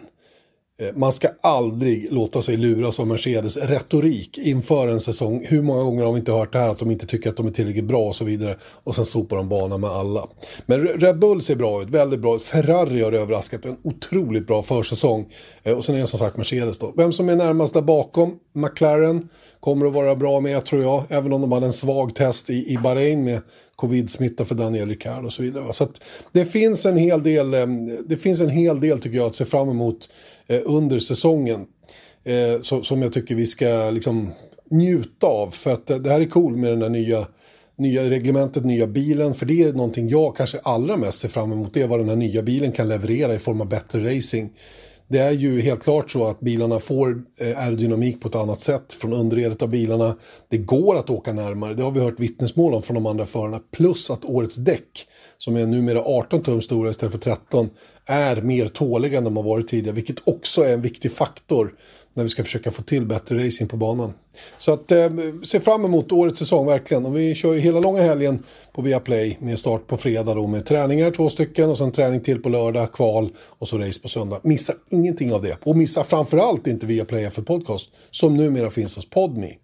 Eh, 0.79 0.89
man 0.95 1.13
ska 1.13 1.29
aldrig 1.41 2.13
låta 2.13 2.43
sig 2.43 2.57
luras 2.57 3.01
av 3.01 3.07
Mercedes 3.07 3.57
retorik 3.57 4.39
inför 4.39 4.89
en 4.89 5.01
säsong. 5.01 5.45
Hur 5.49 5.63
många 5.63 5.83
gånger 5.83 6.05
har 6.05 6.13
vi 6.13 6.19
inte 6.19 6.33
hört 6.33 6.53
det 6.53 6.59
här 6.59 6.69
att 6.69 6.79
de 6.79 6.91
inte 6.91 7.07
tycker 7.07 7.31
att 7.31 7.37
de 7.37 7.47
är 7.47 7.51
tillräckligt 7.51 7.85
bra 7.85 8.07
och 8.07 8.17
så 8.17 8.25
vidare. 8.25 8.57
Och 8.63 8.95
sen 8.95 9.07
sopar 9.07 9.37
de 9.37 9.49
banan 9.49 9.81
med 9.81 9.91
alla. 9.91 10.27
Men 10.67 10.81
Red 10.81 11.19
Bull 11.19 11.43
ser 11.43 11.57
bra 11.57 11.83
ut, 11.83 11.91
väldigt 11.91 12.21
bra 12.21 12.37
ut. 12.37 12.43
Ferrari 12.43 13.03
har 13.03 13.13
överraskat, 13.13 13.65
en 13.65 13.77
otroligt 13.85 14.47
bra 14.47 14.63
försäsong. 14.63 15.33
Eh, 15.63 15.77
och 15.77 15.85
sen 15.85 15.95
är 15.95 16.01
det 16.01 16.07
som 16.07 16.19
sagt 16.19 16.37
Mercedes 16.37 16.79
då. 16.79 16.93
Vem 16.97 17.13
som 17.13 17.29
är 17.29 17.37
närmast 17.37 17.75
där 17.75 17.83
bakom, 17.83 18.39
McLaren, 18.57 19.29
kommer 19.61 19.87
att 19.87 19.93
vara 19.93 20.17
bra 20.17 20.41
med 20.41 20.65
tror 20.65 20.83
jag. 20.83 21.05
Även 21.09 21.33
om 21.33 21.41
de 21.41 21.53
hade 21.53 21.67
en 21.67 21.73
svag 21.73 22.15
test 22.15 22.51
i, 22.51 22.73
i 22.73 22.79
Bahrain 22.79 23.25
med 23.25 23.41
covid-smitta 23.77 24.45
för 24.45 24.55
Daniel 24.55 24.89
Ricciardo 24.89 25.27
och 25.27 25.33
så 25.33 25.43
vidare. 25.43 25.73
Så 25.73 25.89
det 26.33 26.45
finns 26.45 26.87
en 26.87 26.97
hel 26.97 27.23
del, 27.23 27.55
eh, 27.55 27.67
det 28.07 28.17
finns 28.17 28.41
en 28.41 28.49
hel 28.49 28.81
del 28.81 29.01
tycker 29.01 29.17
jag 29.17 29.27
att 29.27 29.35
se 29.35 29.45
fram 29.45 29.69
emot 29.69 30.09
eh, 30.47 30.61
under 30.65 30.99
säsongen. 30.99 31.67
Eh, 32.25 32.61
som 32.61 33.03
jag 33.03 33.13
tycker 33.13 33.35
vi 33.35 33.47
ska 33.47 33.91
liksom 33.91 34.33
njuta 34.71 35.27
av. 35.27 35.51
För 35.51 35.73
att 35.73 35.87
det 35.87 36.11
här 36.11 36.21
är 36.21 36.27
cool 36.29 36.57
med 36.57 36.71
den 36.71 36.81
där 36.81 36.89
nya 36.89 37.27
nya 37.79 38.11
reglementet, 38.11 38.65
nya 38.65 38.87
bilen. 38.87 39.35
För 39.35 39.47
det 39.47 39.63
är 39.63 39.73
någonting 39.73 40.09
jag 40.09 40.37
kanske 40.37 40.59
allra 40.59 40.97
mest 40.97 41.21
ser 41.21 41.29
fram 41.29 41.53
emot. 41.53 41.75
Det 41.75 41.83
är 41.83 41.87
vad 41.87 42.01
den 42.01 42.09
här 42.09 42.17
nya 42.17 42.43
bilen 42.43 42.73
kan 42.73 42.89
leverera 42.89 43.35
i 43.35 43.39
form 43.39 43.61
av 43.61 43.69
bättre 43.69 44.17
racing. 44.17 44.51
Det 45.09 45.19
är 45.19 45.31
ju 45.31 45.61
helt 45.61 45.83
klart 45.83 46.11
så 46.11 46.27
att 46.27 46.41
bilarna 46.41 46.81
får 46.81 47.23
eh, 47.37 47.59
aerodynamik 47.59 48.21
på 48.21 48.29
ett 48.29 48.35
annat 48.35 48.61
sätt 48.61 48.93
från 48.93 49.13
underredet 49.13 49.63
av 49.63 49.69
bilarna. 49.69 50.17
Det 50.49 50.59
går 50.59 50.97
att 50.97 51.11
åka 51.11 51.33
närmare, 51.33 51.75
det 51.75 51.83
har 51.83 51.91
vi 51.91 52.01
hört 52.01 52.21
vittnesmål 52.21 52.75
om 52.75 52.83
från 52.83 52.95
de 52.95 53.07
andra 53.07 53.27
förarna. 53.27 53.61
Plus 53.71 54.11
att 54.11 54.25
årets 54.25 54.57
däck, 54.57 55.09
som 55.39 55.57
är 55.57 55.67
numera 55.67 56.01
18 56.01 56.43
tum 56.43 56.63
stora 56.63 56.91
istället 56.91 57.13
för 57.13 57.21
13, 57.21 57.71
är 58.07 58.43
mer 58.43 58.69
tåliga 58.69 59.19
än 59.19 59.25
de 59.25 59.37
har 59.37 59.45
varit 59.45 59.69
tidigare. 59.69 59.95
Vilket 59.95 60.29
också 60.29 60.63
är 60.63 60.73
en 60.75 60.83
viktig 60.83 61.13
faktor 61.13 61.75
när 62.17 62.23
vi 62.23 62.29
ska 62.29 62.45
försöka 62.45 62.71
få 62.71 62.83
till 62.83 63.07
bättre 63.07 63.47
racing 63.47 63.71
på 63.71 63.77
banan. 63.77 64.13
Så 64.59 64.73
att 64.73 64.93
eh, 64.93 65.11
se 65.45 65.61
fram 65.61 65.85
emot 65.85 66.13
årets 66.13 66.39
säsong 66.39 66.67
verkligen. 66.67 67.07
Och 67.07 67.17
vi 67.17 67.35
kör 67.35 67.53
ju 67.53 67.61
hela 67.61 67.81
långa 67.81 68.03
helgen 68.03 68.43
på 68.73 68.83
Viaplay 68.83 69.37
med 69.41 69.59
start 69.59 69.87
på 69.87 69.97
fredag 69.97 70.35
då 70.35 70.47
med 70.47 70.67
träningar 70.67 71.11
två 71.11 71.31
stycken 71.31 71.71
och 71.71 71.79
sen 71.79 71.93
träning 71.93 72.21
till 72.21 72.43
på 72.43 72.49
lördag, 72.49 72.93
kval 72.93 73.31
och 73.39 73.69
så 73.69 73.79
race 73.79 74.01
på 74.01 74.09
söndag. 74.09 74.41
Missa 74.43 74.73
ingenting 74.91 75.33
av 75.33 75.43
det. 75.43 75.59
Och 75.63 75.77
missa 75.77 76.05
framförallt 76.05 76.67
inte 76.67 76.87
Viaplay 76.87 77.31
för 77.31 77.43
Podcast 77.43 77.91
som 78.11 78.35
numera 78.35 78.71
finns 78.71 78.97
hos 78.97 79.11
Podme. 79.11 79.55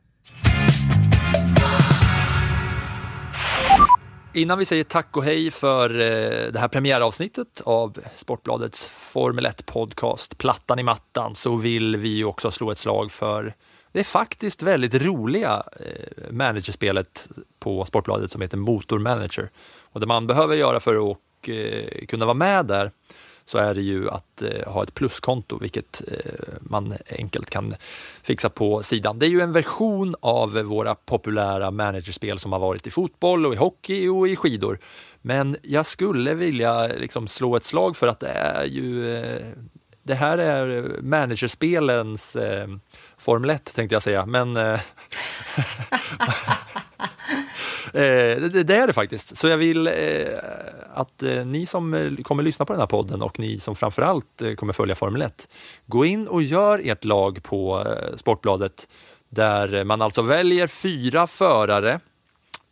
Innan 4.35 4.59
vi 4.59 4.65
säger 4.65 4.85
tack 4.85 5.17
och 5.17 5.25
hej 5.25 5.51
för 5.51 5.91
eh, 5.91 6.53
det 6.53 6.59
här 6.59 6.69
premiäravsnittet 6.69 7.61
av 7.65 7.99
Sportbladets 8.15 8.89
Formel 8.89 9.47
1 9.47 9.67
podcast 9.67 10.39
Plattan 10.39 10.79
i 10.79 10.83
mattan 10.83 11.35
så 11.35 11.57
vill 11.57 11.97
vi 11.97 12.25
också 12.25 12.51
slå 12.51 12.71
ett 12.71 12.79
slag 12.79 13.13
för 13.13 13.55
det 13.93 14.05
faktiskt 14.05 14.63
väldigt 14.63 14.95
roliga 14.95 15.63
eh, 15.81 16.33
managerspelet 16.33 17.29
på 17.59 17.85
Sportbladet 17.85 18.31
som 18.31 18.41
heter 18.41 18.57
Motor 18.57 18.99
Manager. 18.99 19.51
Och 19.81 20.01
det 20.01 20.07
man 20.07 20.27
behöver 20.27 20.57
göra 20.57 20.81
för 20.81 21.11
att 21.11 21.19
eh, 21.49 22.07
kunna 22.07 22.25
vara 22.25 22.35
med 22.35 22.67
där 22.67 22.91
så 23.45 23.59
är 23.59 23.75
det 23.75 23.83
ju 23.83 24.11
att 24.11 24.43
eh, 24.43 24.73
ha 24.73 24.83
ett 24.83 24.95
pluskonto, 24.95 25.59
vilket 25.59 26.03
eh, 26.09 26.43
man 26.61 26.95
enkelt 27.09 27.51
kan 27.51 27.75
fixa 28.23 28.49
på 28.49 28.83
sidan. 28.83 29.19
Det 29.19 29.27
är 29.27 29.31
ju 29.31 29.41
en 29.41 29.53
version 29.53 30.15
av 30.21 30.53
våra 30.53 30.95
populära 30.95 31.71
managerspel 31.71 32.39
som 32.39 32.53
har 32.53 32.59
varit 32.59 32.87
i 32.87 32.91
fotboll 32.91 33.47
och 33.47 33.55
i 33.55 33.57
hockey 33.57 34.09
och 34.09 34.29
i 34.29 34.37
skidor. 34.37 34.79
Men 35.23 35.57
jag 35.63 35.87
skulle 35.87 36.35
vilja 36.35 36.87
liksom 36.87 37.29
slå 37.29 37.57
ett 37.57 37.65
slag 37.65 37.97
för 37.97 38.09
att 38.09 38.21
det 38.21 38.29
är 38.29 38.65
ju 38.65 39.17
eh, 39.17 39.47
det 40.03 40.15
här 40.15 40.39
är 40.39 40.97
managerspelens 41.03 42.37
eh, 42.37 42.69
Formel 43.17 43.51
1 43.51 43.75
tänkte 43.75 43.95
jag 43.95 44.03
säga, 44.03 44.27
men 44.27 44.57
eh, 44.57 44.81
Eh, 47.95 48.41
det, 48.41 48.63
det, 48.63 48.77
är 48.77 48.87
det 48.87 48.93
faktiskt. 48.93 49.37
Så 49.37 49.49
jag 49.49 49.57
vill 49.57 49.87
eh, 49.87 49.93
att 50.95 51.23
eh, 51.23 51.47
ni 51.47 51.67
som 51.67 51.95
eh, 51.95 52.15
kommer 52.23 52.43
lyssna 52.43 52.65
på 52.65 52.73
den 52.73 52.81
här 52.81 52.87
podden 52.87 53.23
och 53.23 53.39
ni 53.39 53.61
som 53.61 53.77
framförallt 53.77 54.43
eh, 54.43 54.55
kommer 54.55 54.73
följa 54.73 54.95
Formel 54.95 55.23
1, 55.23 55.49
gå 55.87 56.05
in 56.05 56.29
och 56.29 56.43
gör 56.43 56.81
ert 56.85 57.05
lag 57.05 57.43
på 57.43 57.87
eh, 57.87 58.17
Sportbladet 58.17 58.89
där 59.29 59.85
man 59.85 60.03
alltså 60.03 60.23
väljer 60.23 60.67
fyra 60.67 61.27
förare 61.27 62.01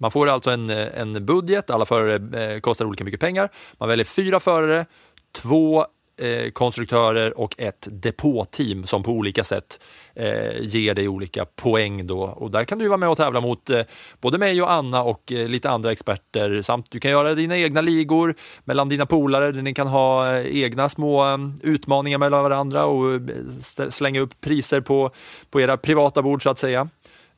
man 0.00 0.10
får 0.10 0.28
alltså 0.28 0.50
en, 0.50 0.70
eh, 0.70 1.00
en 1.00 1.26
budget, 1.26 1.70
alla 1.70 1.86
förare 1.86 2.60
kostar 2.60 2.84
olika 2.84 3.04
mycket 3.04 3.20
pengar. 3.20 3.48
Man 3.78 3.88
väljer 3.88 4.04
fyra 4.04 4.40
förare, 4.40 4.86
två 5.32 5.86
eh, 6.20 6.50
konstruktörer 6.50 7.38
och 7.38 7.54
ett 7.58 7.88
depåteam 7.90 8.86
som 8.86 9.02
på 9.02 9.12
olika 9.12 9.44
sätt 9.44 9.80
eh, 10.14 10.60
ger 10.60 10.94
dig 10.94 11.08
olika 11.08 11.44
poäng 11.44 12.06
då. 12.06 12.22
Och 12.22 12.50
där 12.50 12.64
kan 12.64 12.78
du 12.78 12.88
vara 12.88 12.98
med 12.98 13.08
och 13.08 13.16
tävla 13.16 13.40
mot 13.40 13.70
eh, 13.70 13.82
både 14.20 14.38
mig 14.38 14.62
och 14.62 14.72
Anna 14.72 15.02
och 15.02 15.32
eh, 15.32 15.48
lite 15.48 15.70
andra 15.70 15.92
experter 15.92 16.62
samt 16.62 16.90
du 16.90 17.00
kan 17.00 17.10
göra 17.10 17.34
dina 17.34 17.58
egna 17.58 17.80
ligor 17.80 18.34
mellan 18.64 18.88
dina 18.88 19.06
polare 19.06 19.52
där 19.52 19.62
ni 19.62 19.74
kan 19.74 19.86
ha 19.86 20.32
eh, 20.32 20.62
egna 20.62 20.88
små 20.88 21.26
eh, 21.26 21.38
utmaningar 21.62 22.18
mellan 22.18 22.42
varandra 22.42 22.84
och 22.84 23.14
eh, 23.14 23.90
slänga 23.90 24.20
upp 24.20 24.40
priser 24.40 24.80
på, 24.80 25.10
på 25.50 25.60
era 25.60 25.76
privata 25.76 26.22
bord 26.22 26.42
så 26.42 26.50
att 26.50 26.58
säga. 26.58 26.88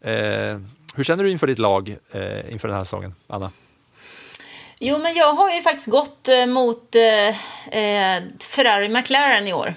Eh, 0.00 0.58
hur 0.94 1.04
känner 1.04 1.24
du 1.24 1.30
inför 1.30 1.46
ditt 1.46 1.58
lag 1.58 1.96
eh, 2.10 2.52
inför 2.52 2.68
den 2.68 2.76
här 2.76 2.84
säsongen, 2.84 3.14
Anna? 3.26 3.50
Jo, 4.84 4.98
men 4.98 5.14
jag 5.14 5.32
har 5.32 5.50
ju 5.50 5.62
faktiskt 5.62 5.86
gått 5.86 6.28
eh, 6.28 6.46
mot 6.46 6.94
eh, 6.94 7.28
eh 7.78 8.22
Ferrari 8.40 8.88
McLaren 8.88 9.48
i 9.48 9.52
år. 9.52 9.74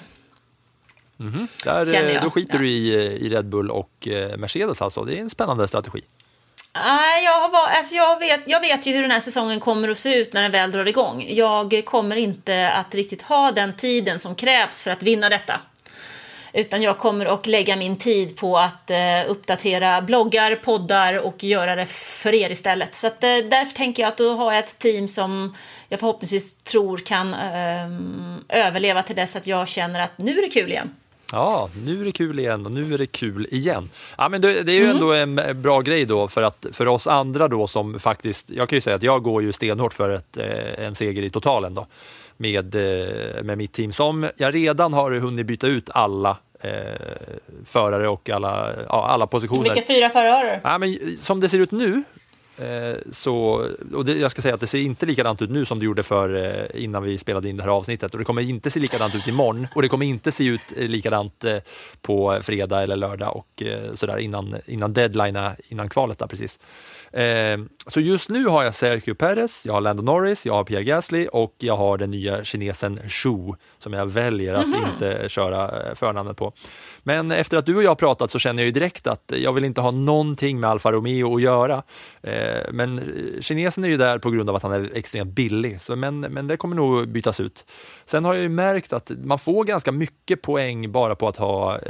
Mm 1.20 1.34
-hmm. 1.34 1.48
Där, 1.64 2.22
Då 2.22 2.30
skiter 2.30 2.54
ja. 2.54 2.60
du 2.60 2.70
i, 2.70 2.94
i 2.96 3.30
Red 3.30 3.46
Bull 3.46 3.72
och 3.72 4.08
Mercedes 4.38 4.82
alltså. 4.82 5.04
Det 5.04 5.18
är 5.18 5.22
en 5.22 5.30
spännande 5.30 5.68
strategi. 5.68 6.02
Nej, 6.74 7.24
jag, 7.24 7.40
har, 7.40 7.68
alltså 7.68 7.96
jag, 7.96 8.20
vet, 8.20 8.42
jag 8.46 8.60
vet 8.60 8.86
ju 8.86 8.94
hur 8.94 9.02
den 9.02 9.12
här 9.12 9.20
säsongen 9.20 9.60
kommer 9.60 9.90
att 9.90 9.98
se 9.98 10.16
ut 10.16 10.34
när 10.34 10.42
den 10.42 10.52
väl 10.52 10.72
drar 10.72 10.88
igång. 10.88 11.26
Jag 11.30 11.82
kommer 11.86 12.16
inte 12.16 12.72
att 12.72 12.96
riktigt 12.96 13.22
ha 13.22 13.52
den 13.52 13.76
tiden 13.76 14.20
som 14.20 14.36
krävs 14.36 14.84
för 14.84 14.92
att 14.92 15.04
vinna 15.04 15.30
detta. 15.30 15.62
Utan 16.56 16.82
jag 16.82 16.98
kommer 16.98 17.26
att 17.26 17.48
lägga 17.48 17.76
min 17.76 17.98
tid 17.98 18.38
på 18.38 18.58
att 18.58 18.90
eh, 18.90 18.98
uppdatera 19.28 20.02
bloggar, 20.02 20.56
poddar 20.56 21.26
och 21.26 21.44
göra 21.44 21.76
det 21.76 21.86
för 21.86 22.34
er 22.34 22.50
istället. 22.50 22.96
Så 22.96 23.08
att, 23.08 23.24
eh, 23.24 23.30
därför 23.30 23.76
tänker 23.76 24.04
jag 24.04 24.08
att 24.08 24.18
då 24.18 24.34
har 24.34 24.54
jag 24.54 24.64
ett 24.64 24.80
team 24.80 25.08
som 25.08 25.56
jag 25.90 26.00
förhoppningsvis 26.00 26.56
tror 26.56 26.98
kan 26.98 27.34
eh, 27.34 27.90
överleva 28.50 29.04
till 29.04 29.16
dess 29.16 29.36
att 29.36 29.48
jag 29.48 29.68
känner 29.68 30.00
att 30.00 30.18
nu 30.18 30.38
är 30.38 30.42
det 30.42 30.50
kul 30.50 30.72
igen. 30.72 30.94
Ja, 31.32 31.70
nu 31.86 32.02
är 32.02 32.06
det 32.06 32.12
kul 32.12 32.40
igen 32.40 32.66
och 32.66 32.72
nu 32.72 32.94
är 32.94 32.98
det 32.98 33.08
kul 33.08 33.48
igen. 33.52 33.90
Ja, 34.18 34.30
men 34.30 34.42
det, 34.42 34.64
det 34.64 34.72
är 34.72 34.76
ju 34.76 34.84
mm. 34.84 34.96
ändå 34.96 35.14
en 35.14 35.62
bra 35.62 35.82
grej 35.82 36.06
då 36.06 36.28
för 36.28 36.44
att 36.44 36.66
för 36.72 36.88
oss 36.88 37.08
andra 37.08 37.48
då 37.48 37.68
som 37.68 38.00
faktiskt, 38.00 38.50
jag 38.50 38.70
kan 38.70 38.78
ju 38.78 38.82
säga 38.82 38.96
att 38.96 39.04
jag 39.04 39.24
går 39.24 39.44
ju 39.44 39.52
stenhårt 39.52 39.94
för 39.94 40.10
ett, 40.10 40.38
eh, 40.38 40.86
en 40.86 40.96
seger 40.96 41.24
i 41.24 41.30
totalen 41.30 41.74
då 41.74 41.88
med, 42.38 42.76
eh, 42.76 43.44
med 43.44 43.58
mitt 43.58 43.74
team 43.74 43.92
som 43.92 44.30
jag 44.38 44.56
redan 44.56 44.94
har 44.94 45.12
hunnit 45.12 45.46
byta 45.46 45.68
ut 45.68 45.90
alla 45.90 46.30
eh, 46.30 46.36
förare 47.66 48.08
och 48.08 48.30
alla, 48.30 48.70
ja, 48.90 49.08
alla 49.08 49.28
positioner. 49.28 49.64
Vilka 49.64 49.88
fyra 49.88 50.10
förare? 50.10 50.62
Ja, 50.64 50.78
men, 50.78 51.18
som 51.22 51.40
det 51.40 51.50
ser 51.50 51.60
ut 51.60 51.72
nu 51.72 52.04
eh, 52.58 52.96
så, 53.12 53.68
och 53.94 54.06
det, 54.06 54.14
jag 54.14 54.32
ska 54.32 54.42
säga 54.42 54.54
att 54.54 54.60
det 54.60 54.68
ser 54.68 54.80
inte 54.80 55.06
likadant 55.06 55.42
ut 55.42 55.50
nu 55.50 55.66
som 55.66 55.80
det 55.80 55.86
gjorde 55.86 56.04
för 56.04 56.36
eh, 56.36 56.84
innan 56.84 57.04
vi 57.04 57.18
spelade 57.18 57.50
in 57.50 57.58
det 57.58 57.64
här 57.64 57.70
avsnittet 57.70 58.14
och 58.14 58.20
det 58.20 58.26
kommer 58.26 58.42
inte 58.42 58.70
se 58.70 58.80
likadant 58.80 59.16
ut 59.16 59.28
imorgon 59.28 59.68
och 59.76 59.82
det 59.82 59.90
kommer 59.90 60.06
inte 60.06 60.32
se 60.32 60.46
ut 60.46 60.62
eh, 60.76 60.88
likadant 60.88 61.44
eh, 61.44 61.58
på 62.02 62.40
fredag 62.42 62.84
eller 62.84 62.96
lördag 62.96 63.36
och 63.36 63.64
eh, 63.64 63.94
sådär 63.94 64.18
innan, 64.18 64.56
innan 64.66 64.94
deadline, 64.94 65.50
innan 65.68 65.90
kvalet 65.90 66.20
där 66.20 66.28
precis. 66.28 66.60
Eh, 67.16 67.60
så 67.88 68.00
just 68.00 68.30
nu 68.30 68.46
har 68.46 68.64
jag 68.64 68.76
Sergio 68.76 69.16
Perez, 69.16 69.66
jag 69.66 69.74
har 69.74 69.82
Lando 69.82 70.04
Norris, 70.04 70.46
jag 70.46 70.54
har 70.54 70.64
Pierre 70.64 70.84
Gasly 70.84 71.28
och 71.28 71.56
jag 71.58 71.78
har 71.78 71.98
den 71.98 72.12
nya 72.12 72.44
kinesen 72.44 73.00
Shu 73.10 73.54
som 73.80 73.94
jag 73.94 74.06
väljer 74.06 74.54
att 74.54 74.66
mm 74.66 74.80
-hmm. 74.80 74.94
inte 74.94 75.30
köra 75.30 75.88
eh, 75.88 75.96
förnamnet 75.96 76.38
på. 76.38 76.54
Men 77.08 77.32
efter 77.32 77.58
att 77.58 77.66
du 77.66 77.76
och 77.76 77.84
jag 77.84 77.98
pratat 77.98 78.32
så 78.32 78.40
känner 78.40 78.64
jag 78.64 78.66
ju 78.66 78.72
direkt 78.72 79.08
att 79.08 79.32
jag 79.36 79.54
vill 79.54 79.66
inte 79.66 79.82
ha 79.82 79.92
någonting 79.92 80.60
med 80.60 80.70
Alfa 80.70 80.92
Romeo 80.92 81.36
att 81.36 81.42
göra. 81.42 81.84
Eh, 82.22 82.72
men 82.72 82.98
eh, 82.98 83.42
kinesen 83.42 83.84
är 83.84 83.88
ju 83.88 83.98
där 83.98 84.18
på 84.18 84.32
grund 84.32 84.50
av 84.50 84.56
att 84.56 84.64
han 84.64 84.72
är 84.72 84.92
extremt 84.94 85.34
billig, 85.34 85.82
så 85.82 85.96
men, 85.96 86.20
men 86.20 86.48
det 86.48 86.58
kommer 86.58 86.76
nog 86.76 87.08
bytas 87.08 87.40
ut. 87.40 87.66
Sen 88.06 88.26
har 88.26 88.34
jag 88.34 88.44
ju 88.44 88.50
märkt 88.50 88.94
att 88.94 89.12
man 89.24 89.40
får 89.40 89.64
ganska 89.64 89.92
mycket 89.92 90.42
poäng 90.42 90.92
bara 90.92 91.16
på 91.16 91.28
att 91.28 91.38
ha 91.38 91.78
eh, 91.78 91.82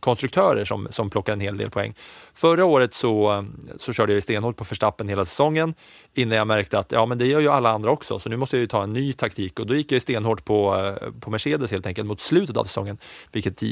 konstruktörer 0.00 0.64
som, 0.64 0.88
som 0.90 1.10
plockar 1.10 1.32
en 1.32 1.40
hel 1.40 1.56
del 1.56 1.70
poäng. 1.70 1.94
Förra 2.34 2.64
året 2.64 2.94
så, 2.94 3.46
så 3.76 3.92
körde 3.92 4.12
jag 4.12 4.22
stenhårt 4.22 4.56
på 4.56 4.64
förstappen 4.64 5.08
hela 5.08 5.24
säsongen 5.24 5.74
innan 6.14 6.38
jag 6.38 6.46
märkte 6.46 6.78
att 6.78 6.92
ja, 6.92 7.06
men 7.06 7.18
det 7.18 7.26
gör 7.26 7.40
ju 7.40 7.48
alla 7.48 7.70
andra 7.70 7.90
också, 7.90 8.18
så 8.18 8.28
nu 8.28 8.36
måste 8.36 8.56
jag 8.56 8.60
ju 8.60 8.66
ta 8.66 8.82
en 8.82 8.92
ny 8.92 9.12
taktik 9.12 9.60
och 9.60 9.66
då 9.66 9.74
gick 9.74 9.92
jag 9.92 10.02
stenhårt 10.02 10.44
på, 10.44 10.94
på 11.20 11.30
Mercedes 11.30 11.70
helt 11.70 11.86
enkelt 11.86 12.06
mot 12.08 12.20
slutet 12.20 12.56
av 12.56 12.64
säsongen, 12.64 12.98
vilket 13.32 13.62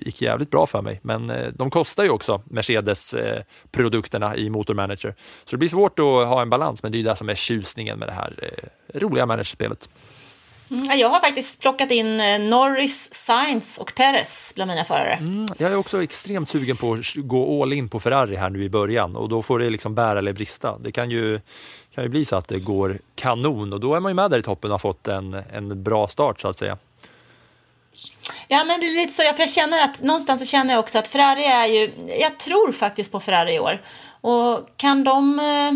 gick 0.00 0.22
jävligt 0.22 0.50
bra 0.50 0.66
för 0.66 0.82
mig. 0.82 1.00
Men 1.02 1.30
eh, 1.30 1.48
de 1.54 1.70
kostar 1.70 2.04
ju 2.04 2.10
också 2.10 2.42
Mercedes-produkterna 2.44 4.36
i 4.36 4.50
Motor 4.50 4.74
Manager, 4.74 5.14
så 5.44 5.50
det 5.50 5.56
blir 5.56 5.68
svårt 5.68 5.98
att 5.98 6.04
ha 6.04 6.42
en 6.42 6.50
balans, 6.50 6.82
men 6.82 6.92
det 6.92 6.98
är 6.98 7.04
det 7.04 7.16
som 7.16 7.28
är 7.28 7.34
tjusningen 7.34 7.98
med 7.98 8.08
det 8.08 8.12
här 8.12 8.34
eh, 8.42 9.00
roliga 9.00 9.26
managerspelet. 9.26 9.88
Mm, 10.72 10.98
jag 10.98 11.08
har 11.08 11.20
faktiskt 11.20 11.60
plockat 11.60 11.90
in 11.90 12.20
eh, 12.20 12.40
Norris, 12.40 13.14
Sainz 13.14 13.78
och 13.78 13.94
Perez 13.94 14.52
bland 14.54 14.70
mina 14.70 14.84
förare. 14.84 15.12
Mm, 15.12 15.46
jag 15.58 15.72
är 15.72 15.76
också 15.76 16.02
extremt 16.02 16.48
sugen 16.48 16.76
på 16.76 16.92
att 16.92 17.14
gå 17.16 17.62
all 17.62 17.72
in 17.72 17.88
på 17.88 18.00
Ferrari 18.00 18.36
här 18.36 18.50
nu 18.50 18.64
i 18.64 18.68
början 18.68 19.16
och 19.16 19.28
då 19.28 19.42
får 19.42 19.58
det 19.58 19.70
liksom 19.70 19.94
bära 19.94 20.18
eller 20.18 20.32
brista. 20.32 20.78
Det 20.78 20.92
kan 20.92 21.10
ju, 21.10 21.40
kan 21.94 22.04
ju 22.04 22.10
bli 22.10 22.24
så 22.24 22.36
att 22.36 22.48
det 22.48 22.58
går 22.58 22.98
kanon 23.14 23.72
och 23.72 23.80
då 23.80 23.94
är 23.94 24.00
man 24.00 24.10
ju 24.10 24.14
med 24.14 24.30
där 24.30 24.38
i 24.38 24.42
toppen 24.42 24.70
och 24.70 24.74
har 24.74 24.78
fått 24.78 25.08
en, 25.08 25.42
en 25.52 25.82
bra 25.82 26.08
start 26.08 26.40
så 26.40 26.48
att 26.48 26.58
säga. 26.58 26.78
Ja, 28.48 28.64
men 28.64 28.80
det 28.80 28.86
är 28.86 29.00
lite 29.00 29.12
så. 29.12 29.22
För 29.22 29.40
jag 29.40 29.50
känner 29.50 29.84
att 29.84 30.02
någonstans 30.02 30.40
så 30.40 30.46
känner 30.46 30.74
jag 30.74 30.80
också 30.80 30.98
att 30.98 31.08
Ferrari 31.08 31.44
är 31.44 31.66
ju. 31.66 31.92
Jag 32.20 32.38
tror 32.38 32.72
faktiskt 32.72 33.12
på 33.12 33.20
Ferrari 33.20 33.54
i 33.54 33.58
år 33.58 33.82
och 34.20 34.76
kan 34.76 35.04
de 35.04 35.38
eh, 35.38 35.72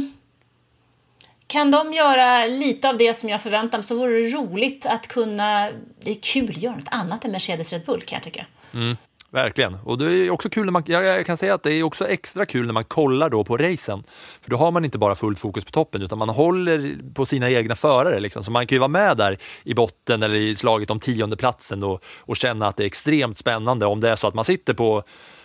kan 1.46 1.70
de 1.70 1.92
göra 1.92 2.46
lite 2.46 2.88
av 2.88 2.98
det 2.98 3.14
som 3.14 3.28
jag 3.28 3.42
förväntar 3.42 3.78
mig 3.78 3.84
så 3.86 3.96
vore 3.96 4.20
det 4.20 4.28
roligt 4.28 4.86
att 4.86 5.06
kunna... 5.06 5.70
Det 6.00 6.10
är 6.10 6.20
kul 6.20 6.50
att 6.50 6.62
göra 6.62 6.76
något 6.76 6.88
annat 6.90 7.24
än 7.24 7.32
Mercedes 7.32 7.72
Red 7.72 7.84
Bull 7.84 8.02
kan 8.02 8.16
jag 8.16 8.22
tycka. 8.22 8.46
Mm, 8.74 8.96
verkligen. 9.36 9.74
Och 9.84 9.98
det 9.98 10.14
är 10.14 10.30
också 10.30 10.48
kul 10.48 10.64
när 10.64 10.72
man, 10.72 10.82
jag 10.86 11.26
kan 11.26 11.36
säga 11.36 11.54
att 11.54 11.62
det 11.62 11.72
är 11.72 11.82
också 11.82 12.08
extra 12.08 12.46
kul 12.46 12.66
när 12.66 12.72
man 12.72 12.84
kollar 12.84 13.30
då 13.30 13.44
på 13.44 13.56
racen. 13.56 14.04
För 14.42 14.50
då 14.50 14.56
har 14.56 14.70
man 14.70 14.84
inte 14.84 14.98
bara 14.98 15.14
fullt 15.14 15.38
fokus 15.38 15.64
på 15.64 15.70
toppen 15.70 16.02
utan 16.02 16.18
man 16.18 16.28
håller 16.28 16.96
på 17.14 17.26
sina 17.26 17.50
egna 17.50 17.76
förare. 17.76 18.20
Liksom. 18.20 18.44
Så 18.44 18.50
man 18.50 18.66
kan 18.66 18.76
ju 18.76 18.80
vara 18.80 18.88
med 18.88 19.16
där 19.16 19.38
i 19.64 19.74
botten 19.74 20.22
eller 20.22 20.36
i 20.36 20.56
slaget 20.56 20.90
om 20.90 21.00
tionde 21.00 21.36
platsen 21.36 21.82
och, 21.82 22.04
och 22.18 22.36
känna 22.36 22.66
att 22.66 22.76
det 22.76 22.82
är 22.82 22.86
extremt 22.86 23.38
spännande 23.38 23.86
om 23.86 24.00
det 24.00 24.10
är 24.10 24.16
så 24.16 24.28
att 24.28 24.34
man 24.34 24.44
sitter 24.44 24.74
på 24.74 25.02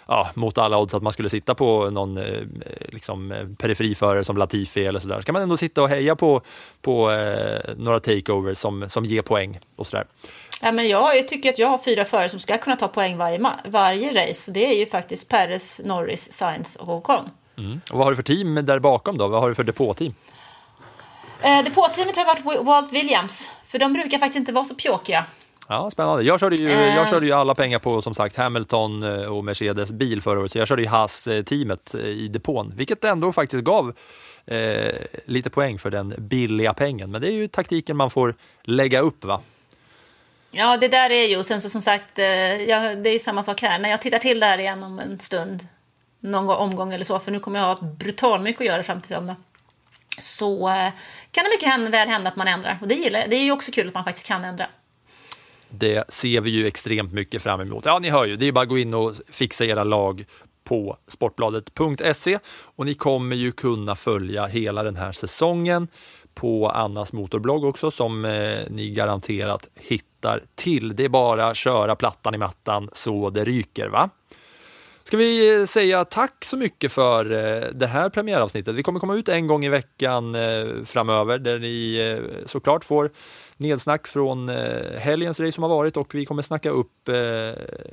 ja, 0.08 0.30
mot 0.34 0.58
alla 0.58 0.78
odds 0.78 0.94
att 0.94 1.04
man 1.04 1.14
skulle 1.14 1.30
sitta 1.30 1.56
på 1.56 1.90
någon 1.90 2.18
eh, 2.18 2.42
liksom, 2.90 3.34
periferiförare 3.58 4.24
som 4.24 4.38
Latifi 4.38 4.86
eller 4.86 5.00
sådär, 5.00 5.20
så 5.20 5.24
kan 5.24 5.34
man 5.34 5.42
ändå 5.42 5.58
sitta 5.58 5.84
och 5.84 5.90
heja 5.90 6.16
på, 6.16 6.42
på 6.82 7.12
eh, 7.12 7.76
några 7.78 8.00
takeovers 8.00 8.58
som, 8.58 8.90
som 8.90 9.06
ger 9.06 9.22
poäng 9.22 9.60
och 9.76 9.88
sådär. 9.88 10.06
Ja, 10.64 10.72
men 10.72 10.88
jag 10.88 11.28
tycker 11.28 11.50
att 11.50 11.60
jag 11.60 11.68
har 11.68 11.78
fyra 11.78 12.06
förare 12.06 12.30
som 12.30 12.40
ska 12.40 12.58
kunna 12.58 12.76
ta 12.76 12.88
poäng 12.88 13.18
varje, 13.18 13.40
varje 13.66 14.30
race. 14.30 14.52
Det 14.52 14.66
är 14.66 14.80
ju 14.80 14.86
faktiskt 14.86 15.30
Perez, 15.30 15.82
Norris, 15.84 16.32
Sainz 16.32 16.76
och 16.76 16.90
Ocon. 16.90 17.30
Mm. 17.58 17.82
Och 17.92 17.98
vad 17.98 18.06
har 18.06 18.12
du 18.12 18.16
för 18.16 18.24
team 18.24 18.66
där 18.66 18.80
bakom 18.80 19.18
då? 19.18 19.28
Vad 19.28 19.42
har 19.42 19.50
du 19.50 19.56
för 19.56 19.64
depåteam? 19.64 20.14
Eh, 21.42 21.64
depåteamet 21.64 22.16
har 22.16 22.26
varit 22.26 22.66
Walt 22.66 22.94
Williams, 22.94 23.52
för 23.66 23.80
de 23.80 23.94
brukar 23.94 24.18
faktiskt 24.18 24.38
inte 24.38 24.52
vara 24.52 24.66
så 24.66 24.76
pjåkiga. 24.76 25.26
Ja, 25.68 25.92
spännande. 25.92 26.24
Jag 26.24 26.40
körde, 26.40 26.56
ju, 26.56 26.70
jag 26.70 26.98
eh. 26.98 27.10
körde 27.10 27.26
ju 27.26 27.32
alla 27.32 27.56
pengar 27.56 27.80
på 27.80 28.02
som 28.02 28.14
sagt 28.14 28.38
Hamilton 28.38 29.04
eh, 29.04 29.26
och 29.26 29.44
Mercedes 29.44 29.92
bil 29.92 30.22
förra 30.22 30.40
året, 30.40 30.52
så 30.52 30.58
jag 30.58 30.68
körde 30.68 30.82
ju 30.82 30.88
Haas-teamet 30.88 31.94
eh, 31.94 32.06
i 32.06 32.28
depån, 32.28 32.74
vilket 32.76 33.04
ändå 33.04 33.32
faktiskt 33.32 33.64
gav 33.64 33.94
eh, 34.46 34.94
lite 35.26 35.50
poäng 35.50 35.80
för 35.80 35.90
den 35.90 36.14
billiga 36.18 36.74
pengen. 36.74 37.12
Men 37.12 37.22
det 37.22 37.28
är 37.28 37.34
ju 37.34 37.48
taktiken 37.48 37.98
man 37.98 38.10
får 38.10 38.36
lägga 38.64 39.00
upp 39.00 39.26
va? 39.26 39.42
Ja, 40.52 40.78
det 40.78 40.88
där 40.88 41.10
är 41.10 41.28
ju, 41.28 41.44
sen 41.44 41.62
så 41.62 41.70
som 41.70 41.82
sagt, 41.82 42.20
eh, 42.20 42.26
ja, 42.62 42.96
det 42.96 43.10
är 43.10 43.20
samma 43.20 43.44
sak 43.44 43.62
här. 43.62 43.80
När 43.80 43.90
jag 43.90 44.02
tittar 44.02 44.20
till 44.20 44.40
det 44.40 44.46
här 44.46 44.58
igen 44.58 44.84
om 44.84 45.00
en 45.00 45.20
stund, 45.20 45.68
någon 46.20 46.50
omgång 46.50 46.94
eller 46.94 47.06
så, 47.06 47.20
för 47.20 47.32
nu 47.32 47.40
kommer 47.40 47.60
jag 47.60 47.66
ha 47.66 47.82
brutalt 47.82 48.44
mycket 48.44 48.62
att 48.62 48.68
göra 48.68 48.84
fram 48.84 49.02
till 49.02 49.16
söndag. 49.16 49.36
Så 50.20 50.70
eh, 50.70 50.92
kan 51.32 51.44
det 51.44 51.50
mycket 51.50 51.94
väl 51.94 52.08
hända 52.08 52.30
att 52.30 52.36
man 52.36 52.48
ändrar. 52.48 52.78
Och 52.82 52.88
det 52.88 52.96
gillar 52.96 53.28
Det 53.28 53.36
är 53.36 53.44
ju 53.44 53.52
också 53.52 53.72
kul 53.72 53.88
att 53.88 53.94
man 53.94 54.04
faktiskt 54.04 54.28
kan 54.28 54.44
ändra. 54.44 54.68
Det 55.70 56.14
ser 56.14 56.42
vi 56.42 56.50
ju 56.50 56.68
extremt 56.68 57.14
mycket 57.14 57.44
fram 57.44 57.62
emot. 57.62 57.86
Ja, 57.86 58.00
ni 58.00 58.10
hör 58.10 58.26
ju, 58.26 58.36
det 58.36 58.46
är 58.46 58.52
bara 58.52 58.62
att 58.62 58.70
gå 58.70 58.78
in 58.78 58.94
och 58.94 59.16
fixa 59.30 59.66
era 59.66 59.84
lag 59.84 60.26
på 60.64 60.98
sportbladet.se 61.08 62.40
och 62.48 62.86
ni 62.86 62.94
kommer 62.94 63.36
ju 63.36 63.52
kunna 63.52 63.96
följa 63.96 64.46
hela 64.46 64.84
den 64.84 64.96
här 64.96 65.12
säsongen 65.12 65.88
på 66.34 66.70
Annas 66.70 67.14
motorblogg 67.14 67.64
också 67.64 67.92
som 67.92 68.26
eh, 68.26 68.60
ni 68.70 68.90
garanterat 68.90 69.70
hittar 69.76 70.44
till. 70.56 70.96
Det 70.96 71.06
är 71.06 71.10
bara 71.10 71.48
att 71.48 71.58
köra 71.58 71.96
plattan 71.96 72.36
i 72.36 72.38
mattan 72.38 72.90
så 72.94 73.30
det 73.30 73.46
ryker. 73.46 73.88
va? 73.88 74.10
Ska 75.04 75.18
vi 75.18 75.60
eh, 75.60 75.66
säga 75.66 76.06
tack 76.06 76.46
så 76.46 76.58
mycket 76.58 76.92
för 76.92 77.32
eh, 77.32 77.70
det 77.74 77.88
här 77.88 78.10
premiäravsnittet. 78.10 78.76
Vi 78.76 78.84
kommer 78.84 79.00
komma 79.00 79.16
ut 79.16 79.30
en 79.30 79.48
gång 79.48 79.66
i 79.66 79.70
veckan 79.70 80.36
eh, 80.36 80.84
framöver 80.86 81.38
där 81.38 81.60
ni 81.60 82.22
såklart 82.46 82.86
får 82.86 83.12
nedsnack 83.58 84.08
från 84.08 84.50
helgens 84.98 85.40
race 85.40 85.52
som 85.52 85.64
har 85.64 85.70
varit 85.70 85.98
och 85.98 86.16
vi 86.16 86.26
kommer 86.26 86.42
snacka 86.42 86.70
upp 86.70 87.10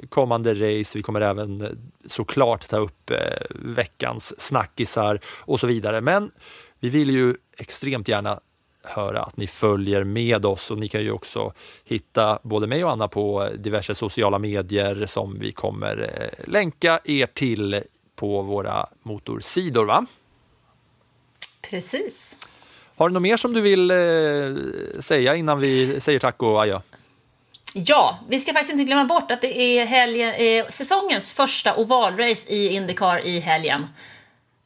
kommande 0.08 0.54
race. 0.54 0.98
Vi 0.98 1.02
kommer 1.02 1.20
även 1.20 1.78
såklart 2.06 2.68
ta 2.68 2.76
upp 2.76 3.10
veckans 3.50 4.40
snackisar 4.40 5.20
och 5.40 5.60
så 5.60 5.66
vidare. 5.66 6.00
Men 6.00 6.30
vi 6.80 6.88
vill 6.88 7.10
ju 7.10 7.34
extremt 7.56 8.08
gärna 8.08 8.40
höra 8.82 9.22
att 9.22 9.36
ni 9.36 9.46
följer 9.46 10.04
med 10.04 10.46
oss 10.46 10.70
och 10.70 10.78
ni 10.78 10.88
kan 10.88 11.02
ju 11.02 11.10
också 11.10 11.52
hitta 11.84 12.38
både 12.42 12.66
mig 12.66 12.84
och 12.84 12.90
Anna 12.90 13.08
på 13.08 13.48
diverse 13.58 13.94
sociala 13.94 14.38
medier 14.38 15.06
som 15.06 15.38
vi 15.38 15.52
kommer 15.52 16.10
eh, 16.14 16.50
länka 16.52 17.00
er 17.04 17.26
till 17.26 17.82
på 18.16 18.42
våra 18.42 18.86
motorsidor. 19.02 19.84
Va? 19.84 20.06
Precis. 21.70 22.38
Har 22.96 23.08
du 23.08 23.12
något 23.12 23.22
mer 23.22 23.36
som 23.36 23.54
du 23.54 23.60
vill 23.60 23.90
eh, 23.90 25.00
säga 25.00 25.34
innan 25.36 25.60
vi 25.60 26.00
säger 26.00 26.18
tack 26.18 26.42
och 26.42 26.62
adjö? 26.62 26.80
Ja, 27.74 28.18
vi 28.28 28.38
ska 28.38 28.52
faktiskt 28.52 28.72
inte 28.72 28.84
glömma 28.84 29.04
bort 29.04 29.30
att 29.30 29.40
det 29.40 29.58
är 29.60 29.86
helgen, 29.86 30.34
eh, 30.34 30.66
säsongens 30.68 31.32
första 31.32 31.74
ovalrace 31.74 32.48
i 32.48 32.68
Indycar 32.68 33.26
i 33.26 33.40
helgen. 33.40 33.86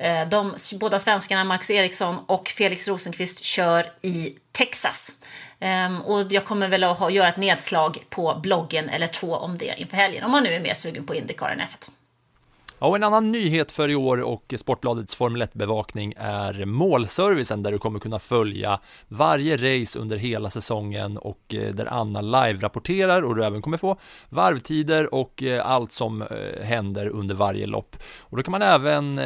Eh, 0.02 0.28
de 0.28 0.54
båda 0.80 0.98
svenskarna, 0.98 1.44
Marcus 1.44 1.70
Eriksson 1.70 2.18
och 2.26 2.48
Felix 2.48 2.88
Rosenqvist, 2.88 3.44
kör 3.44 3.86
i 4.02 4.34
Texas. 4.52 5.12
Ehm, 5.60 6.00
och 6.00 6.32
jag 6.32 6.44
kommer 6.44 6.68
väl 6.68 6.84
att 6.84 7.12
göra 7.12 7.28
ett 7.28 7.36
nedslag 7.36 8.04
på 8.10 8.40
bloggen 8.42 8.88
eller 8.88 9.06
två 9.06 9.34
om 9.34 9.58
det 9.58 9.74
inför 9.76 9.96
helgen, 9.96 10.24
om 10.24 10.30
man 10.30 10.42
nu 10.42 10.54
är 10.54 10.60
mer 10.60 10.74
sugen 10.74 11.06
på 11.06 11.14
Indycar 11.14 11.50
än 11.50 11.60
F1. 11.60 11.90
Ja, 12.82 12.88
och 12.88 12.96
en 12.96 13.02
annan 13.02 13.32
nyhet 13.32 13.72
för 13.72 13.88
i 13.88 13.94
år 13.94 14.20
och 14.20 14.54
Sportbladets 14.56 15.14
Formel 15.14 15.42
1-bevakning 15.42 16.14
är 16.16 16.64
målservicen 16.64 17.62
där 17.62 17.72
du 17.72 17.78
kommer 17.78 17.98
kunna 17.98 18.18
följa 18.18 18.80
varje 19.08 19.56
race 19.56 19.98
under 19.98 20.16
hela 20.16 20.50
säsongen 20.50 21.18
och 21.18 21.54
eh, 21.54 21.74
där 21.74 21.86
Anna 21.86 22.20
live-rapporterar 22.20 23.22
och 23.22 23.36
du 23.36 23.44
även 23.44 23.62
kommer 23.62 23.76
få 23.76 23.96
varvtider 24.28 25.14
och 25.14 25.42
eh, 25.42 25.66
allt 25.66 25.92
som 25.92 26.22
eh, 26.22 26.62
händer 26.62 27.06
under 27.06 27.34
varje 27.34 27.66
lopp. 27.66 27.96
Och 28.20 28.36
då 28.36 28.42
kan 28.42 28.52
man 28.52 28.62
även 28.62 29.18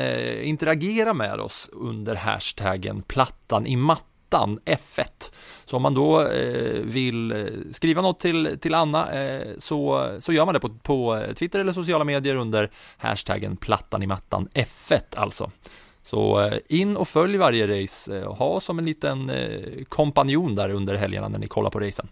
interagera 0.43 1.15
med 1.15 1.41
oss 1.41 1.69
under 1.73 2.15
hashtaggen 2.15 3.03
plattan 3.03 3.67
i 3.67 3.77
matten 3.77 4.16
ettan, 4.27 4.61
F1. 4.65 5.33
Så 5.65 5.77
om 5.77 5.83
man 5.83 5.95
då 5.95 6.23
eh, 6.23 6.81
vill 6.83 7.33
eh, 7.33 7.47
skriva 7.71 8.03
något 8.03 8.21
till, 8.21 8.59
till 8.61 8.75
Anna 8.75 9.13
eh, 9.13 9.49
så, 9.59 10.11
så 10.21 10.33
gör 10.33 10.45
man 10.45 10.55
det 10.55 10.61
på, 10.61 10.69
på 10.69 11.17
eh, 11.17 11.35
Twitter 11.35 11.61
eller 11.61 11.73
sociala 11.73 12.05
medier 12.05 12.37
under 12.37 12.71
hashtaggen 12.97 13.57
plattan 13.57 14.03
i 14.03 14.07
mattan 14.07 14.49
F1 14.55 15.01
alltså. 15.17 15.51
Så 16.03 16.41
eh, 16.41 16.59
in 16.69 16.97
och 16.97 17.09
följ 17.09 17.37
varje 17.37 17.83
race 17.83 18.25
och 18.25 18.37
ha 18.37 18.61
som 18.61 18.79
en 18.79 18.85
liten 18.85 19.33
kompanjon 19.89 20.55
där 20.55 20.71
under 20.71 20.95
helgerna 20.95 21.29
när 21.29 21.39
ni 21.39 21.49
kollar 21.49 21.71
på 21.71 21.81
racen. 21.81 22.09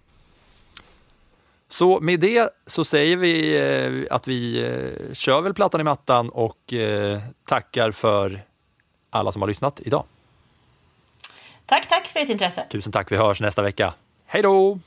Så 1.69 2.01
med 2.01 2.21
det 2.21 2.51
så 2.67 2.85
säger 2.85 3.17
vi 3.17 4.09
att 4.11 4.29
vi 4.29 4.69
kör 5.13 5.41
väl 5.41 5.55
plattan 5.55 5.81
i 5.81 5.85
mattan 5.85 6.29
och 6.29 6.75
tackar 7.49 7.91
för 7.91 8.45
alla 9.11 9.33
som 9.33 9.43
har 9.43 9.49
lyssnat 9.49 9.81
idag. 9.85 10.05
Tack, 11.75 11.89
tack 11.89 12.07
för 12.07 12.21
ert 12.21 12.29
intresse. 12.29 12.67
Tusen 12.71 12.93
tack. 12.93 13.13
Vi 13.13 13.17
hörs 13.17 13.41
nästa 13.41 13.63
vecka. 13.63 13.95
Hej 14.27 14.43
då! 14.43 14.79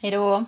Hej 0.00 0.10
då! 0.10 0.44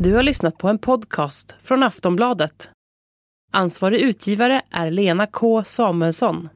Du 0.00 0.14
har 0.14 0.22
lyssnat 0.22 0.58
på 0.58 0.68
en 0.68 0.78
podcast 0.78 1.54
från 1.62 1.82
Aftonbladet. 1.82 2.70
Ansvarig 3.52 4.00
utgivare 4.00 4.62
är 4.70 4.90
Lena 4.90 5.26
K 5.26 5.64
Samuelsson. 5.64 6.48